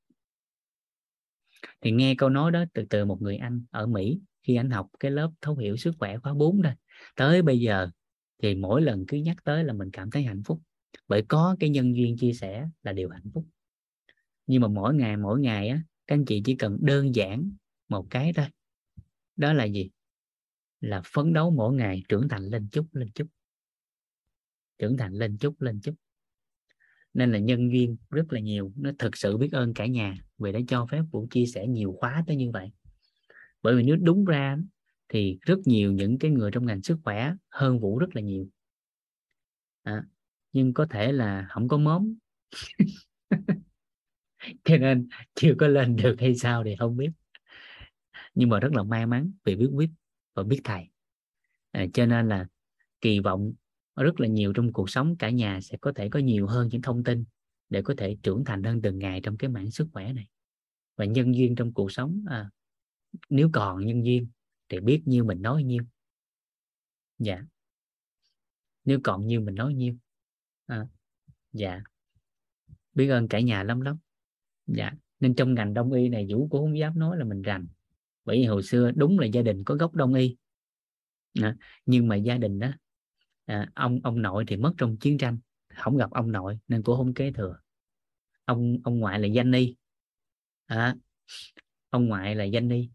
[1.81, 4.87] Thì nghe câu nói đó từ từ một người anh ở Mỹ khi anh học
[4.99, 6.73] cái lớp thấu hiểu sức khỏe khóa 4 đây
[7.15, 7.89] tới bây giờ
[8.41, 10.61] thì mỗi lần cứ nhắc tới là mình cảm thấy hạnh phúc
[11.07, 13.45] bởi có cái nhân duyên chia sẻ là điều hạnh phúc.
[14.47, 17.51] Nhưng mà mỗi ngày mỗi ngày á các anh chị chỉ cần đơn giản
[17.89, 18.45] một cái thôi.
[19.35, 19.89] Đó là gì?
[20.81, 23.27] Là phấn đấu mỗi ngày trưởng thành lên chút lên chút.
[24.77, 25.95] Trưởng thành lên chút lên chút.
[27.13, 28.73] Nên là nhân duyên rất là nhiều.
[28.75, 31.95] Nó thực sự biết ơn cả nhà vì đã cho phép vũ chia sẻ nhiều
[31.99, 32.71] khóa tới như vậy.
[33.61, 34.57] Bởi vì nếu đúng ra
[35.09, 38.47] thì rất nhiều những cái người trong ngành sức khỏe hơn vũ rất là nhiều.
[39.83, 40.03] À,
[40.53, 42.13] nhưng có thể là không có móm
[44.63, 47.09] cho nên chưa có lên được hay sao thì không biết.
[48.35, 49.89] Nhưng mà rất là may mắn vì biết biết
[50.33, 50.89] và biết thầy.
[51.71, 52.47] À, cho nên là
[53.01, 53.53] kỳ vọng
[53.95, 56.81] rất là nhiều trong cuộc sống cả nhà sẽ có thể có nhiều hơn những
[56.81, 57.25] thông tin
[57.69, 60.27] để có thể trưởng thành hơn từng ngày trong cái mảng sức khỏe này.
[60.95, 62.49] Và nhân duyên trong cuộc sống à,
[63.29, 64.27] nếu còn nhân duyên
[64.69, 65.83] thì biết như mình nói nhiêu.
[67.19, 67.41] Dạ.
[68.85, 69.95] Nếu còn như mình nói nhiêu
[70.69, 70.85] à,
[71.53, 71.81] dạ.
[72.93, 73.97] Biết ơn cả nhà lắm lắm.
[74.67, 77.67] Dạ nên trong ngành đông y này vũ cũng không dám nói là mình rành.
[78.25, 80.35] Bởi vì hồi xưa đúng là gia đình có gốc đông y.
[81.41, 82.71] À, nhưng mà gia đình đó
[83.45, 85.39] à, ông ông nội thì mất trong chiến tranh.
[85.75, 87.59] Không gặp ông nội nên cũng không kế thừa.
[88.45, 89.75] Ông ông ngoại là danh y.
[90.65, 90.95] À,
[91.89, 92.89] ông ngoại là danh y.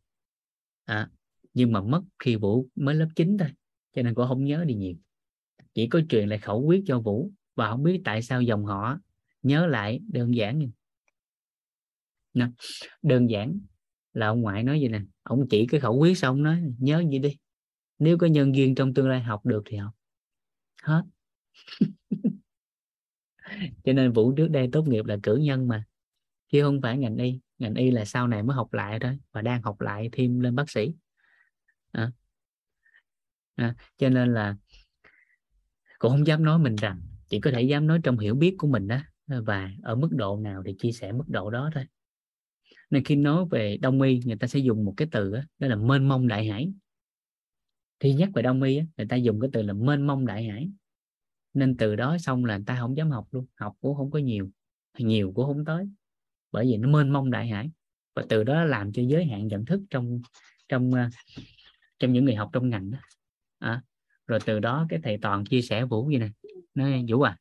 [0.84, 1.10] À,
[1.54, 3.48] nhưng mà mất khi vũ mới lớp 9 thôi
[3.92, 4.94] cho nên cũng không nhớ đi nhiều.
[5.74, 8.98] Chỉ có truyền lại khẩu quyết cho vũ và không biết tại sao dòng họ
[9.42, 10.70] nhớ lại đơn giản
[12.34, 12.46] nè
[13.02, 13.60] đơn giản
[14.12, 17.18] là ông ngoại nói gì nè ông chỉ cái khẩu quyết xong nói nhớ gì
[17.18, 17.36] đi
[17.98, 19.92] nếu có nhân duyên trong tương lai học được thì học.
[20.82, 21.02] Hết.
[23.84, 25.84] Cho nên vũ trước đây tốt nghiệp là cử nhân mà
[26.48, 27.40] chứ không phải ngành y.
[27.58, 30.54] Ngành y là sau này mới học lại thôi và đang học lại thêm lên
[30.54, 30.94] bác sĩ.
[31.92, 32.10] À.
[33.54, 34.56] À, cho nên là
[35.98, 37.00] cũng không dám nói mình rằng
[37.34, 38.98] chỉ có thể dám nói trong hiểu biết của mình đó
[39.30, 41.84] ờ, và ở mức độ nào thì chia sẻ mức độ đó thôi.
[42.90, 45.68] Nên khi nói về đông y người ta sẽ dùng một cái từ đó, đó
[45.68, 46.72] là mênh mông đại hải.
[48.00, 50.70] Khi nhắc về đông y người ta dùng cái từ là mênh mông đại hải.
[51.54, 54.18] Nên từ đó xong là người ta không dám học luôn học cũng không có
[54.18, 54.50] nhiều
[54.98, 55.88] nhiều cũng không tới
[56.52, 57.70] bởi vì nó mênh mông đại hải.
[58.14, 60.20] Và từ đó làm cho giới hạn nhận thức trong
[60.68, 61.08] trong ờ,
[61.98, 62.98] trong những người học trong ngành đó.
[63.58, 63.82] À,
[64.26, 66.28] rồi từ đó cái thầy toàn chia sẻ vũ vậy nè
[66.74, 67.36] nói vũ à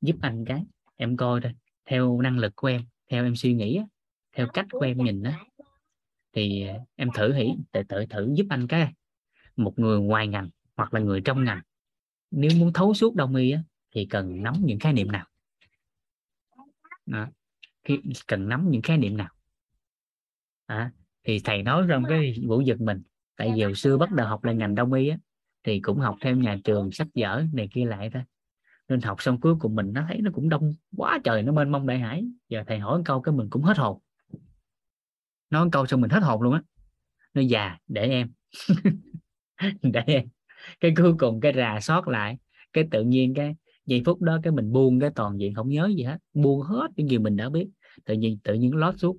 [0.00, 0.64] giúp anh cái
[0.96, 1.52] em coi thôi
[1.84, 3.80] theo năng lực của em theo em suy nghĩ
[4.36, 5.30] theo cách của em nhìn đó
[6.32, 6.66] thì
[6.96, 8.92] em thử hỉ tự tự thử giúp anh cái
[9.56, 11.60] một người ngoài ngành hoặc là người trong ngành.
[12.30, 13.62] Nếu muốn thấu suốt đông y á,
[13.94, 15.26] thì cần nắm những khái niệm nào?
[17.06, 17.26] Đó.
[17.84, 19.28] Khi cần nắm những khái niệm nào?
[20.66, 20.92] À,
[21.24, 23.02] thì thầy nói trong cái vũ giật mình
[23.36, 25.18] tại vì hồi xưa bắt đầu học lại ngành đông y á,
[25.64, 28.22] thì cũng học theo nhà trường sách vở này kia lại thôi
[28.90, 31.72] nên học xong cuối cùng mình, nó thấy nó cũng đông quá trời, nó mênh
[31.72, 32.24] mông đại hải.
[32.48, 33.98] Giờ thầy hỏi một câu cái mình cũng hết hồn.
[35.50, 36.62] Nói một câu xong mình hết hồn luôn á.
[37.34, 38.32] Nó già, để em.
[39.82, 40.28] Để em.
[40.80, 42.38] Cái cuối cùng cái rà soát lại.
[42.72, 43.54] Cái tự nhiên cái
[43.86, 46.18] giây phút đó cái mình buông cái toàn diện, không nhớ gì hết.
[46.34, 47.68] Buông hết những gì mình đã biết.
[48.04, 49.16] Tự nhiên tự nhiên lót suốt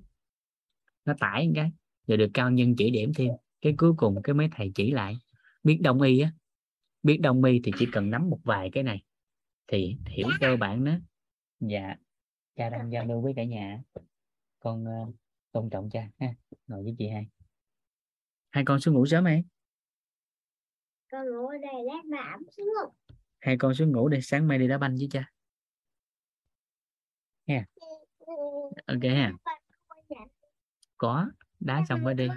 [1.04, 1.72] nó tải cái.
[2.06, 3.28] Rồi được cao nhân chỉ điểm thêm.
[3.60, 5.18] Cái cuối cùng cái mấy thầy chỉ lại.
[5.64, 6.32] Biết đông y á.
[7.02, 9.02] Biết đông y thì chỉ cần nắm một vài cái này
[9.72, 10.92] thì hiểu cơ bản đó.
[11.60, 11.96] Dạ
[12.56, 13.82] cha đang giao lưu với cả nhà.
[14.60, 15.14] Con uh,
[15.52, 16.34] tôn trọng cha ha.
[16.66, 17.26] Ngồi với chị hai.
[18.50, 19.44] Hai con xuống ngủ sớm ấy
[21.12, 22.66] con ngủ ở đây lát mà ẩm xuống
[23.40, 25.32] hai con xuống ngủ đi sáng mai đi đá banh với cha.
[27.46, 27.64] Nha
[28.86, 29.32] ok ha
[30.96, 31.26] có
[31.60, 32.28] đá xong mới đi.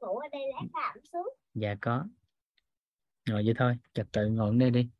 [0.00, 0.20] ngủ
[1.54, 2.06] dạ có.
[3.28, 4.90] Ngồi vậy thôi trật tự ngồi ở đây đi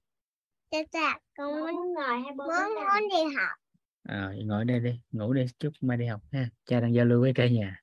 [0.71, 3.59] cha cha con muốn ngồi hay muốn muốn đi học.
[4.03, 6.49] À, ngồi đây đi ngủ đi chúc mai đi học ha.
[6.65, 7.81] Cha đang giao lưu với cả nhà.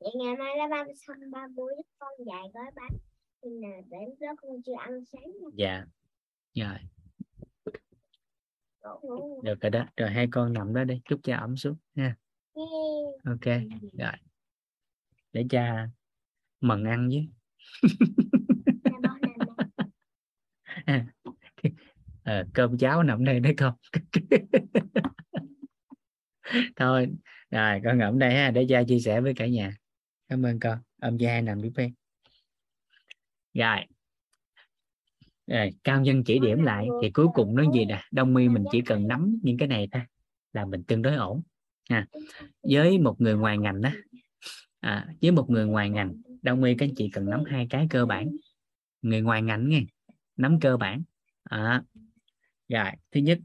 [0.00, 2.98] Vậy ngày mai là ba xong ba bố giúp con dạy gói bánh.
[3.42, 5.48] Thì là để đó con chưa ăn sáng nha.
[5.52, 5.84] dạ.
[6.54, 6.78] Rồi.
[9.42, 9.86] Được rồi đó.
[9.96, 12.16] Rồi hai con nằm đó đi chúc cha ấm xuống ha.
[13.24, 13.44] Ok
[13.98, 14.12] rồi.
[15.32, 15.88] Để cha
[16.60, 17.28] mần ăn với
[22.24, 23.74] Ờ, cơm cháo nằm đây đấy con.
[26.76, 27.08] Thôi
[27.50, 29.76] rồi con ngậm đây ha để cha chia sẻ với cả nhà.
[30.28, 30.78] Cảm ơn con.
[31.00, 31.90] Ông hai nằm biết phê
[33.54, 33.78] rồi.
[35.46, 38.02] Rồi cao nhân chỉ điểm lại thì cuối cùng nó gì nè.
[38.10, 40.02] Đông mi mình chỉ cần nắm những cái này thôi
[40.52, 41.42] là mình tương đối ổn
[41.90, 42.06] ha.
[42.62, 43.90] Với một người ngoài ngành đó
[44.80, 47.86] à, với một người ngoài ngành đông mi các anh chị cần nắm hai cái
[47.90, 48.30] cơ bản.
[49.02, 49.82] Người ngoài ngành nghe
[50.36, 51.02] nắm cơ bản.
[51.44, 51.82] À,
[52.68, 53.38] rồi thứ nhất.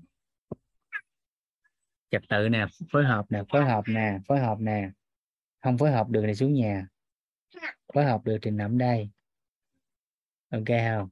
[2.10, 4.90] Trật tự nè phối hợp nè phối hợp nè phối hợp nè.
[5.62, 6.88] Không phối hợp được thì xuống nhà.
[7.94, 9.10] Phối hợp được thì nằm đây.
[10.50, 11.10] Ok không?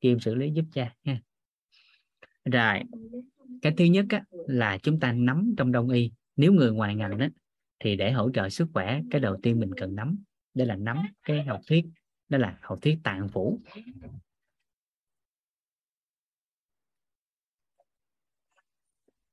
[0.00, 1.20] Kim xử lý giúp cha ha.
[2.44, 2.82] Rồi
[3.62, 6.12] cái thứ nhất á, là chúng ta nắm trong đông y.
[6.36, 7.30] Nếu người ngoài ngành á,
[7.78, 10.18] thì để hỗ trợ sức khỏe cái đầu tiên mình cần nắm
[10.54, 11.84] đây là nắm cái học thuyết
[12.28, 13.60] đó là học thuyết tạng phủ.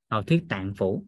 [0.08, 1.04] Học thuyết tạng phủ.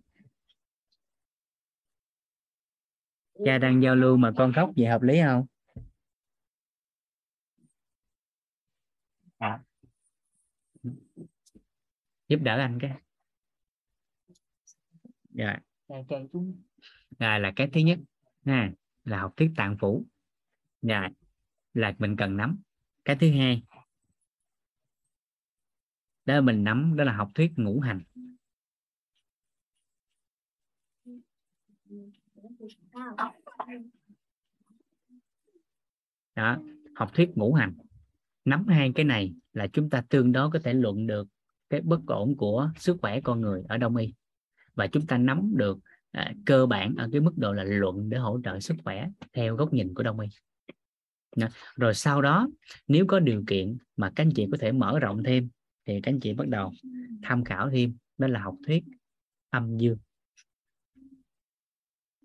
[3.45, 5.47] Cha đang giao lưu mà con khóc vậy hợp lý không?
[9.39, 9.61] À.
[12.29, 12.93] giúp đỡ anh cái.
[15.35, 15.55] Rồi
[17.19, 17.99] rồi là cái thứ nhất.
[18.47, 18.70] Ha
[19.05, 20.07] là học thuyết tạng phủ.
[20.83, 21.09] Rồi
[21.75, 22.59] là mình cần nắm.
[23.05, 23.62] Cái thứ hai,
[26.25, 28.01] đó là mình nắm, đó là học thuyết ngũ hành.
[36.35, 36.57] Đó
[36.94, 37.75] học thuyết ngũ hành.
[38.44, 41.28] Nắm hai cái này là chúng ta tương đối có thể luận được
[41.70, 44.15] cái bất ổn của sức khỏe con người ở đông y.
[44.75, 45.78] Và chúng ta nắm được
[46.10, 49.57] à, cơ bản ở cái mức độ là luận để hỗ trợ sức khỏe theo
[49.57, 50.28] góc nhìn của đông y.
[51.36, 51.47] Đó.
[51.77, 52.49] rồi sau đó
[52.89, 55.49] nếu có điều kiện mà các anh chị có thể mở rộng thêm
[55.86, 56.73] thì các anh chị bắt đầu
[57.23, 58.85] tham khảo thêm đó là học thuyết
[59.51, 59.99] âm dương.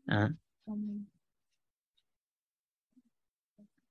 [0.06, 0.30] À,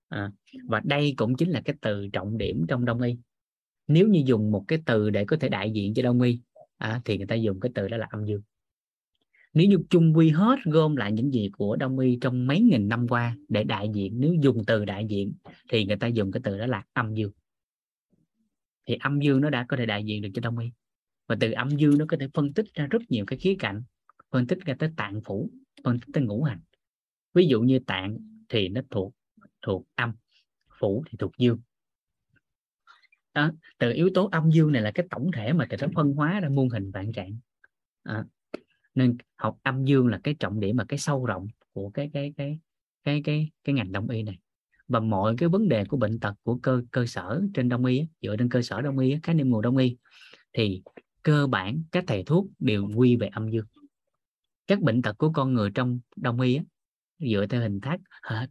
[0.08, 0.30] à,
[0.68, 3.16] và đây cũng chính là cái từ trọng điểm trong đông y.
[3.86, 6.40] Nếu như dùng một cái từ để có thể đại diện cho đông y
[6.76, 8.42] à, thì người ta dùng cái từ đó là âm dương.
[9.52, 12.88] Nếu như chung quy hết gom lại những gì của đông y trong mấy nghìn
[12.88, 15.32] năm qua để đại diện nếu dùng từ đại diện
[15.68, 17.32] thì người ta dùng cái từ đó là âm dương.
[18.86, 20.70] Thì âm dương nó đã có thể đại diện được cho đông y.
[21.26, 23.82] Và từ âm dương nó có thể phân tích ra rất nhiều cái khía cạnh
[24.30, 25.50] phân tích ra tới tạng phủ
[25.84, 26.60] phân tích tới ngũ hành.
[27.34, 29.14] Ví dụ như tạng thì nó thuộc
[29.62, 30.12] thuộc âm
[30.78, 31.58] phủ thì thuộc dương.
[33.34, 36.12] Đó, từ yếu tố âm dương này là cái tổng thể mà người ta phân
[36.12, 37.38] hóa ra muôn hình vạn trạng.
[38.02, 38.24] À,
[38.94, 42.32] nên học âm dương là cái trọng điểm và cái sâu rộng của cái cái
[42.36, 42.58] cái
[43.04, 44.38] cái cái cái ngành đông y này.
[44.88, 48.06] Và mọi cái vấn đề của bệnh tật của cơ cơ sở trên đông y
[48.22, 49.96] dựa trên cơ sở đông y khái niệm nguồn đông y
[50.52, 50.82] thì
[51.22, 53.66] cơ bản các thầy thuốc đều quy về âm dương
[54.66, 56.60] các bệnh tật của con người trong đông y
[57.18, 58.00] dựa theo hình thác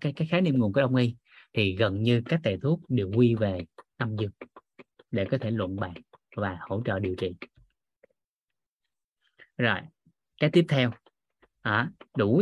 [0.01, 1.15] cái cái khái niệm nguồn của đông y
[1.53, 3.65] thì gần như các thầy thuốc đều quy về
[3.97, 4.31] âm dương
[5.11, 5.93] để có thể luận bàn
[6.35, 7.35] và hỗ trợ điều trị.
[9.57, 9.79] Rồi
[10.39, 10.91] cái tiếp theo
[11.61, 12.41] à, đủ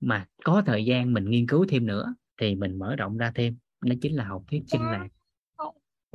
[0.00, 3.56] mà có thời gian mình nghiên cứu thêm nữa thì mình mở rộng ra thêm
[3.80, 5.08] nó chính là học thuyết kinh lạc.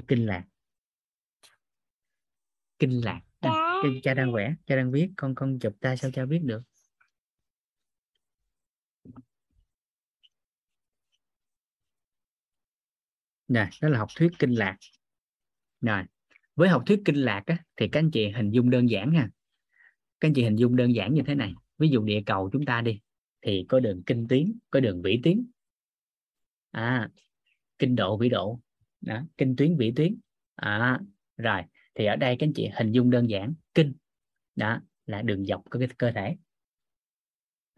[0.07, 0.43] Kinh lạc.
[2.79, 3.21] Kinh lạc.
[3.39, 6.61] À, cha đang vẽ cha đang viết con con chụp ta sao cha biết được
[13.49, 14.77] nè đó là học thuyết kinh lạc.
[15.81, 16.03] Rồi,
[16.55, 19.29] với học thuyết kinh lạc á, thì các anh chị hình dung đơn giản ha.
[20.19, 21.53] Các anh chị hình dung đơn giản như thế này.
[21.77, 23.01] Ví dụ địa cầu chúng ta đi,
[23.41, 25.45] thì có đường kinh tuyến, có đường vĩ tuyến.
[26.71, 27.09] À,
[27.79, 28.59] kinh độ vĩ độ,
[29.01, 30.15] đó, kinh tuyến vĩ tuyến.
[30.55, 30.99] À,
[31.37, 31.61] rồi,
[31.95, 33.93] thì ở đây các anh chị hình dung đơn giản, kinh
[34.55, 36.37] đó là đường dọc của cái cơ thể.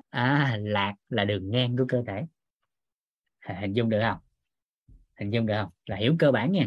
[0.10, 2.26] À, lạc là đường ngang của cơ thể.
[3.62, 4.31] Hình dung được không?
[5.22, 5.72] Hình dung được không?
[5.86, 6.66] Là hiểu cơ bản nha.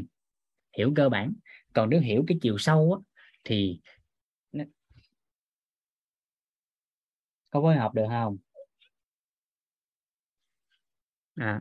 [0.78, 1.32] Hiểu cơ bản.
[1.72, 3.80] Còn nếu hiểu cái chiều sâu á, thì
[7.50, 8.36] có phối hợp được không?
[11.36, 11.60] À,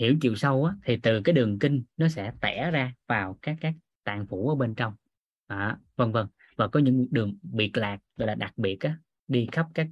[0.00, 3.56] hiểu chiều sâu á, thì từ cái đường kinh nó sẽ tẻ ra vào các
[3.60, 3.74] các
[4.04, 4.94] tạng phủ ở bên trong.
[5.46, 6.26] À, vân vân.
[6.56, 8.98] Và có những đường biệt lạc gọi là đặc biệt á,
[9.28, 9.86] đi khắp các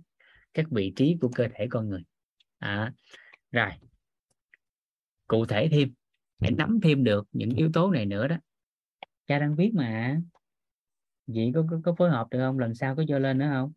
[0.54, 2.02] các vị trí của cơ thể con người.
[2.58, 2.92] À,
[3.50, 3.70] rồi
[5.32, 5.92] cụ thể thêm
[6.40, 8.36] để nắm thêm được những yếu tố này nữa đó.
[9.26, 10.20] Cha đang viết mà.
[11.26, 12.58] Chị có, có, có phối hợp được không?
[12.58, 13.72] Lần sau có cho lên nữa không?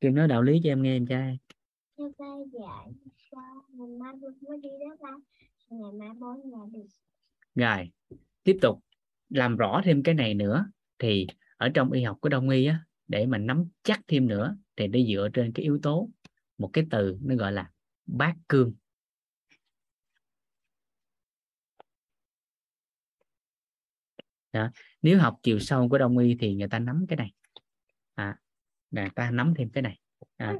[0.00, 1.38] Kim nói đạo lý cho em nghe em trai.
[7.54, 7.90] Rồi
[8.42, 8.84] tiếp tục
[9.28, 10.66] làm rõ thêm cái này nữa.
[10.98, 14.56] Thì ở trong y học của đông y á để mà nắm chắc thêm nữa
[14.76, 16.10] thì để dựa trên cái yếu tố
[16.58, 17.70] một cái từ nó gọi là
[18.06, 18.74] bát cương
[24.52, 24.70] đó.
[25.02, 27.32] nếu học chiều sâu của đông y thì người ta nắm cái này
[28.14, 28.36] à,
[28.90, 29.98] người ta nắm thêm cái này
[30.36, 30.54] à,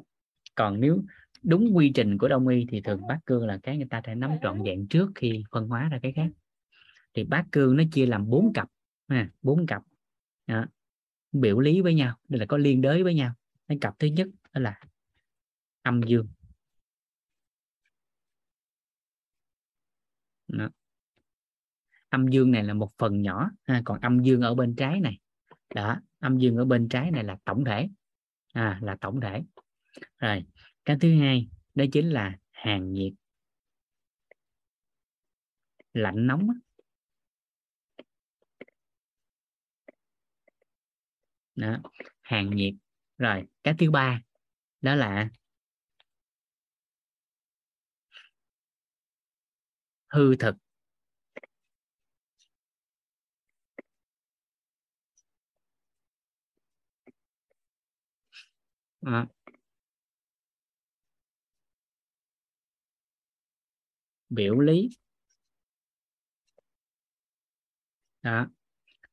[0.55, 1.03] còn nếu
[1.43, 4.15] đúng quy trình của đông y thì thường bát cương là cái người ta phải
[4.15, 6.29] nắm trọn vẹn trước khi phân hóa ra cái khác
[7.15, 8.69] thì bát cương nó chia làm bốn cặp
[9.09, 9.83] ha, bốn cặp
[10.47, 10.67] đó.
[11.33, 13.35] biểu lý với nhau đây là có liên đới với nhau
[13.69, 14.81] cái cặp thứ nhất đó là
[15.89, 16.29] âm dương.
[20.49, 20.69] Đó.
[22.09, 25.19] âm dương này là một phần nhỏ ha, còn âm dương ở bên trái này.
[25.75, 27.89] Đó âm dương ở bên trái này là tổng thể.
[28.53, 29.43] À, là tổng thể.
[30.19, 30.45] Rồi
[30.85, 33.13] cái thứ hai đó chính là hàng nhiệt.
[35.93, 36.49] Lạnh nóng
[41.57, 41.79] đó
[42.21, 42.75] hàng nhiệt.
[43.19, 44.23] Rồi cái thứ ba
[44.81, 45.29] đó là
[50.11, 50.55] hư thực.
[59.07, 59.27] À.
[64.31, 64.89] biểu lý.
[68.23, 68.47] Đó.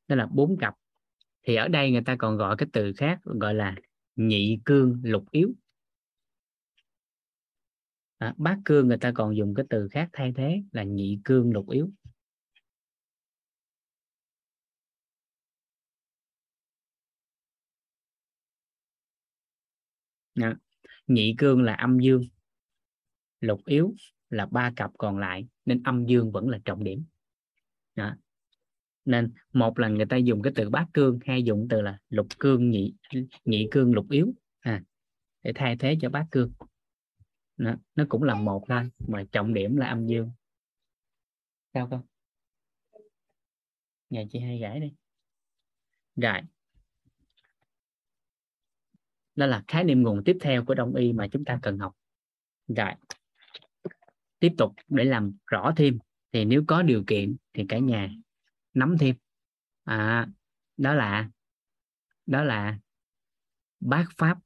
[0.08, 0.74] Đó là bốn cặp.
[1.42, 3.74] Thì ở đây người ta còn gọi cái từ khác, gọi là
[4.16, 5.52] nhị cương lục yếu
[8.18, 11.52] à, bát cương người ta còn dùng cái từ khác thay thế là nhị cương
[11.52, 11.90] lục yếu.
[20.34, 20.56] À,
[21.06, 22.22] nhị cương là âm dương
[23.40, 23.94] lục yếu
[24.30, 27.04] là ba cặp còn lại nên âm dương vẫn là trọng điểm.
[27.94, 28.16] À,
[29.04, 32.26] nên một là người ta dùng cái từ bát cương hay dùng từ là lục
[32.38, 32.94] cương nhị
[33.44, 34.32] nhị cương lục yếu.
[34.60, 34.82] À,
[35.42, 36.52] để thay thế cho bát cương
[37.56, 40.32] nó, nó cũng là một thôi mà trọng điểm là âm dương.
[41.74, 42.02] Sao không
[44.10, 44.92] nhà chị hay gãi đi.
[46.16, 46.40] Rồi.
[49.34, 51.96] Đó là khái niệm nguồn tiếp theo của đông y mà chúng ta cần học.
[52.68, 52.92] Rồi.
[54.38, 55.98] Tiếp tục để làm rõ thêm.
[56.32, 58.10] Thì nếu có điều kiện thì cả nhà
[58.74, 59.16] nắm thêm.
[59.84, 60.26] À,
[60.76, 61.30] đó là
[62.26, 62.78] đó là
[63.80, 64.38] bát pháp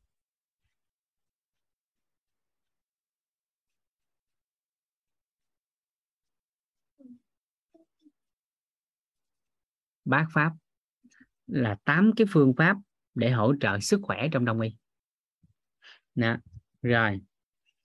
[10.04, 10.52] bát pháp
[11.46, 12.76] là tám cái phương pháp
[13.14, 14.76] để hỗ trợ sức khỏe trong đông y.
[16.14, 16.36] Nè
[16.82, 17.20] rồi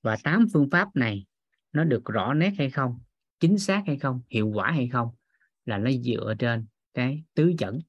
[0.02, 1.26] và tám phương pháp này
[1.72, 3.00] nó được rõ nét hay không
[3.40, 5.16] chính xác hay không hiệu quả hay không
[5.66, 7.80] là nó dựa trên cái tứ dẫn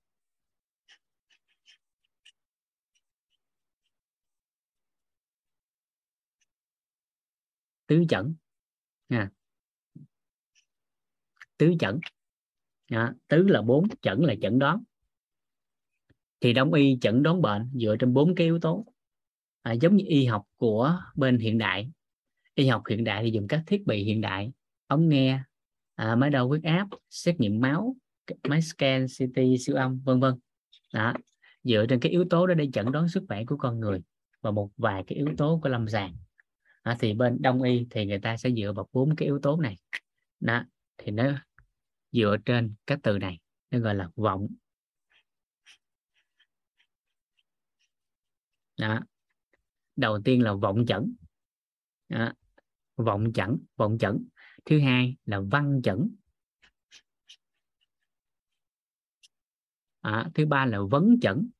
[7.86, 8.34] tứ dẫn
[9.08, 9.30] nha,
[11.56, 12.00] tứ dẫn
[12.86, 14.82] à, tứ là bốn chẩn là chẩn đoán.
[16.40, 18.86] Thì đông y chẩn đoán bệnh dựa trên bốn cái yếu tố.
[19.62, 21.90] À, giống như y học của bên hiện đại.
[22.54, 24.52] Y học hiện đại thì dùng các thiết bị hiện đại
[24.86, 25.40] ống nghe
[25.94, 27.96] à, máy đo huyết áp xét nghiệm máu
[28.48, 30.34] máy scan ct siêu âm vân vân.
[30.94, 31.14] Đó
[31.64, 34.02] dựa trên cái yếu tố đó để chẩn đoán sức khỏe của con người
[34.40, 36.16] và một vài cái yếu tố của lâm sàng.
[36.82, 39.56] À, thì bên đông y thì người ta sẽ dựa vào bốn cái yếu tố
[39.56, 39.76] này.
[40.40, 40.64] Đó
[40.98, 41.32] thì nó
[42.16, 43.38] dựa trên các từ này
[43.70, 44.48] nó gọi là vọng.
[48.78, 49.00] Đó.
[49.96, 51.16] Đầu tiên là vọng chẩn.
[52.08, 52.32] Đó.
[52.96, 54.28] vọng chẩn vọng chẩn.
[54.64, 56.16] Thứ hai là văn chẩn.
[60.00, 61.50] À, thứ ba là vấn chẩn.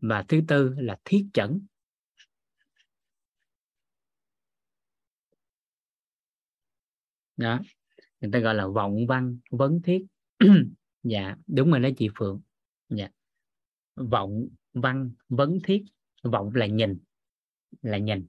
[0.00, 1.66] Và thứ tư là thiết chẩn.
[7.40, 7.60] Đó.
[8.20, 10.06] Người ta gọi là vọng văn vấn thiết.
[11.02, 12.40] Dạ đúng rồi đó chị phượng.
[12.88, 13.08] Dạ.
[13.96, 15.84] Vọng văn vấn thiết.
[16.22, 16.98] Vọng là nhìn.
[17.82, 18.26] Là nhìn.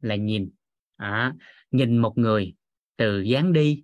[0.00, 0.50] Là nhìn.
[0.96, 1.34] À,
[1.70, 2.54] nhìn một người
[2.96, 3.82] từ dáng đi.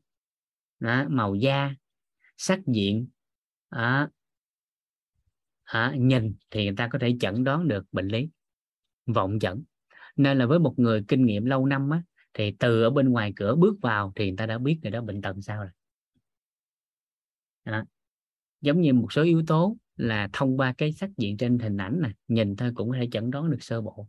[0.81, 1.75] Đó, màu da
[2.37, 3.09] sắc diện.
[3.69, 4.09] À,
[5.63, 8.29] à, nhìn thì người ta có thể chẩn đoán được bệnh lý.
[9.07, 9.65] Vọng chẩn.
[10.17, 12.03] Nên là với một người kinh nghiệm lâu năm á,
[12.35, 15.01] thì từ ở bên ngoài cửa bước vào thì người ta đã biết người đó
[15.01, 15.71] bệnh tật sao rồi.
[17.65, 17.85] Đó.
[18.61, 22.01] giống như một số yếu tố là thông qua cái sắc diện trên hình ảnh
[22.01, 24.09] này nhìn thôi cũng có thể chẩn đoán được sơ bộ.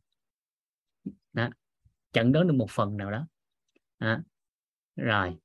[1.34, 1.50] Đó.
[2.12, 3.28] chẩn đoán được một phần nào đó.
[4.00, 4.20] Đó.
[4.96, 5.38] rồi.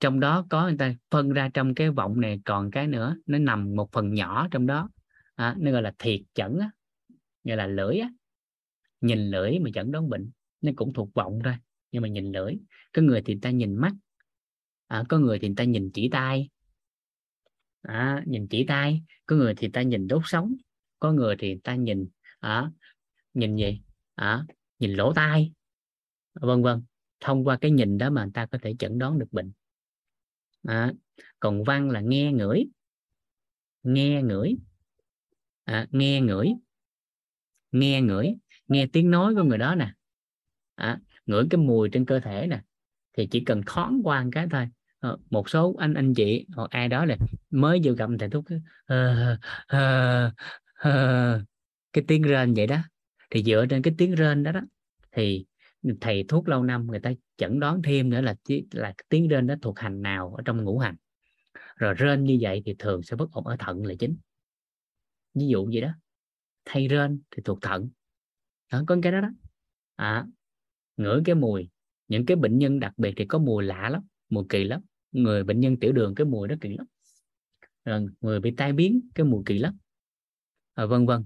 [0.00, 3.38] Trong đó có người ta phân ra trong cái vọng này còn cái nữa nó
[3.38, 4.90] nằm một phần nhỏ trong đó.
[5.34, 6.70] À, nó gọi là thiệt chẩn á
[7.44, 8.10] gọi là lưỡi á.
[9.00, 10.30] Nhìn lưỡi mà chẩn đoán bệnh
[10.60, 11.54] nó cũng thuộc vọng thôi
[11.92, 12.54] nhưng mà nhìn lưỡi
[12.92, 13.92] có người thì người ta nhìn mắt.
[14.86, 16.48] À, có người thì người ta nhìn chỉ tay.
[17.82, 20.54] À, nhìn chỉ tay có người thì ta nhìn đốt sống.
[20.98, 22.08] Có người thì ta nhìn
[22.40, 22.70] à,
[23.34, 23.82] nhìn gì?
[24.14, 24.46] À,
[24.78, 25.52] nhìn lỗ tai.
[26.34, 26.82] Vân vân
[27.20, 29.52] thông qua cái nhìn đó mà người ta có thể chẩn đoán được bệnh.
[30.62, 30.92] À,
[31.40, 32.64] còn văn là nghe ngửi.
[33.82, 34.56] Nghe ngửi.
[35.64, 36.48] À, nghe ngửi.
[37.72, 38.34] Nghe ngửi
[38.72, 39.92] nghe tiếng nói của người đó nè.
[40.74, 42.60] À, ngửi cái mùi trên cơ thể nè
[43.16, 44.68] thì chỉ cần thoáng qua một cái thôi.
[44.98, 47.16] Ờ, một số anh anh chị hoặc ai đó là
[47.50, 48.98] mới vừa gặp thầy thuốc uh,
[49.72, 50.32] uh,
[50.88, 51.42] uh,
[51.92, 52.78] cái tiếng rên vậy đó.
[53.30, 54.60] Thì dựa trên cái tiếng rên đó đó
[55.12, 55.46] thì
[56.00, 58.34] thầy thuốc lâu năm người ta chẩn đoán thêm nữa là
[58.72, 60.96] là tiếng rên đó thuộc hành nào ở trong ngũ hành.
[61.76, 64.16] Rồi rên như vậy thì thường sẽ bất ổn ở thận là chính.
[65.34, 65.90] Ví dụ vậy đó
[66.64, 67.90] thay rên thì thuộc thận.
[68.72, 69.28] Đó, có cái đó đó.
[69.96, 70.26] À,
[70.96, 71.68] ngửi cái mùi.
[72.08, 74.80] Những cái bệnh nhân đặc biệt thì có mùi lạ lắm mùi kỳ lắm.
[75.12, 76.86] Người bệnh nhân tiểu đường cái mùi đó kỳ lắm.
[77.84, 79.78] Rồi người bị tai biến cái mùi kỳ lắm.
[80.74, 81.24] À, vân vân.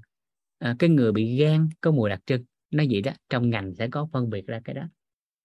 [0.58, 2.44] À, cái người bị gan có mùi đặc trưng.
[2.70, 4.82] Nó vậy đó trong ngành sẽ có phân biệt ra cái đó,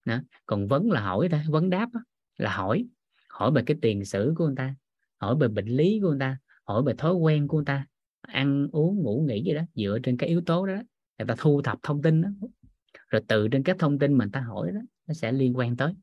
[0.06, 0.20] đó.
[0.46, 2.00] còn vấn là hỏi thôi vấn đáp đó,
[2.38, 2.86] là hỏi.
[3.30, 4.76] Hỏi về cái tiền sử của người ta
[5.18, 7.86] hỏi về bệnh lý của người ta hỏi về thói quen của người ta.
[8.22, 10.82] Ăn uống ngủ nghỉ gì đó dựa trên cái yếu tố đó.
[11.18, 12.30] Người ta thu thập thông tin đó
[13.12, 15.94] rồi từ trên các thông tin mình ta hỏi đó nó sẽ liên quan tới.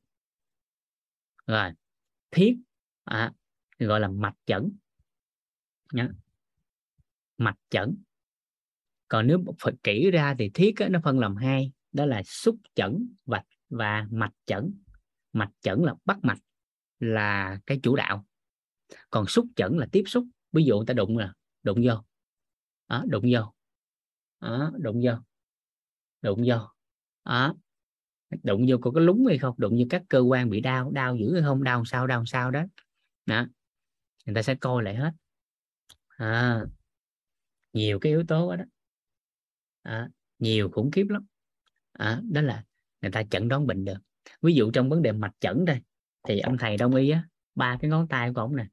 [1.47, 1.73] Rồi
[2.31, 2.59] thiết
[3.05, 3.33] à,
[3.79, 4.73] gọi là mạch chẩn.
[5.93, 6.09] Nhá.
[7.39, 8.03] mạch chẩn.
[9.09, 12.57] Còn nếu phải kỹ ra thì thiết á, nó phân làm hai đó là xúc
[12.75, 14.75] chẩn và và mạch chẩn.
[15.33, 16.39] Mạch chẩn là bắt mạch
[17.01, 18.27] là cái chủ đạo.
[19.11, 20.25] Còn xúc chẩn là tiếp xúc.
[20.53, 22.05] Ví dụ người ta đụng là đụng vô.
[22.89, 23.55] Đó, đụng vô.
[24.41, 25.13] Đó, đụng vô.
[26.23, 26.78] Đụng vô
[27.29, 27.55] đó,
[28.43, 29.55] đụng vô có cái lúng hay không?
[29.59, 31.65] Đụng vô các cơ quan bị đau đau dữ hay không?
[31.65, 32.65] Đau sao đau sao đó.
[33.27, 33.47] Đó.
[34.27, 35.13] Người ta sẽ coi lại hết.
[36.09, 36.65] À,
[37.73, 38.65] nhiều cái yếu tố đó.
[39.83, 40.09] À,
[40.39, 41.27] nhiều khủng khiếp lắm.
[41.93, 42.65] À, đó là
[43.01, 43.99] người ta chẩn đoán bệnh được.
[44.43, 45.81] Ví dụ trong vấn đề mạch chẩn đây
[46.23, 48.67] thì ông thầy đông y á ba cái ngón tay của ông nè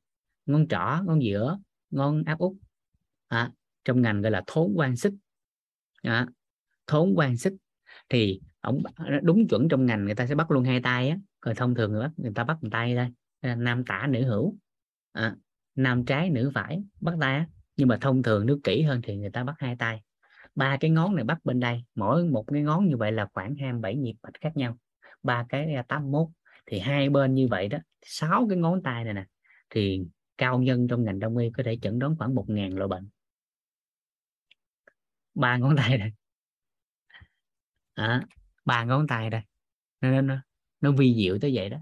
[0.46, 1.60] ngón trỏ ngón giữa
[1.90, 2.58] ngón áp út.
[3.28, 3.52] À,
[3.86, 5.14] trong ngành gọi là thốn quan xích.
[6.02, 6.28] À,
[6.88, 7.54] thốn quan xích
[8.10, 11.18] thì ông ờ, đúng chuẩn trong ngành người ta sẽ bắt luôn hai tay á.
[11.42, 13.08] Rồi thông thường người bắt người ta bắt một tay thôi.
[13.42, 14.56] Ờ, nam tả nữ hữu.
[15.12, 15.36] À,
[15.76, 17.48] nam trái nữ phải bắt tay á.
[17.78, 20.02] Nhưng mà thông thường nếu kỹ hơn thì người ta bắt hai tay.
[20.56, 21.84] Ba cái ngón này bắt bên đây.
[21.96, 24.78] Mỗi một cái ngón như vậy là khoảng 27 nhịp mạch khác nhau.
[25.24, 26.28] Ba cái 81
[26.66, 29.26] thì hai bên như vậy đó sáu cái ngón tay này nè
[29.70, 30.06] thì
[30.38, 33.10] cao nhân trong ngành đông y có thể chẩn đoán khoảng một ngàn loại bệnh.
[35.36, 36.12] Ba ngón tay này
[37.96, 38.22] à,
[38.66, 39.42] ba ngón tay đây
[40.02, 40.42] nó, nó,
[40.82, 41.78] nó vi diệu tới vậy đó.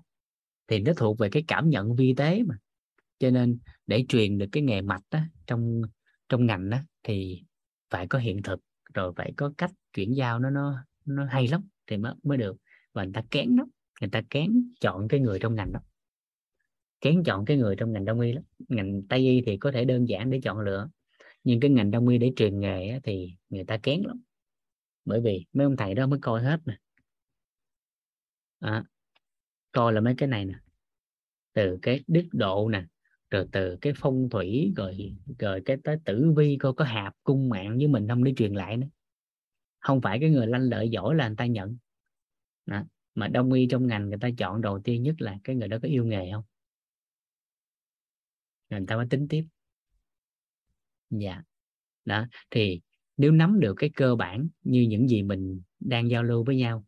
[0.67, 2.55] Thì nó thuộc về cái cảm nhận vi tế mà.
[3.19, 5.81] Cho nên để truyền được cái nghề mạch đó trong
[6.29, 7.43] trong ngành đó thì
[7.89, 8.59] phải có hiện thực
[8.93, 12.57] rồi phải có cách chuyển giao nó nó nó hay lắm thì mới mới được.
[12.93, 13.67] Và người ta kén lắm
[14.01, 15.79] người ta kén chọn cái người trong ngành đó.
[17.01, 18.43] Kén chọn cái người trong ngành đông y lắm.
[18.69, 20.89] Ngành tây y thì có thể đơn giản để chọn lựa
[21.43, 24.21] nhưng cái ngành đông y để truyền nghề thì người ta kén lắm
[25.05, 26.77] bởi vì mấy ông thầy đó mới coi hết nè.
[28.59, 28.83] À,
[29.71, 30.53] coi là mấy cái này nè.
[31.53, 32.85] Từ cái đức độ nè
[33.29, 37.49] rồi từ cái phong thủy rồi rồi cái tới tử vi coi có hạp cung
[37.49, 38.87] mạng với mình không để truyền lại nữa.
[39.79, 41.77] Không phải cái người lanh lợi giỏi là người ta nhận.
[42.65, 42.83] Đó.
[43.15, 45.77] mà đông y trong ngành người ta chọn đầu tiên nhất là cái người đó
[45.81, 46.43] có yêu nghề không?
[48.69, 49.45] Người ta mới tính tiếp.
[51.09, 51.41] Dạ.
[52.05, 52.81] Đó thì
[53.17, 56.85] nếu nắm được cái cơ bản như những gì mình đang giao lưu với nhau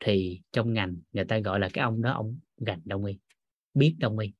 [0.00, 3.18] thì trong ngành người ta gọi là cái ông đó ông gành đông y
[3.76, 4.32] biết đông y.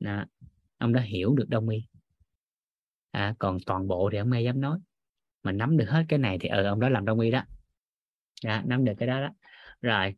[0.00, 0.24] Đó.
[0.78, 1.86] ông đã hiểu được đông y.
[3.10, 4.78] À, còn toàn bộ thì ông ai dám nói.
[5.42, 7.44] Mà nắm được hết cái này thì ờ ông đó làm đông y đó.
[8.44, 9.28] Đó, nắm được cái đó đó.
[9.80, 10.14] Rồi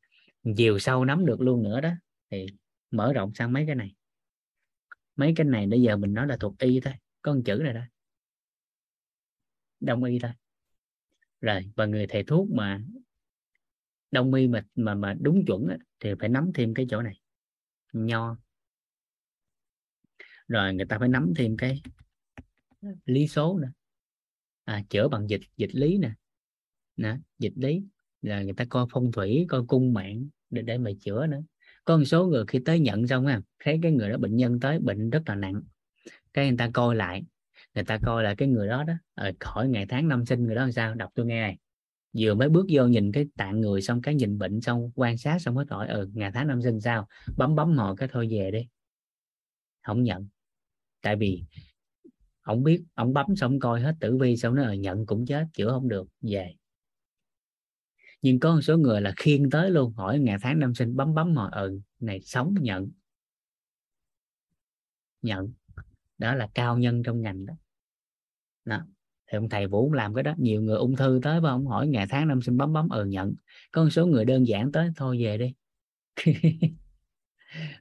[0.56, 1.90] chiều sâu nắm được luôn nữa đó
[2.30, 2.46] thì
[2.90, 3.94] mở rộng sang mấy cái này.
[5.16, 7.74] Mấy cái này bây giờ mình nói là thuộc y thôi có một chữ này
[7.74, 7.84] thôi
[9.84, 10.30] đông y thôi.
[11.40, 12.82] Rồi và người thầy thuốc mà
[14.10, 17.20] đông y mà mà mà đúng chuẩn á, thì phải nắm thêm cái chỗ này.
[17.92, 18.36] Nho.
[20.48, 21.82] Rồi người ta phải nắm thêm cái
[23.04, 23.68] lý số nữa.
[24.64, 26.12] À, chữa bằng dịch dịch lý nè.
[26.96, 27.82] Nè dịch lý.
[28.22, 31.40] Là người ta coi phong thủy coi cung mạng để để mà chữa nữa.
[31.84, 34.60] Có một số người khi tới nhận xong á thấy cái người đó bệnh nhân
[34.60, 35.62] tới bệnh rất là nặng.
[36.32, 37.24] Cái người ta coi lại
[37.74, 40.54] người ta coi là cái người đó đó ở khỏi ngày tháng năm sinh người
[40.54, 40.94] đó làm sao?
[40.94, 41.58] Đọc tôi nghe này.
[42.18, 45.38] Vừa mới bước vô nhìn cái tạng người xong cái nhìn bệnh xong quan sát
[45.38, 47.08] xong mới hỏi ừ ngày tháng năm sinh sao?
[47.36, 48.68] Bấm bấm họ cái thôi về đi.
[49.82, 50.28] Không nhận.
[51.02, 51.44] Tại vì
[52.42, 55.46] ông biết ông bấm xong coi hết tử vi xong nó ờ, nhận cũng chết
[55.52, 56.54] chữa không được về.
[58.22, 61.14] Nhưng có một số người là khiên tới luôn hỏi ngày tháng năm sinh bấm
[61.14, 62.90] bấm họ ừ này sống nhận.
[65.22, 65.52] Nhận.
[66.18, 67.54] Đó là cao nhân trong ngành đó,
[68.64, 68.86] đó.
[69.26, 70.34] thì ông thầy vũ làm cái đó.
[70.38, 73.04] Nhiều người ung thư tới và ông hỏi ngày tháng năm sinh bấm bấm ừ
[73.04, 73.34] nhận.
[73.72, 75.54] Có một số người đơn giản tới thôi về đi.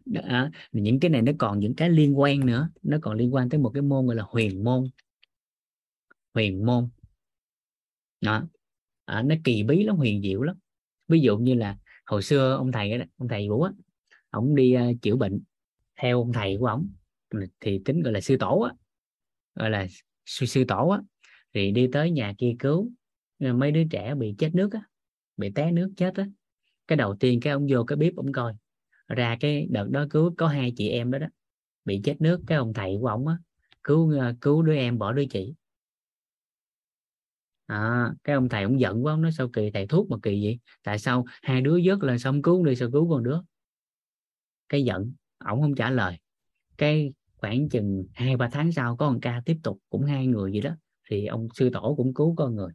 [0.05, 0.49] Đó.
[0.71, 2.69] những cái này nó còn những cái liên quan nữa.
[2.83, 4.83] Nó còn liên quan tới một cái môn gọi là huyền môn.
[6.33, 6.89] Huyền môn.
[8.21, 8.47] Đó.
[9.05, 10.55] À, nó kỳ bí lắm huyền diệu lắm.
[11.07, 13.71] Ví dụ như là hồi xưa ông thầy ông thầy vũ á
[14.29, 15.41] ông đi uh, chữa bệnh
[15.95, 16.89] theo ông thầy của ông
[17.59, 18.75] thì tính gọi là sư tổ á
[19.55, 19.87] gọi là
[20.25, 20.99] sư, sư tổ á
[21.53, 22.91] thì đi tới nhà kia cứu.
[23.39, 24.81] Ờ, mấy đứa trẻ bị chết nước á
[25.37, 26.25] bị té nước chết á.
[26.87, 28.53] Cái đầu tiên cái ông vô cái bếp ông coi
[29.07, 31.27] ra cái đợt đó cứu có hai chị em đó đó
[31.85, 32.41] bị chết nước.
[32.47, 33.37] Cái ông thầy của ông á
[33.83, 35.53] cứu ờ, cứu đứa em bỏ đứa chị.
[37.65, 40.45] À, cái ông thầy ông giận quá ông nói sao kỳ thầy thuốc mà kỳ
[40.45, 40.59] vậy?
[40.83, 43.39] Tại sao hai đứa vớt lên xong cứu đi sao cứu con đứa?
[44.69, 45.13] Cái giận
[45.45, 46.17] ổng không trả lời.
[46.77, 47.13] Cái
[47.43, 50.61] khoảng chừng hai ba tháng sau có một ca tiếp tục cũng hai người gì
[50.61, 50.71] đó.
[51.09, 52.71] Thì ông sư tổ cũng cứu con người.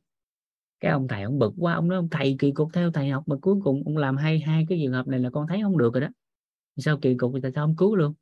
[0.81, 3.25] Cái ông thầy ông bực quá ông nói ông thầy kỳ cục theo thầy học
[3.27, 5.79] mà cuối cùng ông làm hai hai cái trường hợp này là con thấy không
[5.79, 6.09] được rồi đó.
[6.77, 8.15] Sao kỳ cục tại sao không cứu luôn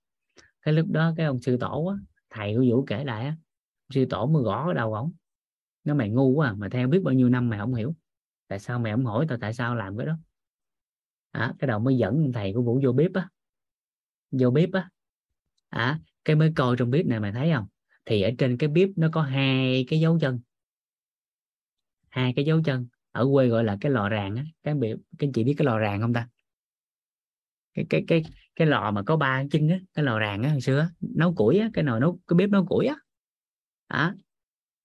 [0.62, 1.96] cái lúc đó cái ông sư tổ á
[2.30, 3.36] thầy của vũ kể lại á
[3.90, 5.12] sư tổ mới gõ ở đầu ổng.
[5.84, 7.94] Nó mày ngu quá à, mà theo biết bao nhiêu năm mày không hiểu.
[8.48, 10.18] Tại sao mày không hỏi tao tại sao làm cái đó?
[11.30, 13.28] À, cái đầu mới dẫn thầy của vũ vô bếp á.
[14.30, 14.90] Vô bếp á.
[15.68, 17.66] À, cái mới coi trong bếp này mày thấy không?
[18.04, 20.40] Thì ở trên cái bếp nó có hai cái dấu chân.
[22.08, 22.86] Hai cái dấu chân.
[23.12, 24.44] Ở quê gọi là cái lò ràng á.
[24.62, 26.28] Cái các cái chị biết cái lò ràng không ta?
[27.74, 28.22] Cái cái cái
[28.56, 31.58] cái lò mà có ba chân á cái lò ràng á hồi xưa nấu củi
[31.58, 32.96] á cái nồi nấu cái bếp nấu củi á.
[33.86, 34.14] À.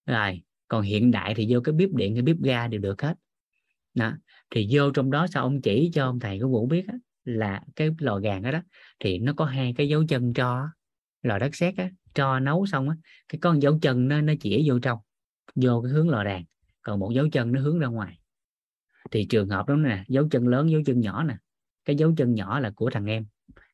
[0.05, 3.15] rồi còn hiện đại thì vô cái bếp điện cái bếp ga đều được hết.
[3.93, 4.13] Đó.
[4.49, 6.93] thì vô trong đó sao ông chỉ cho ông thầy của vũ biết á,
[7.25, 8.61] là cái lò gàng đó, đó
[8.99, 10.67] thì nó có hai cái dấu chân cho
[11.22, 12.95] lò đất sét á, cho nấu xong á,
[13.30, 15.00] cái con dấu chân nó nó chỉ vô trong,
[15.56, 16.43] vô cái hướng lò đàn.
[16.82, 18.19] Còn một dấu chân nó hướng ra ngoài.
[19.11, 21.38] Thì trường hợp đó nè, dấu chân lớn, dấu chân nhỏ nè,
[21.85, 23.25] cái dấu chân nhỏ là của thằng em,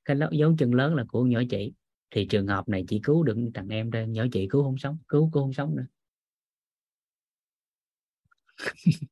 [0.05, 1.73] cái dấu chân lớn là của nhỏ chị.
[2.11, 4.97] Thì trường hợp này chỉ cứu được thằng em thôi, nhỏ chị cứu không sống,
[5.07, 5.85] cứu cô không sống nữa.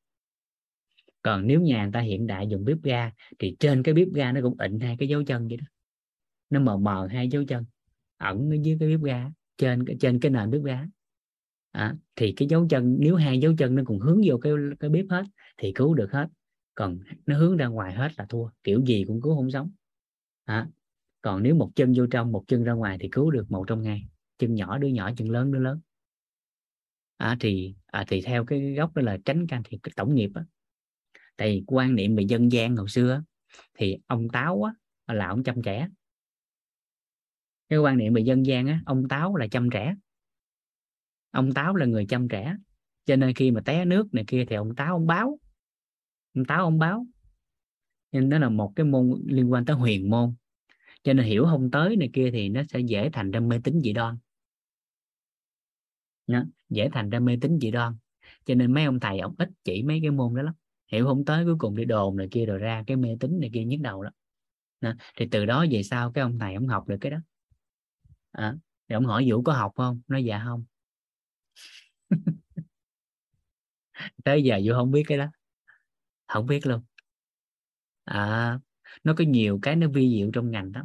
[1.22, 4.32] Còn nếu nhà người ta hiện đại dùng bếp ga, thì trên cái bếp ga
[4.32, 5.64] nó cũng ịnh hai cái dấu chân vậy đó.
[6.50, 7.64] Nó mờ mờ hai dấu chân
[8.16, 10.86] ẩn ở dưới cái bếp ga trên trên cái nền bếp ga.
[11.70, 14.90] À, thì cái dấu chân nếu hai dấu chân nó cùng hướng vô cái cái
[14.90, 15.24] bếp hết
[15.56, 16.28] thì cứu được hết.
[16.74, 19.70] Còn nó hướng ra ngoài hết là thua kiểu gì cũng cứu không sống.
[20.44, 20.68] À,
[21.22, 23.82] còn nếu một chân vô trong một chân ra ngoài thì cứu được một trong
[23.82, 24.08] ngay.
[24.38, 25.80] chân nhỏ đứa nhỏ chân lớn đứa lớn.
[27.16, 30.30] À, thì à, thì theo cái góc đó là tránh can thiệp cái tổng nghiệp
[30.34, 30.44] á.
[31.36, 33.22] Tại vì quan niệm về dân gian hồi xưa
[33.78, 35.88] thì ông táo á, là ông chăm trẻ
[37.68, 39.94] cái quan niệm về dân gian á, ông táo là chăm trẻ.
[41.30, 42.56] Ông táo là người chăm trẻ.
[43.04, 45.38] Cho nên khi mà té nước này kia thì ông táo ông báo.
[46.34, 47.06] Ông táo ông báo.
[48.12, 50.34] Nên đó là một cái môn liên quan tới huyền môn.
[51.02, 53.80] Cho nên hiểu không tới này kia thì nó sẽ dễ thành ra mê tín
[53.80, 54.16] dị đoan.
[56.26, 57.94] Đó, dễ thành ra mê tín dị đoan.
[58.44, 60.54] Cho nên mấy ông thầy ông ít chỉ mấy cái môn đó lắm.
[60.92, 63.50] Hiểu không tới cuối cùng đi đồn này kia rồi ra cái mê tín này
[63.52, 64.10] kia nhức đầu đó
[64.80, 64.92] đó.
[65.16, 67.18] thì từ đó về sau cái ông thầy ông học được cái đó
[68.36, 68.54] à,
[68.88, 70.00] thì ông hỏi vũ có học không?
[70.08, 70.64] Nói dạ không.
[74.24, 75.26] Tới giờ vũ không biết cái đó.
[76.26, 76.82] Không biết luôn.
[78.04, 78.58] À
[79.04, 80.82] nó có nhiều cái nó vi diệu trong ngành đó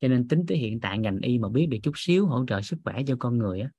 [0.00, 2.62] cho nên tính tới hiện tại ngành y mà biết được chút xíu hỗ trợ
[2.62, 3.70] sức khỏe cho con người á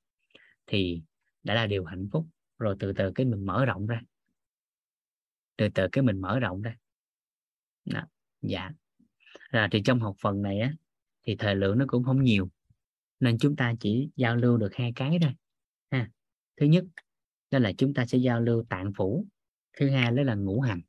[0.67, 1.01] thì
[1.43, 2.27] đã là điều hạnh phúc.
[2.57, 4.01] Rồi từ từ cái mình mở rộng ra.
[5.57, 6.75] Từ từ cái mình mở rộng ra.
[7.85, 8.01] Đó.
[8.41, 8.71] dạ.
[9.51, 10.73] Rồi thì trong học phần này á
[11.23, 12.49] thì thời lượng nó cũng không nhiều
[13.21, 15.31] nên chúng ta chỉ giao lưu được hai cái thôi
[15.91, 16.09] ha.
[16.57, 16.85] Thứ nhất
[17.51, 19.27] đó là chúng ta sẽ giao lưu tạng phủ.
[19.77, 20.81] Thứ hai đó là ngũ hành.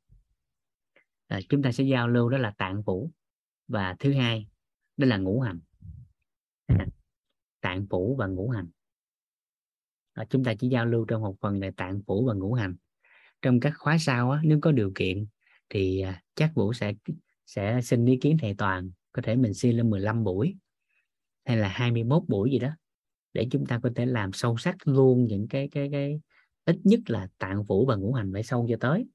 [1.27, 3.11] À, chúng ta sẽ giao lưu đó là tạng phủ.
[3.67, 4.47] Và thứ hai
[4.97, 5.59] đó là ngũ hành
[7.63, 8.67] tạng phủ và ngũ hành.
[10.13, 12.75] À, chúng ta chỉ giao lưu trong một phần là tạng phủ và ngũ hành.
[13.41, 15.25] Trong các khóa sau á, nếu có điều kiện
[15.69, 16.93] thì à, chắc vũ sẽ
[17.45, 20.55] sẽ xin ý kiến thầy toàn có thể mình xin lên 15 buổi
[21.45, 22.69] hay là 21 buổi gì đó
[23.33, 26.19] để chúng ta có thể làm sâu sắc luôn những cái cái cái
[26.65, 29.05] ít nhất là tạng phủ và ngũ hành phải sâu cho tới.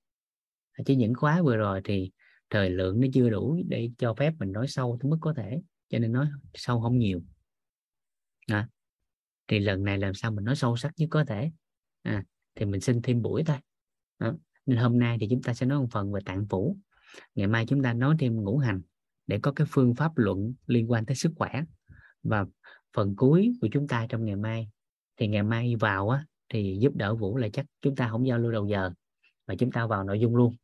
[0.73, 2.11] À, chứ những khóa vừa rồi thì
[2.51, 5.61] thời lượng nó chưa đủ để cho phép mình nói sâu tới mức có thể
[5.89, 7.23] cho nên nói sâu không nhiều.
[8.47, 8.69] À,
[9.49, 11.51] thì lần này làm sao mình nói sâu sắc nhất có thể?
[12.03, 12.25] À,
[12.55, 13.57] thì mình xin thêm buổi thôi.
[14.19, 14.33] À,
[14.67, 16.77] nên hôm nay thì chúng ta sẽ nói một phần về tạng phủ.
[17.35, 18.83] Ngày mai chúng ta nói thêm ngũ hành
[19.27, 21.63] để có cái phương pháp luận liên quan tới sức khỏe
[22.23, 22.47] và
[22.93, 24.69] phần cuối của chúng ta trong ngày mai
[25.17, 28.39] thì ngày mai vào á thì giúp đỡ vũ là chắc chúng ta không giao
[28.39, 28.93] lưu đầu giờ
[29.47, 30.55] và chúng ta vào nội dung luôn.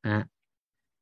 [0.00, 0.26] À,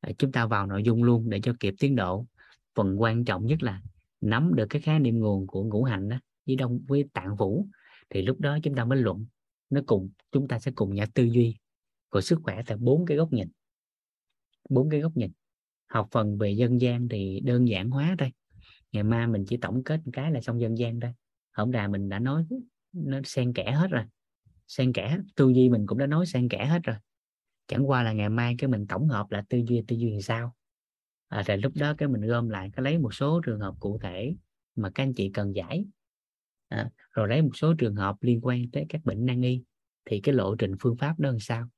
[0.01, 2.27] à, chúng ta vào nội dung luôn để cho kịp tiến độ.
[2.75, 3.83] Phần quan trọng nhất là
[4.21, 6.17] nắm được cái khái niệm nguồn của ngũ hành đó
[6.47, 7.67] với đông với tạng vũ
[8.11, 9.27] thì lúc đó chúng ta mới luận.
[9.71, 11.57] Nó cùng chúng ta sẽ cùng nhau tư duy
[12.09, 13.49] của sức khỏe tại bốn cái góc nhìn.
[14.69, 15.31] Bốn cái góc nhìn.
[15.87, 18.33] Học phần về dân gian thì đơn giản hóa thôi
[18.93, 21.13] ngày mai mình chỉ tổng kết một cái là xong dân gian thôi.
[21.53, 22.45] Hôm đà mình đã nói
[22.93, 24.05] nó xen kẽ hết rồi.
[24.69, 26.97] Xen kẽ tư duy mình cũng đã nói xen kẽ hết rồi.
[27.67, 30.21] Chẳng qua là ngày mai cái mình tổng hợp là tư duy tư duy làm
[30.21, 30.57] sao.
[31.29, 33.99] À, rồi lúc đó cái mình gom lại cái lấy một số trường hợp cụ
[34.03, 34.35] thể
[34.77, 35.85] mà các anh chị cần giải.
[36.69, 39.63] À, rồi lấy một số trường hợp liên quan tới các bệnh nan y
[40.05, 41.69] thì cái lộ trình phương pháp đó làm sao?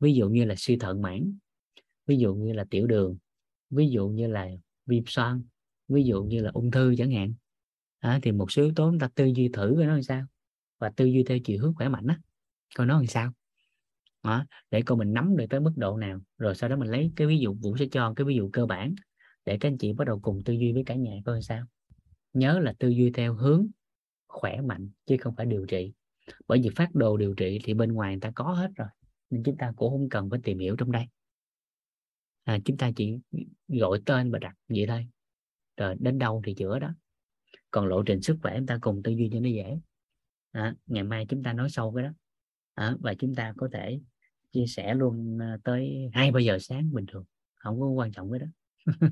[0.00, 1.38] Ví dụ như là suy thận mãn
[2.06, 3.16] ví dụ như là tiểu đường
[3.70, 4.48] ví dụ như là
[4.86, 5.42] viêm xoang
[5.92, 7.34] ví dụ như là ung thư chẳng hạn.
[7.98, 10.26] À, thì một số yếu tố chúng ta tư duy thử coi nó làm sao.
[10.78, 12.18] Và tư duy theo chiều hướng khỏe mạnh á
[12.76, 13.32] coi nó làm sao.
[14.22, 17.12] Đó, để coi mình nắm được tới mức độ nào rồi sau đó mình lấy
[17.16, 18.94] cái ví dụ vũ sẽ cho cái ví dụ cơ bản
[19.44, 21.64] để các anh chị bắt đầu cùng tư duy với cả nhà coi sao.
[22.32, 23.66] Nhớ là tư duy theo hướng
[24.28, 25.92] khỏe mạnh chứ không phải điều trị.
[26.48, 28.88] Bởi vì phát đồ điều trị thì bên ngoài người ta có hết rồi
[29.30, 31.04] nên chúng ta cũng không cần phải tìm hiểu trong đây.
[32.44, 33.18] À, chúng ta chỉ
[33.68, 35.06] gọi tên và đặt vậy thôi
[35.82, 36.94] rồi đến đâu thì chữa đó.
[37.70, 39.78] Còn lộ trình sức khỏe chúng ta cùng tư duy cho nó dễ.
[40.52, 42.10] À, ngày mai chúng ta nói sâu cái đó.
[42.74, 44.00] À, và chúng ta có thể
[44.52, 47.24] chia sẻ luôn ờ, tới hai ba giờ sáng bình thường.
[47.54, 48.46] Không có quan trọng cái đó.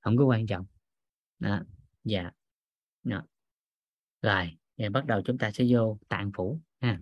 [0.00, 0.66] Không có quan trọng.
[1.38, 1.60] Đó.
[2.04, 2.30] dạ.
[3.02, 3.22] Đó.
[4.22, 7.00] rồi thì bắt đầu chúng ta sẽ vô tạng phủ ha.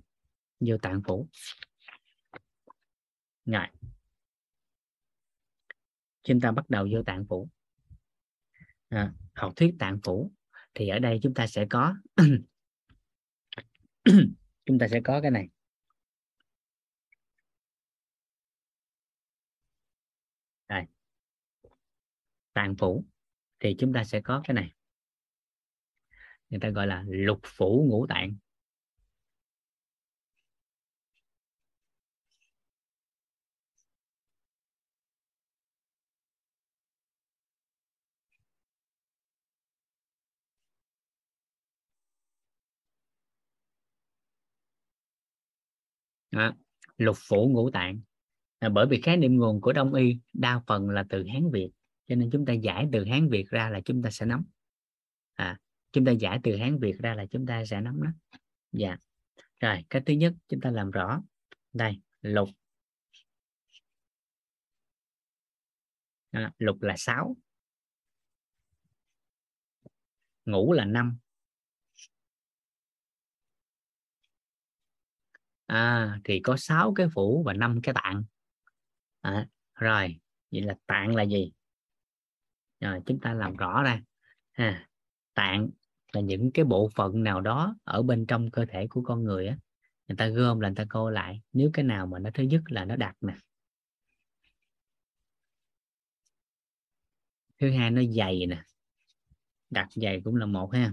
[0.60, 1.28] Vô tạng phủ.
[3.46, 3.66] Rồi.
[6.22, 7.48] Chúng ta bắt đầu vô tạng phủ
[8.92, 10.32] à, học thuyết tạng phủ
[10.74, 11.94] thì ở đây chúng ta sẽ có
[14.66, 15.48] chúng ta sẽ có cái này.
[20.68, 20.84] Đây.
[22.52, 23.04] Tạng phủ
[23.60, 24.72] thì chúng ta sẽ có cái này.
[26.50, 28.36] Người ta gọi là lục phủ ngũ tạng.
[46.32, 46.54] Đó.
[46.96, 48.00] lục phủ ngũ tạng.
[48.58, 51.70] À, bởi vì khái niệm nguồn của đông y đa phần là từ hán việt
[52.08, 54.44] cho nên chúng ta giải từ hán việt ra là chúng ta sẽ nắm.
[55.34, 55.58] À,
[55.92, 58.10] chúng ta giải từ hán việt ra là chúng ta sẽ nắm đó.
[58.72, 58.96] Dạ.
[59.60, 61.22] Rồi cái thứ nhất chúng ta làm rõ.
[61.72, 62.48] Đây lục.
[66.30, 67.36] À, lục là 6
[70.46, 71.18] ngũ là 5
[75.66, 78.24] à, thì có 6 cái phủ và 5 cái tạng.
[79.20, 80.20] À, rồi
[80.52, 81.52] vậy là tạng là gì?
[82.80, 84.02] Rồi chúng ta làm rõ ra.
[84.52, 84.88] À,
[85.34, 85.70] tạng
[86.12, 89.46] là những cái bộ phận nào đó ở bên trong cơ thể của con người
[89.46, 89.56] á.
[90.08, 91.40] Người ta gom là người ta cô lại.
[91.52, 93.34] Nếu cái nào mà nó thứ nhất là nó đặc nè.
[97.60, 98.62] Thứ hai nó dày nè.
[99.70, 100.92] Đặc dày cũng là một ha.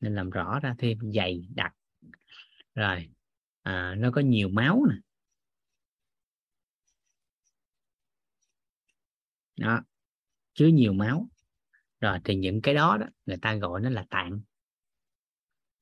[0.00, 1.72] Nên làm rõ ra thêm dày đặc
[2.74, 3.08] rồi
[3.66, 4.96] à, nó có nhiều máu nè.
[9.56, 9.82] Đó
[10.54, 11.28] chứa nhiều máu.
[12.00, 14.40] Rồi thì những cái đó đó người ta gọi nó là tạng.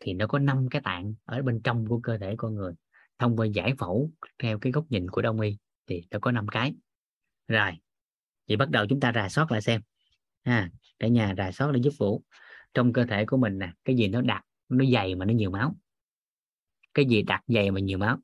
[0.00, 2.74] Thì nó có năm cái tạng ở bên trong của cơ thể con người.
[3.18, 6.48] Thông qua giải phẫu theo cái góc nhìn của đông y thì nó có năm
[6.48, 6.74] cái.
[7.48, 7.70] Rồi
[8.48, 9.80] vậy bắt đầu chúng ta rà soát lại xem.
[10.44, 12.22] Ha cả nhà rà soát để giúp vũ.
[12.74, 15.50] Trong cơ thể của mình nè cái gì nó đặc nó dày mà nó nhiều
[15.50, 15.76] máu
[16.94, 18.18] cái gì đặc dày mà nhiều máu?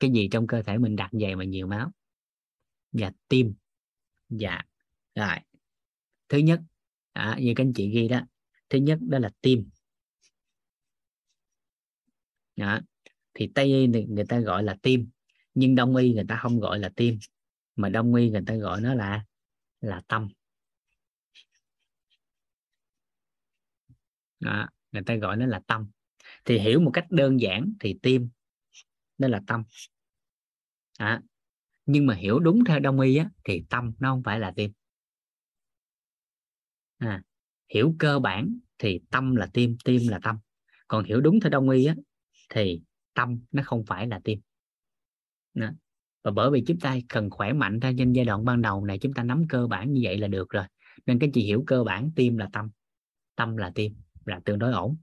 [0.00, 1.90] Cái gì trong cơ thể mình đặc dày mà nhiều máu?
[2.92, 3.54] Và tim.
[4.28, 4.62] Dạ
[5.14, 5.36] rồi.
[6.28, 6.60] Thứ nhất
[7.12, 8.20] à, như các anh chị ghi đó
[8.68, 9.70] thứ nhất đó là tim.
[12.56, 12.80] Đó.
[13.34, 15.10] thì tây y người ta gọi là tim
[15.54, 17.18] nhưng đông y người ta không gọi là tim
[17.76, 19.24] mà đông y người ta gọi nó là
[19.80, 20.28] là tâm.
[24.40, 25.90] Đó người ta gọi nó là tâm.
[26.44, 28.28] Thì hiểu một cách đơn giản thì tim
[29.18, 29.62] nó là tâm.
[30.98, 31.22] À,
[31.86, 34.72] nhưng mà hiểu đúng theo đông y á, thì tâm nó không phải là tim.
[36.98, 37.22] À,
[37.74, 40.38] hiểu cơ bản thì tâm là tim tim là tâm.
[40.88, 41.94] Còn hiểu đúng theo đông y á,
[42.48, 42.82] thì
[43.14, 44.40] tâm nó không phải là tim.
[45.54, 45.70] Đó.
[46.22, 48.98] và bởi vì chúng ta cần khỏe mạnh ra trên giai đoạn ban đầu này
[48.98, 50.64] chúng ta nắm cơ bản như vậy là được rồi.
[51.06, 52.70] Nên các chị hiểu cơ bản tim là tâm
[53.36, 53.94] tâm là tim
[54.24, 54.96] là tương đối ổn.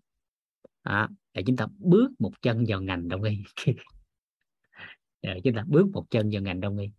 [0.84, 3.44] À, để chúng ta bước một chân vào ngành đông y.
[5.22, 6.92] Để chúng ta bước một chân vào ngành đông y.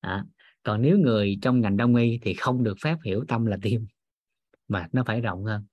[0.00, 0.24] À,
[0.62, 3.86] còn nếu người trong ngành đông y thì không được phép hiểu tâm là tim
[4.68, 5.66] mà nó phải rộng hơn.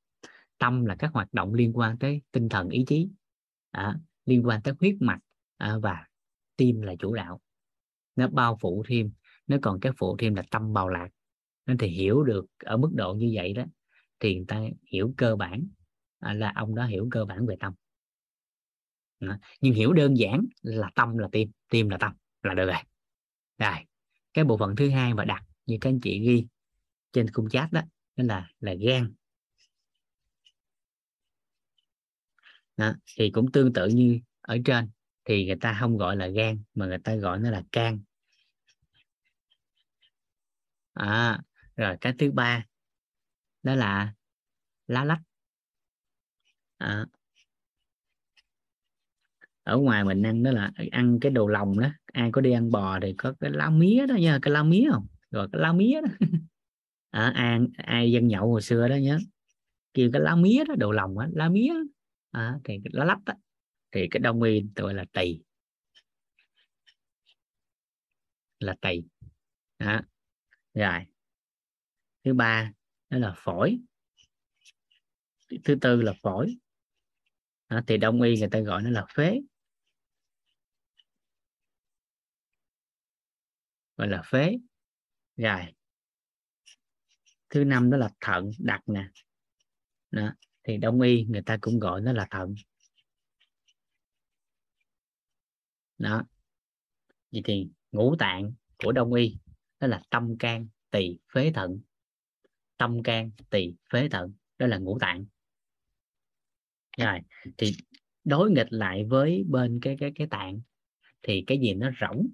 [0.57, 3.09] Tâm là các hoạt động liên quan tới tinh thần ý chí
[3.72, 5.19] à, liên quan tới huyết mạch
[5.57, 6.06] à, và
[6.56, 7.41] tim là chủ đạo.
[8.16, 9.11] Nó bao phủ thêm
[9.48, 11.09] nó còn cái phụ thêm là tâm bào lạc.
[11.66, 13.64] Nên thì hiểu được ở mức độ như vậy đó
[14.19, 15.67] thì người ta hiểu cơ bản
[16.19, 17.73] à, là ông đó hiểu cơ bản về tâm.
[19.19, 22.13] À, nhưng hiểu đơn giản là tâm là tim tim là tâm
[22.43, 22.81] là được rồi
[23.57, 23.75] rồi
[24.33, 26.45] cái bộ phận thứ hai mà đặt như các anh chị ghi
[27.11, 27.81] trên khung chat đó
[28.15, 29.13] đó là là gan.
[32.77, 34.89] Đó, thì cũng tương tự như ở trên
[35.25, 37.99] thì người ta không gọi là gan mà người ta gọi nó là can.
[40.93, 41.39] À,
[41.75, 42.65] rồi cái thứ ba
[43.63, 44.13] đó là
[44.87, 45.21] lá lách
[46.77, 47.06] à,
[49.64, 51.89] ở ngoài mình ăn đó là ăn cái đồ lòng đó.
[52.06, 54.88] Ai có đi ăn bò thì có cái lá mía đó nha cái lá mía
[54.91, 55.07] không?
[55.31, 56.09] Rồi cái lá mía đó.
[57.09, 59.19] À, ai ai dân nhậu hồi xưa đó nhớ.
[59.93, 61.73] Kêu cái lá mía đó đồ lòng á lá mía
[62.31, 63.33] à, thì cái lá lách đó
[63.91, 65.39] thì cái đông y gọi là tỳ.
[68.59, 69.03] Là tỳ.
[69.80, 70.01] Đó.
[70.73, 70.99] rồi.
[72.25, 72.72] Thứ ba
[73.09, 73.80] đó là phổi.
[75.64, 76.57] Thứ tư là phổi
[77.69, 79.39] đó, thì đông y người ta gọi nó là phế.
[83.97, 84.57] Gọi là phế.
[85.37, 85.61] Rồi.
[87.49, 89.07] Thứ năm đó là thận đặc nè.
[90.11, 90.33] Đó.
[90.63, 92.55] thì đông y người ta cũng gọi nó là thận.
[95.97, 96.23] Đó.
[97.31, 99.37] Vậy thì ngũ tạng của đông y
[99.79, 101.79] đó là tâm can tỳ phế thận.
[102.77, 105.25] Tâm can tỳ phế thận đó là ngũ tạng
[106.98, 107.19] rồi,
[107.58, 107.72] thì
[108.24, 110.61] đối nghịch lại với bên cái cái cái tạng
[111.22, 112.27] thì cái gì nó rỗng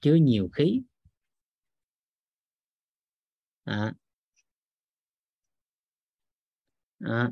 [0.00, 0.82] chứa nhiều khí
[3.64, 3.94] à.
[7.00, 7.30] À.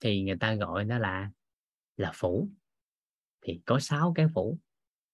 [0.00, 1.30] thì người ta gọi nó là
[1.96, 2.48] là phủ
[3.42, 4.58] thì có sáu cái phủ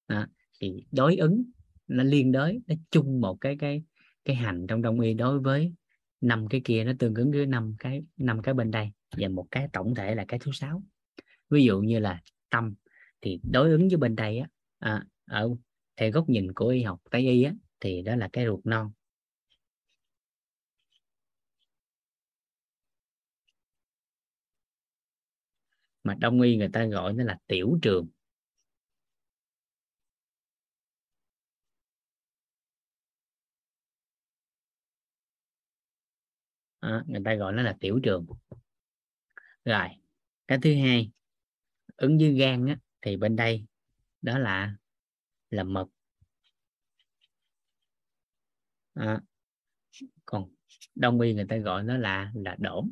[0.06, 0.28] à.
[0.60, 1.44] thì đối ứng
[1.86, 3.82] nó liên đới, nó chung một cái cái
[4.24, 5.72] cái hành trong đông y đối với
[6.20, 9.46] năm cái kia nó tương ứng với năm cái năm cái bên đây và một
[9.50, 10.82] cái tổng thể là cái thứ sáu.
[11.50, 12.74] Ví dụ như là tâm
[13.20, 14.48] thì đối ứng với bên đây á
[14.78, 15.50] à, ở
[15.96, 18.90] theo góc nhìn của y học tây y á thì đó là cái ruột non.
[26.04, 28.08] Mà đông y người ta gọi nó là tiểu trường.
[36.80, 38.26] À, người ta gọi nó là tiểu trường.
[39.64, 39.88] Rồi
[40.48, 41.10] cái thứ hai
[41.96, 43.66] ứng với gan á, thì bên đây
[44.22, 44.74] đó là
[45.50, 45.86] là mật.
[48.94, 49.20] À,
[50.26, 50.50] còn
[50.94, 52.90] đông y người ta gọi nó là là đổm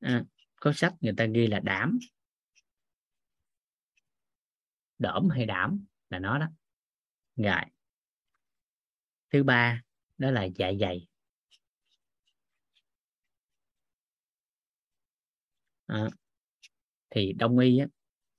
[0.00, 0.24] à,
[0.56, 1.98] có sách người ta ghi là đảm.
[4.98, 6.46] Đổm hay đảm là nó đó.
[7.36, 7.62] Rồi
[9.32, 9.82] thứ ba
[10.18, 11.06] đó là dạ dày.
[15.88, 16.08] À,
[17.10, 17.86] thì đông y á,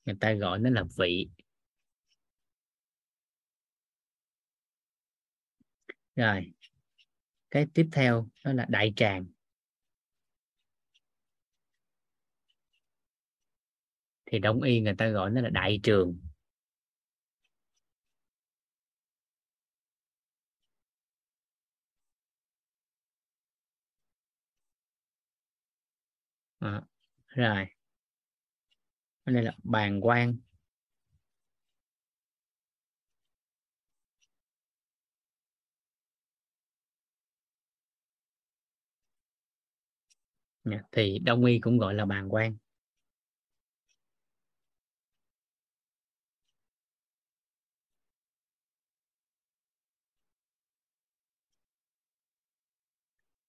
[0.06, 1.30] người ta gọi nó là vị.
[6.16, 6.54] Rồi
[7.52, 9.26] cái tiếp theo đó là đại tràng.
[14.26, 16.18] Thì đông y người ta gọi nó là đại trường.
[26.62, 26.82] À,
[27.36, 27.68] rồi.
[29.26, 30.36] Đây là bàn quan.
[40.64, 42.58] Dạ, thì đông y cũng gọi là bàn quan.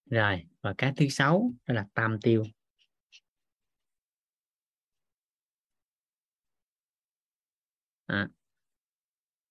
[0.09, 2.43] Rồi và cái thứ sáu đó là tam tiêu.
[8.11, 8.29] À,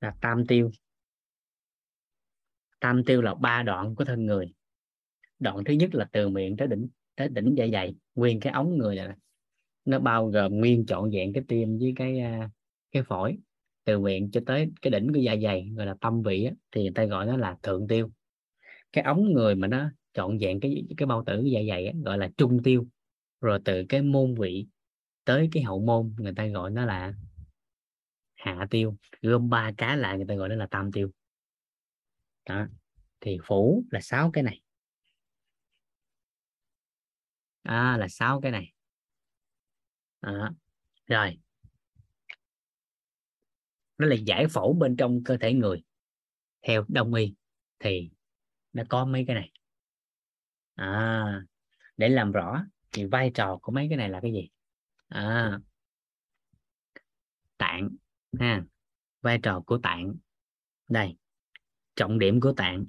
[0.00, 0.70] là tam tiêu.
[2.80, 4.52] Tam tiêu là ba đoạn của thân người.
[5.38, 7.94] Đoạn thứ nhất là từ miệng tới đỉnh tới đỉnh dạ dày.
[8.14, 9.08] Nguyên cái ống người này
[9.84, 12.50] nó bao gồm nguyên trọn vẹn cái tim với cái à,
[12.92, 13.38] cái phổi.
[13.84, 16.82] Từ miệng cho tới cái đỉnh của dạ dày gọi là tâm vị á, thì
[16.82, 18.10] người ta gọi nó là thượng tiêu.
[18.92, 22.18] Cái ống người mà nó trọn vẹn cái cái bao tử dạ dày á, gọi
[22.18, 22.86] là trung tiêu.
[23.40, 24.66] Rồi từ cái môn vị
[25.24, 27.14] tới cái hậu môn người ta gọi nó là
[28.40, 31.10] hạ tiêu gom ba cái lại người ta gọi đó là tam tiêu.
[32.48, 32.66] Đó.
[33.20, 34.60] thì phủ là sáu cái này.
[37.62, 38.72] À, là sáu cái này.
[40.20, 40.50] À,
[41.06, 41.38] rồi.
[43.98, 45.82] Nó là giải phẫu bên trong cơ thể người.
[46.62, 47.34] Theo đông y
[47.78, 48.10] thì
[48.72, 49.52] nó có mấy cái này.
[50.74, 51.42] À,
[51.96, 54.48] để làm rõ thì vai trò của mấy cái này là cái gì?
[55.08, 55.58] À,
[57.58, 57.88] tạng
[58.38, 58.64] ha
[59.20, 60.14] vai trò của tạng.
[60.88, 61.16] Đây
[61.96, 62.86] trọng điểm của tạng.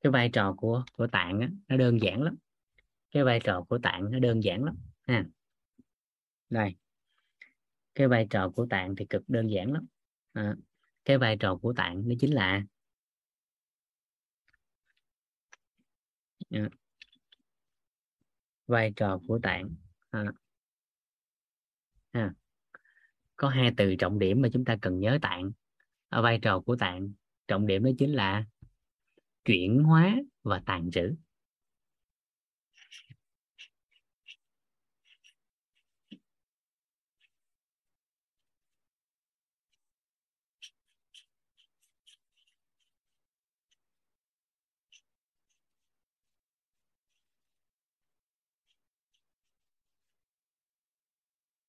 [0.00, 2.36] Cái vai trò của của tạng á, nó đơn giản lắm.
[3.10, 4.76] Cái vai trò của tạng nó đơn giản lắm.
[5.02, 5.24] Ha.
[6.50, 6.76] Đây.
[7.94, 9.86] Cái vai trò của tạng thì cực đơn giản lắm.
[10.32, 10.54] À,
[11.04, 12.64] cái vai trò của tạng nó chính là
[16.50, 16.68] à,
[18.66, 19.74] vai trò của tạng.
[20.10, 20.24] À,
[22.16, 22.32] ha.
[23.36, 25.52] có hai từ trọng điểm mà chúng ta cần nhớ tạng.
[26.08, 27.12] Ở vai trò của tạng,
[27.48, 28.44] trọng điểm đó chính là
[29.44, 31.14] chuyển hóa và tàn trữ.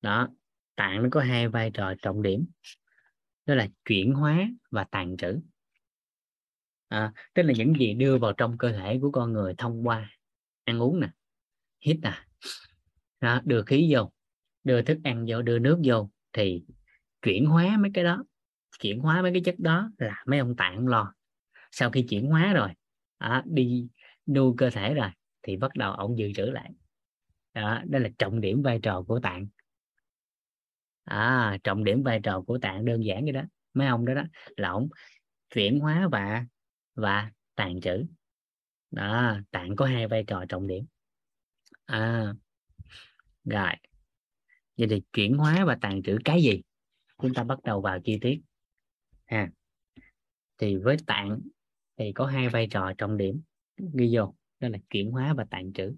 [0.02, 0.37] Đó
[0.78, 2.46] tạng nó có hai vai trò trọng điểm
[3.46, 5.40] đó là chuyển hóa và tàn trữ.
[6.88, 10.10] À, tức là những gì đưa vào trong cơ thể của con người thông qua
[10.64, 11.08] ăn uống nè
[11.80, 12.12] hít nè
[13.20, 14.12] đó, đưa khí vô
[14.64, 16.64] đưa thức ăn vô đưa nước vô thì
[17.22, 18.24] chuyển hóa mấy cái đó
[18.80, 21.14] chuyển hóa mấy cái chất đó là mấy ông tạng lo.
[21.70, 22.68] Sau khi chuyển hóa rồi
[23.18, 23.88] à, đi
[24.26, 25.10] nuôi cơ thể rồi
[25.42, 26.70] thì bắt đầu ông dự trữ lại.
[27.54, 29.46] Đó, đó là trọng điểm vai trò của tạng
[31.08, 33.42] à trọng điểm vai trò của tạng đơn giản như đó.
[33.74, 34.22] Mấy ông đó đó,
[34.56, 34.88] là ông
[35.54, 36.46] chuyển hóa và
[36.94, 38.04] và tàn trữ.
[38.90, 40.84] Đó, tạng có hai vai trò trọng điểm.
[41.86, 42.34] À
[43.44, 43.72] rồi.
[44.76, 46.62] Vậy thì chuyển hóa và tàn trữ cái gì?
[47.22, 48.40] Chúng ta bắt đầu vào chi tiết.
[49.26, 49.50] Ha.
[50.58, 51.40] Thì với tạng
[51.96, 53.42] thì có hai vai trò trọng điểm.
[53.94, 55.94] Ghi vô, đó là chuyển hóa và tàn trữ.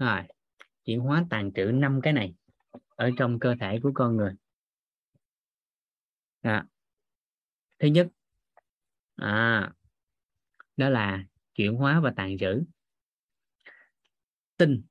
[0.00, 0.22] Rồi
[0.84, 2.34] chuyển hóa tàn trữ năm cái này
[2.88, 4.32] ở trong cơ thể của con người.
[6.42, 6.66] À,
[7.78, 8.08] thứ nhất
[9.16, 9.72] à,
[10.76, 12.62] đó là chuyển hóa và tàn trữ.
[14.56, 14.82] Tinh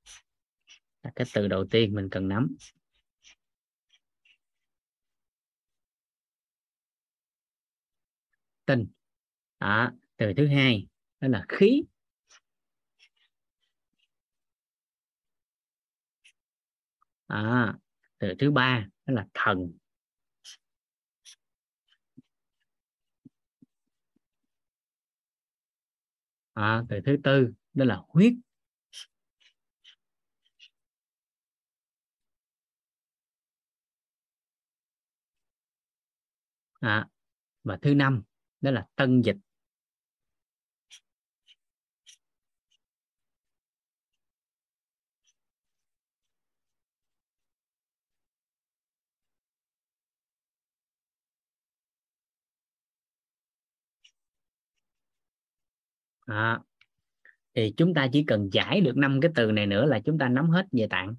[1.03, 2.55] là cái từ đầu tiên mình cần nắm.
[8.65, 8.88] Tinh
[9.57, 10.88] à, từ thứ hai
[11.19, 11.83] đó là khí.
[17.30, 17.74] À,
[18.19, 19.72] từ thứ ba đó là thần.
[26.53, 28.33] À, từ thứ tư đó là huyết.
[36.82, 37.08] À,
[37.64, 38.24] và thứ năm
[38.61, 39.35] đó là tân dịch.
[56.30, 56.59] À,
[57.56, 60.30] thì chúng ta chỉ cần giải được năm cái từ này nữa là chúng ta
[60.30, 61.16] nắm hết về tạng.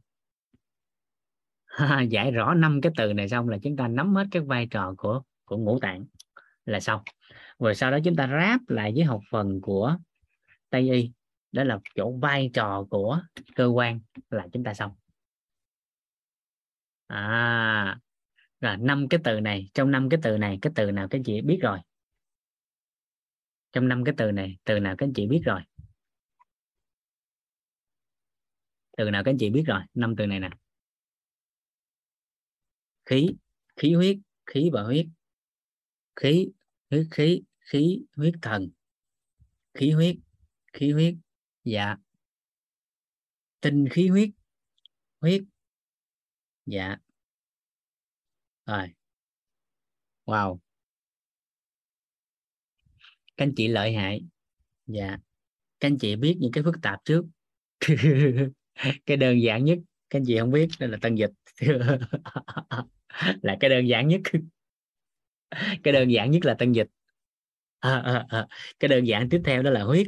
[2.10, 4.94] Giải rõ năm cái từ này xong là chúng ta nắm hết các vai trò
[4.98, 6.04] của của ngũ tạng
[6.66, 7.02] là xong.
[7.58, 9.96] Rồi sau đó chúng ta ráp lại với học phần của
[10.70, 11.10] tây y.
[11.52, 13.22] Đó là chỗ vai trò của
[13.54, 14.92] cơ quan là chúng ta xong.
[17.06, 17.98] À
[18.60, 21.40] là năm cái từ này trong năm cái từ này cái từ nào các chị
[21.40, 21.78] biết rồi?
[23.72, 25.60] Trong năm cái từ này, từ nào các anh chị biết rồi?
[28.96, 29.80] Từ nào các anh chị biết rồi?
[29.94, 30.50] Năm từ này nè.
[33.04, 33.28] Khí
[33.76, 34.16] khí huyết,
[34.46, 35.06] khí và huyết.
[36.16, 36.48] Khí
[36.90, 38.70] huyết, khí khí, huyết thần.
[39.74, 40.16] Khí huyết
[40.72, 41.14] khí huyết
[41.64, 41.96] dạ.
[43.60, 44.30] Tinh khí huyết
[45.20, 45.42] huyết
[46.66, 46.96] dạ.
[48.66, 48.88] Rồi.
[50.26, 50.58] Wow
[53.40, 54.22] các anh chị lợi hại.
[54.86, 55.18] Dạ.
[55.80, 57.24] Các anh chị biết những cái phức tạp trước.
[59.06, 59.78] Cái đơn giản nhất.
[60.10, 61.30] Các anh chị không biết nên là tân dịch.
[63.42, 64.20] Là cái đơn giản nhất.
[65.82, 66.86] Cái đơn giản nhất là tân dịch.
[67.78, 68.46] À, à, à.
[68.78, 70.06] cái đơn giản tiếp theo đó là huyết.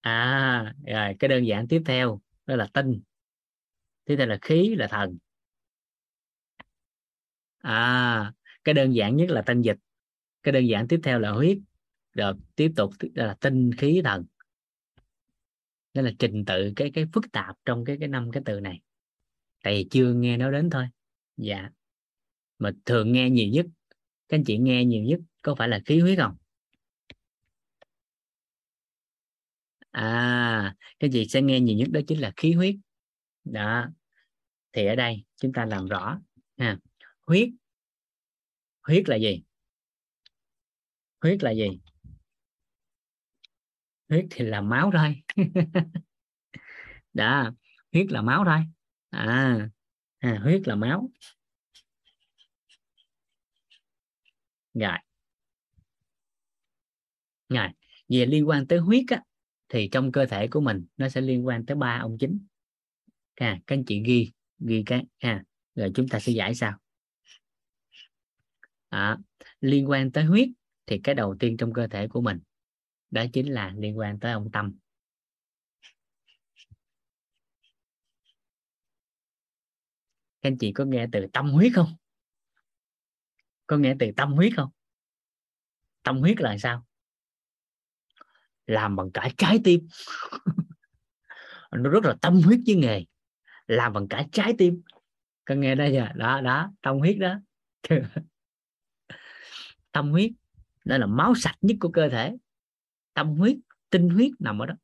[0.00, 3.00] À rồi cái đơn giản tiếp theo đó là tinh.
[4.04, 5.18] Tiếp theo là khí là thần.
[7.58, 8.32] À
[8.64, 9.76] cái đơn giản nhất là tân dịch
[10.44, 11.58] cái đơn giản tiếp theo là huyết,
[12.12, 14.24] rồi tiếp tục là tinh khí thần.
[15.94, 18.80] Đó là trình tự cái cái phức tạp trong cái cái năm cái từ này.
[19.62, 20.86] Tại vì chưa nghe nó đến thôi.
[21.36, 21.70] Dạ.
[22.58, 23.66] Mà thường nghe nhiều nhất,
[24.28, 26.36] các anh chị nghe nhiều nhất có phải là khí huyết không?
[29.90, 32.74] À cái gì sẽ nghe nhiều nhất đó chính là khí huyết.
[33.44, 33.88] Đó.
[34.72, 36.20] Thì ở đây chúng ta làm rõ
[36.56, 36.78] ha.
[37.26, 37.48] Huyết.
[38.82, 39.42] Huyết là gì?
[41.24, 41.80] Huyết là gì?
[44.08, 45.22] Huyết thì là máu thôi.
[47.12, 47.50] Đó
[47.92, 48.60] huyết là máu thôi.
[49.10, 49.68] À,
[50.18, 51.10] à huyết là máu.
[54.74, 54.98] Rồi.
[57.48, 57.68] Rồi
[58.08, 59.22] về liên quan tới huyết á,
[59.68, 62.46] thì trong cơ thể của mình nó sẽ liên quan tới ba ông chính.
[63.34, 65.42] À, các anh chị ghi ghi cái ha
[65.74, 66.78] rồi chúng ta sẽ giải sao
[68.88, 69.18] à,
[69.60, 70.48] liên quan tới huyết
[70.86, 72.40] thì cái đầu tiên trong cơ thể của mình,
[73.10, 74.78] đó chính là liên quan tới ông tâm.
[80.42, 81.96] Các anh chị có nghe từ tâm huyết không?
[83.66, 84.70] Có nghe từ tâm huyết không?
[86.02, 86.86] Tâm huyết là sao?
[88.66, 89.88] Làm bằng cả trái tim.
[91.70, 93.04] Nó rất là tâm huyết với nghề.
[93.66, 94.82] Làm bằng cả trái tim.
[95.44, 96.08] Có nghe đây chưa?
[96.14, 97.34] Đó đó, tâm huyết đó.
[99.92, 100.30] Tâm huyết
[100.84, 102.36] đó là máu sạch nhất của cơ thể.
[103.14, 103.56] Tâm huyết
[103.90, 104.74] tinh huyết nằm ở đó.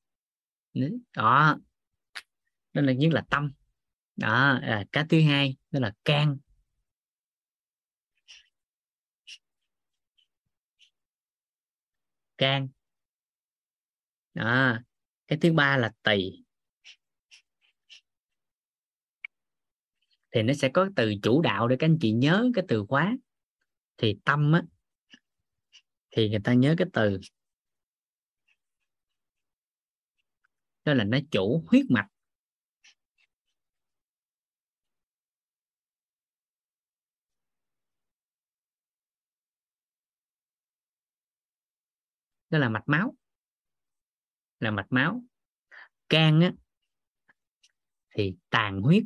[1.16, 1.58] Đó.
[2.72, 3.52] Đó là nhất là tâm.
[4.16, 6.38] Đó à, cái thứ hai đó là can.
[12.38, 12.68] Can.
[14.34, 14.78] Đó
[15.26, 16.44] cái thứ ba là tỳ.
[20.30, 23.16] Thì nó sẽ có từ chủ đạo để các anh chị nhớ cái từ khóa.
[23.96, 24.62] Thì tâm á
[26.10, 27.18] thì người ta nhớ cái từ.
[30.84, 32.06] Đó là nó chủ, huyết mạch.
[42.50, 43.14] Đó là mạch máu.
[44.60, 45.22] Là mạch máu.
[46.08, 46.52] Can á,
[48.10, 49.04] thì tàn huyết.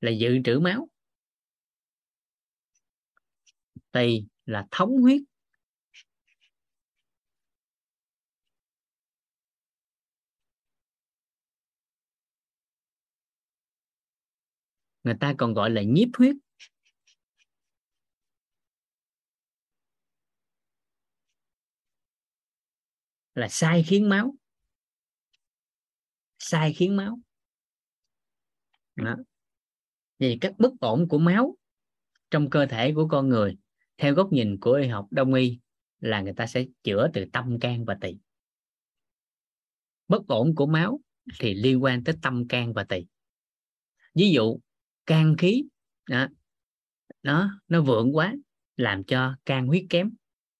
[0.00, 0.88] Là dự trữ máu.
[3.92, 5.22] Tỳ là thống huyết.
[15.04, 16.36] Người ta còn gọi là nhiếp huyết.
[23.34, 24.34] Là sai khiến máu.
[26.38, 27.18] Sai khiến máu.
[28.96, 29.16] Đó
[30.18, 31.56] vì các bất ổn của máu
[32.30, 33.56] trong cơ thể của con người
[33.98, 35.58] theo góc nhìn của y học đông y
[36.00, 38.16] là người ta sẽ chữa từ tâm can và tỳ.
[40.08, 41.00] Bất ổn của máu
[41.38, 43.06] thì liên quan tới tâm can và tỳ.
[44.14, 44.60] Ví dụ
[45.06, 45.64] can khí
[46.10, 46.26] đó,
[47.22, 48.34] nó nó vượng quá
[48.76, 50.10] làm cho can huyết kém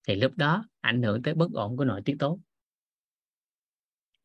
[0.08, 2.40] thì lúc đó ảnh hưởng tới bất ổn của nội tiết tố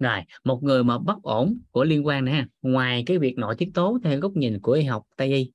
[0.01, 3.71] rồi một người mà bất ổn của liên quan nè ngoài cái việc nội tiết
[3.73, 5.51] tố theo góc nhìn của y học tây y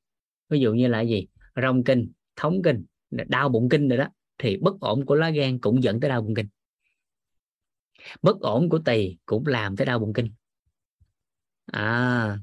[0.49, 1.27] ví dụ như là gì?
[1.63, 4.09] Rong kinh thống kinh đau bụng kinh rồi đó
[4.39, 6.49] thì bất ổn của lá gan cũng dẫn tới đau bụng kinh.
[8.23, 10.33] Bất ổn của tỳ cũng làm tới đau bụng kinh.
[11.67, 12.39] À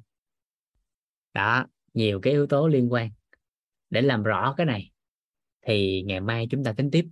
[1.33, 3.11] đó nhiều cái yếu tố liên quan.
[3.90, 4.91] Để làm rõ cái này
[5.61, 7.07] thì ngày mai chúng ta tính tiếp.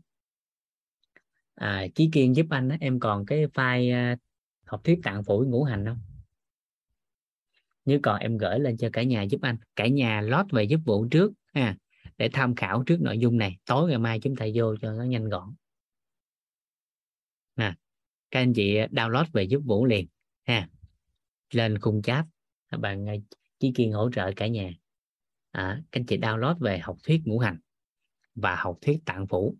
[1.55, 4.17] À, chí kiên giúp anh đó, em còn cái file à,
[4.71, 5.99] học thuyết tạng phổi ngũ hành không?
[7.85, 9.57] Nếu còn em gửi lên cho cả nhà giúp anh.
[9.75, 11.77] Cả nhà lót về giúp vụ trước ha
[12.17, 13.57] để tham khảo trước nội dung này.
[13.65, 15.55] Tối ngày mai chúng ta vô cho nó nhanh gọn.
[17.55, 17.73] Nè
[18.31, 20.07] các anh chị download về giúp vũ liền
[20.43, 20.69] ha.
[21.51, 22.25] Lên khung chat
[22.79, 23.13] bạn à,
[23.59, 24.71] Chí Kiên hỗ trợ cả nhà.
[25.51, 27.59] À, các anh chị download về học thuyết ngũ hành
[28.35, 29.55] và học thuyết tạng phủ.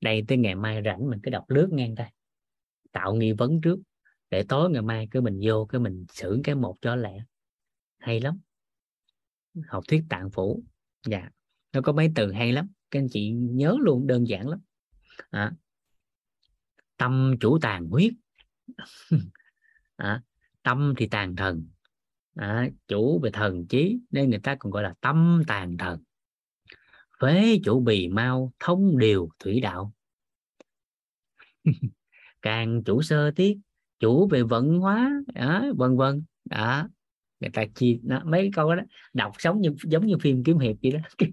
[0.00, 2.08] Đây tới ngày mai rảnh mình cứ đọc lướt ngang đây,
[2.92, 3.78] tạo nghi vấn trước
[4.32, 7.24] để tối ngày mai cứ mình vô cái mình xử cái một cho lẹ.
[7.98, 8.40] Hay lắm.
[9.68, 10.62] Học thuyết tạng phủ.
[11.06, 11.30] Dạ.
[11.72, 12.68] Nó có mấy từ hay lắm.
[12.90, 14.60] Các anh chị nhớ luôn đơn giản lắm.
[15.30, 15.52] À,
[16.96, 18.12] tâm chủ tàn huyết.
[19.96, 20.22] À,
[20.62, 21.66] tâm thì tàn thần.
[22.34, 26.02] À, chủ về thần trí nên người ta còn gọi là tâm tàn thần.
[27.20, 29.92] Phế chủ bì mau thông điều thủy đạo.
[32.42, 33.58] Càng chủ sơ tiết
[34.02, 36.24] chủ về vận hóa đó, vân vân.
[36.44, 36.88] Đó
[37.40, 38.82] người ta chia đó, mấy câu đó
[39.12, 41.00] đọc sống như giống như phim kiếm hiệp vậy đó.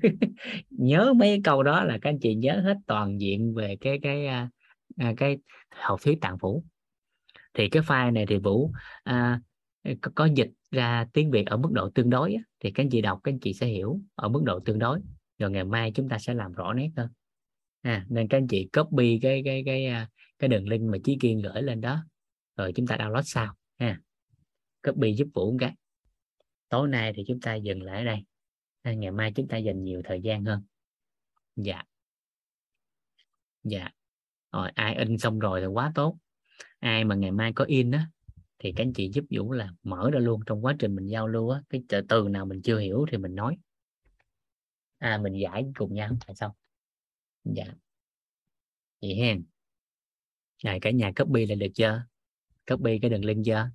[0.70, 4.28] Nhớ mấy câu đó là các anh chị nhớ hết toàn diện về cái cái
[4.98, 5.38] cái, cái
[5.70, 6.64] học thuyết tạng phủ.
[7.54, 8.72] Thì cái file này thì vũ
[9.04, 9.42] à,
[10.02, 12.90] có, có dịch ra tiếng việt ở mức độ tương đối á, thì các anh
[12.90, 15.00] chị đọc các anh chị sẽ hiểu ở mức độ tương đối.
[15.40, 17.10] Rồi ngày mai chúng ta sẽ làm rõ nét hơn.
[17.82, 21.18] À, nên các anh chị copy cái cái cái à, cái đường link mà chí
[21.22, 22.04] kiên gửi lên đó
[22.60, 24.00] rồi chúng ta download sau, ha.
[24.84, 25.76] Copy giúp vũ cái.
[26.70, 28.24] Tối nay thì chúng ta dừng lại ở đây.
[28.96, 30.64] Ngày mai chúng ta dành nhiều thời gian hơn.
[31.56, 31.84] Dạ.
[33.64, 33.90] Dạ.
[34.52, 36.18] Rồi, ai in xong rồi thì quá tốt.
[36.80, 38.10] Ai mà ngày mai có in á,
[38.60, 40.42] thì các anh chị giúp Vũ là mở ra luôn.
[40.46, 43.36] Trong quá trình mình giao lưu á, cái từ nào mình chưa hiểu thì mình
[43.36, 43.58] nói.
[44.98, 46.18] À mình giải cùng nhau.
[46.28, 46.56] Tại sao
[47.44, 47.66] dạ.
[49.02, 49.44] Vậy hen.
[50.64, 52.04] Này cả nhà copy là được chưa?
[52.70, 53.70] Copy cái đường link chưa?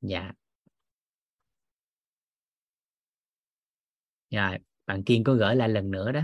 [0.00, 0.32] Dạ.
[4.30, 6.22] Rồi bạn kiên có gửi lại lần nữa đó.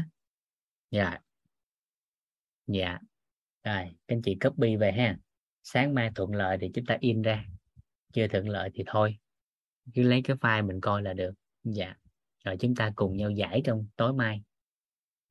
[0.90, 1.18] Dạ.
[2.66, 2.98] Dạ.
[3.64, 5.18] Rồi, các anh chị copy về ha.
[5.62, 7.44] Sáng mai thuận lợi thì chúng ta in ra.
[8.12, 9.18] Chưa thuận lợi thì thôi.
[9.94, 11.34] Cứ lấy cái file mình coi là được.
[11.64, 11.96] Dạ.
[12.44, 14.42] Rồi chúng ta cùng nhau giải trong tối mai.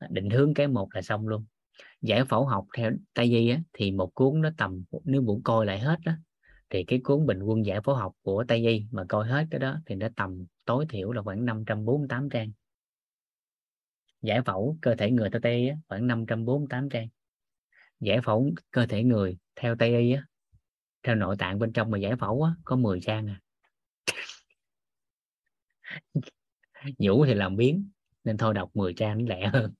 [0.10, 1.46] Định hướng cái một là xong luôn
[2.04, 5.66] giải phẫu học theo tây y á, thì một cuốn nó tầm nếu muốn coi
[5.66, 6.14] lại hết đó
[6.70, 9.60] thì cái cuốn bình quân giải phẫu học của tây y mà coi hết cái
[9.60, 12.52] đó thì nó tầm tối thiểu là khoảng 548 trang.
[14.22, 17.08] Giải phẫu cơ thể người theo tây y á, khoảng 548 trang.
[18.00, 20.24] Giải phẫu cơ thể người theo tây y á,
[21.04, 23.42] theo nội tạng bên trong mà giải phẫu á, có 10 trang à.
[26.98, 27.90] Nhũ thì làm biến
[28.24, 29.74] nên thôi đọc 10 trang nó lẹ hơn.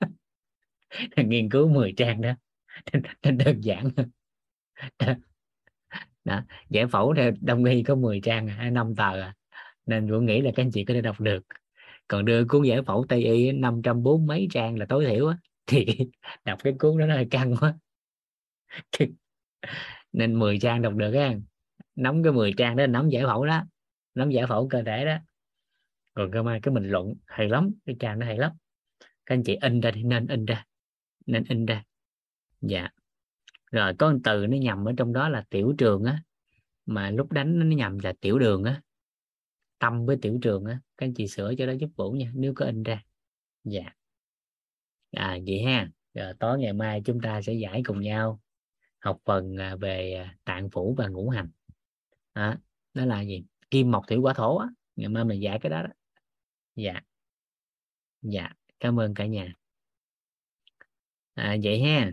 [1.16, 2.32] nghiên cứu 10 trang đó.
[3.22, 3.90] Nên đơn giản.
[6.24, 9.34] Đó, giải phẫu theo đông y có 10 trang, hai năm tờ à.
[9.86, 11.44] nên cũng nghĩ là các anh chị có thể đọc được.
[12.08, 15.36] Còn đưa cuốn giải phẫu tây y 540 mấy trang là tối thiểu á.
[15.66, 15.86] Thì
[16.44, 17.74] đọc cái cuốn đó nó hơi căng quá.
[20.12, 21.34] Nên 10 trang đọc được á.
[21.96, 23.62] Nắm cái 10 trang đó, nắm giải phẫu đó.
[24.14, 25.16] Nắm giải phẫu cơ thể đó.
[26.14, 28.52] Còn cơ mai cái mình luận hay lắm, cái trang nó hay lắm.
[29.00, 30.64] Các anh chị in ra thì nên in ra
[31.26, 31.84] nên in ra.
[32.60, 32.88] Dạ.
[33.72, 36.22] Rồi có một từ nó nhầm ở trong đó là tiểu trường á.
[36.86, 38.82] Mà lúc đánh nó nhầm là tiểu đường á.
[39.78, 40.80] Tâm với tiểu trường á.
[40.96, 43.02] Các anh chị sửa cho nó giúp vũ nha nếu có in ra.
[43.64, 43.84] Dạ.
[45.10, 45.90] À vậy ha.
[46.14, 48.40] Rồi tối ngày mai chúng ta sẽ giải cùng nhau
[48.98, 51.50] học phần à, về à, tạng phủ và ngũ hành.
[52.34, 52.54] Đó,
[52.94, 53.44] đó là gì?
[53.70, 54.68] Kim mộc thủy hỏa thổ á.
[54.96, 55.88] Ngày mai mình giải cái đó đó.
[56.76, 57.00] Dạ.
[58.22, 58.50] Dạ.
[58.80, 59.54] Cảm ơn cả nhà
[61.34, 62.12] à, vậy ha.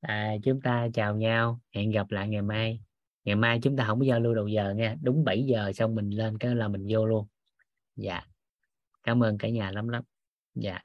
[0.00, 1.60] À, chúng ta chào nhau.
[1.74, 2.80] Hẹn gặp lại ngày mai.
[3.24, 4.96] Ngày mai chúng ta không có giao lưu đầu giờ nha.
[5.02, 7.26] Đúng 7 giờ xong mình lên cái là mình vô luôn.
[7.96, 8.22] Dạ.
[9.02, 10.02] Cảm ơn cả nhà lắm lắm.
[10.54, 10.78] Dạ.